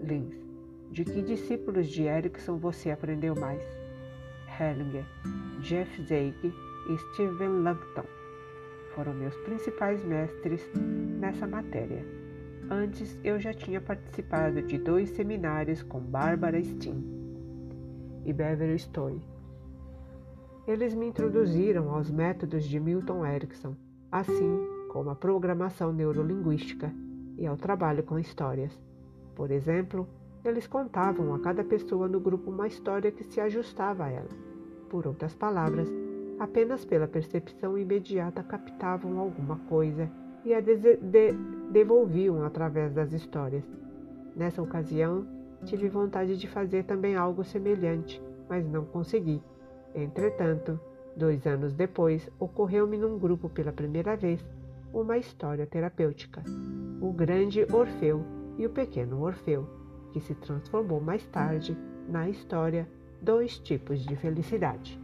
Lins, 0.03 0.35
de 0.91 1.05
que 1.05 1.23
discípulos 1.23 1.89
de 1.89 2.05
Erickson 2.05 2.57
você 2.59 2.91
aprendeu 2.91 3.35
mais? 3.35 3.63
Hellinger, 4.61 5.05
Jeff 5.61 6.03
Zeig 6.05 6.37
e 6.45 6.99
Steven 6.99 7.63
Langton 7.63 8.05
foram 8.95 9.15
meus 9.15 9.35
principais 9.39 10.05
mestres 10.05 10.71
nessa 11.19 11.47
matéria. 11.47 12.05
Antes 12.71 13.19
eu 13.25 13.41
já 13.41 13.55
tinha 13.55 13.81
participado 13.81 14.63
de 14.63 14.79
dois 14.79 15.11
seminários 15.11 15.83
com 15.83 16.01
Barbara 16.01 16.61
Steen 16.63 17.03
e 18.25 18.33
Beverly 18.33 18.79
Stowe 18.79 19.32
eles 20.67 20.95
me 20.95 21.07
introduziram 21.07 21.91
aos 21.91 22.11
métodos 22.11 22.65
de 22.65 22.79
Milton 22.79 23.27
Erickson, 23.27 23.75
assim 24.11 24.61
como 24.89 25.11
a 25.11 25.15
programação 25.15 25.93
neurolinguística 25.93 26.93
e 27.37 27.47
ao 27.47 27.57
trabalho 27.57 28.03
com 28.03 28.19
histórias. 28.19 28.79
Por 29.35 29.51
exemplo, 29.51 30.07
eles 30.45 30.67
contavam 30.67 31.35
a 31.35 31.39
cada 31.39 31.65
pessoa 31.65 32.09
no 32.09 32.21
grupo 32.21 32.51
uma 32.51 32.67
história 32.67 33.11
que 33.11 33.25
se 33.25 33.41
ajustava 33.41 34.05
a 34.05 34.11
ela. 34.11 34.29
Por 34.89 35.07
outras 35.07 35.35
palavras, 35.35 35.89
apenas 36.39 36.85
pela 36.85 37.09
percepção 37.09 37.79
imediata 37.79 38.43
captavam 38.43 39.19
alguma 39.19 39.57
coisa 39.69 40.11
e 40.45 40.53
a 40.53 40.61
de 40.61 40.99
devolviam 41.71 42.45
através 42.45 42.93
das 42.93 43.13
histórias. 43.13 43.65
Nessa 44.37 44.63
ocasião, 44.63 45.27
tive 45.65 45.89
vontade 45.89 46.37
de 46.37 46.49
fazer 46.49 46.85
também 46.85 47.17
algo 47.17 47.45
semelhante, 47.45 48.21
mas 48.49 48.69
não 48.69 48.85
consegui. 48.85 49.41
Entretanto, 49.95 50.79
dois 51.17 51.47
anos 51.47 51.73
depois, 51.75 52.31
ocorreu-me 52.39 52.97
num 52.97 53.19
grupo 53.19 53.49
pela 53.49 53.73
primeira 53.73 54.17
vez 54.17 54.45
uma 54.93 55.19
história 55.19 55.67
terapêutica: 55.67 56.43
o 57.01 57.13
grande 57.13 57.67
Orfeu 57.73 58.25
e 58.59 58.67
o 58.67 58.71
pequeno 58.71 59.23
Orfeu. 59.23 59.67
que 60.13 60.21
se 60.21 60.35
transformou 60.35 61.01
mais 61.01 61.27
tarde 61.29 61.75
na 62.07 62.29
história 62.29 62.87
Dois 63.23 63.59
Tipos 63.59 64.05
de 64.05 64.15
Felicidade. 64.15 65.01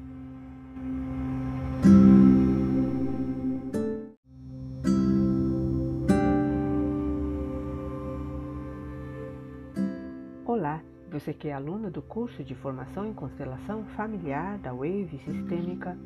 Você 11.11 11.33
que 11.33 11.49
é 11.49 11.53
aluno 11.55 11.91
do 11.91 12.03
curso 12.03 12.45
de 12.45 12.55
Formação 12.55 13.07
em 13.07 13.15
Constelação 13.15 13.85
Familiar 13.97 14.59
da 14.59 14.73
Wave 14.73 15.19
Sistêmica, 15.25 15.97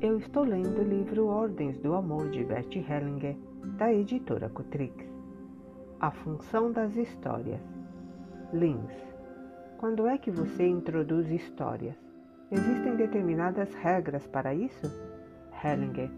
eu 0.00 0.16
estou 0.16 0.44
lendo 0.44 0.80
o 0.80 0.84
livro 0.84 1.26
Ordens 1.26 1.76
do 1.78 1.92
Amor 1.92 2.30
de 2.30 2.44
Bert 2.44 2.72
Hellinger, 2.76 3.36
da 3.76 3.92
editora 3.92 4.48
Cutrix. 4.48 5.04
A 5.98 6.12
função 6.12 6.70
das 6.70 6.94
histórias. 6.94 7.60
Lins. 8.52 8.92
Quando 9.78 10.06
é 10.06 10.16
que 10.18 10.30
você 10.30 10.64
introduz 10.66 11.28
histórias? 11.30 11.96
Existem 12.50 12.94
determinadas 12.94 13.74
regras 13.74 14.24
para 14.28 14.54
isso? 14.54 14.86
Hellinger. 15.64 16.10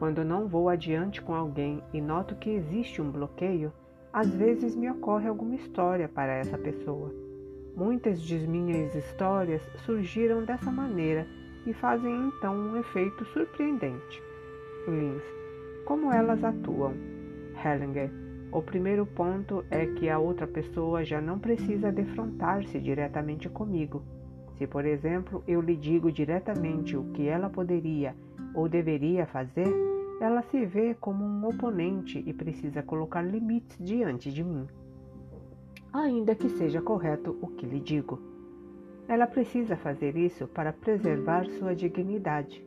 Quando 0.00 0.24
não 0.24 0.48
vou 0.48 0.68
adiante 0.68 1.22
com 1.22 1.32
alguém 1.32 1.80
e 1.92 2.00
noto 2.00 2.34
que 2.34 2.50
existe 2.50 3.00
um 3.00 3.08
bloqueio, 3.08 3.72
às 4.12 4.34
vezes 4.34 4.74
me 4.74 4.90
ocorre 4.90 5.28
alguma 5.28 5.54
história 5.54 6.08
para 6.08 6.32
essa 6.32 6.58
pessoa. 6.58 7.31
Muitas 7.74 8.20
de 8.20 8.38
minhas 8.46 8.94
histórias 8.94 9.62
surgiram 9.86 10.44
dessa 10.44 10.70
maneira 10.70 11.26
e 11.66 11.72
fazem 11.72 12.14
então 12.28 12.54
um 12.54 12.76
efeito 12.76 13.24
surpreendente. 13.26 14.22
Lins. 14.86 15.22
Como 15.86 16.12
elas 16.12 16.44
atuam? 16.44 16.92
Hellinger. 17.64 18.10
O 18.52 18.60
primeiro 18.60 19.06
ponto 19.06 19.64
é 19.70 19.86
que 19.86 20.10
a 20.10 20.18
outra 20.18 20.46
pessoa 20.46 21.02
já 21.02 21.20
não 21.20 21.38
precisa 21.38 21.90
defrontar-se 21.90 22.78
diretamente 22.78 23.48
comigo. 23.48 24.02
Se, 24.58 24.66
por 24.66 24.84
exemplo, 24.84 25.42
eu 25.48 25.62
lhe 25.62 25.74
digo 25.74 26.12
diretamente 26.12 26.94
o 26.94 27.04
que 27.12 27.26
ela 27.26 27.48
poderia 27.48 28.14
ou 28.54 28.68
deveria 28.68 29.24
fazer, 29.24 29.72
ela 30.20 30.42
se 30.42 30.66
vê 30.66 30.94
como 30.94 31.24
um 31.24 31.46
oponente 31.46 32.22
e 32.26 32.34
precisa 32.34 32.82
colocar 32.82 33.22
limites 33.22 33.78
diante 33.80 34.30
de 34.30 34.44
mim. 34.44 34.66
Ainda 35.92 36.34
que 36.34 36.48
seja 36.48 36.80
correto 36.80 37.36
o 37.42 37.48
que 37.48 37.66
lhe 37.66 37.78
digo. 37.78 38.18
Ela 39.06 39.26
precisa 39.26 39.76
fazer 39.76 40.16
isso 40.16 40.46
para 40.46 40.72
preservar 40.72 41.44
sua 41.50 41.74
dignidade. 41.74 42.64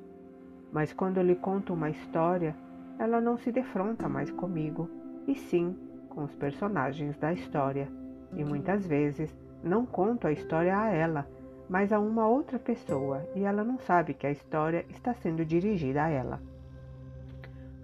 Mas 0.71 0.93
quando 0.93 1.19
lhe 1.23 1.35
conto 1.35 1.73
uma 1.73 1.89
história, 1.89 2.55
ela 2.99 3.19
não 3.19 3.35
se 3.35 3.51
defronta 3.51 4.07
mais 4.07 4.29
comigo, 4.29 4.87
e 5.27 5.33
sim 5.33 5.75
com 6.07 6.23
os 6.23 6.35
personagens 6.35 7.17
da 7.17 7.33
história. 7.33 7.89
E 8.35 8.43
muitas 8.43 8.85
vezes 8.85 9.35
não 9.63 9.87
conto 9.87 10.27
a 10.27 10.31
história 10.31 10.77
a 10.77 10.89
ela, 10.89 11.27
mas 11.67 11.91
a 11.91 11.99
uma 11.99 12.27
outra 12.27 12.59
pessoa, 12.59 13.27
e 13.33 13.43
ela 13.43 13.63
não 13.63 13.79
sabe 13.79 14.13
que 14.13 14.27
a 14.27 14.31
história 14.31 14.85
está 14.87 15.15
sendo 15.15 15.43
dirigida 15.43 16.03
a 16.03 16.09
ela. 16.09 16.39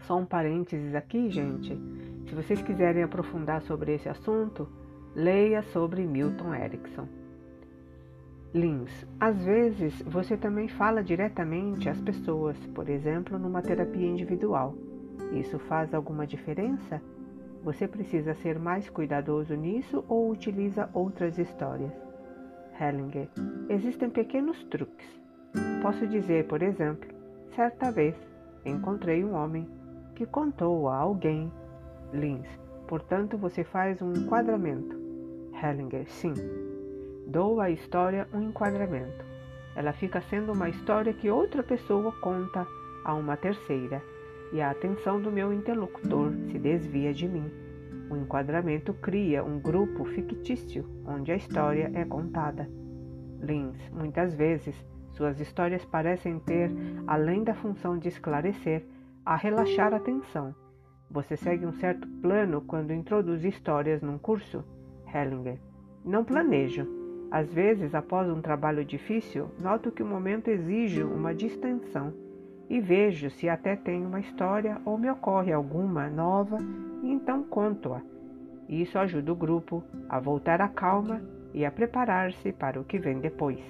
Só 0.02 0.18
um 0.18 0.26
parênteses 0.26 0.94
aqui, 0.94 1.32
gente. 1.32 1.76
Se 2.28 2.36
vocês 2.36 2.62
quiserem 2.62 3.02
aprofundar 3.02 3.62
sobre 3.64 3.96
esse 3.96 4.08
assunto, 4.08 4.68
leia 5.16 5.62
sobre 5.62 6.06
Milton 6.06 6.54
Erickson. 6.54 7.08
Lins, 8.54 8.92
às 9.20 9.44
vezes 9.44 10.02
você 10.02 10.36
também 10.36 10.68
fala 10.68 11.04
diretamente 11.04 11.90
às 11.90 12.00
pessoas, 12.02 12.58
por 12.76 12.90
exemplo, 12.90 13.40
numa 13.40 13.62
terapia 13.62 14.08
individual. 14.08 14.76
Isso 15.32 15.58
faz 15.60 15.94
alguma 15.94 16.28
diferença? 16.28 17.02
Você 17.64 17.88
precisa 17.88 18.34
ser 18.36 18.60
mais 18.60 18.90
cuidadoso 18.90 19.56
nisso 19.56 20.04
ou 20.08 20.30
utiliza 20.30 20.90
outras 20.94 21.38
histórias? 21.38 21.94
Hellinger, 22.80 23.30
existem 23.70 24.10
pequenos 24.10 24.62
truques. 24.66 25.08
Posso 25.82 26.08
dizer, 26.08 26.48
por 26.48 26.62
exemplo, 26.62 27.08
certa 27.56 27.92
vez 27.92 28.16
encontrei 28.66 29.24
um 29.24 29.34
homem 29.34 29.68
que 30.16 30.26
contou 30.26 30.90
a 30.90 30.98
alguém. 30.98 31.52
Lins, 32.14 32.48
portanto 32.88 33.38
você 33.38 33.64
faz 33.64 34.02
um 34.02 34.12
enquadramento. 34.12 35.01
Hellinger, 35.54 36.10
sim. 36.10 36.34
Dou 37.28 37.60
à 37.60 37.70
história 37.70 38.28
um 38.34 38.42
enquadramento. 38.42 39.26
Ela 39.76 39.94
fica 39.94 40.20
sendo 40.22 40.52
uma 40.52 40.70
história 40.70 41.14
que 41.14 41.30
outra 41.30 41.64
pessoa 41.64 42.12
conta 42.22 42.68
a 43.06 43.14
uma 43.14 43.38
terceira 43.38 44.02
e 44.52 44.62
a 44.62 44.70
atenção 44.70 45.22
do 45.22 45.32
meu 45.32 45.54
interlocutor 45.54 46.34
se 46.48 46.60
desvia 46.60 47.14
de 47.14 47.28
mim. 47.28 47.50
O 48.10 48.18
enquadramento 48.18 48.94
cria 48.94 49.44
um 49.44 49.60
grupo 49.60 50.04
fictício 50.04 50.86
onde 51.06 51.32
a 51.32 51.36
história 51.36 51.90
é 51.94 52.04
contada. 52.04 52.70
Lins, 53.42 53.78
muitas 53.90 54.36
vezes, 54.36 54.76
suas 55.12 55.40
histórias 55.40 55.86
parecem 55.86 56.40
ter, 56.40 56.70
além 57.08 57.44
da 57.44 57.54
função 57.54 57.98
de 57.98 58.10
esclarecer, 58.10 58.86
a 59.26 59.36
relaxar 59.36 59.94
a 59.94 59.98
atenção. 59.98 60.54
Você 61.10 61.38
segue 61.38 61.66
um 61.66 61.74
certo 61.74 62.08
plano 62.22 62.62
quando 62.62 62.94
introduz 62.94 63.44
histórias 63.44 64.02
num 64.02 64.18
curso? 64.18 64.64
Hellinger. 65.14 65.60
Não 66.04 66.24
planejo 66.24 67.02
às 67.32 67.52
vezes, 67.54 67.96
após 67.96 68.30
um 68.30 68.42
trabalho 68.42 68.84
difícil, 68.84 69.50
noto 69.58 69.90
que 69.90 70.04
o 70.04 70.06
momento 70.06 70.50
exige 70.50 71.02
uma 71.02 71.34
distensão 71.34 72.14
e 72.70 72.82
vejo 72.82 73.30
se 73.30 73.48
até 73.48 73.74
tenho 73.74 74.06
uma 74.06 74.20
história 74.20 74.82
ou 74.84 74.98
me 74.98 75.10
ocorre 75.10 75.54
alguma 75.54 76.10
nova 76.10 76.58
e 77.02 77.10
então 77.10 77.42
conto-a. 77.44 78.02
Isso 78.68 79.00
ajuda 79.00 79.32
o 79.32 79.36
grupo 79.36 79.82
a 80.10 80.20
voltar 80.20 80.60
à 80.60 80.68
calma 80.68 81.22
e 81.54 81.64
a 81.66 81.72
preparar-se 81.72 82.52
para 82.52 82.82
o 82.82 82.84
que 82.84 83.00
vem 83.00 83.20
depois. 83.20 83.62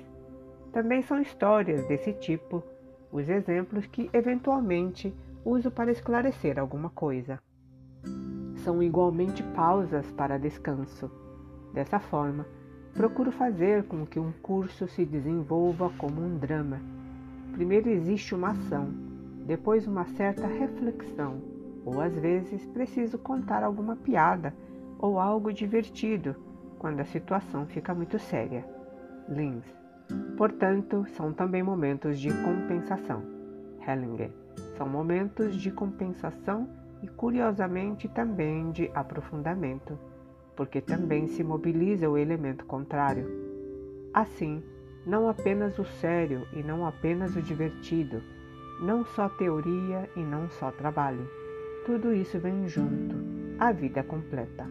Também 0.73 1.03
são 1.03 1.21
histórias 1.21 1.87
desse 1.87 2.13
tipo 2.13 2.63
os 3.11 3.29
exemplos 3.29 3.85
que 3.85 4.09
eventualmente 4.11 5.13
uso 5.45 5.69
para 5.69 5.91
esclarecer 5.91 6.57
alguma 6.57 6.89
coisa. 6.89 7.39
São 8.63 8.81
igualmente 8.81 9.43
pausas 9.55 10.11
para 10.13 10.39
descanso. 10.39 11.20
Dessa 11.73 11.99
forma, 11.99 12.45
Procuro 12.93 13.31
fazer 13.31 13.83
com 13.85 14.05
que 14.05 14.19
um 14.19 14.33
curso 14.41 14.85
se 14.87 15.05
desenvolva 15.05 15.89
como 15.97 16.21
um 16.21 16.37
drama. 16.37 16.79
Primeiro 17.53 17.89
existe 17.89 18.35
uma 18.35 18.49
ação, 18.49 18.89
depois 19.45 19.87
uma 19.87 20.05
certa 20.05 20.45
reflexão, 20.45 21.41
ou 21.85 22.01
às 22.01 22.13
vezes 22.13 22.65
preciso 22.67 23.17
contar 23.17 23.63
alguma 23.63 23.95
piada 23.95 24.53
ou 24.99 25.19
algo 25.19 25.53
divertido 25.53 26.35
quando 26.77 26.99
a 26.99 27.05
situação 27.05 27.65
fica 27.65 27.93
muito 27.93 28.19
séria. 28.19 28.65
Lins. 29.29 29.63
Portanto, 30.37 31.05
são 31.15 31.31
também 31.31 31.63
momentos 31.63 32.19
de 32.19 32.29
compensação. 32.43 33.23
Hellinger. 33.87 34.31
São 34.77 34.87
momentos 34.87 35.55
de 35.55 35.71
compensação 35.71 36.67
e, 37.01 37.07
curiosamente, 37.07 38.09
também 38.09 38.69
de 38.71 38.91
aprofundamento 38.93 39.97
porque 40.61 40.79
também 40.79 41.27
se 41.27 41.43
mobiliza 41.43 42.07
o 42.07 42.15
elemento 42.15 42.63
contrário. 42.67 43.25
Assim, 44.13 44.61
não 45.07 45.27
apenas 45.27 45.79
o 45.79 45.83
sério 45.83 46.47
e 46.53 46.61
não 46.61 46.85
apenas 46.85 47.35
o 47.35 47.41
divertido, 47.41 48.21
não 48.79 49.03
só 49.03 49.27
teoria 49.27 50.07
e 50.15 50.19
não 50.19 50.47
só 50.51 50.69
trabalho. 50.69 51.27
Tudo 51.83 52.13
isso 52.13 52.37
vem 52.37 52.67
junto, 52.67 53.15
a 53.57 53.71
vida 53.71 54.03
completa. 54.03 54.69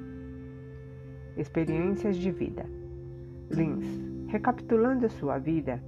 Experiências 1.37 2.17
de 2.17 2.31
vida. 2.31 2.65
Lins, 3.51 4.01
recapitulando 4.29 5.07
a 5.07 5.11
sua 5.11 5.39
vida, 5.39 5.83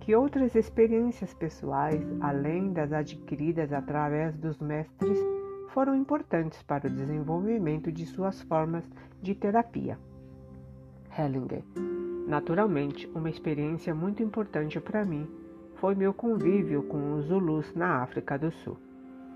que 0.00 0.14
outras 0.14 0.54
experiências 0.54 1.32
pessoais, 1.32 2.06
além 2.20 2.70
das 2.74 2.92
adquiridas 2.92 3.72
através 3.72 4.36
dos 4.36 4.58
mestres, 4.58 5.18
foram 5.72 5.96
importantes 5.96 6.62
para 6.62 6.86
o 6.86 6.90
desenvolvimento 6.90 7.90
de 7.90 8.06
suas 8.06 8.40
formas 8.42 8.84
de 9.22 9.34
terapia. 9.34 9.98
Hellinger. 11.18 11.64
Naturalmente, 12.26 13.10
uma 13.14 13.30
experiência 13.30 13.94
muito 13.94 14.22
importante 14.22 14.78
para 14.80 15.04
mim 15.04 15.26
foi 15.76 15.94
meu 15.94 16.12
convívio 16.12 16.82
com 16.82 17.14
os 17.14 17.26
Zulus 17.26 17.72
na 17.74 18.02
África 18.02 18.36
do 18.38 18.50
Sul. 18.50 18.76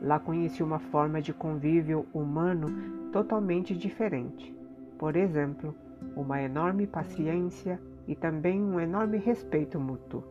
Lá 0.01 0.19
conheci 0.21 0.63
uma 0.63 0.79
forma 0.79 1.23
de 1.23 1.33
convívio 1.33 2.07
humano 2.13 3.11
totalmente 3.11 3.75
diferente. 3.75 4.55
Por 4.99 5.17
exemplo, 5.17 5.75
uma 6.15 6.43
enorme 6.43 6.87
paciência 6.87 7.81
e 8.07 8.15
também 8.15 8.63
um 8.63 8.79
enorme 8.79 9.17
respeito 9.17 9.81
mútuo. 9.81 10.23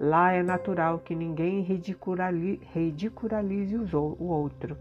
Lá 0.00 0.32
é 0.32 0.42
natural 0.42 1.00
que 1.00 1.14
ninguém 1.14 1.60
ridicularize 1.60 3.76
o 3.76 4.24
outro 4.24 4.74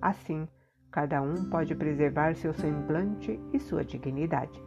Assim, 0.00 0.46
cada 0.90 1.20
um 1.20 1.50
pode 1.50 1.74
preservar 1.74 2.34
seu 2.34 2.52
semblante 2.54 3.38
e 3.52 3.58
sua 3.58 3.84
dignidade. 3.84 4.62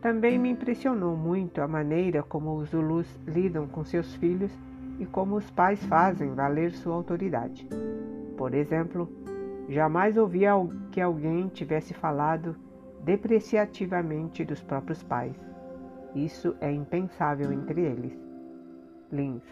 Também 0.00 0.36
me 0.38 0.50
impressionou 0.50 1.16
muito 1.16 1.60
a 1.60 1.68
maneira 1.68 2.22
como 2.24 2.56
os 2.56 2.70
Zulus 2.70 3.06
lidam 3.24 3.68
com 3.68 3.84
seus 3.84 4.14
filhos 4.16 4.50
e 4.98 5.06
como 5.06 5.36
os 5.36 5.48
pais 5.50 5.84
fazem 5.86 6.34
valer 6.34 6.72
sua 6.72 6.94
autoridade. 6.94 7.68
Por 8.36 8.52
exemplo, 8.52 9.08
jamais 9.68 10.16
ouvi 10.16 10.42
que 10.90 11.00
alguém 11.00 11.46
tivesse 11.48 11.94
falado 11.94 12.56
depreciativamente 13.04 14.44
dos 14.44 14.60
próprios 14.60 15.02
pais. 15.04 15.36
Isso 16.14 16.56
é 16.60 16.70
impensável 16.70 17.52
entre 17.52 17.80
eles. 17.80 18.12
Lins, 19.10 19.42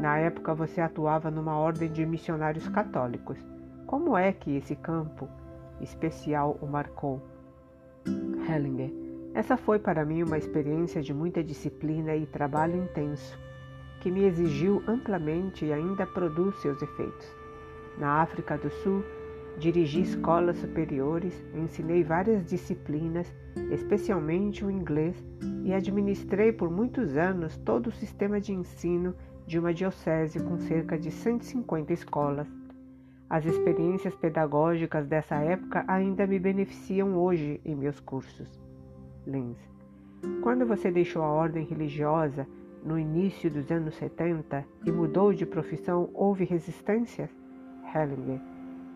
na 0.00 0.18
época 0.18 0.54
você 0.54 0.80
atuava 0.80 1.30
numa 1.30 1.56
ordem 1.56 1.90
de 1.90 2.04
missionários 2.04 2.68
católicos. 2.68 3.38
Como 3.86 4.16
é 4.16 4.32
que 4.32 4.56
esse 4.56 4.74
campo 4.74 5.28
especial 5.80 6.58
o 6.60 6.66
marcou? 6.66 7.22
Hellinger, 8.48 8.92
essa 9.32 9.56
foi 9.56 9.78
para 9.78 10.04
mim 10.04 10.24
uma 10.24 10.36
experiência 10.36 11.00
de 11.00 11.14
muita 11.14 11.42
disciplina 11.42 12.16
e 12.16 12.26
trabalho 12.26 12.76
intenso, 12.76 13.38
que 14.00 14.10
me 14.10 14.24
exigiu 14.24 14.82
amplamente 14.88 15.64
e 15.64 15.72
ainda 15.72 16.04
produz 16.04 16.56
seus 16.56 16.82
efeitos. 16.82 17.32
Na 17.96 18.22
África 18.22 18.58
do 18.58 18.68
Sul, 18.70 19.04
dirigi 19.56 20.00
escolas 20.00 20.56
superiores, 20.56 21.46
ensinei 21.54 22.02
várias 22.02 22.44
disciplinas, 22.44 23.32
especialmente 23.70 24.64
o 24.64 24.70
inglês, 24.70 25.14
e 25.62 25.72
administrei 25.72 26.52
por 26.52 26.68
muitos 26.70 27.16
anos 27.16 27.56
todo 27.58 27.86
o 27.86 27.92
sistema 27.92 28.40
de 28.40 28.52
ensino 28.52 29.14
de 29.46 29.60
uma 29.60 29.72
diocese 29.72 30.42
com 30.42 30.58
cerca 30.58 30.98
de 30.98 31.12
150 31.12 31.92
escolas. 31.92 32.65
As 33.28 33.44
experiências 33.44 34.14
pedagógicas 34.14 35.06
dessa 35.06 35.34
época 35.36 35.84
ainda 35.88 36.26
me 36.26 36.38
beneficiam 36.38 37.16
hoje 37.16 37.60
em 37.64 37.74
meus 37.74 37.98
cursos. 37.98 38.48
Lins. 39.26 39.58
Quando 40.42 40.64
você 40.64 40.92
deixou 40.92 41.22
a 41.22 41.30
ordem 41.30 41.64
religiosa 41.64 42.46
no 42.84 42.96
início 42.96 43.50
dos 43.50 43.70
anos 43.72 43.96
70 43.96 44.64
e 44.84 44.92
mudou 44.92 45.32
de 45.32 45.44
profissão, 45.44 46.08
houve 46.14 46.44
resistências? 46.44 47.28
Hellinger. 47.92 48.40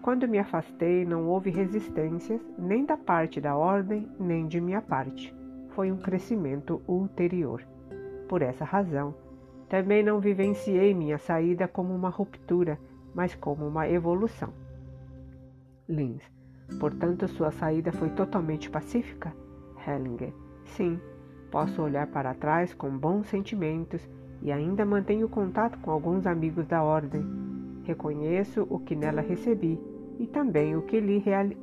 Quando 0.01 0.29
me 0.29 0.39
afastei, 0.39 1.05
não 1.05 1.27
houve 1.27 1.51
resistências 1.51 2.41
nem 2.57 2.85
da 2.85 2.97
parte 2.97 3.41
da 3.41 3.57
ordem, 3.57 4.09
nem 4.19 4.47
de 4.47 4.61
minha 4.61 4.81
parte. 4.81 5.35
Foi 5.71 5.91
um 5.91 5.97
crescimento 5.97 6.81
ulterior. 6.87 7.63
Por 8.29 8.43
essa 8.43 8.65
razão, 8.65 9.13
também 9.69 10.03
não 10.05 10.21
vivenciei 10.21 10.95
minha 10.95 11.19
saída 11.19 11.67
como 11.67 11.95
uma 11.95 12.09
ruptura, 12.09 12.79
mas 13.15 13.35
como 13.35 13.67
uma 13.67 13.89
evolução. 13.89 14.53
Lins. 15.89 16.23
Portanto, 16.79 17.27
sua 17.27 17.51
saída 17.51 17.91
foi 17.91 18.11
totalmente 18.11 18.71
pacífica? 18.71 19.35
Hellinger. 19.87 20.33
Sim, 20.65 21.01
posso 21.51 21.83
olhar 21.83 22.07
para 22.07 22.35
trás 22.35 22.73
com 22.73 22.97
bons 22.97 23.27
sentimentos 23.27 24.09
e 24.43 24.53
ainda 24.53 24.85
mantenho 24.85 25.29
contato 25.29 25.79
com 25.81 25.91
alguns 25.91 26.27
amigos 26.27 26.67
da 26.67 26.83
ordem. 26.83 27.25
Reconheço 27.85 28.67
o 28.71 28.79
que 28.79 28.95
nela 28.95 29.21
recebi 29.21 29.81
e 30.19 30.27
também 30.27 30.77
o 30.77 30.83
que 30.83 30.97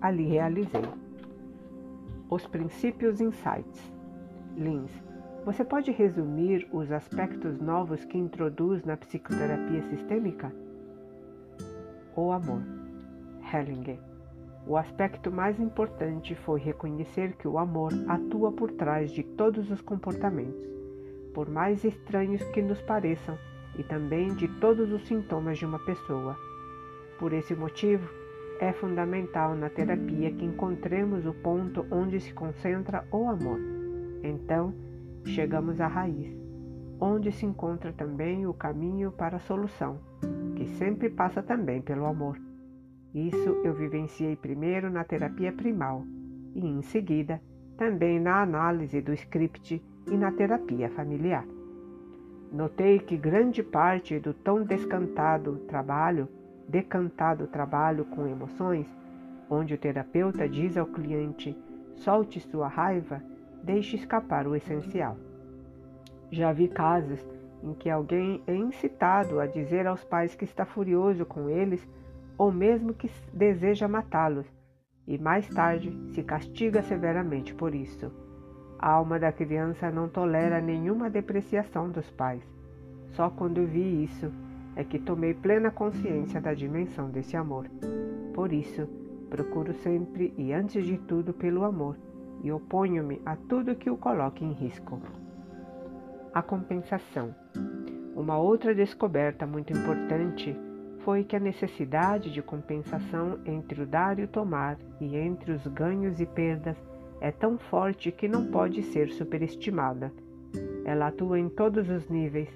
ali 0.02 0.26
realizei. 0.26 0.90
Os 2.30 2.46
princípios 2.46 3.22
insights. 3.22 3.94
Lins. 4.58 4.92
Você 5.46 5.64
pode 5.64 5.92
resumir 5.92 6.68
os 6.74 6.92
aspectos 6.92 7.58
novos 7.62 8.04
que 8.04 8.18
introduz 8.18 8.84
na 8.84 8.98
psicoterapia 8.98 9.82
sistêmica? 9.84 10.52
O 12.20 12.32
amor. 12.32 12.64
Hellinger. 13.54 14.00
O 14.66 14.76
aspecto 14.76 15.32
mais 15.32 15.60
importante 15.60 16.34
foi 16.34 16.60
reconhecer 16.60 17.34
que 17.34 17.48
o 17.48 17.60
amor 17.60 17.94
atua 18.08 18.52
por 18.52 18.72
trás 18.72 19.12
de 19.12 19.22
todos 19.22 19.70
os 19.70 19.82
comportamentos, 19.82 20.66
por 21.32 21.48
mais 21.48 21.84
estranhos 21.84 22.44
que 22.46 22.60
nos 22.60 22.82
pareçam, 22.82 23.38
e 23.78 23.84
também 23.84 24.34
de 24.34 24.48
todos 24.60 24.92
os 24.92 25.08
sintomas 25.08 25.60
de 25.60 25.68
uma 25.68 25.78
pessoa. 25.78 26.36
Por 27.20 27.34
esse 27.34 27.54
motivo, 27.54 28.10
é 28.60 28.74
fundamental 28.74 29.54
na 29.54 29.70
terapia 29.70 30.32
que 30.32 30.44
encontremos 30.44 31.24
o 31.28 31.36
ponto 31.36 31.86
onde 31.92 32.20
se 32.20 32.34
concentra 32.34 33.06
o 33.12 33.30
amor. 33.30 33.60
Então, 34.24 34.74
chegamos 35.24 35.80
à 35.80 35.86
raiz, 35.86 36.36
onde 37.00 37.32
se 37.32 37.46
encontra 37.46 37.94
também 37.94 38.48
o 38.48 38.54
caminho 38.54 39.12
para 39.12 39.38
a 39.38 39.40
solução, 39.40 40.00
que 40.56 40.66
sempre 40.66 41.10
passa 41.10 41.42
também 41.44 41.82
pelo 41.82 42.06
amor. 42.06 42.40
Isso 43.14 43.50
eu 43.64 43.74
vivenciei 43.74 44.36
primeiro 44.36 44.90
na 44.90 45.04
terapia 45.04 45.52
primal 45.52 46.04
e, 46.54 46.66
em 46.66 46.82
seguida, 46.82 47.42
também 47.78 48.20
na 48.20 48.42
análise 48.42 49.02
do 49.02 49.14
script 49.14 49.82
e 50.08 50.18
na 50.18 50.32
terapia 50.32 50.90
familiar. 50.90 51.46
Notei 52.52 53.00
que 53.00 53.18
grande 53.18 53.62
parte 53.62 54.20
do 54.20 54.34
tão 54.34 54.64
descantado 54.64 55.58
trabalho, 55.68 56.28
decantado 56.68 57.46
trabalho 57.48 58.06
com 58.06 58.26
emoções, 58.26 58.88
onde 59.50 59.74
o 59.74 59.78
terapeuta 59.78 60.48
diz 60.48 60.78
ao 60.78 60.88
cliente: 60.88 61.56
solte 61.96 62.40
sua 62.40 62.68
raiva, 62.68 63.22
deixe 63.64 63.96
escapar 63.96 64.48
o 64.48 64.56
essencial. 64.56 65.18
Já 66.32 66.52
vi 66.52 66.68
casos 66.68 67.26
em 67.64 67.74
que 67.74 67.90
alguém 67.90 68.42
é 68.46 68.56
incitado 68.56 69.40
a 69.40 69.46
dizer 69.46 69.88
aos 69.88 70.04
pais 70.04 70.36
que 70.36 70.44
está 70.44 70.66
furioso 70.66 71.26
com 71.26 71.50
eles 71.50 71.88
ou 72.38 72.52
mesmo 72.52 72.94
que 72.94 73.10
deseja 73.34 73.88
matá-los, 73.88 74.46
e 75.08 75.18
mais 75.18 75.48
tarde 75.48 75.92
se 76.14 76.22
castiga 76.22 76.84
severamente 76.84 77.54
por 77.54 77.74
isso. 77.74 78.12
A 78.78 78.92
alma 78.92 79.18
da 79.18 79.32
criança 79.32 79.90
não 79.90 80.08
tolera 80.08 80.62
nenhuma 80.62 81.10
depreciação 81.10 81.90
dos 81.90 82.10
pais. 82.12 82.44
Só 83.14 83.30
quando 83.30 83.66
vi 83.66 84.04
isso 84.04 84.32
é 84.76 84.84
que 84.84 85.00
tomei 85.00 85.34
plena 85.34 85.72
consciência 85.72 86.40
da 86.40 86.54
dimensão 86.54 87.10
desse 87.10 87.36
amor. 87.36 87.68
Por 88.36 88.54
isso, 88.54 88.88
procuro 89.30 89.74
sempre 89.74 90.32
e 90.38 90.54
antes 90.54 90.86
de 90.86 90.98
tudo 90.98 91.34
pelo 91.34 91.64
amor 91.64 91.98
e 92.44 92.52
oponho-me 92.52 93.20
a 93.26 93.36
tudo 93.36 93.76
que 93.76 93.90
o 93.90 93.98
coloque 93.98 94.46
em 94.46 94.52
risco. 94.52 95.02
A 96.34 96.42
compensação. 96.42 97.34
Uma 98.16 98.38
outra 98.38 98.76
descoberta 98.76 99.46
muito 99.48 99.74
importante 99.74 100.56
foi 101.00 101.24
que 101.24 101.36
a 101.36 101.40
necessidade 101.40 102.32
de 102.32 102.42
compensação 102.42 103.40
entre 103.46 103.82
o 103.82 103.86
dar 103.86 104.20
e 104.20 104.24
o 104.24 104.28
tomar 104.28 104.78
e 105.00 105.16
entre 105.16 105.52
os 105.54 105.66
ganhos 105.68 106.20
e 106.20 106.26
perdas 106.26 106.78
é 107.22 107.32
tão 107.32 107.58
forte 107.58 108.12
que 108.12 108.28
não 108.28 108.46
pode 108.48 108.84
ser 108.84 109.10
superestimada. 109.12 110.12
Ela 110.86 111.08
atua 111.08 111.40
em 111.40 111.50
todos 111.50 111.90
os 111.90 112.08
níveis. 112.10 112.50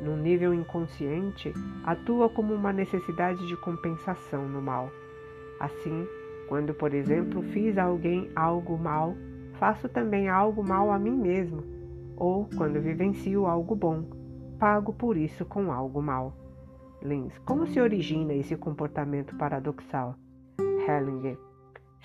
No 0.00 0.16
nível 0.16 0.54
inconsciente, 0.54 1.52
atua 1.84 2.28
como 2.28 2.54
uma 2.54 2.72
necessidade 2.72 3.46
de 3.46 3.56
compensação 3.56 4.48
no 4.48 4.62
mal. 4.62 4.88
Assim, 5.58 6.06
quando, 6.48 6.72
por 6.72 6.94
exemplo, 6.94 7.42
fiz 7.42 7.76
a 7.76 7.84
alguém 7.84 8.30
algo 8.34 8.78
mal, 8.78 9.14
faço 9.58 9.88
também 9.88 10.28
algo 10.28 10.62
mal 10.62 10.90
a 10.90 10.98
mim 10.98 11.14
mesmo, 11.14 11.79
ou 12.20 12.46
quando 12.54 12.78
vivencio 12.82 13.46
algo 13.46 13.74
bom, 13.74 14.04
pago 14.58 14.92
por 14.92 15.16
isso 15.16 15.46
com 15.46 15.72
algo 15.72 16.02
mal. 16.02 16.36
Lins, 17.02 17.36
como 17.46 17.66
se 17.66 17.80
origina 17.80 18.34
esse 18.34 18.54
comportamento 18.56 19.34
paradoxal? 19.36 20.14
Hellinger, 20.86 21.38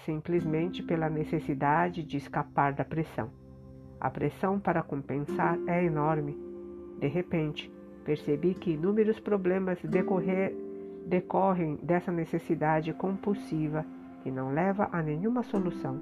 simplesmente 0.05 0.81
pela 0.81 1.09
necessidade 1.09 2.01
de 2.01 2.15
escapar 2.15 2.71
da 2.71 2.85
pressão. 2.85 3.29
A 3.99 4.09
pressão 4.09 4.57
para 4.57 4.81
compensar 4.81 5.59
é 5.67 5.83
enorme. 5.83 6.37
De 6.97 7.07
repente, 7.07 7.69
percebi 8.05 8.53
que 8.53 8.71
inúmeros 8.71 9.19
problemas 9.19 9.81
decorrer, 9.83 10.55
decorrem 11.05 11.75
dessa 11.83 12.11
necessidade 12.11 12.93
compulsiva 12.93 13.85
que 14.23 14.31
não 14.31 14.53
leva 14.53 14.87
a 14.93 15.01
nenhuma 15.01 15.43
solução. 15.43 15.99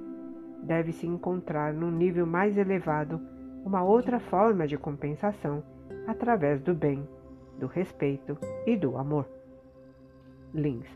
Deve-se 0.62 1.08
encontrar 1.08 1.74
num 1.74 1.90
nível 1.90 2.28
mais 2.28 2.58
elevado 2.58 3.33
uma 3.64 3.84
outra 3.84 4.20
forma 4.20 4.68
de 4.68 4.78
compensação 4.78 5.64
através 6.08 6.62
do 6.62 6.74
bem, 6.74 7.08
do 7.60 7.68
respeito 7.68 8.38
e 8.66 8.76
do 8.76 8.98
amor. 8.98 9.28
Lins, 10.54 10.88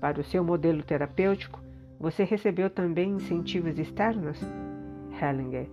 para 0.00 0.20
o 0.20 0.24
seu 0.24 0.44
modelo 0.44 0.82
terapêutico, 0.82 1.60
você 1.98 2.24
recebeu 2.24 2.68
também 2.68 3.12
incentivos 3.12 3.78
externos? 3.78 4.40
Hellinger. 5.20 5.68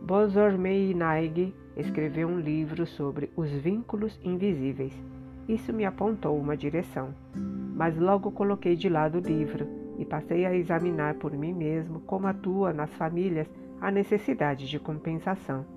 Bozormei 0.00 0.94
Naig 0.94 1.54
escreveu 1.76 2.28
um 2.28 2.40
livro 2.40 2.86
sobre 2.86 3.30
os 3.36 3.50
vínculos 3.50 4.18
invisíveis. 4.24 4.92
Isso 5.48 5.72
me 5.72 5.84
apontou 5.84 6.38
uma 6.38 6.56
direção, 6.56 7.14
mas 7.74 7.96
logo 7.96 8.30
coloquei 8.30 8.74
de 8.74 8.88
lado 8.88 9.18
o 9.18 9.20
livro 9.20 9.66
e 9.98 10.04
passei 10.04 10.44
a 10.46 10.54
examinar 10.54 11.14
por 11.14 11.32
mim 11.32 11.52
mesmo 11.52 12.00
como 12.00 12.26
atua 12.26 12.72
nas 12.72 12.92
famílias 12.94 13.48
a 13.80 13.90
necessidade 13.90 14.68
de 14.68 14.78
compensação. 14.78 15.75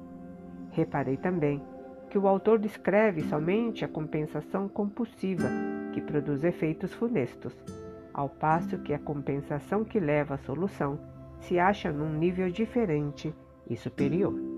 Reparei 0.80 1.18
também 1.18 1.62
que 2.10 2.18
o 2.18 2.26
autor 2.26 2.58
descreve 2.58 3.22
somente 3.24 3.84
a 3.84 3.88
compensação 3.88 4.70
compulsiva, 4.70 5.50
que 5.92 6.00
produz 6.00 6.42
efeitos 6.46 6.94
funestos 6.94 7.54
ao 8.14 8.30
passo 8.30 8.80
que 8.80 8.94
a 8.94 9.00
compensação 9.00 9.84
que 9.84 10.00
leva 10.00 10.36
à 10.36 10.38
solução 10.38 10.98
se 11.42 11.60
acha 11.60 11.92
num 11.92 12.14
nível 12.14 12.50
diferente 12.50 13.36
e 13.70 13.76
superior. 13.76 14.49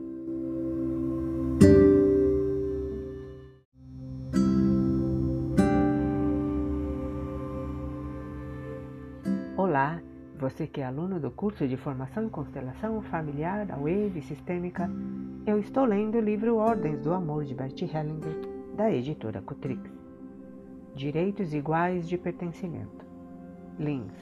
Você 10.42 10.66
que 10.66 10.82
é 10.82 10.86
aluno 10.86 11.20
do 11.20 11.30
curso 11.30 11.68
de 11.68 11.78
Formação 11.78 12.24
em 12.24 12.30
Constelação 12.30 13.00
Familiar 13.04 13.64
da 13.64 13.76
Wave 13.76 14.24
Sistêmica, 14.24 14.90
eu 15.46 15.60
estou 15.60 15.86
lendo 15.86 16.18
o 16.18 16.20
livro 16.20 16.56
Ordens 16.56 17.00
do 17.00 17.14
Amor 17.14 17.46
de 17.46 17.54
Bert 17.54 17.80
Hellinger, 17.80 18.40
da 18.76 18.92
editora 18.92 19.40
Cutrix. 19.40 19.88
Direitos 20.96 21.54
iguais 21.54 22.10
de 22.10 22.18
pertencimento. 22.18 23.06
Lins. 23.78 24.16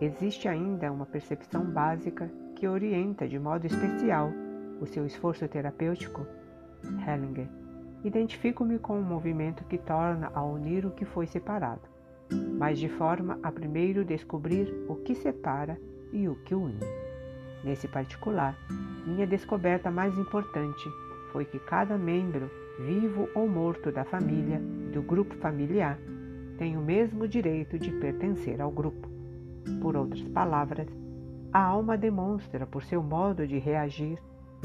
Existe 0.00 0.48
ainda 0.48 0.90
uma 0.90 1.06
percepção 1.06 1.64
básica 1.64 2.28
que 2.56 2.66
orienta 2.66 3.28
de 3.28 3.38
modo 3.38 3.64
especial 3.64 4.32
o 4.80 4.86
seu 4.86 5.06
esforço 5.06 5.46
terapêutico? 5.46 6.26
Hellinger. 7.06 7.48
Identifico-me 8.02 8.80
com 8.80 8.98
um 8.98 9.04
movimento 9.04 9.62
que 9.66 9.78
torna 9.78 10.32
a 10.34 10.42
unir 10.42 10.84
o 10.84 10.90
que 10.90 11.04
foi 11.04 11.28
separado 11.28 11.93
mas 12.58 12.78
de 12.78 12.88
forma 12.88 13.38
a 13.42 13.50
primeiro 13.50 14.04
descobrir 14.04 14.72
o 14.88 14.96
que 14.96 15.14
separa 15.14 15.78
e 16.12 16.28
o 16.28 16.36
que 16.36 16.54
une. 16.54 16.80
Nesse 17.62 17.88
particular, 17.88 18.56
minha 19.06 19.26
descoberta 19.26 19.90
mais 19.90 20.16
importante 20.18 20.88
foi 21.32 21.44
que 21.44 21.58
cada 21.58 21.98
membro, 21.98 22.50
vivo 22.78 23.28
ou 23.34 23.48
morto 23.48 23.90
da 23.90 24.04
família, 24.04 24.60
do 24.92 25.02
grupo 25.02 25.34
familiar, 25.36 25.98
tem 26.58 26.76
o 26.76 26.80
mesmo 26.80 27.26
direito 27.26 27.78
de 27.78 27.90
pertencer 27.90 28.60
ao 28.60 28.70
grupo. 28.70 29.08
Por 29.80 29.96
outras 29.96 30.22
palavras, 30.28 30.88
a 31.52 31.60
alma 31.60 31.96
demonstra 31.96 32.66
por 32.66 32.82
seu 32.84 33.02
modo 33.02 33.46
de 33.46 33.58
reagir 33.58 34.18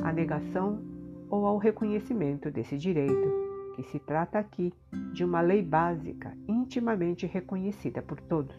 a 0.04 0.12
negação 0.12 0.82
ou 1.30 1.46
ao 1.46 1.58
reconhecimento 1.58 2.52
desse 2.52 2.78
direito 2.78 3.49
que 3.80 3.84
se 3.84 4.00
trata 4.00 4.38
aqui 4.38 4.74
de 5.14 5.24
uma 5.24 5.40
lei 5.40 5.64
básica 5.64 6.36
intimamente 6.50 7.26
reconhecida 7.26 8.02
por 8.02 8.20
todos. 8.20 8.54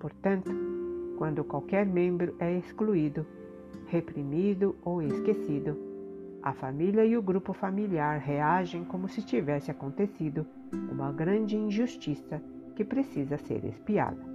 Portanto, 0.00 0.50
quando 1.16 1.44
qualquer 1.44 1.86
membro 1.86 2.34
é 2.40 2.58
excluído, 2.58 3.24
reprimido 3.86 4.74
ou 4.84 5.00
esquecido, 5.00 5.78
a 6.42 6.52
família 6.52 7.04
e 7.04 7.16
o 7.16 7.22
grupo 7.22 7.52
familiar 7.52 8.18
reagem 8.18 8.82
como 8.84 9.08
se 9.08 9.22
tivesse 9.22 9.70
acontecido 9.70 10.44
uma 10.90 11.12
grande 11.12 11.56
injustiça 11.56 12.42
que 12.74 12.84
precisa 12.84 13.38
ser 13.38 13.64
espiada. 13.64 14.26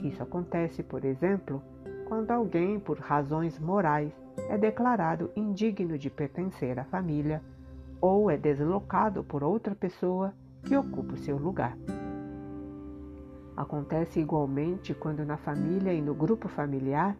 Isso 0.00 0.22
acontece, 0.22 0.84
por 0.84 1.04
exemplo, 1.04 1.60
quando 2.06 2.30
alguém, 2.30 2.78
por 2.78 3.00
razões 3.00 3.58
morais, 3.58 4.12
é 4.48 4.56
declarado 4.56 5.28
indigno 5.34 5.98
de 5.98 6.08
pertencer 6.08 6.78
à 6.78 6.84
família 6.84 7.42
ou 8.00 8.30
é 8.30 8.36
deslocado 8.36 9.24
por 9.24 9.42
outra 9.42 9.74
pessoa 9.74 10.32
que 10.62 10.76
ocupa 10.76 11.14
o 11.14 11.18
seu 11.18 11.36
lugar. 11.36 11.76
Acontece 13.56 14.20
igualmente 14.20 14.94
quando 14.94 15.24
na 15.24 15.36
família 15.36 15.92
e 15.92 16.00
no 16.00 16.14
grupo 16.14 16.48
familiar 16.48 17.16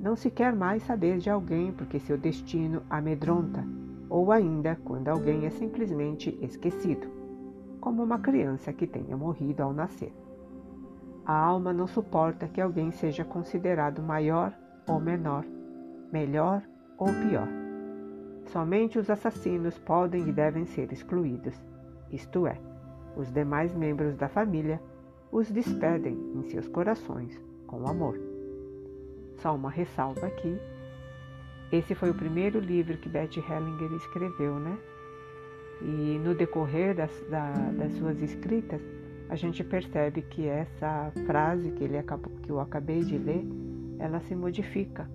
não 0.00 0.16
se 0.16 0.30
quer 0.30 0.54
mais 0.54 0.82
saber 0.82 1.18
de 1.18 1.28
alguém 1.28 1.72
porque 1.72 1.98
seu 1.98 2.16
destino 2.16 2.82
amedronta, 2.88 3.64
ou 4.08 4.30
ainda 4.30 4.78
quando 4.84 5.08
alguém 5.08 5.44
é 5.44 5.50
simplesmente 5.50 6.38
esquecido, 6.40 7.06
como 7.80 8.02
uma 8.02 8.18
criança 8.18 8.72
que 8.72 8.86
tenha 8.86 9.16
morrido 9.16 9.62
ao 9.62 9.72
nascer. 9.72 10.14
A 11.24 11.36
alma 11.36 11.72
não 11.72 11.86
suporta 11.86 12.46
que 12.46 12.60
alguém 12.60 12.90
seja 12.90 13.24
considerado 13.24 14.02
maior 14.02 14.52
ou 14.88 15.00
menor, 15.00 15.44
melhor 16.12 16.62
ou 16.96 17.08
pior. 17.08 17.65
Somente 18.46 18.98
os 18.98 19.10
assassinos 19.10 19.76
podem 19.78 20.28
e 20.28 20.32
devem 20.32 20.64
ser 20.66 20.92
excluídos, 20.92 21.54
isto 22.10 22.46
é, 22.46 22.58
os 23.16 23.30
demais 23.32 23.74
membros 23.74 24.16
da 24.16 24.28
família 24.28 24.80
os 25.32 25.50
despedem 25.50 26.16
em 26.34 26.42
seus 26.44 26.68
corações 26.68 27.38
com 27.66 27.88
amor. 27.88 28.18
Só 29.36 29.54
uma 29.54 29.70
ressalva 29.70 30.26
aqui. 30.26 30.56
Esse 31.72 31.94
foi 31.94 32.10
o 32.10 32.14
primeiro 32.14 32.60
livro 32.60 32.96
que 32.96 33.08
Betty 33.08 33.40
Hellinger 33.40 33.92
escreveu, 33.92 34.54
né? 34.60 34.78
E 35.82 36.18
no 36.24 36.34
decorrer 36.34 36.94
das, 36.94 37.10
da, 37.28 37.50
das 37.72 37.92
suas 37.94 38.22
escritas, 38.22 38.80
a 39.28 39.34
gente 39.34 39.64
percebe 39.64 40.22
que 40.22 40.46
essa 40.46 41.12
frase 41.26 41.72
que, 41.72 41.82
ele 41.82 41.98
acabou, 41.98 42.32
que 42.40 42.50
eu 42.50 42.60
acabei 42.60 43.00
de 43.00 43.18
ler, 43.18 43.44
ela 43.98 44.20
se 44.20 44.34
modifica 44.34 45.10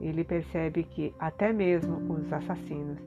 ele 0.00 0.24
percebe 0.24 0.84
que 0.84 1.14
até 1.18 1.52
mesmo 1.52 1.96
os 2.12 2.32
assassinos, 2.32 2.98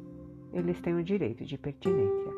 eles 0.53 0.79
têm 0.79 0.95
o 0.95 1.03
direito 1.03 1.43
de 1.43 1.57
pertinência. 1.57 2.31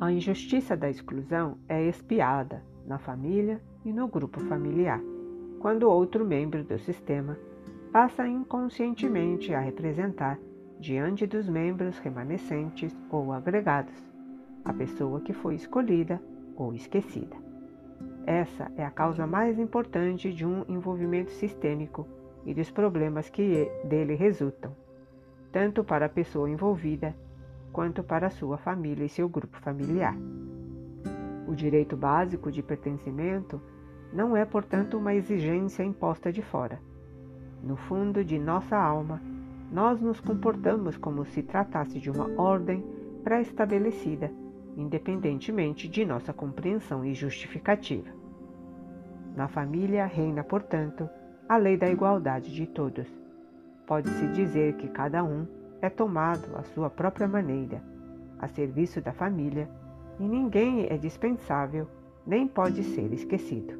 A 0.00 0.10
injustiça 0.10 0.76
da 0.76 0.88
exclusão 0.88 1.58
é 1.68 1.86
espiada 1.86 2.62
na 2.86 2.98
família 2.98 3.60
e 3.84 3.92
no 3.92 4.08
grupo 4.08 4.40
familiar, 4.40 5.00
quando 5.60 5.88
outro 5.88 6.24
membro 6.24 6.64
do 6.64 6.78
sistema 6.78 7.38
passa 7.92 8.26
inconscientemente 8.26 9.54
a 9.54 9.60
representar, 9.60 10.38
diante 10.80 11.26
dos 11.26 11.48
membros 11.48 11.98
remanescentes 11.98 12.96
ou 13.10 13.32
agregados, 13.32 13.94
a 14.64 14.72
pessoa 14.72 15.20
que 15.20 15.32
foi 15.32 15.54
escolhida 15.54 16.20
ou 16.56 16.74
esquecida. 16.74 17.36
Essa 18.26 18.72
é 18.76 18.84
a 18.84 18.90
causa 18.90 19.26
mais 19.26 19.58
importante 19.58 20.32
de 20.32 20.46
um 20.46 20.64
envolvimento 20.68 21.30
sistêmico 21.30 22.06
e 22.44 22.54
dos 22.54 22.70
problemas 22.70 23.28
que 23.28 23.70
dele 23.84 24.14
resultam, 24.14 24.74
tanto 25.50 25.84
para 25.84 26.06
a 26.06 26.08
pessoa 26.08 26.50
envolvida 26.50 27.14
quanto 27.72 28.02
para 28.02 28.30
sua 28.30 28.58
família 28.58 29.04
e 29.04 29.08
seu 29.08 29.28
grupo 29.28 29.58
familiar. 29.60 30.16
O 31.46 31.54
direito 31.54 31.96
básico 31.96 32.50
de 32.50 32.62
pertencimento 32.62 33.60
não 34.12 34.36
é, 34.36 34.44
portanto, 34.44 34.98
uma 34.98 35.14
exigência 35.14 35.82
imposta 35.82 36.32
de 36.32 36.42
fora. 36.42 36.80
No 37.62 37.76
fundo 37.76 38.24
de 38.24 38.38
nossa 38.38 38.76
alma, 38.76 39.22
nós 39.70 40.00
nos 40.00 40.20
comportamos 40.20 40.96
como 40.96 41.24
se 41.24 41.42
tratasse 41.42 41.98
de 41.98 42.10
uma 42.10 42.28
ordem 42.40 42.84
pré-estabelecida, 43.24 44.30
independentemente 44.76 45.88
de 45.88 46.04
nossa 46.04 46.32
compreensão 46.32 47.04
e 47.04 47.14
justificativa. 47.14 48.10
Na 49.34 49.48
família 49.48 50.04
reina, 50.04 50.44
portanto, 50.44 51.08
a 51.52 51.58
lei 51.58 51.76
da 51.76 51.90
igualdade 51.90 52.50
de 52.50 52.66
todos. 52.66 53.06
Pode-se 53.86 54.26
dizer 54.28 54.72
que 54.76 54.88
cada 54.88 55.22
um 55.22 55.46
é 55.82 55.90
tomado 55.90 56.56
à 56.56 56.62
sua 56.62 56.88
própria 56.88 57.28
maneira, 57.28 57.82
a 58.38 58.48
serviço 58.48 59.02
da 59.02 59.12
família, 59.12 59.68
e 60.18 60.22
ninguém 60.26 60.86
é 60.88 60.96
dispensável 60.96 61.86
nem 62.26 62.48
pode 62.48 62.82
ser 62.82 63.12
esquecido. 63.12 63.74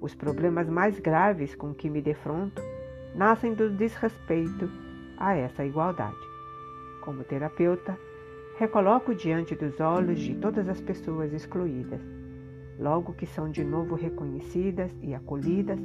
Os 0.00 0.14
problemas 0.14 0.68
mais 0.68 1.00
graves 1.00 1.56
com 1.56 1.74
que 1.74 1.90
me 1.90 2.00
defronto 2.00 2.62
nascem 3.12 3.54
do 3.54 3.70
desrespeito 3.70 4.70
a 5.18 5.34
essa 5.34 5.64
igualdade. 5.64 6.14
Como 7.02 7.24
terapeuta, 7.24 7.98
recoloco 8.56 9.16
diante 9.16 9.56
dos 9.56 9.80
olhos 9.80 10.20
de 10.20 10.36
todas 10.36 10.68
as 10.68 10.80
pessoas 10.80 11.32
excluídas, 11.32 12.00
logo 12.78 13.14
que 13.14 13.26
são 13.26 13.50
de 13.50 13.64
novo 13.64 13.96
reconhecidas 13.96 14.96
e 15.02 15.12
acolhidas 15.12 15.80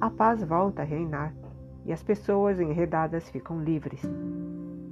a 0.00 0.08
paz 0.08 0.44
volta 0.44 0.82
a 0.82 0.84
reinar 0.84 1.34
e 1.84 1.92
as 1.92 2.02
pessoas 2.04 2.60
enredadas 2.60 3.28
ficam 3.30 3.62
livres. 3.62 4.00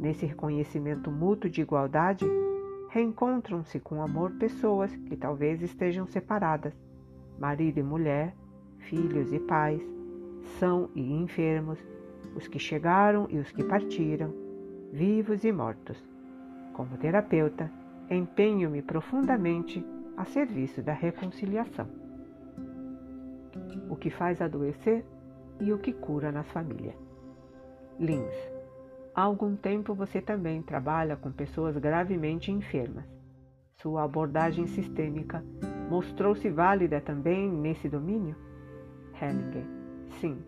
Nesse 0.01 0.27
reconhecimento 0.27 1.11
mútuo 1.13 1.49
de 1.49 1.61
igualdade, 1.61 2.27
reencontram-se 2.91 3.79
com 3.79 4.03
amor 4.03 4.33
pessoas 4.33 4.95
que 4.97 5.17
talvez 5.17 5.63
estejam 5.63 6.07
separadas, 6.07 6.75
marido 7.39 7.79
e 7.79 7.83
mulher, 7.85 8.35
filhos 8.79 9.33
e 9.33 9.39
pais, 9.39 9.81
são 10.59 10.91
e 10.95 11.13
enfermos, 11.13 11.79
os 12.35 12.49
que 12.49 12.59
chegaram 12.59 13.29
e 13.31 13.39
os 13.39 13.53
que 13.53 13.63
partiram, 13.63 14.35
vivos 14.93 15.45
e 15.45 15.53
mortos. 15.53 16.03
Como 16.73 16.97
terapeuta, 16.97 17.71
empenho-me 18.11 18.83
profundamente 18.83 19.87
a 20.17 20.25
serviço 20.25 20.83
da 20.83 20.93
reconciliação 20.93 21.87
o 23.89 23.97
que 23.97 24.11
faz 24.11 24.41
adoecer 24.41 25.05
e 25.61 25.73
o 25.73 25.79
que 25.79 25.93
cura 25.93 26.31
nas 26.31 26.47
famílias. 26.49 26.97
Lins. 27.99 28.35
Há 29.15 29.23
algum 29.23 29.57
tempo 29.57 29.95
você 29.95 30.21
também 30.21 30.63
trabalha 30.63 31.17
com 31.17 31.33
pessoas 31.33 31.77
gravemente 31.79 32.53
enfermas. 32.53 33.07
Sua 33.77 34.05
abordagem 34.05 34.67
sistêmica 34.67 35.43
mostrou-se 35.89 36.49
válida 36.51 37.01
também 37.01 37.51
nesse 37.51 37.89
domínio? 37.89 38.37
Hellinger. 39.21 39.65
Sim, 40.21 40.39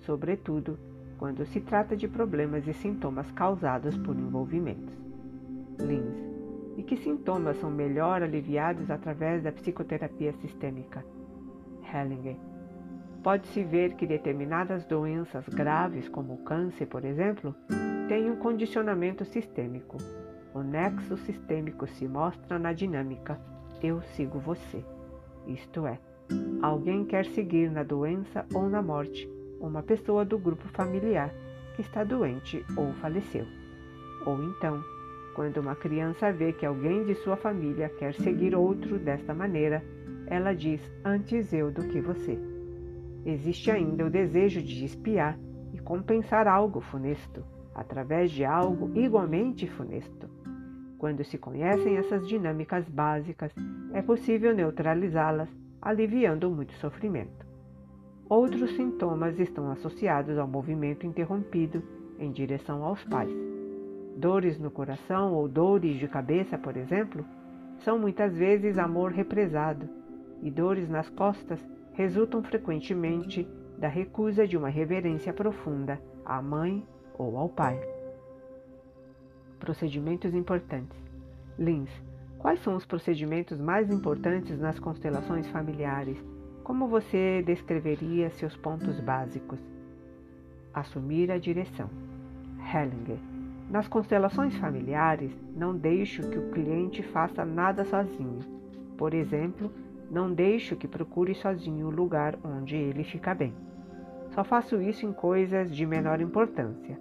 sobretudo 0.00 0.78
quando 1.18 1.44
se 1.46 1.60
trata 1.60 1.96
de 1.96 2.08
problemas 2.08 2.66
e 2.66 2.72
sintomas 2.72 3.30
causados 3.32 3.96
por 3.98 4.16
envolvimentos. 4.16 4.94
Lins. 5.78 6.32
E 6.76 6.82
que 6.82 6.96
sintomas 6.96 7.58
são 7.58 7.70
melhor 7.70 8.22
aliviados 8.22 8.90
através 8.90 9.42
da 9.42 9.52
psicoterapia 9.52 10.32
sistêmica? 10.32 11.04
Hellinger 11.92 12.36
Pode-se 13.24 13.64
ver 13.64 13.94
que 13.94 14.06
determinadas 14.06 14.84
doenças 14.84 15.48
graves, 15.48 16.08
como 16.08 16.34
o 16.34 16.44
câncer, 16.44 16.86
por 16.86 17.04
exemplo, 17.04 17.52
têm 18.06 18.30
um 18.30 18.36
condicionamento 18.36 19.24
sistêmico. 19.24 19.96
O 20.54 20.62
nexo 20.62 21.16
sistêmico 21.16 21.88
se 21.88 22.06
mostra 22.06 22.58
na 22.58 22.72
dinâmica 22.72 23.40
eu 23.82 24.00
sigo 24.02 24.38
você, 24.38 24.84
isto 25.46 25.86
é, 25.86 25.98
Alguém 26.62 27.04
quer 27.04 27.26
seguir 27.26 27.70
na 27.70 27.82
doença 27.82 28.46
ou 28.54 28.68
na 28.68 28.80
morte 28.80 29.28
uma 29.60 29.82
pessoa 29.82 30.24
do 30.24 30.38
grupo 30.38 30.66
familiar 30.68 31.30
que 31.76 31.82
está 31.82 32.02
doente 32.02 32.64
ou 32.76 32.92
faleceu. 32.94 33.46
Ou 34.24 34.42
então, 34.42 34.82
quando 35.34 35.58
uma 35.58 35.74
criança 35.74 36.32
vê 36.32 36.52
que 36.52 36.64
alguém 36.64 37.04
de 37.04 37.14
sua 37.16 37.36
família 37.36 37.90
quer 37.98 38.14
seguir 38.14 38.54
outro 38.54 38.98
desta 38.98 39.34
maneira, 39.34 39.84
ela 40.26 40.54
diz 40.54 40.80
antes 41.04 41.52
eu 41.52 41.70
do 41.70 41.86
que 41.88 42.00
você. 42.00 42.53
Existe 43.24 43.70
ainda 43.70 44.04
o 44.04 44.10
desejo 44.10 44.60
de 44.60 44.84
espiar 44.84 45.38
e 45.72 45.78
compensar 45.78 46.46
algo 46.46 46.80
funesto 46.80 47.42
através 47.74 48.30
de 48.30 48.44
algo 48.44 48.90
igualmente 48.94 49.66
funesto. 49.66 50.28
Quando 50.98 51.24
se 51.24 51.36
conhecem 51.36 51.96
essas 51.96 52.26
dinâmicas 52.28 52.88
básicas, 52.88 53.52
é 53.92 54.00
possível 54.00 54.54
neutralizá-las, 54.54 55.48
aliviando 55.82 56.50
muito 56.50 56.72
sofrimento. 56.74 57.44
Outros 58.28 58.74
sintomas 58.76 59.38
estão 59.38 59.70
associados 59.70 60.38
ao 60.38 60.46
movimento 60.46 61.06
interrompido 61.06 61.82
em 62.18 62.30
direção 62.30 62.84
aos 62.84 63.02
pais. 63.04 63.34
Dores 64.16 64.58
no 64.58 64.70
coração 64.70 65.34
ou 65.34 65.48
dores 65.48 65.96
de 65.96 66.08
cabeça, 66.08 66.56
por 66.56 66.76
exemplo, 66.76 67.24
são 67.78 67.98
muitas 67.98 68.34
vezes 68.36 68.78
amor 68.78 69.12
represado, 69.12 69.88
e 70.42 70.50
dores 70.50 70.88
nas 70.88 71.08
costas 71.10 71.60
resultam 71.94 72.42
frequentemente 72.42 73.48
da 73.78 73.88
recusa 73.88 74.46
de 74.46 74.56
uma 74.56 74.68
reverência 74.68 75.32
profunda 75.32 76.00
à 76.24 76.40
mãe 76.42 76.86
ou 77.18 77.36
ao 77.36 77.48
pai. 77.48 77.80
Procedimentos 79.58 80.34
importantes. 80.34 80.98
Lins, 81.58 81.90
quais 82.38 82.60
são 82.60 82.76
os 82.76 82.84
procedimentos 82.84 83.60
mais 83.60 83.90
importantes 83.90 84.58
nas 84.58 84.78
constelações 84.78 85.46
familiares? 85.48 86.22
Como 86.62 86.86
você 86.86 87.42
descreveria 87.42 88.30
seus 88.30 88.56
pontos 88.56 89.00
básicos? 89.00 89.58
Assumir 90.72 91.30
a 91.30 91.38
direção. 91.38 91.88
Hellinger 92.58 93.18
nas 93.70 93.88
constelações 93.88 94.54
familiares, 94.56 95.32
não 95.56 95.74
deixo 95.74 96.28
que 96.28 96.38
o 96.38 96.50
cliente 96.50 97.02
faça 97.02 97.44
nada 97.44 97.84
sozinho. 97.84 98.40
Por 98.96 99.14
exemplo, 99.14 99.72
não 100.14 100.32
deixo 100.32 100.76
que 100.76 100.86
procure 100.86 101.34
sozinho 101.34 101.88
o 101.88 101.90
lugar 101.90 102.38
onde 102.44 102.76
ele 102.76 103.02
fica 103.02 103.34
bem. 103.34 103.52
Só 104.30 104.44
faço 104.44 104.80
isso 104.80 105.04
em 105.04 105.12
coisas 105.12 105.74
de 105.74 105.84
menor 105.84 106.20
importância. 106.20 106.96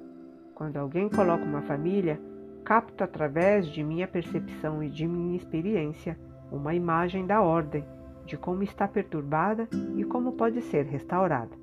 Quando 0.56 0.78
alguém 0.78 1.08
coloca 1.08 1.44
uma 1.44 1.62
família, 1.62 2.20
capto 2.66 3.04
através 3.04 3.68
de 3.68 3.84
minha 3.84 4.08
percepção 4.08 4.84
e 4.84 4.90
de 4.90 5.08
minha 5.08 5.38
experiência 5.38 6.18
uma 6.52 6.74
imagem 6.74 7.26
da 7.28 7.40
ordem, 7.40 7.86
de 8.26 8.36
como 8.36 8.64
está 8.64 8.88
perturbada 8.88 9.68
e 9.96 10.04
como 10.04 10.32
pode 10.32 10.62
ser 10.62 10.86
restaurada. 10.86 11.56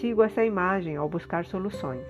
Sigo 0.00 0.22
essa 0.22 0.44
imagem 0.44 0.96
ao 0.96 1.08
buscar 1.08 1.44
soluções. 1.44 2.06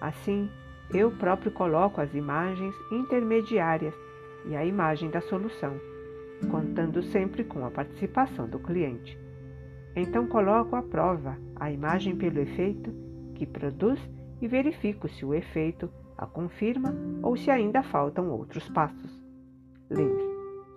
Assim, 0.00 0.50
eu 0.92 1.12
próprio 1.12 1.52
coloco 1.52 2.00
as 2.00 2.12
imagens 2.12 2.74
intermediárias 2.90 3.94
e 4.46 4.56
a 4.56 4.64
imagem 4.64 5.10
da 5.10 5.20
solução, 5.20 5.74
contando 6.50 7.02
sempre 7.02 7.44
com 7.44 7.64
a 7.64 7.70
participação 7.70 8.48
do 8.48 8.58
cliente. 8.58 9.18
Então 9.96 10.26
coloco 10.26 10.74
à 10.76 10.82
prova 10.82 11.38
a 11.56 11.70
imagem 11.70 12.16
pelo 12.16 12.40
efeito 12.40 12.92
que 13.34 13.46
produz 13.46 14.00
e 14.40 14.48
verifico 14.48 15.08
se 15.08 15.24
o 15.24 15.34
efeito 15.34 15.90
a 16.16 16.26
confirma 16.26 16.94
ou 17.22 17.36
se 17.36 17.50
ainda 17.50 17.82
faltam 17.82 18.30
outros 18.30 18.68
passos. 18.68 19.22
Lins. 19.90 20.22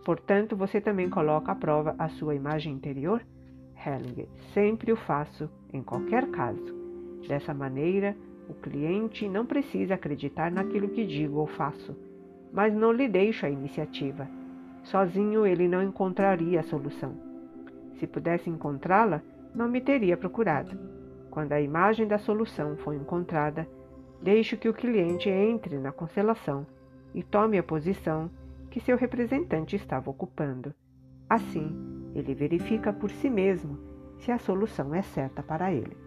Portanto, 0.04 0.56
você 0.56 0.80
também 0.80 1.10
coloca 1.10 1.52
à 1.52 1.56
prova 1.56 1.96
a 2.00 2.08
sua 2.10 2.34
imagem 2.34 2.74
interior? 2.74 3.22
Hellinger. 3.76 4.28
Sempre 4.54 4.92
o 4.92 4.96
faço, 4.96 5.50
em 5.74 5.84
qualquer 5.84 6.28
caso. 6.28 6.76
Dessa 7.28 7.54
maneira, 7.54 8.16
o 8.50 8.54
cliente 8.54 9.28
não 9.28 9.46
precisa 9.46 9.96
acreditar 9.96 10.52
naquilo 10.52 10.90
que 10.90 11.06
digo 11.06 11.40
ou 11.40 11.48
faço, 11.48 11.96
mas 12.54 12.74
não 12.74 12.92
lhe 12.92 13.08
deixo 13.08 13.46
a 13.46 13.50
iniciativa. 13.50 14.28
Sozinho 14.92 15.46
ele 15.46 15.68
não 15.68 15.84
encontraria 15.84 16.62
a 16.62 16.64
solução. 16.64 17.14
Se 18.00 18.08
pudesse 18.08 18.50
encontrá-la, 18.50 19.22
não 19.54 19.68
me 19.68 19.82
teria 19.82 20.16
procurado. 20.16 20.78
Quando 21.30 21.52
a 21.52 21.62
imagem 21.62 22.08
da 22.08 22.18
solução 22.18 22.78
for 22.78 22.94
encontrada, 22.94 23.68
deixo 24.22 24.56
que 24.56 24.70
o 24.70 24.74
cliente 24.74 25.30
entre 25.30 25.78
na 25.78 25.92
constelação 25.92 26.66
e 27.14 27.22
tome 27.22 27.58
a 27.58 27.64
posição 27.64 28.30
que 28.72 28.80
seu 28.80 28.96
representante 28.96 29.76
estava 29.76 30.10
ocupando. 30.10 30.74
Assim, 31.30 31.76
ele 32.16 32.34
verifica 32.34 32.94
por 32.94 33.12
si 33.12 33.30
mesmo 33.30 33.78
se 34.20 34.32
a 34.32 34.38
solução 34.38 34.96
é 34.96 35.02
certa 35.02 35.44
para 35.44 35.72
ele 35.72 35.98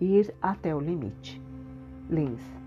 ir 0.00 0.34
até 0.40 0.74
o 0.74 0.80
limite. 0.80 1.40
Lins. 2.08 2.57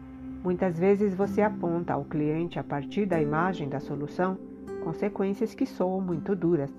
Muitas 0.43 0.77
vezes 0.79 1.13
você 1.13 1.41
aponta 1.41 1.93
ao 1.93 2.03
cliente 2.03 2.57
a 2.57 2.63
partir 2.63 3.05
da 3.05 3.21
imagem 3.21 3.69
da 3.69 3.79
solução 3.79 4.37
consequências 4.83 5.53
que 5.53 5.67
soam 5.67 6.01
muito 6.01 6.35
duras. 6.35 6.71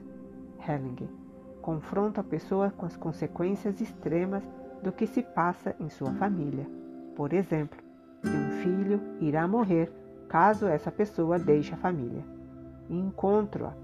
Helling. 0.68 1.08
Confronta 1.60 2.20
a 2.20 2.24
pessoa 2.24 2.72
com 2.76 2.84
as 2.84 2.96
consequências 2.96 3.80
extremas 3.80 4.42
do 4.82 4.90
que 4.90 5.06
se 5.06 5.22
passa 5.22 5.76
em 5.78 5.88
sua 5.88 6.10
família. 6.14 6.66
Por 7.14 7.32
exemplo, 7.32 7.78
que 8.20 8.28
um 8.28 8.50
filho 8.62 9.00
irá 9.20 9.46
morrer 9.46 9.92
caso 10.28 10.66
essa 10.66 10.90
pessoa 10.90 11.38
deixe 11.38 11.72
a 11.72 11.76
família. 11.76 12.24
Encontro-a 12.90 13.74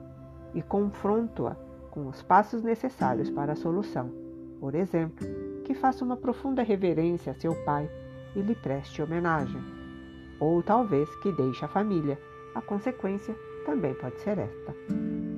e 0.55 0.61
confronto-a 0.61 1.57
com 1.91 2.09
os 2.09 2.21
passos 2.21 2.65
necessários 2.65 3.31
para 3.31 3.53
a 3.53 3.57
solução. 3.57 4.11
Por 4.59 4.75
exemplo, 4.75 5.25
que 5.65 5.75
faça 5.75 6.05
uma 6.05 6.17
profunda 6.17 6.65
reverência 6.65 7.31
a 7.31 7.35
seu 7.35 7.55
pai 7.65 7.89
e 8.35 8.41
lhe 8.41 8.55
preste 8.55 9.03
homenagem. 9.03 9.61
Ou 10.41 10.63
talvez 10.63 11.09
que 11.17 11.33
deixe 11.33 11.65
a 11.65 11.69
família. 11.69 12.19
A 12.55 12.61
consequência 12.61 13.35
também 13.65 13.95
pode 13.95 14.19
ser 14.21 14.39
esta. 14.39 14.75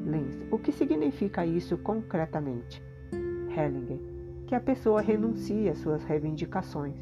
Lins, 0.06 0.38
o 0.50 0.58
que 0.58 0.72
significa 0.72 1.44
isso 1.44 1.76
concretamente? 1.78 2.82
Hellinger, 3.48 3.98
que 4.46 4.54
a 4.54 4.60
pessoa 4.60 5.00
renuncie 5.00 5.68
às 5.68 5.78
suas 5.78 6.04
reivindicações. 6.04 6.96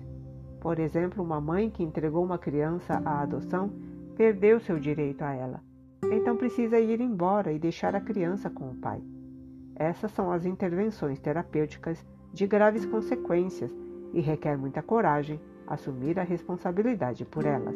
Por 0.60 0.78
exemplo, 0.78 1.22
uma 1.22 1.40
mãe 1.40 1.70
que 1.70 1.82
entregou 1.82 2.24
uma 2.24 2.38
criança 2.38 3.00
à 3.04 3.20
adoção 3.22 3.70
perdeu 4.16 4.58
seu 4.58 4.78
direito 4.78 5.22
a 5.22 5.32
ela. 5.32 5.62
Então 6.10 6.36
precisa 6.36 6.78
ir 6.78 7.00
embora 7.00 7.52
e 7.52 7.58
deixar 7.58 7.94
a 7.94 8.00
criança 8.00 8.48
com 8.50 8.70
o 8.70 8.74
pai. 8.76 9.00
Essas 9.76 10.10
são 10.12 10.32
as 10.32 10.44
intervenções 10.44 11.20
terapêuticas 11.20 12.04
de 12.32 12.46
graves 12.46 12.84
consequências 12.84 13.72
e 14.12 14.20
requer 14.20 14.56
muita 14.56 14.82
coragem 14.82 15.40
assumir 15.68 16.18
a 16.18 16.22
responsabilidade 16.22 17.24
por 17.24 17.44
elas. 17.44 17.74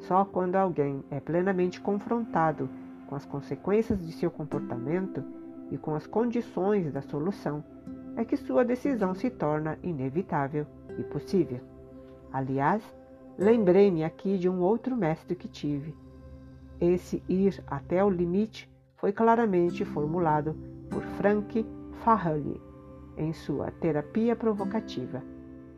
Só 0.00 0.24
quando 0.24 0.56
alguém 0.56 1.02
é 1.10 1.18
plenamente 1.18 1.80
confrontado 1.80 2.68
com 3.06 3.14
as 3.14 3.24
consequências 3.24 4.04
de 4.04 4.12
seu 4.12 4.30
comportamento 4.30 5.24
e 5.70 5.78
com 5.78 5.94
as 5.94 6.06
condições 6.06 6.92
da 6.92 7.00
solução 7.00 7.64
é 8.16 8.24
que 8.24 8.36
sua 8.36 8.64
decisão 8.64 9.14
se 9.14 9.30
torna 9.30 9.78
inevitável 9.82 10.66
e 10.98 11.02
possível. 11.02 11.60
Aliás, 12.32 12.82
lembrei-me 13.38 14.04
aqui 14.04 14.38
de 14.38 14.48
um 14.48 14.60
outro 14.60 14.96
mestre 14.96 15.34
que 15.34 15.48
tive. 15.48 15.94
Esse 16.80 17.22
ir 17.28 17.62
até 17.66 18.04
o 18.04 18.10
limite 18.10 18.70
foi 18.96 19.12
claramente 19.12 19.84
formulado 19.84 20.54
por 20.90 21.02
Frank 21.02 21.66
Fahey 22.04 22.60
em 23.16 23.32
sua 23.32 23.70
terapia 23.70 24.36
provocativa. 24.36 25.22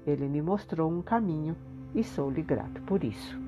Ele 0.08 0.26
me 0.26 0.40
mostrou 0.40 0.90
um 0.90 1.02
caminho 1.02 1.54
e 1.94 2.02
sou-lhe 2.02 2.40
grato 2.40 2.80
por 2.86 3.04
isso. 3.04 3.38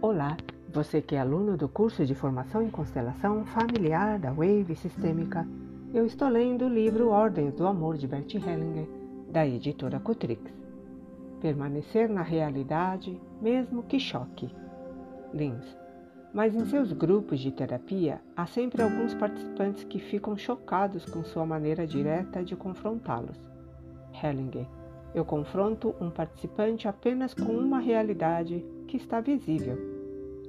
Olá, 0.00 0.36
você 0.72 1.02
que 1.02 1.16
é 1.16 1.18
aluno 1.18 1.56
do 1.56 1.68
curso 1.68 2.06
de 2.06 2.14
formação 2.14 2.62
em 2.62 2.70
constelação 2.70 3.44
familiar 3.46 4.20
da 4.20 4.30
Wave 4.30 4.76
Sistêmica, 4.76 5.44
eu 5.92 6.06
estou 6.06 6.28
lendo 6.28 6.66
o 6.66 6.68
livro 6.68 7.08
Ordens 7.08 7.52
do 7.54 7.66
Amor 7.66 7.96
de 7.96 8.06
Bert 8.06 8.32
Hellinger, 8.32 8.86
da 9.28 9.44
editora 9.44 9.98
Cotrix 9.98 10.54
permanecer 11.40 12.08
na 12.08 12.22
realidade, 12.22 13.20
mesmo 13.42 13.82
que 13.82 13.98
choque. 13.98 14.48
Lins. 15.34 15.83
Mas 16.34 16.52
em 16.52 16.64
seus 16.64 16.90
grupos 16.90 17.38
de 17.38 17.52
terapia, 17.52 18.20
há 18.36 18.44
sempre 18.44 18.82
alguns 18.82 19.14
participantes 19.14 19.84
que 19.84 20.00
ficam 20.00 20.36
chocados 20.36 21.06
com 21.06 21.22
sua 21.22 21.46
maneira 21.46 21.86
direta 21.86 22.42
de 22.42 22.56
confrontá-los. 22.56 23.38
Hellinger. 24.20 24.66
Eu 25.14 25.24
confronto 25.24 25.94
um 26.00 26.10
participante 26.10 26.88
apenas 26.88 27.32
com 27.32 27.52
uma 27.52 27.78
realidade 27.78 28.66
que 28.88 28.96
está 28.96 29.20
visível. 29.20 29.78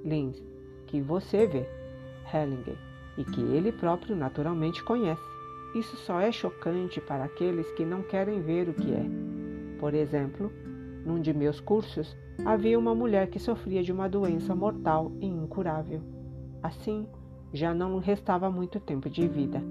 Lins. 0.04 0.42
Que 0.88 1.00
você 1.00 1.46
vê. 1.46 1.70
Hellinger. 2.34 2.78
E 3.16 3.24
que 3.24 3.42
ele 3.42 3.72
próprio 3.72 4.16
naturalmente 4.16 4.84
conhece. 4.84 5.22
Isso 5.76 5.96
só 5.98 6.20
é 6.20 6.32
chocante 6.32 7.00
para 7.00 7.26
aqueles 7.26 7.70
que 7.74 7.86
não 7.86 8.02
querem 8.02 8.42
ver 8.42 8.70
o 8.70 8.74
que 8.74 8.92
é. 8.92 9.06
Por 9.80 9.94
exemplo, 9.94 10.52
num 11.06 11.22
de 11.22 11.34
meus 11.34 11.62
cursos, 11.62 12.18
havia 12.44 12.78
uma 12.78 12.96
mulher 12.96 13.30
que 13.30 13.40
sofria 13.40 13.84
de 13.84 13.92
uma 13.92 14.10
doença 14.10 14.56
mortal 14.56 15.12
e 15.20 15.26
incurável. 15.28 16.02
Assim, 16.64 17.08
já 17.54 17.74
não 17.74 18.00
restava 18.00 18.50
muito 18.50 18.80
tempo 18.80 19.10
de 19.10 19.28
vida. 19.28 19.62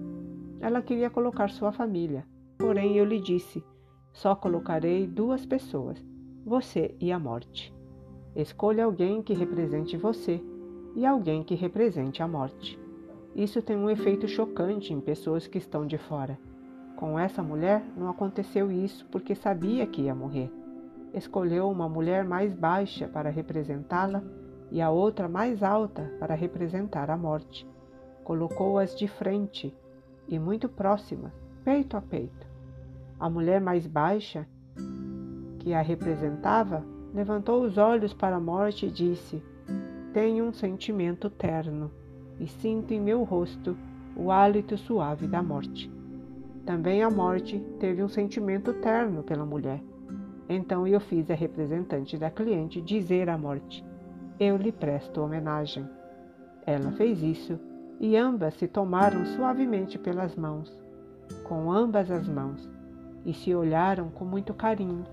Ela 0.60 0.80
queria 0.80 1.10
colocar 1.10 1.50
sua 1.50 1.72
família, 1.72 2.24
porém 2.56 2.96
eu 2.96 3.04
lhe 3.04 3.20
disse: 3.20 3.62
só 4.12 4.34
colocarei 4.34 5.06
duas 5.06 5.44
pessoas, 5.44 6.02
você 6.46 6.94
e 7.00 7.10
a 7.10 7.18
morte. 7.18 7.74
Escolha 8.34 8.84
alguém 8.84 9.22
que 9.22 9.34
represente 9.34 9.96
você 9.96 10.40
e 10.94 11.04
alguém 11.04 11.42
que 11.42 11.54
represente 11.54 12.22
a 12.22 12.28
morte. 12.28 12.78
Isso 13.34 13.60
tem 13.60 13.76
um 13.76 13.90
efeito 13.90 14.28
chocante 14.28 14.92
em 14.92 15.00
pessoas 15.00 15.48
que 15.48 15.58
estão 15.58 15.84
de 15.84 15.98
fora. 15.98 16.38
Com 16.96 17.18
essa 17.18 17.42
mulher 17.42 17.84
não 17.96 18.08
aconteceu 18.08 18.70
isso 18.70 19.04
porque 19.10 19.34
sabia 19.34 19.86
que 19.86 20.02
ia 20.02 20.14
morrer. 20.14 20.50
Escolheu 21.14 21.70
uma 21.70 21.88
mulher 21.88 22.24
mais 22.24 22.52
baixa 22.52 23.06
para 23.06 23.30
representá-la 23.30 24.20
e 24.68 24.82
a 24.82 24.90
outra 24.90 25.28
mais 25.28 25.62
alta 25.62 26.12
para 26.18 26.34
representar 26.34 27.08
a 27.08 27.16
morte. 27.16 27.64
Colocou-as 28.24 28.96
de 28.96 29.06
frente 29.06 29.72
e 30.26 30.40
muito 30.40 30.68
próximas, 30.68 31.32
peito 31.64 31.96
a 31.96 32.02
peito. 32.02 32.46
A 33.20 33.30
mulher 33.30 33.60
mais 33.60 33.86
baixa, 33.86 34.44
que 35.60 35.72
a 35.72 35.80
representava, 35.80 36.84
levantou 37.14 37.62
os 37.62 37.78
olhos 37.78 38.12
para 38.12 38.34
a 38.34 38.40
morte 38.40 38.86
e 38.86 38.90
disse: 38.90 39.40
Tenho 40.12 40.44
um 40.44 40.52
sentimento 40.52 41.30
terno 41.30 41.92
e 42.40 42.48
sinto 42.48 42.92
em 42.92 43.00
meu 43.00 43.22
rosto 43.22 43.76
o 44.16 44.32
hálito 44.32 44.76
suave 44.76 45.28
da 45.28 45.40
morte. 45.40 45.88
Também 46.66 47.04
a 47.04 47.10
morte 47.10 47.60
teve 47.78 48.02
um 48.02 48.08
sentimento 48.08 48.72
terno 48.74 49.22
pela 49.22 49.46
mulher. 49.46 49.80
Então 50.48 50.86
eu 50.86 51.00
fiz 51.00 51.30
a 51.30 51.34
representante 51.34 52.18
da 52.18 52.30
cliente 52.30 52.80
dizer 52.80 53.28
à 53.28 53.38
morte: 53.38 53.84
Eu 54.38 54.56
lhe 54.56 54.72
presto 54.72 55.20
homenagem. 55.22 55.88
Ela 56.66 56.92
fez 56.92 57.22
isso 57.22 57.58
e 58.00 58.16
ambas 58.16 58.54
se 58.54 58.66
tomaram 58.66 59.24
suavemente 59.24 59.98
pelas 59.98 60.34
mãos, 60.34 60.70
com 61.44 61.72
ambas 61.72 62.10
as 62.10 62.28
mãos, 62.28 62.68
e 63.24 63.32
se 63.32 63.54
olharam 63.54 64.10
com 64.10 64.24
muito 64.24 64.52
carinho. 64.52 65.04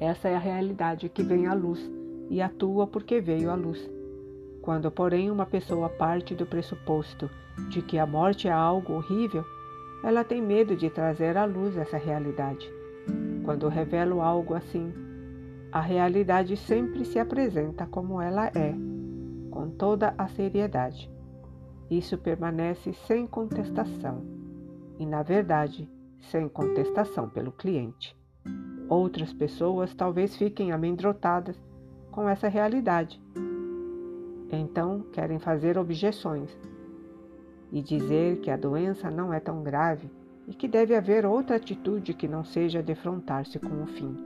Essa 0.00 0.28
é 0.28 0.34
a 0.34 0.40
realidade 0.40 1.08
que 1.08 1.22
vem 1.22 1.46
à 1.46 1.54
luz 1.54 1.90
e 2.28 2.42
atua 2.42 2.86
porque 2.86 3.20
veio 3.20 3.50
à 3.50 3.54
luz. 3.54 3.88
Quando, 4.60 4.90
porém, 4.90 5.30
uma 5.30 5.46
pessoa 5.46 5.88
parte 5.88 6.34
do 6.34 6.46
pressuposto 6.46 7.30
de 7.68 7.82
que 7.82 7.98
a 7.98 8.06
morte 8.06 8.48
é 8.48 8.52
algo 8.52 8.94
horrível, 8.94 9.44
ela 10.02 10.24
tem 10.24 10.42
medo 10.42 10.74
de 10.74 10.90
trazer 10.90 11.36
à 11.36 11.44
luz 11.44 11.76
essa 11.76 11.96
realidade. 11.96 12.81
Quando 13.44 13.68
revelo 13.68 14.20
algo 14.20 14.54
assim, 14.54 14.92
a 15.70 15.80
realidade 15.80 16.56
sempre 16.56 17.04
se 17.04 17.18
apresenta 17.18 17.86
como 17.86 18.20
ela 18.20 18.46
é, 18.48 18.74
com 19.50 19.70
toda 19.70 20.14
a 20.16 20.28
seriedade. 20.28 21.10
Isso 21.90 22.16
permanece 22.16 22.92
sem 22.92 23.26
contestação 23.26 24.24
e, 24.98 25.06
na 25.06 25.22
verdade, 25.22 25.90
sem 26.20 26.48
contestação 26.48 27.28
pelo 27.28 27.52
cliente. 27.52 28.16
Outras 28.88 29.32
pessoas 29.32 29.94
talvez 29.94 30.36
fiquem 30.36 30.72
amedrontadas 30.72 31.60
com 32.10 32.28
essa 32.28 32.48
realidade 32.48 33.20
então 34.56 35.00
querem 35.12 35.38
fazer 35.38 35.78
objeções 35.78 36.50
e 37.70 37.80
dizer 37.80 38.40
que 38.40 38.50
a 38.50 38.56
doença 38.56 39.10
não 39.10 39.32
é 39.32 39.40
tão 39.40 39.62
grave 39.62 40.10
e 40.46 40.54
que 40.54 40.66
deve 40.66 40.94
haver 40.94 41.24
outra 41.24 41.56
atitude 41.56 42.14
que 42.14 42.28
não 42.28 42.44
seja 42.44 42.82
defrontar-se 42.82 43.58
com 43.58 43.82
o 43.82 43.86
fim. 43.86 44.16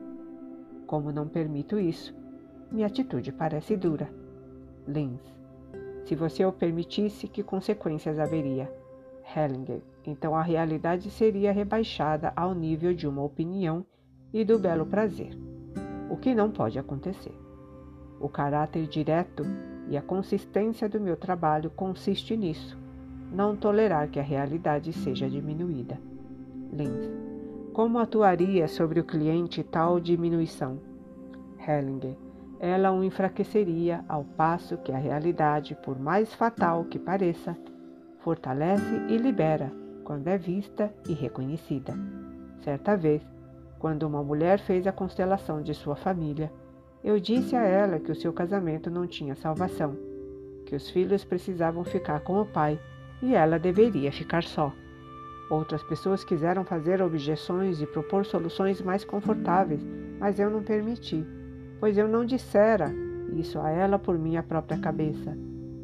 Como 0.87 1.13
não 1.13 1.29
permito 1.29 1.79
isso, 1.79 2.15
minha 2.71 2.87
atitude 2.87 3.33
parece 3.33 3.77
dura. 3.77 4.09
Lins. 4.87 5.21
Se 6.05 6.15
você 6.15 6.45
o 6.45 6.53
permitisse, 6.53 7.27
que 7.27 7.43
consequências 7.43 8.19
haveria? 8.19 8.73
Hellinger. 9.35 9.83
Então 10.07 10.37
a 10.37 10.43
realidade 10.43 11.11
seria 11.11 11.53
rebaixada 11.53 12.33
ao 12.37 12.55
nível 12.55 12.95
de 12.95 13.09
uma 13.09 13.23
opinião 13.23 13.85
e 14.33 14.45
do 14.45 14.59
belo 14.59 14.87
prazer, 14.87 15.37
o 16.09 16.17
que 16.17 16.35
não 16.35 16.51
pode 16.51 16.79
acontecer. 16.79 17.35
O 18.21 18.29
caráter 18.29 18.87
direto 18.87 19.45
e 19.89 19.97
a 19.97 20.03
consistência 20.03 20.89
do 20.89 21.01
meu 21.01 21.17
trabalho 21.17 21.71
consiste 21.71 22.37
nisso, 22.37 22.79
não 23.33 23.57
tolerar 23.57 24.09
que 24.09 24.21
a 24.21 24.23
realidade 24.23 24.93
seja 24.93 25.29
diminuída. 25.29 25.99
Lins. 26.73 27.11
Como 27.73 27.99
atuaria 27.99 28.69
sobre 28.69 29.01
o 29.01 29.05
cliente 29.05 29.63
tal 29.63 30.01
diminuição? 30.01 30.79
Hellinger. 31.59 32.17
Ela 32.59 32.91
o 32.91 33.05
enfraqueceria 33.05 34.03
ao 34.09 34.25
passo 34.25 34.79
que 34.79 34.91
a 34.91 34.97
realidade, 34.97 35.77
por 35.85 35.99
mais 35.99 36.33
fatal 36.33 36.85
que 36.85 36.99
pareça, 36.99 37.57
fortalece 38.21 39.03
e 39.09 39.19
libera 39.19 39.71
quando 40.05 40.29
é 40.29 40.39
vista 40.39 40.91
e 41.07 41.13
reconhecida. 41.13 41.93
Certa 42.61 42.97
vez, 42.97 43.23
quando 43.79 44.05
uma 44.05 44.23
mulher 44.23 44.59
fez 44.59 44.87
a 44.87 44.93
constelação 44.93 45.61
de 45.61 45.75
sua 45.75 45.97
família, 45.97 46.51
eu 47.05 47.21
disse 47.21 47.55
a 47.55 47.63
ela 47.63 47.99
que 47.99 48.11
o 48.11 48.17
seu 48.17 48.33
casamento 48.33 48.91
não 48.91 49.07
tinha 49.07 49.35
salvação, 49.35 49.95
que 50.65 50.75
os 50.75 50.89
filhos 50.89 51.25
precisavam 51.25 51.85
ficar 51.85 52.21
com 52.21 52.41
o 52.41 52.47
pai 52.47 52.81
e 53.23 53.35
ela 53.35 53.59
deveria 53.59 54.13
ficar 54.13 54.43
só. 54.43 54.73
Outras 55.49 55.83
pessoas 55.83 56.25
quiseram 56.25 56.65
fazer 56.65 57.01
objeções 57.01 57.81
e 57.81 57.87
propor 57.87 58.25
soluções 58.25 58.83
mais 58.83 59.05
confortáveis, 59.05 59.87
mas 60.19 60.41
eu 60.41 60.51
não 60.51 60.63
permiti, 60.63 61.25
pois 61.79 61.97
eu 61.97 62.09
não 62.09 62.25
dissera 62.25 62.93
isso 63.33 63.61
a 63.61 63.71
ela 63.71 63.99
por 63.99 64.19
minha 64.19 64.43
própria 64.43 64.79
cabeça, 64.79 65.37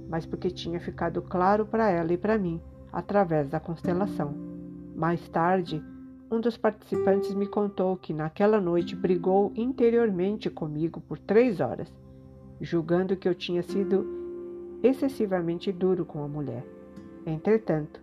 mas 0.09 0.27
porque 0.27 0.51
tinha 0.51 0.81
ficado 0.81 1.23
claro 1.23 1.65
para 1.65 1.91
ela 1.91 2.13
e 2.13 2.17
para 2.17 2.39
mim 2.39 2.61
através 2.93 3.49
da 3.49 3.61
constelação. 3.61 4.35
Mais 4.95 5.27
tarde, 5.29 5.83
um 6.31 6.41
dos 6.41 6.57
participantes 6.57 7.35
me 7.35 7.47
contou 7.47 7.97
que 7.97 8.13
naquela 8.13 8.61
noite 8.61 8.97
brigou 8.97 9.53
interiormente 9.55 10.51
comigo 10.51 11.01
por 11.01 11.19
três 11.19 11.61
horas, 11.61 11.93
julgando 12.61 13.17
que 13.17 13.29
eu 13.29 13.35
tinha 13.35 13.63
sido 13.63 14.07
excessivamente 14.83 15.71
duro 15.71 16.05
com 16.05 16.23
a 16.23 16.29
mulher. 16.29 16.82
Entretanto, 17.27 18.01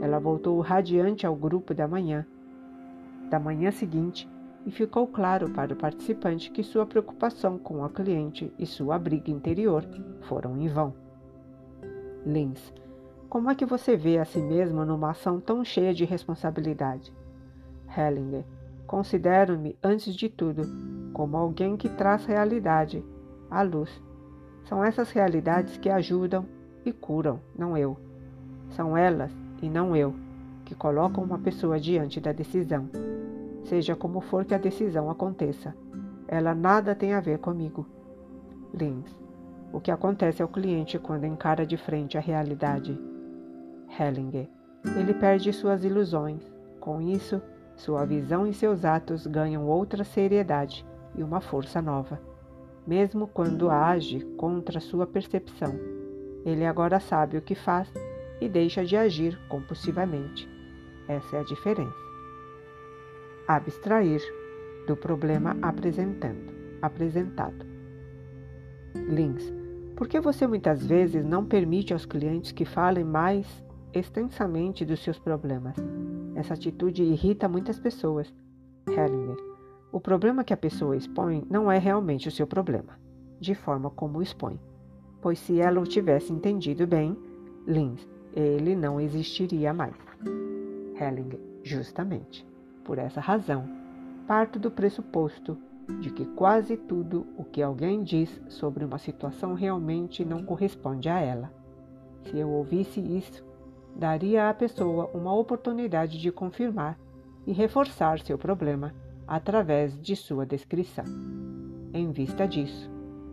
ela 0.00 0.18
voltou 0.18 0.60
radiante 0.60 1.26
ao 1.26 1.34
grupo 1.34 1.74
da 1.74 1.86
manhã, 1.86 2.26
da 3.28 3.38
manhã 3.38 3.70
seguinte, 3.70 4.28
e 4.64 4.70
ficou 4.70 5.06
claro 5.06 5.50
para 5.50 5.72
o 5.72 5.76
participante 5.76 6.50
que 6.50 6.62
sua 6.62 6.86
preocupação 6.86 7.58
com 7.58 7.84
a 7.84 7.90
cliente 7.90 8.52
e 8.58 8.66
sua 8.66 8.98
briga 8.98 9.30
interior 9.30 9.84
foram 10.22 10.56
em 10.56 10.68
vão. 10.68 10.94
Lins, 12.24 12.72
como 13.28 13.50
é 13.50 13.54
que 13.54 13.66
você 13.66 13.96
vê 13.96 14.18
a 14.18 14.24
si 14.24 14.40
mesmo 14.40 14.84
numa 14.84 15.10
ação 15.10 15.40
tão 15.40 15.64
cheia 15.64 15.92
de 15.92 16.04
responsabilidade? 16.04 17.12
Hellinger. 17.96 18.44
Considero-me, 18.86 19.76
antes 19.82 20.14
de 20.14 20.28
tudo, 20.28 20.62
como 21.12 21.36
alguém 21.36 21.76
que 21.76 21.88
traz 21.88 22.26
realidade, 22.26 23.02
à 23.50 23.62
luz. 23.62 24.02
São 24.64 24.84
essas 24.84 25.10
realidades 25.10 25.78
que 25.78 25.88
ajudam 25.88 26.46
e 26.84 26.92
curam, 26.92 27.40
não 27.56 27.76
eu. 27.76 27.96
São 28.72 28.96
elas, 28.96 29.30
e 29.62 29.68
não 29.68 29.94
eu, 29.94 30.14
que 30.64 30.74
colocam 30.74 31.22
uma 31.22 31.38
pessoa 31.38 31.78
diante 31.78 32.20
da 32.20 32.32
decisão. 32.32 32.88
Seja 33.64 33.94
como 33.94 34.20
for 34.20 34.44
que 34.44 34.54
a 34.54 34.58
decisão 34.58 35.10
aconteça, 35.10 35.74
ela 36.26 36.54
nada 36.54 36.94
tem 36.94 37.12
a 37.12 37.20
ver 37.20 37.38
comigo. 37.38 37.86
Lins. 38.72 39.14
O 39.72 39.80
que 39.80 39.90
acontece 39.90 40.42
ao 40.42 40.48
cliente 40.48 40.98
quando 40.98 41.24
encara 41.24 41.66
de 41.66 41.76
frente 41.76 42.16
a 42.16 42.20
realidade? 42.20 42.98
Hellinger. 43.98 44.48
Ele 44.96 45.14
perde 45.14 45.52
suas 45.52 45.84
ilusões. 45.84 46.42
Com 46.80 47.00
isso, 47.00 47.40
sua 47.76 48.04
visão 48.04 48.46
e 48.46 48.54
seus 48.54 48.84
atos 48.84 49.26
ganham 49.26 49.66
outra 49.66 50.04
seriedade 50.04 50.86
e 51.14 51.22
uma 51.22 51.40
força 51.40 51.80
nova, 51.80 52.20
mesmo 52.86 53.26
quando 53.26 53.70
age 53.70 54.20
contra 54.36 54.80
sua 54.80 55.06
percepção. 55.06 55.74
Ele 56.44 56.64
agora 56.64 56.98
sabe 56.98 57.36
o 57.36 57.42
que 57.42 57.54
faz 57.54 57.92
e 58.42 58.48
deixa 58.48 58.84
de 58.84 58.96
agir 58.96 59.38
compulsivamente. 59.48 60.48
Essa 61.06 61.36
é 61.36 61.40
a 61.40 61.44
diferença. 61.44 61.96
Abstrair 63.46 64.20
do 64.86 64.96
problema 64.96 65.56
apresentando, 65.62 66.52
apresentado. 66.80 67.64
Lins, 68.94 69.52
por 69.96 70.08
que 70.08 70.20
você 70.20 70.46
muitas 70.46 70.84
vezes 70.84 71.24
não 71.24 71.44
permite 71.44 71.92
aos 71.92 72.04
clientes 72.04 72.50
que 72.52 72.64
falem 72.64 73.04
mais 73.04 73.46
extensamente 73.92 74.84
dos 74.84 75.00
seus 75.02 75.18
problemas? 75.18 75.76
Essa 76.34 76.54
atitude 76.54 77.02
irrita 77.02 77.48
muitas 77.48 77.78
pessoas. 77.78 78.32
Hellinger. 78.88 79.36
O 79.92 80.00
problema 80.00 80.42
que 80.42 80.52
a 80.52 80.56
pessoa 80.56 80.96
expõe 80.96 81.44
não 81.48 81.70
é 81.70 81.78
realmente 81.78 82.26
o 82.26 82.32
seu 82.32 82.46
problema, 82.46 82.98
de 83.38 83.54
forma 83.54 83.90
como 83.90 84.18
o 84.18 84.22
expõe. 84.22 84.58
Pois 85.20 85.38
se 85.38 85.60
ela 85.60 85.80
o 85.80 85.86
tivesse 85.86 86.32
entendido 86.32 86.86
bem, 86.86 87.16
Lins, 87.66 88.08
ele 88.34 88.74
não 88.74 89.00
existiria 89.00 89.72
mais. 89.72 89.94
Hellinger. 90.98 91.40
Justamente. 91.62 92.46
Por 92.84 92.98
essa 92.98 93.20
razão, 93.20 93.64
parto 94.26 94.58
do 94.58 94.70
pressuposto 94.70 95.56
de 96.00 96.10
que 96.10 96.24
quase 96.24 96.76
tudo 96.76 97.26
o 97.36 97.44
que 97.44 97.62
alguém 97.62 98.02
diz 98.02 98.40
sobre 98.48 98.84
uma 98.84 98.98
situação 98.98 99.54
realmente 99.54 100.24
não 100.24 100.42
corresponde 100.42 101.08
a 101.08 101.20
ela. 101.20 101.52
Se 102.24 102.38
eu 102.38 102.48
ouvisse 102.48 103.00
isso, 103.00 103.44
daria 103.94 104.48
à 104.48 104.54
pessoa 104.54 105.10
uma 105.14 105.34
oportunidade 105.34 106.20
de 106.20 106.32
confirmar 106.32 106.98
e 107.46 107.52
reforçar 107.52 108.20
seu 108.20 108.38
problema 108.38 108.94
através 109.26 110.00
de 110.00 110.16
sua 110.16 110.46
descrição. 110.46 111.04
Em 111.92 112.10
vista 112.10 112.46
disso, 112.46 112.90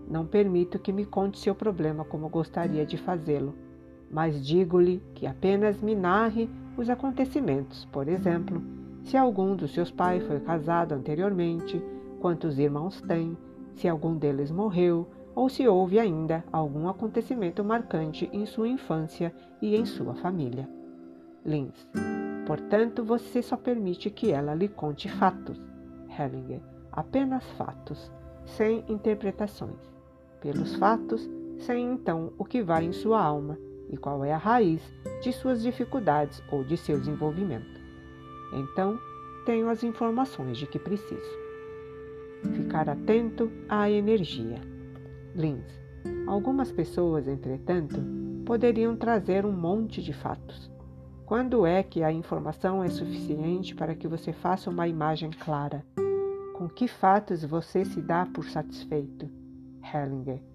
não 0.08 0.26
permito 0.26 0.80
que 0.80 0.92
me 0.92 1.06
conte 1.06 1.40
seu 1.40 1.56
problema 1.56 2.04
como 2.04 2.30
gostaria 2.30 2.86
de 2.86 2.98
fazê-lo, 2.98 3.56
mas 4.12 4.46
digo-lhe 4.46 5.02
que 5.14 5.28
apenas 5.28 5.82
me 5.82 5.96
narre 5.96 6.50
os 6.78 6.90
acontecimentos, 6.90 7.86
por 7.92 8.08
exemplo, 8.08 8.62
se 9.04 9.18
algum 9.18 9.56
dos 9.56 9.74
seus 9.74 9.92
pais 9.92 10.26
foi 10.26 10.40
casado 10.40 10.94
anteriormente, 10.94 11.82
quantos 12.20 12.58
irmãos 12.58 13.02
tem, 13.02 13.38
se 13.76 13.88
algum 13.88 14.16
deles 14.16 14.52
morreu 14.52 15.08
ou 15.36 15.48
se 15.48 15.68
houve 15.68 16.00
ainda 16.00 16.44
algum 16.52 16.90
acontecimento 16.90 17.64
marcante 17.64 18.30
em 18.34 18.46
sua 18.46 18.68
infância 18.68 19.34
e 19.62 19.76
em 19.76 19.86
sua 19.86 20.14
família. 20.16 20.68
Lins. 21.46 21.88
Portanto, 22.46 23.04
você 23.04 23.42
só 23.42 23.56
permite 23.56 24.10
que 24.10 24.32
ela 24.32 24.54
lhe 24.54 24.68
conte 24.68 25.10
fatos. 25.10 25.62
Hellinger. 26.10 26.62
Apenas 26.92 27.44
fatos, 27.52 28.12
sem 28.46 28.84
interpretações. 28.90 29.80
Pelos 30.42 30.76
fatos, 30.76 31.30
sem 31.60 31.92
então 31.92 32.34
o 32.38 32.44
que 32.44 32.62
vai 32.62 32.86
em 32.86 32.92
sua 32.92 33.22
alma 33.22 33.58
e 33.90 33.98
qual 33.98 34.24
é 34.24 34.32
a 34.32 34.38
raiz 34.38 34.82
de 35.22 35.34
suas 35.34 35.62
dificuldades 35.62 36.42
ou 36.52 36.64
de 36.64 36.78
seu 36.78 37.00
desenvolvimento. 37.00 37.80
Então, 38.54 38.98
tenho 39.46 39.70
as 39.70 39.84
informações 39.84 40.58
de 40.58 40.68
que 40.68 40.80
preciso. 40.80 41.38
Ficar 42.54 42.90
atento 42.90 43.52
à 43.68 43.90
energia. 43.90 44.62
Lins. 45.36 45.80
Algumas 46.28 46.72
pessoas, 46.72 47.28
entretanto, 47.28 48.00
poderiam 48.46 48.96
trazer 48.96 49.46
um 49.46 49.52
monte 49.52 50.02
de 50.02 50.14
fatos. 50.14 50.72
Quando 51.26 51.66
é 51.66 51.84
que 51.84 52.02
a 52.02 52.12
informação 52.12 52.84
é 52.84 52.90
suficiente 52.90 53.76
para 53.76 53.94
que 53.94 54.08
você 54.08 54.34
faça 54.34 54.70
uma 54.70 54.88
imagem 54.88 55.30
clara? 55.30 55.86
Com 56.56 56.68
que 56.68 56.88
fatos 56.88 57.44
você 57.44 57.86
se 57.86 58.02
dá 58.02 58.26
por 58.26 58.46
satisfeito? 58.46 59.30
Hellinger. 59.84 60.49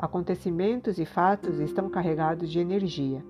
Acontecimentos 0.00 0.98
e 0.98 1.04
fatos 1.04 1.60
estão 1.60 1.90
carregados 1.90 2.50
de 2.50 2.58
energia. 2.58 3.22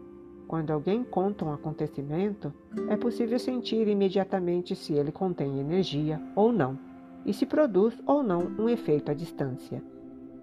Quando 0.47 0.71
alguém 0.71 1.03
conta 1.03 1.45
um 1.45 1.53
acontecimento, 1.53 2.55
é 2.89 2.97
possível 2.97 3.41
sentir 3.41 3.89
imediatamente 3.89 4.77
se 4.77 4.93
ele 4.93 5.11
contém 5.11 5.59
energia 5.59 6.23
ou 6.37 6.53
não, 6.53 6.79
e 7.27 7.35
se 7.35 7.45
produz 7.45 8.01
ou 8.07 8.23
não 8.23 8.43
um 8.57 8.69
efeito 8.69 9.11
à 9.11 9.15
distância. 9.15 9.83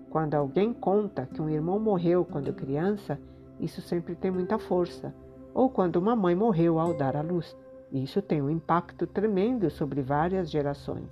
Quando 0.09 0.33
alguém 0.33 0.73
conta 0.73 1.25
que 1.25 1.41
um 1.41 1.49
irmão 1.49 1.79
morreu 1.79 2.25
quando 2.25 2.51
criança, 2.51 3.17
isso 3.57 3.81
sempre 3.81 4.13
tem 4.13 4.29
muita 4.29 4.59
força. 4.59 5.15
Ou 5.53 5.69
quando 5.69 5.95
uma 5.95 6.13
mãe 6.13 6.35
morreu 6.35 6.77
ao 6.77 6.93
dar 6.93 7.15
à 7.15 7.21
luz, 7.21 7.55
isso 7.89 8.21
tem 8.21 8.41
um 8.41 8.49
impacto 8.49 9.07
tremendo 9.07 9.69
sobre 9.69 10.01
várias 10.01 10.51
gerações. 10.51 11.07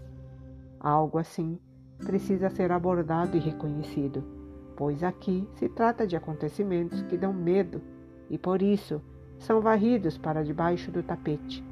Algo 0.78 1.18
assim 1.18 1.58
precisa 2.00 2.50
ser 2.50 2.70
abordado 2.70 3.38
e 3.38 3.40
reconhecido, 3.40 4.35
pois 4.76 5.04
aqui 5.04 5.48
se 5.56 5.70
trata 5.70 6.06
de 6.06 6.16
acontecimentos 6.16 7.02
que 7.04 7.18
dão 7.18 7.34
medo 7.34 7.82
e 8.30 8.38
por 8.38 8.62
isso 8.62 9.02
são 9.38 9.62
varridos 9.62 10.18
para 10.18 10.44
debaixo 10.44 10.92
do 10.92 11.04
tapete. 11.04 11.64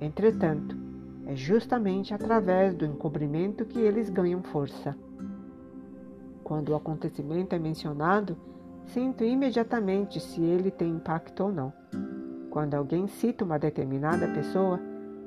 Entretanto, 0.00 0.76
é 1.26 1.36
justamente 1.36 2.12
através 2.12 2.74
do 2.74 2.84
encobrimento 2.84 3.64
que 3.64 3.78
eles 3.78 4.10
ganham 4.10 4.42
força. 4.42 4.96
Quando 6.42 6.70
o 6.70 6.74
acontecimento 6.74 7.54
é 7.54 7.58
mencionado, 7.58 8.36
sinto 8.86 9.24
imediatamente 9.24 10.20
se 10.20 10.42
ele 10.42 10.70
tem 10.70 10.90
impacto 10.90 11.44
ou 11.44 11.52
não. 11.52 11.72
Quando 12.50 12.74
alguém 12.74 13.06
cita 13.06 13.44
uma 13.44 13.58
determinada 13.58 14.28
pessoa, 14.28 14.78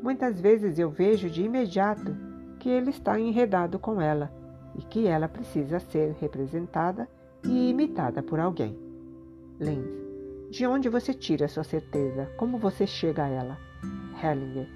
muitas 0.03 0.39
vezes 0.39 0.77
eu 0.77 0.89
vejo 0.89 1.29
de 1.29 1.43
imediato 1.43 2.15
que 2.59 2.69
ele 2.69 2.89
está 2.89 3.19
enredado 3.19 3.79
com 3.79 3.99
ela 3.99 4.31
e 4.77 4.81
que 4.81 5.07
ela 5.07 5.27
precisa 5.27 5.79
ser 5.79 6.15
representada 6.19 7.07
e 7.47 7.69
imitada 7.69 8.21
por 8.21 8.39
alguém. 8.39 8.77
Lins, 9.59 9.87
de 10.49 10.65
onde 10.65 10.89
você 10.89 11.13
tira 11.13 11.47
sua 11.47 11.63
certeza? 11.63 12.29
Como 12.37 12.57
você 12.57 12.85
chega 12.85 13.23
a 13.23 13.27
ela? 13.27 13.57
Hellinger, 14.21 14.67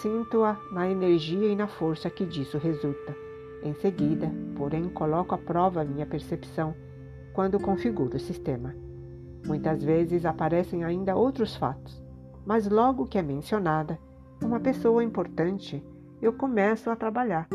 sinto-a 0.00 0.58
na 0.72 0.88
energia 0.88 1.48
e 1.48 1.56
na 1.56 1.66
força 1.66 2.10
que 2.10 2.24
disso 2.24 2.58
resulta. 2.58 3.14
Em 3.62 3.74
seguida, 3.74 4.30
porém, 4.56 4.88
coloco 4.88 5.34
à 5.34 5.38
prova 5.38 5.84
minha 5.84 6.06
percepção 6.06 6.74
quando 7.32 7.60
configuro 7.60 8.16
o 8.16 8.20
sistema. 8.20 8.74
Muitas 9.46 9.82
vezes 9.82 10.24
aparecem 10.24 10.84
ainda 10.84 11.16
outros 11.16 11.56
fatos, 11.56 12.02
mas 12.44 12.68
logo 12.68 13.06
que 13.06 13.18
é 13.18 13.22
mencionada 13.22 13.98
uma 14.42 14.58
pessoa 14.58 15.04
importante, 15.04 15.84
eu 16.20 16.32
começo 16.32 16.90
a 16.90 16.96
trabalhar. 16.96 17.46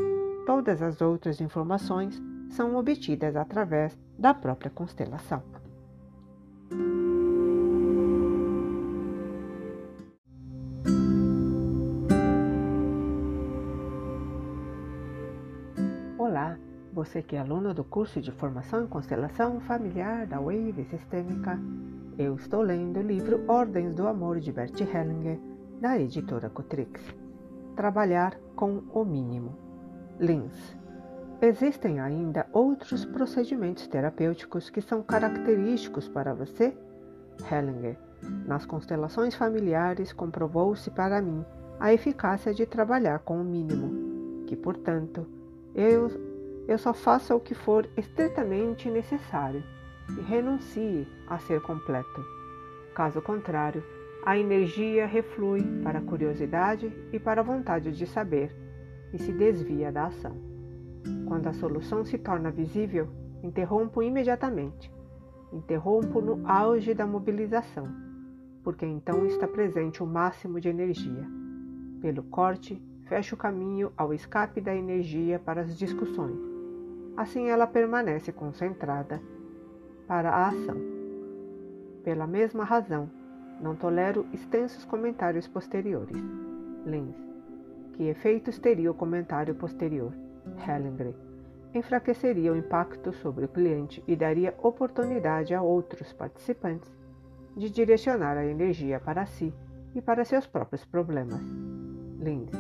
Todas 0.46 0.82
as 0.82 1.02
outras 1.02 1.42
informações 1.42 2.22
são 2.50 2.76
obtidas 2.76 3.36
através 3.36 3.98
da 4.18 4.34
própria 4.34 4.72
constelação. 4.72 5.44
Olá, 16.18 16.58
você 16.94 17.22
que 17.22 17.36
é 17.36 17.40
aluno 17.40 17.74
do 17.74 17.84
curso 17.84 18.22
de 18.22 18.32
formação 18.32 18.84
em 18.84 18.88
constelação 18.88 19.60
familiar 19.62 20.26
da 20.26 20.40
Wave 20.40 20.86
Sistêmica, 20.90 21.60
eu 22.18 22.36
estou 22.36 22.62
lendo 22.62 23.00
o 23.00 23.04
livro 23.04 23.44
Ordens 23.48 23.94
do 23.94 24.08
Amor 24.08 24.40
de 24.40 24.52
Bert 24.52 24.80
Hellinger, 24.80 25.40
da 25.82 26.00
editora 26.00 26.50
Cotrix. 26.50 27.02
Trabalhar 27.76 28.38
com 28.56 28.82
o 28.94 29.04
mínimo. 29.04 29.58
Lins. 30.20 30.85
Existem 31.42 32.00
ainda 32.00 32.48
outros 32.54 33.04
procedimentos 33.04 33.88
terapêuticos 33.88 34.70
que 34.70 34.82
são 34.82 35.04
característicos 35.04 36.08
para 36.08 36.34
você? 36.34 36.74
Hellinger. 37.52 37.98
Nas 38.48 38.66
constelações 38.66 39.36
familiares 39.36 40.14
comprovou-se 40.14 40.90
para 40.90 41.22
mim 41.22 41.46
a 41.80 41.94
eficácia 41.94 42.54
de 42.54 42.66
trabalhar 42.66 43.20
com 43.20 43.40
o 43.40 43.44
mínimo, 43.44 44.46
que, 44.48 44.56
portanto, 44.56 45.28
eu, 45.76 46.10
eu 46.68 46.78
só 46.78 46.94
faça 46.94 47.36
o 47.36 47.40
que 47.40 47.54
for 47.54 47.88
estritamente 47.98 48.90
necessário 48.90 49.62
e 50.18 50.22
renuncie 50.22 51.06
a 51.28 51.38
ser 51.38 51.62
completo. 51.62 52.24
Caso 52.96 53.22
contrário, 53.22 53.84
a 54.26 54.38
energia 54.38 55.06
reflui 55.06 55.62
para 55.84 56.00
a 56.00 56.02
curiosidade 56.02 56.92
e 57.12 57.20
para 57.20 57.42
a 57.42 57.44
vontade 57.44 57.92
de 57.92 58.08
saber 58.08 58.56
e 59.14 59.20
se 59.20 59.34
desvia 59.34 59.92
da 59.92 60.06
ação. 60.06 60.55
Quando 61.28 61.48
a 61.48 61.54
solução 61.54 62.04
se 62.04 62.18
torna 62.18 62.52
visível, 62.52 63.08
interrompo 63.44 64.02
imediatamente. 64.02 64.92
Interrompo 65.54 66.20
no 66.22 66.48
auge 66.50 66.94
da 66.94 67.06
mobilização, 67.06 67.88
porque 68.64 68.86
então 68.86 69.26
está 69.26 69.48
presente 69.48 70.04
o 70.04 70.06
máximo 70.08 70.60
de 70.60 70.70
energia. 70.70 71.26
Pelo 72.02 72.24
corte, 72.24 72.82
fecha 73.06 73.36
o 73.36 73.38
caminho 73.38 73.92
ao 73.96 74.14
escape 74.14 74.60
da 74.60 74.76
energia 74.76 75.40
para 75.40 75.62
as 75.62 75.78
discussões. 75.78 76.40
Assim 77.16 77.50
ela 77.50 77.68
permanece 77.68 78.32
concentrada 78.32 79.22
para 80.08 80.30
a 80.30 80.48
ação. 80.48 80.78
Pela 82.04 82.28
mesma 82.28 82.64
razão, 82.64 83.10
não 83.62 83.76
tolero 83.76 84.26
extensos 84.34 84.84
comentários 84.84 85.48
posteriores. 85.48 86.18
Lenz. 86.86 87.16
Que 87.94 88.04
efeitos 88.04 88.60
teria 88.60 88.92
o 88.92 88.96
comentário 88.96 89.56
posterior? 89.56 90.25
Hellinger. 90.66 91.14
Enfraqueceria 91.74 92.54
o 92.54 92.56
impacto 92.56 93.12
sobre 93.12 93.46
o 93.46 93.50
cliente 93.50 94.04
e 94.08 94.16
daria 94.16 94.56
oportunidade 94.62 95.54
a 95.54 95.62
outros 95.62 96.14
participantes 96.14 96.90
de 97.56 97.70
direcionar 97.70 98.38
a 98.38 98.46
energia 98.46 99.00
para 99.00 99.26
si 99.26 99.54
e 99.94 100.02
para 100.02 100.26
seus 100.26 100.48
próprios 100.48 100.86
problemas. 100.86 101.42
Linz. 102.20 102.52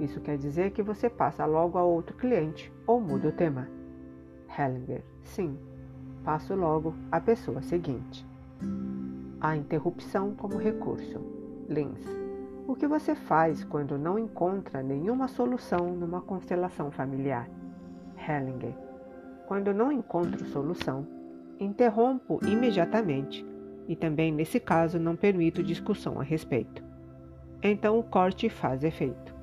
Isso 0.00 0.20
quer 0.20 0.36
dizer 0.36 0.72
que 0.72 0.82
você 0.82 1.08
passa 1.08 1.44
logo 1.46 1.78
a 1.78 1.84
outro 1.84 2.16
cliente 2.16 2.72
ou 2.86 3.00
muda 3.00 3.28
o 3.28 3.32
tema. 3.32 3.68
Hellinger. 4.58 5.02
Sim, 5.22 5.58
passo 6.24 6.54
logo 6.54 6.94
à 7.12 7.20
pessoa 7.20 7.62
seguinte. 7.62 8.26
A 9.40 9.56
interrupção 9.56 10.34
como 10.34 10.56
recurso. 10.56 11.20
Linz. 11.68 12.23
O 12.66 12.74
que 12.74 12.86
você 12.86 13.14
faz 13.14 13.62
quando 13.62 13.98
não 13.98 14.18
encontra 14.18 14.82
nenhuma 14.82 15.28
solução 15.28 15.94
numa 15.94 16.22
constelação 16.22 16.90
familiar? 16.90 17.48
Hellinger. 18.16 18.74
Quando 19.46 19.74
não 19.74 19.92
encontro 19.92 20.46
solução, 20.46 21.06
interrompo 21.60 22.40
imediatamente 22.42 23.44
e 23.86 23.94
também 23.94 24.32
nesse 24.32 24.58
caso 24.58 24.98
não 24.98 25.14
permito 25.14 25.62
discussão 25.62 26.18
a 26.18 26.22
respeito. 26.22 26.82
Então 27.62 27.98
o 27.98 28.02
corte 28.02 28.48
faz 28.48 28.82
efeito. 28.82 29.34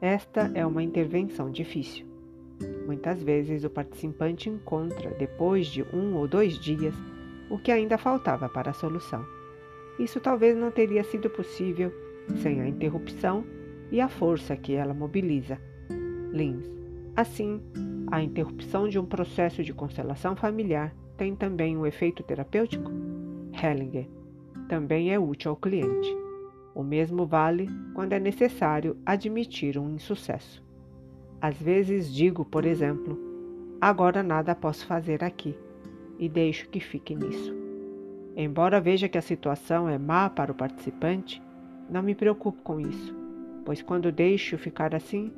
Esta 0.00 0.50
é 0.54 0.66
uma 0.66 0.82
intervenção 0.82 1.50
difícil. 1.50 2.04
Muitas 2.84 3.22
vezes 3.22 3.62
o 3.62 3.70
participante 3.70 4.48
encontra, 4.48 5.10
depois 5.10 5.68
de 5.68 5.84
um 5.94 6.16
ou 6.16 6.26
dois 6.26 6.58
dias, 6.58 6.94
o 7.48 7.58
que 7.58 7.70
ainda 7.70 7.96
faltava 7.96 8.48
para 8.48 8.70
a 8.70 8.74
solução. 8.74 9.24
Isso 9.98 10.20
talvez 10.20 10.56
não 10.56 10.70
teria 10.70 11.04
sido 11.04 11.28
possível 11.28 11.92
sem 12.36 12.60
a 12.60 12.68
interrupção 12.68 13.44
e 13.90 14.00
a 14.00 14.08
força 14.08 14.56
que 14.56 14.74
ela 14.74 14.94
mobiliza. 14.94 15.58
Lins. 16.32 16.70
Assim, 17.14 17.60
a 18.10 18.22
interrupção 18.22 18.88
de 18.88 18.98
um 18.98 19.04
processo 19.04 19.62
de 19.62 19.72
constelação 19.72 20.34
familiar 20.34 20.94
tem 21.16 21.36
também 21.36 21.76
um 21.76 21.86
efeito 21.86 22.22
terapêutico? 22.22 22.90
Hellinger. 23.52 24.08
Também 24.68 25.12
é 25.12 25.18
útil 25.18 25.50
ao 25.50 25.56
cliente. 25.56 26.16
O 26.74 26.82
mesmo 26.82 27.26
vale 27.26 27.68
quando 27.94 28.14
é 28.14 28.18
necessário 28.18 28.96
admitir 29.04 29.76
um 29.78 29.94
insucesso. 29.94 30.62
Às 31.40 31.60
vezes 31.60 32.12
digo, 32.12 32.44
por 32.44 32.64
exemplo, 32.64 33.18
agora 33.80 34.22
nada 34.22 34.54
posso 34.54 34.86
fazer 34.86 35.22
aqui 35.22 35.54
e 36.18 36.28
deixo 36.28 36.68
que 36.70 36.80
fique 36.80 37.14
nisso. 37.14 37.61
Embora 38.36 38.80
veja 38.80 39.08
que 39.08 39.18
a 39.18 39.22
situação 39.22 39.88
é 39.88 39.98
má 39.98 40.30
para 40.30 40.52
o 40.52 40.54
participante, 40.54 41.42
não 41.88 42.02
me 42.02 42.14
preocupo 42.14 42.62
com 42.62 42.80
isso, 42.80 43.14
pois 43.64 43.82
quando 43.82 44.10
deixo 44.10 44.56
ficar 44.56 44.94
assim, 44.94 45.30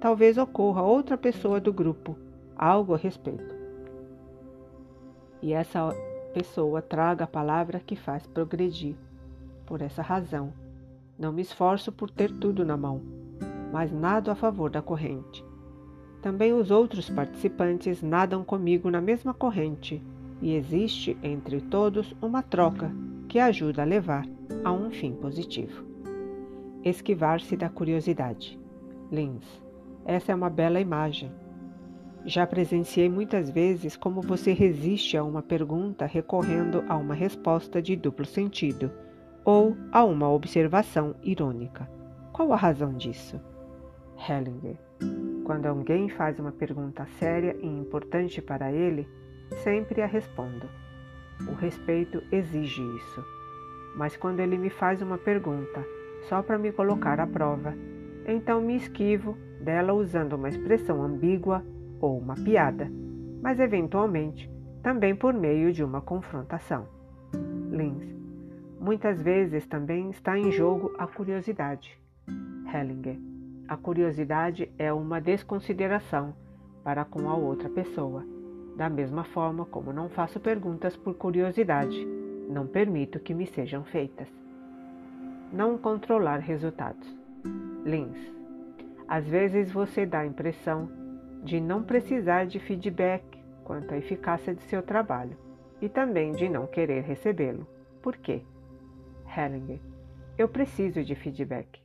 talvez 0.00 0.36
ocorra 0.36 0.82
outra 0.82 1.16
pessoa 1.16 1.60
do 1.60 1.72
grupo 1.72 2.16
algo 2.56 2.92
a 2.92 2.96
respeito. 2.98 3.54
E 5.40 5.52
essa 5.52 5.88
pessoa 6.34 6.82
traga 6.82 7.24
a 7.24 7.28
palavra 7.28 7.80
que 7.80 7.96
faz 7.96 8.26
progredir. 8.26 8.96
Por 9.64 9.80
essa 9.80 10.02
razão, 10.02 10.52
não 11.18 11.32
me 11.32 11.40
esforço 11.40 11.92
por 11.92 12.10
ter 12.10 12.30
tudo 12.32 12.64
na 12.64 12.76
mão, 12.76 13.00
mas 13.72 13.92
nado 13.92 14.30
a 14.30 14.34
favor 14.34 14.68
da 14.68 14.82
corrente. 14.82 15.44
Também 16.20 16.52
os 16.52 16.70
outros 16.70 17.08
participantes 17.08 18.02
nadam 18.02 18.44
comigo 18.44 18.90
na 18.90 19.00
mesma 19.00 19.32
corrente 19.32 20.02
e 20.40 20.54
existe 20.54 21.16
entre 21.22 21.60
todos 21.60 22.14
uma 22.20 22.42
troca 22.42 22.90
que 23.28 23.38
ajuda 23.38 23.82
a 23.82 23.84
levar 23.84 24.26
a 24.64 24.72
um 24.72 24.90
fim 24.90 25.12
positivo. 25.14 25.84
Esquivar-se 26.84 27.56
da 27.56 27.68
curiosidade. 27.68 28.58
Lins. 29.10 29.62
Essa 30.04 30.32
é 30.32 30.34
uma 30.34 30.50
bela 30.50 30.80
imagem. 30.80 31.30
Já 32.24 32.46
presenciei 32.46 33.08
muitas 33.08 33.50
vezes 33.50 33.96
como 33.96 34.20
você 34.20 34.52
resiste 34.52 35.16
a 35.16 35.24
uma 35.24 35.42
pergunta 35.42 36.06
recorrendo 36.06 36.84
a 36.88 36.96
uma 36.96 37.14
resposta 37.14 37.80
de 37.80 37.96
duplo 37.96 38.26
sentido 38.26 38.90
ou 39.44 39.76
a 39.90 40.04
uma 40.04 40.28
observação 40.30 41.14
irônica. 41.22 41.88
Qual 42.32 42.52
a 42.52 42.56
razão 42.56 42.92
disso? 42.94 43.40
Hellinger. 44.28 44.78
Quando 45.44 45.66
alguém 45.66 46.08
faz 46.08 46.38
uma 46.38 46.52
pergunta 46.52 47.06
séria 47.18 47.56
e 47.60 47.66
importante 47.66 48.40
para 48.42 48.70
ele, 48.70 49.08
sempre 49.62 50.02
a 50.02 50.06
respondo. 50.06 50.68
O 51.48 51.54
respeito 51.54 52.22
exige 52.30 52.82
isso. 52.96 53.24
Mas 53.96 54.16
quando 54.16 54.40
ele 54.40 54.56
me 54.56 54.70
faz 54.70 55.02
uma 55.02 55.18
pergunta 55.18 55.84
só 56.28 56.42
para 56.42 56.58
me 56.58 56.72
colocar 56.72 57.18
à 57.18 57.26
prova, 57.26 57.74
então 58.26 58.60
me 58.60 58.76
esquivo 58.76 59.36
dela 59.60 59.92
usando 59.92 60.34
uma 60.34 60.48
expressão 60.48 61.02
ambígua 61.02 61.64
ou 62.00 62.18
uma 62.18 62.34
piada, 62.34 62.90
mas 63.42 63.58
eventualmente 63.58 64.50
também 64.82 65.14
por 65.14 65.34
meio 65.34 65.72
de 65.72 65.84
uma 65.84 66.00
confrontação. 66.00 66.86
Lins. 67.70 68.14
Muitas 68.80 69.20
vezes 69.20 69.66
também 69.66 70.10
está 70.10 70.38
em 70.38 70.50
jogo 70.50 70.94
a 70.98 71.06
curiosidade. 71.06 71.98
Hellinger. 72.72 73.18
A 73.68 73.76
curiosidade 73.76 74.72
é 74.78 74.92
uma 74.92 75.20
desconsideração 75.20 76.34
para 76.82 77.04
com 77.04 77.28
a 77.28 77.36
outra 77.36 77.68
pessoa. 77.68 78.24
Da 78.80 78.88
mesma 78.88 79.24
forma 79.24 79.66
como 79.66 79.92
não 79.92 80.08
faço 80.08 80.40
perguntas 80.40 80.96
por 80.96 81.12
curiosidade, 81.12 82.02
não 82.48 82.66
permito 82.66 83.20
que 83.20 83.34
me 83.34 83.46
sejam 83.46 83.84
feitas. 83.84 84.26
Não 85.52 85.76
controlar 85.76 86.38
resultados. 86.38 87.06
Lins. 87.84 88.16
Às 89.06 89.28
vezes 89.28 89.70
você 89.70 90.06
dá 90.06 90.20
a 90.20 90.26
impressão 90.26 90.90
de 91.44 91.60
não 91.60 91.82
precisar 91.82 92.46
de 92.46 92.58
feedback 92.58 93.22
quanto 93.64 93.92
à 93.92 93.98
eficácia 93.98 94.54
de 94.54 94.62
seu 94.62 94.82
trabalho 94.82 95.36
e 95.78 95.86
também 95.86 96.32
de 96.32 96.48
não 96.48 96.66
querer 96.66 97.02
recebê-lo. 97.02 97.66
Por 98.00 98.16
quê? 98.16 98.40
Hellinger. 99.36 99.78
Eu 100.38 100.48
preciso 100.48 101.04
de 101.04 101.14
feedback. 101.14 101.82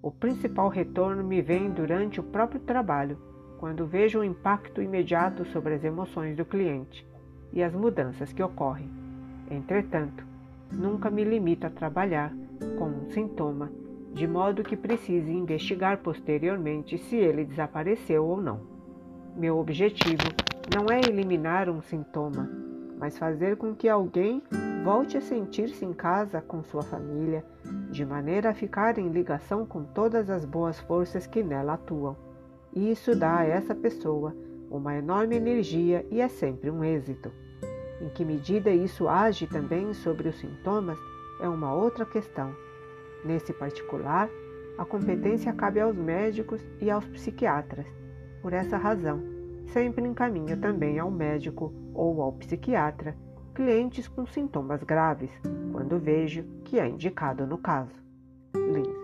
O 0.00 0.10
principal 0.10 0.70
retorno 0.70 1.22
me 1.22 1.42
vem 1.42 1.70
durante 1.70 2.20
o 2.20 2.22
próprio 2.22 2.60
trabalho, 2.60 3.18
quando 3.58 3.86
vejo 3.86 4.20
o 4.20 4.24
impacto 4.24 4.80
imediato 4.80 5.44
sobre 5.46 5.74
as 5.74 5.84
emoções 5.84 6.36
do 6.36 6.44
cliente 6.44 7.06
e 7.52 7.62
as 7.62 7.74
mudanças 7.74 8.32
que 8.32 8.42
ocorrem. 8.42 8.88
Entretanto, 9.50 10.24
nunca 10.72 11.10
me 11.10 11.24
limito 11.24 11.66
a 11.66 11.70
trabalhar 11.70 12.32
com 12.78 12.86
um 12.86 13.10
sintoma, 13.10 13.70
de 14.14 14.26
modo 14.26 14.62
que 14.62 14.76
precise 14.76 15.30
investigar 15.30 15.98
posteriormente 15.98 16.98
se 16.98 17.16
ele 17.16 17.44
desapareceu 17.44 18.24
ou 18.24 18.40
não. 18.40 18.60
Meu 19.36 19.58
objetivo 19.58 20.24
não 20.74 20.86
é 20.86 21.00
eliminar 21.00 21.68
um 21.68 21.82
sintoma, 21.82 22.48
mas 22.98 23.18
fazer 23.18 23.56
com 23.56 23.74
que 23.74 23.88
alguém 23.88 24.42
volte 24.84 25.16
a 25.16 25.20
sentir-se 25.20 25.84
em 25.84 25.92
casa 25.92 26.40
com 26.40 26.62
sua 26.62 26.82
família, 26.82 27.44
de 27.90 28.04
maneira 28.04 28.50
a 28.50 28.54
ficar 28.54 28.98
em 28.98 29.08
ligação 29.08 29.66
com 29.66 29.82
todas 29.82 30.30
as 30.30 30.44
boas 30.44 30.78
forças 30.80 31.26
que 31.26 31.42
nela 31.42 31.74
atuam. 31.74 32.27
E 32.72 32.90
isso 32.90 33.14
dá 33.14 33.38
a 33.38 33.44
essa 33.44 33.74
pessoa 33.74 34.34
uma 34.70 34.94
enorme 34.94 35.36
energia 35.36 36.06
e 36.10 36.20
é 36.20 36.28
sempre 36.28 36.70
um 36.70 36.84
êxito. 36.84 37.32
Em 38.00 38.08
que 38.10 38.24
medida 38.24 38.70
isso 38.70 39.08
age 39.08 39.46
também 39.46 39.92
sobre 39.94 40.28
os 40.28 40.38
sintomas 40.38 40.98
é 41.40 41.48
uma 41.48 41.74
outra 41.74 42.04
questão. 42.04 42.54
Nesse 43.24 43.52
particular, 43.52 44.28
a 44.76 44.84
competência 44.84 45.52
cabe 45.52 45.80
aos 45.80 45.96
médicos 45.96 46.60
e 46.80 46.90
aos 46.90 47.06
psiquiatras. 47.06 47.86
Por 48.42 48.52
essa 48.52 48.76
razão, 48.76 49.20
sempre 49.72 50.06
encaminho 50.06 50.56
também 50.58 50.98
ao 50.98 51.10
médico 51.10 51.72
ou 51.94 52.22
ao 52.22 52.32
psiquiatra 52.32 53.16
clientes 53.58 54.06
com 54.06 54.24
sintomas 54.24 54.84
graves, 54.84 55.32
quando 55.72 55.98
vejo 55.98 56.44
que 56.64 56.78
é 56.78 56.88
indicado 56.88 57.44
no 57.44 57.58
caso. 57.58 57.90
Lins. 58.54 58.97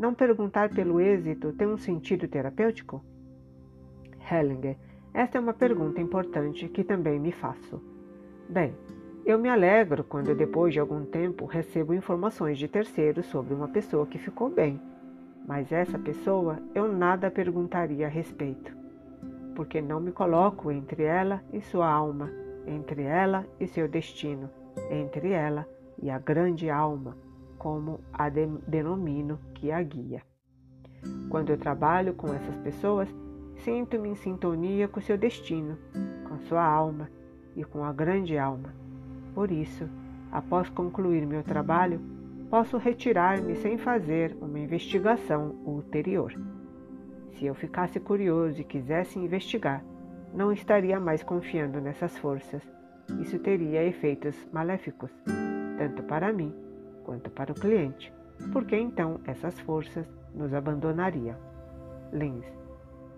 Não 0.00 0.14
perguntar 0.14 0.70
pelo 0.70 1.00
êxito 1.00 1.52
tem 1.52 1.68
um 1.68 1.76
sentido 1.76 2.26
terapêutico? 2.26 3.04
Hellinger. 4.18 4.76
Esta 5.14 5.38
é 5.38 5.40
uma 5.40 5.52
pergunta 5.52 6.00
importante 6.00 6.66
que 6.68 6.82
também 6.82 7.20
me 7.20 7.30
faço. 7.30 7.80
Bem, 8.48 8.74
eu 9.26 9.38
me 9.38 9.48
alegro 9.48 10.02
quando, 10.02 10.34
depois 10.34 10.72
de 10.72 10.80
algum 10.80 11.04
tempo, 11.04 11.44
recebo 11.44 11.92
informações 11.92 12.58
de 12.58 12.66
terceiros 12.66 13.26
sobre 13.26 13.52
uma 13.52 13.68
pessoa 13.68 14.06
que 14.06 14.18
ficou 14.18 14.48
bem, 14.48 14.80
mas 15.46 15.70
essa 15.70 15.98
pessoa 15.98 16.58
eu 16.74 16.90
nada 16.90 17.30
perguntaria 17.30 18.06
a 18.06 18.10
respeito 18.10 18.80
porque 19.60 19.82
não 19.82 20.00
me 20.00 20.10
coloco 20.10 20.70
entre 20.70 21.02
ela 21.02 21.42
e 21.52 21.60
sua 21.60 21.86
alma, 21.86 22.30
entre 22.66 23.02
ela 23.02 23.46
e 23.60 23.66
seu 23.66 23.86
destino, 23.86 24.48
entre 24.90 25.32
ela 25.32 25.68
e 26.02 26.08
a 26.08 26.18
grande 26.18 26.70
alma, 26.70 27.14
como 27.60 28.00
a 28.10 28.30
de 28.30 28.46
denomino 28.66 29.38
que 29.54 29.70
a 29.70 29.82
guia. 29.82 30.22
Quando 31.28 31.50
eu 31.50 31.58
trabalho 31.58 32.14
com 32.14 32.28
essas 32.28 32.56
pessoas, 32.56 33.14
sinto-me 33.58 34.08
em 34.08 34.14
sintonia 34.14 34.88
com 34.88 34.98
seu 34.98 35.18
destino, 35.18 35.76
com 36.26 36.38
sua 36.40 36.64
alma 36.64 37.10
e 37.54 37.62
com 37.62 37.84
a 37.84 37.92
grande 37.92 38.38
alma. 38.38 38.74
Por 39.34 39.50
isso, 39.50 39.86
após 40.32 40.70
concluir 40.70 41.26
meu 41.26 41.42
trabalho, 41.42 42.00
posso 42.48 42.78
retirar-me 42.78 43.54
sem 43.56 43.76
fazer 43.76 44.34
uma 44.40 44.58
investigação 44.58 45.54
ulterior. 45.66 46.32
Se 47.32 47.44
eu 47.44 47.54
ficasse 47.54 48.00
curioso 48.00 48.58
e 48.58 48.64
quisesse 48.64 49.18
investigar, 49.18 49.84
não 50.32 50.50
estaria 50.50 50.98
mais 50.98 51.22
confiando 51.22 51.78
nessas 51.78 52.16
forças. 52.16 52.62
Isso 53.20 53.38
teria 53.38 53.84
efeitos 53.84 54.34
maléficos, 54.50 55.10
tanto 55.76 56.02
para 56.04 56.32
mim 56.32 56.69
quanto 57.10 57.28
para 57.28 57.50
o 57.50 57.56
cliente, 57.56 58.12
porque 58.52 58.76
então 58.76 59.20
essas 59.26 59.58
forças 59.58 60.06
nos 60.32 60.54
abandonariam. 60.54 61.36
Lins. 62.12 62.46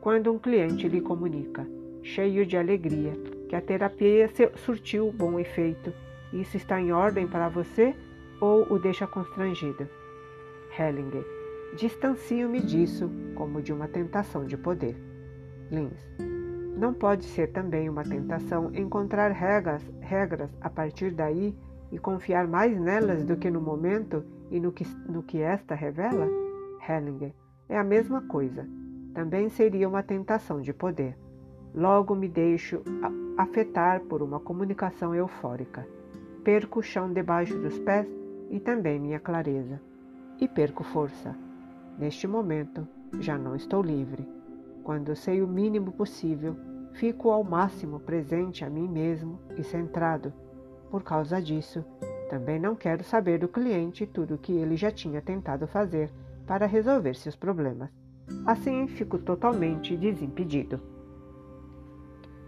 Quando 0.00 0.32
um 0.32 0.38
cliente 0.38 0.88
lhe 0.88 1.02
comunica, 1.02 1.66
cheio 2.02 2.46
de 2.46 2.56
alegria, 2.56 3.12
que 3.50 3.54
a 3.54 3.60
terapia 3.60 4.30
surtiu 4.56 5.12
bom 5.12 5.38
efeito, 5.38 5.92
isso 6.32 6.56
está 6.56 6.80
em 6.80 6.90
ordem 6.90 7.28
para 7.28 7.50
você 7.50 7.94
ou 8.40 8.66
o 8.72 8.78
deixa 8.78 9.06
constrangido? 9.06 9.86
Hellinger. 10.78 11.26
Distancio-me 11.76 12.60
disso 12.62 13.10
como 13.34 13.60
de 13.60 13.74
uma 13.74 13.88
tentação 13.88 14.46
de 14.46 14.56
poder. 14.56 14.96
Lins. 15.70 16.00
Não 16.78 16.94
pode 16.94 17.26
ser 17.26 17.52
também 17.52 17.90
uma 17.90 18.04
tentação 18.04 18.70
encontrar 18.74 19.32
regras, 19.32 19.82
regras 20.00 20.50
a 20.62 20.70
partir 20.70 21.10
daí 21.10 21.54
e 21.92 21.98
confiar 21.98 22.48
mais 22.48 22.76
nelas 22.80 23.22
do 23.22 23.36
que 23.36 23.50
no 23.50 23.60
momento 23.60 24.24
e 24.50 24.58
no 24.58 24.72
que, 24.72 24.84
no 25.06 25.22
que 25.22 25.38
esta 25.40 25.74
revela? 25.74 26.26
Hellinger. 26.88 27.34
É 27.68 27.78
a 27.78 27.84
mesma 27.84 28.22
coisa. 28.22 28.66
Também 29.14 29.50
seria 29.50 29.88
uma 29.88 30.02
tentação 30.02 30.60
de 30.60 30.72
poder. 30.72 31.16
Logo 31.74 32.14
me 32.14 32.28
deixo 32.28 32.82
afetar 33.36 34.00
por 34.00 34.22
uma 34.22 34.40
comunicação 34.40 35.14
eufórica. 35.14 35.86
Perco 36.42 36.80
o 36.80 36.82
chão 36.82 37.12
debaixo 37.12 37.56
dos 37.58 37.78
pés 37.78 38.06
e 38.50 38.58
também 38.58 38.98
minha 38.98 39.20
clareza. 39.20 39.80
E 40.40 40.48
perco 40.48 40.82
força. 40.82 41.36
Neste 41.98 42.26
momento, 42.26 42.88
já 43.20 43.36
não 43.36 43.54
estou 43.54 43.82
livre. 43.82 44.26
Quando 44.82 45.14
sei 45.14 45.42
o 45.42 45.46
mínimo 45.46 45.92
possível, 45.92 46.56
fico 46.94 47.30
ao 47.30 47.44
máximo 47.44 48.00
presente 48.00 48.64
a 48.64 48.70
mim 48.70 48.88
mesmo 48.88 49.38
e 49.56 49.62
centrado. 49.62 50.32
Por 50.92 51.02
causa 51.02 51.40
disso, 51.40 51.82
também 52.28 52.60
não 52.60 52.76
quero 52.76 53.02
saber 53.02 53.38
do 53.38 53.48
cliente 53.48 54.04
tudo 54.04 54.34
o 54.34 54.38
que 54.38 54.52
ele 54.52 54.76
já 54.76 54.90
tinha 54.90 55.22
tentado 55.22 55.66
fazer 55.66 56.10
para 56.46 56.66
resolver 56.66 57.14
seus 57.14 57.34
problemas. 57.34 57.88
Assim, 58.44 58.86
fico 58.86 59.16
totalmente 59.16 59.96
desimpedido. 59.96 60.78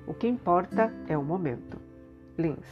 O 0.06 0.12
que 0.12 0.28
importa 0.28 0.92
é 1.08 1.16
o 1.16 1.24
momento. 1.24 1.78
Lins. 2.36 2.66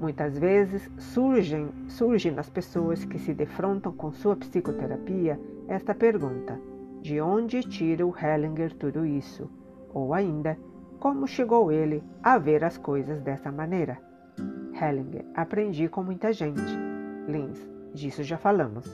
Muitas 0.00 0.38
vezes 0.38 0.90
surgem, 0.98 1.68
surge 1.88 2.30
nas 2.30 2.48
pessoas 2.48 3.04
que 3.04 3.18
se 3.18 3.34
defrontam 3.34 3.92
com 3.92 4.10
sua 4.12 4.34
psicoterapia 4.34 5.38
esta 5.68 5.94
pergunta: 5.94 6.58
de 7.02 7.20
onde 7.20 7.60
tira 7.60 8.06
o 8.06 8.14
Hellinger 8.16 8.72
tudo 8.72 9.04
isso? 9.04 9.50
Ou 9.92 10.14
ainda, 10.14 10.58
como 10.98 11.26
chegou 11.26 11.70
ele 11.70 12.02
a 12.22 12.38
ver 12.38 12.64
as 12.64 12.78
coisas 12.78 13.20
dessa 13.20 13.52
maneira? 13.52 14.05
Hellinger, 14.80 15.24
aprendi 15.34 15.88
com 15.88 16.02
muita 16.02 16.32
gente. 16.32 16.60
Lins, 17.26 17.66
disso 17.94 18.22
já 18.22 18.36
falamos. 18.36 18.86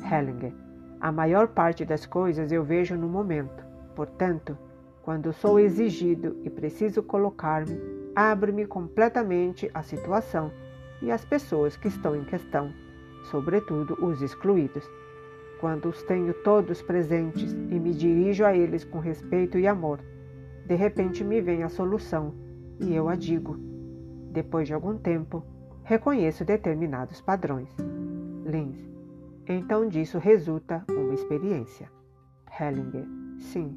Hellinger, 0.00 0.52
a 1.00 1.12
maior 1.12 1.48
parte 1.48 1.84
das 1.84 2.04
coisas 2.04 2.50
eu 2.50 2.64
vejo 2.64 2.96
no 2.96 3.08
momento. 3.08 3.64
Portanto, 3.94 4.58
quando 5.02 5.32
sou 5.32 5.60
exigido 5.60 6.36
e 6.42 6.50
preciso 6.50 7.02
colocar-me, 7.02 7.80
abro-me 8.14 8.66
completamente 8.66 9.70
à 9.72 9.82
situação 9.82 10.50
e 11.00 11.10
às 11.10 11.24
pessoas 11.24 11.76
que 11.76 11.88
estão 11.88 12.16
em 12.16 12.24
questão, 12.24 12.72
sobretudo 13.30 13.96
os 14.04 14.20
excluídos. 14.20 14.84
Quando 15.60 15.88
os 15.88 16.02
tenho 16.02 16.34
todos 16.34 16.82
presentes 16.82 17.52
e 17.52 17.78
me 17.78 17.94
dirijo 17.94 18.44
a 18.44 18.54
eles 18.54 18.84
com 18.84 18.98
respeito 18.98 19.58
e 19.58 19.66
amor, 19.66 20.00
de 20.66 20.74
repente 20.74 21.22
me 21.22 21.40
vem 21.40 21.62
a 21.62 21.68
solução 21.68 22.34
e 22.80 22.94
eu 22.94 23.08
a 23.08 23.14
digo. 23.14 23.75
Depois 24.36 24.68
de 24.68 24.74
algum 24.74 24.98
tempo, 24.98 25.42
reconheço 25.82 26.44
determinados 26.44 27.22
padrões. 27.22 27.74
Lins. 28.44 28.76
Então 29.48 29.88
disso 29.88 30.18
resulta 30.18 30.84
uma 30.90 31.14
experiência. 31.14 31.90
Hellinger. 32.60 33.06
Sim. 33.38 33.74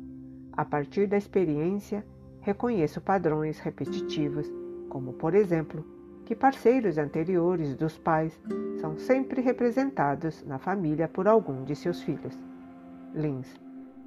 A 0.52 0.66
partir 0.66 1.08
da 1.08 1.16
experiência, 1.16 2.06
reconheço 2.42 3.00
padrões 3.00 3.58
repetitivos, 3.60 4.52
como, 4.90 5.14
por 5.14 5.34
exemplo, 5.34 5.86
que 6.26 6.36
parceiros 6.36 6.98
anteriores 6.98 7.74
dos 7.78 7.98
pais 7.98 8.38
são 8.82 8.98
sempre 8.98 9.40
representados 9.40 10.44
na 10.46 10.60
família 10.60 11.08
por 11.08 11.26
algum 11.26 11.64
de 11.64 11.74
seus 11.74 12.02
filhos. 12.02 12.38
Lins. 13.16 13.48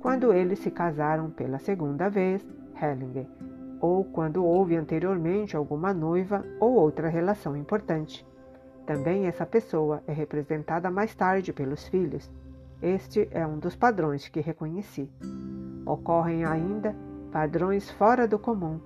Quando 0.01 0.35
eles 0.35 0.59
se 0.59 0.71
casaram 0.71 1.31
pela 1.31 1.59
segunda 1.59 2.11
vez, 2.11 2.47
Hellinger, 2.79 3.27
ou 3.83 4.05
quando 4.05 4.45
houve 4.45 4.77
anteriormente 4.77 5.57
alguma 5.57 5.93
noiva 5.93 6.45
ou 6.61 6.75
outra 6.75 7.09
relação 7.09 7.57
importante. 7.57 8.25
Também 8.87 9.27
essa 9.27 9.45
pessoa 9.45 10.01
é 10.07 10.13
representada 10.13 10.89
mais 10.89 11.13
tarde 11.17 11.53
pelos 11.53 11.89
filhos. 11.89 12.31
Este 12.81 13.29
é 13.33 13.45
um 13.45 13.59
dos 13.59 13.75
padrões 13.75 14.29
que 14.29 14.41
reconheci. 14.41 15.11
Ocorrem 15.85 16.45
ainda 16.45 16.95
padrões 17.33 17.91
fora 17.91 18.29
do 18.29 18.39
comum, 18.39 18.79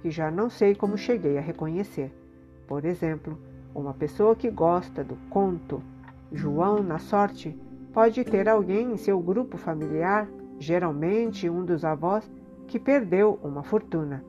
que 0.00 0.10
já 0.10 0.30
não 0.30 0.48
sei 0.48 0.76
como 0.76 0.96
cheguei 0.96 1.36
a 1.36 1.40
reconhecer. 1.40 2.14
Por 2.68 2.84
exemplo, 2.84 3.36
uma 3.74 3.92
pessoa 3.92 4.36
que 4.36 4.50
gosta 4.50 5.02
do 5.02 5.16
conto 5.30 5.82
João 6.30 6.80
na 6.80 7.00
Sorte 7.00 7.58
pode 7.92 8.22
ter 8.24 8.48
alguém 8.48 8.92
em 8.92 8.96
seu 8.96 9.18
grupo 9.18 9.56
familiar, 9.56 10.28
geralmente 10.60 11.50
um 11.50 11.64
dos 11.64 11.84
avós, 11.84 12.30
que 12.68 12.78
perdeu 12.78 13.38
uma 13.42 13.64
fortuna. 13.64 14.24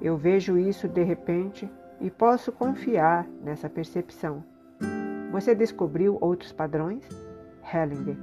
Eu 0.00 0.16
vejo 0.16 0.56
isso 0.56 0.86
de 0.88 1.02
repente 1.02 1.70
e 2.00 2.10
posso 2.10 2.52
confiar 2.52 3.26
nessa 3.42 3.68
percepção. 3.68 4.44
Você 5.32 5.54
descobriu 5.54 6.16
outros 6.20 6.52
padrões? 6.52 7.04
Hellinger. 7.72 8.16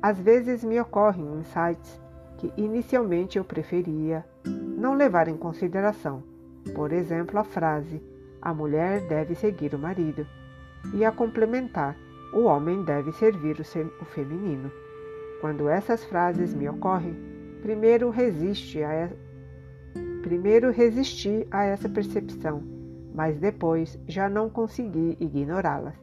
Às 0.00 0.18
vezes 0.20 0.64
me 0.64 0.80
ocorrem 0.80 1.38
insights 1.38 2.00
que 2.38 2.52
inicialmente 2.56 3.38
eu 3.38 3.44
preferia 3.44 4.24
não 4.44 4.94
levar 4.94 5.28
em 5.28 5.36
consideração, 5.36 6.22
por 6.74 6.92
exemplo, 6.92 7.38
a 7.38 7.44
frase: 7.44 8.02
a 8.40 8.52
mulher 8.52 9.00
deve 9.06 9.34
seguir 9.34 9.74
o 9.74 9.78
marido, 9.78 10.26
e 10.94 11.04
a 11.04 11.12
complementar: 11.12 11.96
o 12.32 12.44
homem 12.44 12.84
deve 12.84 13.12
servir 13.12 13.60
o, 13.60 14.04
feminino. 14.06 14.70
Quando 15.40 15.68
essas 15.68 16.04
frases 16.04 16.54
me 16.54 16.68
ocorrem, 16.68 17.16
primeiro 17.60 18.10
resiste 18.10 18.82
a 18.82 18.92
primeiro 20.22 20.70
resisti 20.70 21.46
a 21.50 21.64
essa 21.64 21.88
percepção, 21.88 22.62
mas 23.14 23.38
depois 23.38 23.98
já 24.06 24.28
não 24.28 24.48
consegui 24.48 25.16
ignorá-las. 25.20 25.96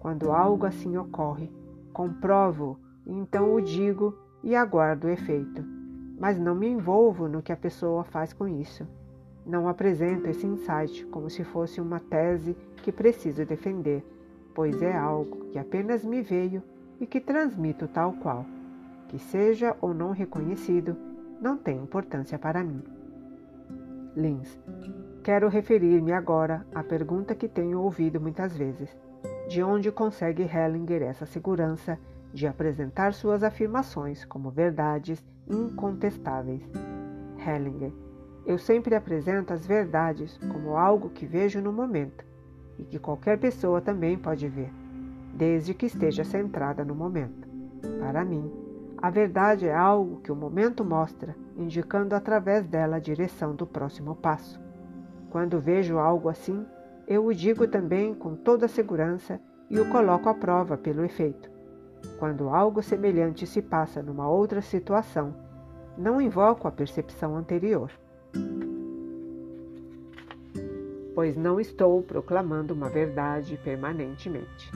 Quando 0.00 0.32
algo 0.32 0.66
assim 0.66 0.96
ocorre, 0.96 1.52
comprovo, 1.92 2.78
então 3.06 3.54
o 3.54 3.60
digo 3.60 4.18
e 4.42 4.54
aguardo 4.54 5.06
o 5.06 5.10
efeito 5.10 5.78
mas 6.18 6.38
não 6.38 6.54
me 6.54 6.66
envolvo 6.66 7.28
no 7.28 7.40
que 7.40 7.52
a 7.52 7.56
pessoa 7.56 8.02
faz 8.04 8.32
com 8.32 8.48
isso. 8.48 8.86
Não 9.46 9.68
apresento 9.68 10.28
esse 10.28 10.46
insight 10.46 11.06
como 11.06 11.30
se 11.30 11.44
fosse 11.44 11.80
uma 11.80 12.00
tese 12.00 12.56
que 12.82 12.92
preciso 12.92 13.46
defender, 13.46 14.04
pois 14.54 14.82
é 14.82 14.96
algo 14.96 15.46
que 15.46 15.58
apenas 15.58 16.04
me 16.04 16.20
veio 16.20 16.62
e 17.00 17.06
que 17.06 17.20
transmito 17.20 17.86
tal 17.88 18.12
qual. 18.14 18.44
Que 19.08 19.18
seja 19.18 19.74
ou 19.80 19.94
não 19.94 20.10
reconhecido, 20.10 20.96
não 21.40 21.56
tem 21.56 21.78
importância 21.78 22.38
para 22.38 22.64
mim. 22.64 22.82
Lins. 24.16 24.58
Quero 25.22 25.48
referir-me 25.48 26.12
agora 26.12 26.66
à 26.74 26.82
pergunta 26.82 27.34
que 27.34 27.48
tenho 27.48 27.80
ouvido 27.80 28.20
muitas 28.20 28.56
vezes. 28.56 28.96
De 29.48 29.62
onde 29.62 29.90
consegue 29.90 30.42
Hellinger 30.42 31.02
essa 31.02 31.26
segurança 31.26 31.98
de 32.32 32.46
apresentar 32.46 33.14
suas 33.14 33.42
afirmações 33.42 34.24
como 34.24 34.50
verdades 34.50 35.24
incontestáveis. 35.48 36.62
Hellinger. 37.38 37.92
Eu 38.46 38.58
sempre 38.58 38.94
apresento 38.94 39.52
as 39.52 39.66
verdades 39.66 40.38
como 40.38 40.76
algo 40.76 41.10
que 41.10 41.26
vejo 41.26 41.60
no 41.60 41.72
momento 41.72 42.24
e 42.78 42.84
que 42.84 42.98
qualquer 42.98 43.38
pessoa 43.38 43.80
também 43.80 44.16
pode 44.16 44.48
ver, 44.48 44.72
desde 45.34 45.74
que 45.74 45.86
esteja 45.86 46.24
centrada 46.24 46.84
no 46.84 46.94
momento. 46.94 47.48
Para 48.00 48.24
mim, 48.24 48.50
a 49.00 49.10
verdade 49.10 49.66
é 49.66 49.74
algo 49.74 50.20
que 50.20 50.32
o 50.32 50.36
momento 50.36 50.84
mostra, 50.84 51.36
indicando 51.56 52.14
através 52.14 52.66
dela 52.66 52.96
a 52.96 53.00
direção 53.00 53.54
do 53.54 53.66
próximo 53.66 54.16
passo. 54.16 54.60
Quando 55.30 55.60
vejo 55.60 55.98
algo 55.98 56.28
assim, 56.28 56.66
eu 57.06 57.24
o 57.24 57.32
digo 57.32 57.68
também 57.68 58.12
com 58.12 58.34
toda 58.34 58.66
segurança 58.66 59.40
e 59.70 59.78
o 59.78 59.88
coloco 59.88 60.28
à 60.28 60.34
prova 60.34 60.76
pelo 60.76 61.04
efeito. 61.04 61.48
Quando 62.18 62.48
algo 62.48 62.82
semelhante 62.82 63.46
se 63.46 63.62
passa 63.62 64.02
numa 64.02 64.28
outra 64.28 64.60
situação, 64.60 65.34
não 65.96 66.20
invoco 66.20 66.66
a 66.66 66.72
percepção 66.72 67.36
anterior, 67.36 67.90
pois 71.14 71.36
não 71.36 71.60
estou 71.60 72.02
proclamando 72.02 72.74
uma 72.74 72.88
verdade 72.88 73.58
permanentemente, 73.62 74.70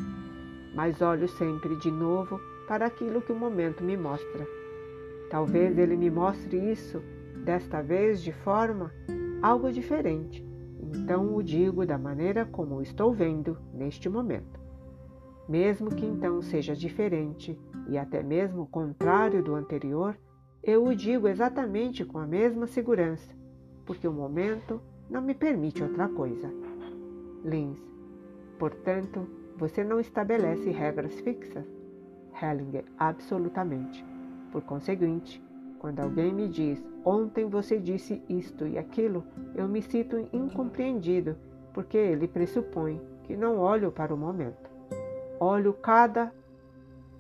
mas 0.74 1.01
olho 1.01 1.28
sempre 1.28 1.77
de 1.77 1.90
novo 1.90 2.40
para 2.73 2.86
aquilo 2.86 3.20
que 3.20 3.31
o 3.31 3.36
momento 3.36 3.85
me 3.85 3.99
mostra. 3.99 4.49
Talvez 5.28 5.77
ele 5.77 5.94
me 5.94 6.11
mostre 6.11 6.57
isso, 6.73 7.03
desta 7.44 7.82
vez 7.82 8.23
de 8.23 8.32
forma 8.32 8.90
algo 9.43 9.70
diferente, 9.70 10.43
então 10.81 11.36
o 11.36 11.43
digo 11.43 11.85
da 11.85 11.99
maneira 11.99 12.47
como 12.47 12.81
estou 12.81 13.12
vendo 13.12 13.59
neste 13.74 14.09
momento 14.09 14.59
mesmo 15.47 15.90
que 15.90 16.07
então 16.07 16.40
seja 16.40 16.74
diferente 16.74 17.61
e 17.86 17.99
até 17.99 18.23
mesmo 18.23 18.66
contrário 18.66 19.43
do 19.43 19.55
anterior, 19.55 20.16
eu 20.62 20.85
o 20.85 20.94
digo 20.94 21.28
exatamente 21.28 22.07
com 22.07 22.16
a 22.16 22.27
mesma 22.27 22.66
segurança, 22.66 23.36
porque 23.85 24.09
o 24.09 24.12
momento 24.12 24.81
não 25.11 25.20
me 25.20 25.35
permite 25.35 25.82
outra 25.82 26.09
coisa. 26.09 26.49
Lins. 27.44 27.78
Portanto, 28.59 29.28
você 29.59 29.85
não 29.85 30.01
estabelece 30.01 30.70
regras 30.70 31.12
fixas? 31.20 31.81
Hellinger. 32.43 32.85
Absolutamente. 32.98 34.05
Por 34.51 34.62
conseguinte, 34.62 35.43
quando 35.78 36.01
alguém 36.01 36.32
me 36.32 36.48
diz 36.48 36.85
ontem 37.05 37.48
você 37.48 37.78
disse 37.78 38.23
isto 38.28 38.66
e 38.66 38.78
aquilo, 38.78 39.24
eu 39.55 39.69
me 39.69 39.82
sinto 39.82 40.28
incompreendido, 40.32 41.36
porque 41.73 41.97
ele 41.97 42.28
pressupõe 42.28 43.01
que 43.24 43.36
não 43.36 43.59
olho 43.59 43.90
para 43.90 44.14
o 44.14 44.16
momento. 44.16 44.70
Olho 45.40 45.73
cada, 45.73 46.32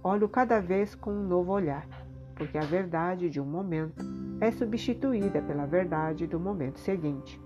olho 0.02 0.28
cada 0.28 0.60
vez 0.60 0.94
com 0.94 1.12
um 1.12 1.26
novo 1.26 1.52
olhar, 1.52 1.88
porque 2.36 2.58
a 2.58 2.62
verdade 2.62 3.30
de 3.30 3.40
um 3.40 3.44
momento 3.44 4.04
é 4.40 4.50
substituída 4.50 5.40
pela 5.42 5.66
verdade 5.66 6.26
do 6.26 6.38
momento 6.38 6.78
seguinte. 6.78 7.40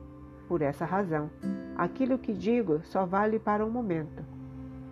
Por 0.48 0.62
essa 0.62 0.84
razão, 0.84 1.30
aquilo 1.76 2.18
que 2.18 2.32
digo 2.32 2.80
só 2.84 3.04
vale 3.04 3.38
para 3.38 3.64
o 3.64 3.70
momento. 3.70 4.35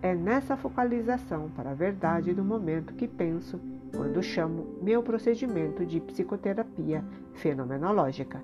É 0.05 0.13
nessa 0.13 0.55
focalização 0.55 1.49
para 1.49 1.71
a 1.71 1.73
verdade 1.73 2.31
do 2.31 2.43
momento 2.43 2.93
que 2.93 3.07
penso 3.07 3.59
quando 3.91 4.21
chamo 4.21 4.77
meu 4.79 5.01
procedimento 5.01 5.83
de 5.83 5.99
psicoterapia 5.99 7.03
fenomenológica. 7.33 8.39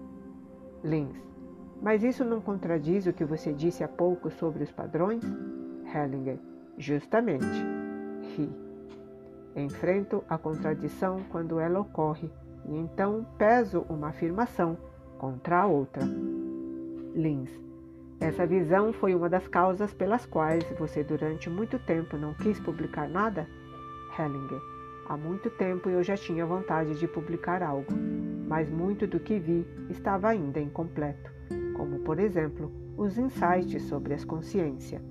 Lins. 0.84 1.16
Mas 1.80 2.04
isso 2.04 2.26
não 2.26 2.42
contradiz 2.42 3.06
o 3.06 3.14
que 3.14 3.24
você 3.24 3.54
disse 3.54 3.84
há 3.84 3.88
pouco 3.88 4.32
sobre 4.32 4.64
os 4.64 4.72
padrões? 4.72 5.24
Hellinger. 5.86 6.40
Justamente. 6.80 7.64
Ri. 8.36 8.50
Enfrento 9.56 10.24
a 10.28 10.40
contradição 10.40 11.20
quando 11.30 11.60
ela 11.60 11.80
ocorre 11.80 12.32
e 12.66 12.76
então 12.76 13.24
peso 13.38 13.86
uma 13.88 14.08
afirmação 14.08 14.76
contra 15.20 15.62
a 15.62 15.68
outra. 15.68 16.02
Lins. 17.14 17.52
Essa 18.22 18.46
visão 18.46 18.94
foi 18.94 19.16
uma 19.16 19.28
das 19.28 19.48
causas 19.48 19.92
pelas 19.96 20.28
quais 20.28 20.64
você 20.78 21.04
durante 21.04 21.50
muito 21.50 21.80
tempo 21.80 22.16
não 22.16 22.36
quis 22.36 22.60
publicar 22.60 23.10
nada? 23.10 23.48
Hellinger. 24.16 24.62
Há 25.10 25.18
muito 25.18 25.50
tempo 25.50 25.90
eu 25.90 26.04
já 26.04 26.16
tinha 26.16 26.46
vontade 26.46 27.00
de 27.00 27.08
publicar 27.08 27.64
algo, 27.64 27.92
mas 28.48 28.70
muito 28.70 29.08
do 29.08 29.20
que 29.20 29.40
vi 29.40 29.66
estava 29.90 30.30
ainda 30.30 30.60
incompleto, 30.60 31.32
como 31.76 31.98
por 32.02 32.20
exemplo 32.20 32.72
os 32.96 33.18
insights 33.18 33.82
sobre 33.88 34.14
as 34.14 34.24
consciência. 34.24 35.02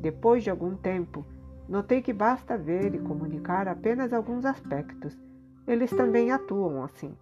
Depois 0.00 0.44
de 0.44 0.50
algum 0.50 0.76
tempo, 0.76 1.26
notei 1.68 2.00
que 2.00 2.12
basta 2.12 2.56
ver 2.56 2.94
e 2.94 3.00
comunicar 3.00 3.66
apenas 3.66 4.12
alguns 4.12 4.44
aspectos. 4.44 5.18
Eles 5.66 5.90
também 5.90 6.30
atuam 6.30 6.84
assim. 6.84 7.16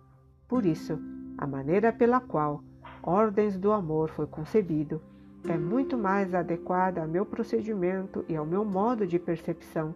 Por 0.46 0.66
isso, 0.66 1.00
a 1.38 1.46
maneira 1.46 1.90
pela 1.90 2.20
qual 2.20 2.62
Ordens 3.02 3.58
do 3.58 3.72
Amor 3.72 4.10
foi 4.10 4.26
concebido 4.26 5.00
é 5.46 5.56
muito 5.56 5.96
mais 5.96 6.34
adequada 6.34 7.00
ao 7.00 7.08
meu 7.08 7.24
procedimento 7.24 8.24
e 8.28 8.36
ao 8.36 8.46
meu 8.46 8.64
modo 8.64 9.06
de 9.06 9.18
percepção 9.18 9.94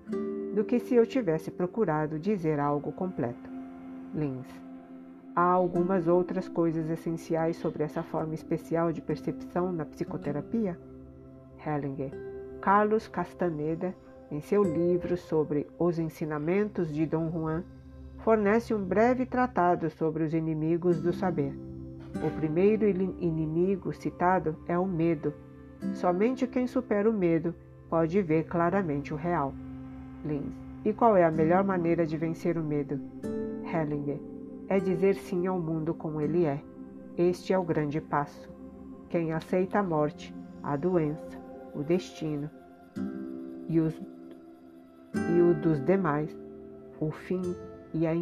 do 0.55 0.65
que 0.65 0.79
se 0.79 0.95
eu 0.95 1.07
tivesse 1.07 1.51
procurado 1.51 2.19
dizer 2.19 2.61
algo 2.61 2.93
completo. 2.93 3.51
Lins. 4.15 4.47
Há 5.35 5.45
algumas 5.45 6.07
outras 6.07 6.47
coisas 6.47 6.91
essenciais 6.91 7.57
sobre 7.57 7.83
essa 7.83 8.03
forma 8.03 8.35
especial 8.35 8.93
de 8.93 9.01
percepção 9.01 9.73
na 9.73 9.87
psicoterapia? 9.87 10.79
Hellinger. 11.67 12.13
Carlos 12.61 13.09
Castaneda, 13.09 13.95
em 14.31 14.41
seu 14.41 14.63
livro 14.63 15.17
sobre 15.17 15.67
os 15.79 15.99
ensinamentos 15.99 16.93
de 16.93 17.07
Dom 17.07 17.31
Juan, 17.31 17.65
fornece 18.19 18.75
um 18.75 18.85
breve 18.85 19.25
tratado 19.25 19.89
sobre 19.91 20.23
os 20.23 20.35
inimigos 20.35 21.01
do 21.01 21.13
saber. 21.13 21.72
O 22.21 22.31
primeiro 22.39 22.89
inimigo 22.89 23.93
citado 23.93 24.57
é 24.67 24.79
o 24.79 24.87
medo. 24.87 25.33
Somente 25.95 26.47
quem 26.47 26.67
supera 26.67 27.09
o 27.09 27.13
medo 27.13 27.55
pode 27.89 28.21
ver 28.23 28.45
claramente 28.45 29.15
o 29.15 29.17
real. 29.17 29.55
Lins. 30.25 30.53
E 30.85 30.93
qual 30.93 31.17
é 31.17 31.25
a 31.25 31.31
melhor 31.31 31.63
maneira 31.65 32.05
de 32.05 32.17
vencer 32.17 32.59
o 32.59 32.63
medo? 32.63 33.01
Hellinger. 33.65 34.21
É 34.69 34.79
dizer 34.79 35.15
sim 35.15 35.47
ao 35.47 35.61
mundo 35.61 35.95
como 35.95 36.21
ele 36.21 36.45
é. 36.45 36.61
Este 37.17 37.53
é 37.53 37.59
o 37.59 37.65
grande 37.65 38.01
passo. 38.01 38.51
Quem 39.09 39.33
aceita 39.33 39.79
a 39.79 39.83
morte, 39.83 40.35
a 40.63 40.77
doença, 40.77 41.39
o 41.75 41.83
destino 41.83 42.51
e, 43.69 43.81
os, 43.81 44.01
e 45.15 45.41
o 45.41 45.55
dos 45.55 45.81
demais, 45.81 46.37
o 47.01 47.11
fim 47.11 47.43
e 47.93 48.07
a 48.07 48.13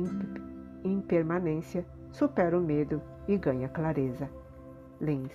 impermanência, 0.84 1.84
supera 2.10 2.58
o 2.58 2.62
medo 2.62 3.00
e 3.30 3.38
ganha 3.38 3.68
clareza. 3.68 4.28
Lins. 5.00 5.32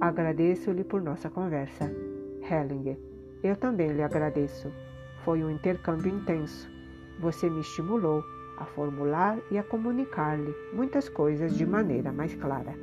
Agradeço-lhe 0.00 0.82
por 0.82 1.00
nossa 1.00 1.30
conversa. 1.30 1.90
Hellinger. 2.42 2.98
Eu 3.42 3.56
também 3.56 3.92
lhe 3.92 4.02
agradeço. 4.02 4.72
Foi 5.24 5.42
um 5.44 5.50
intercâmbio 5.50 6.12
intenso. 6.12 6.68
Você 7.20 7.48
me 7.48 7.60
estimulou 7.60 8.24
a 8.58 8.64
formular 8.64 9.38
e 9.52 9.58
a 9.58 9.62
comunicar-lhe 9.62 10.52
muitas 10.72 11.08
coisas 11.08 11.56
de 11.56 11.64
maneira 11.64 12.12
mais 12.12 12.34
clara. 12.34 12.74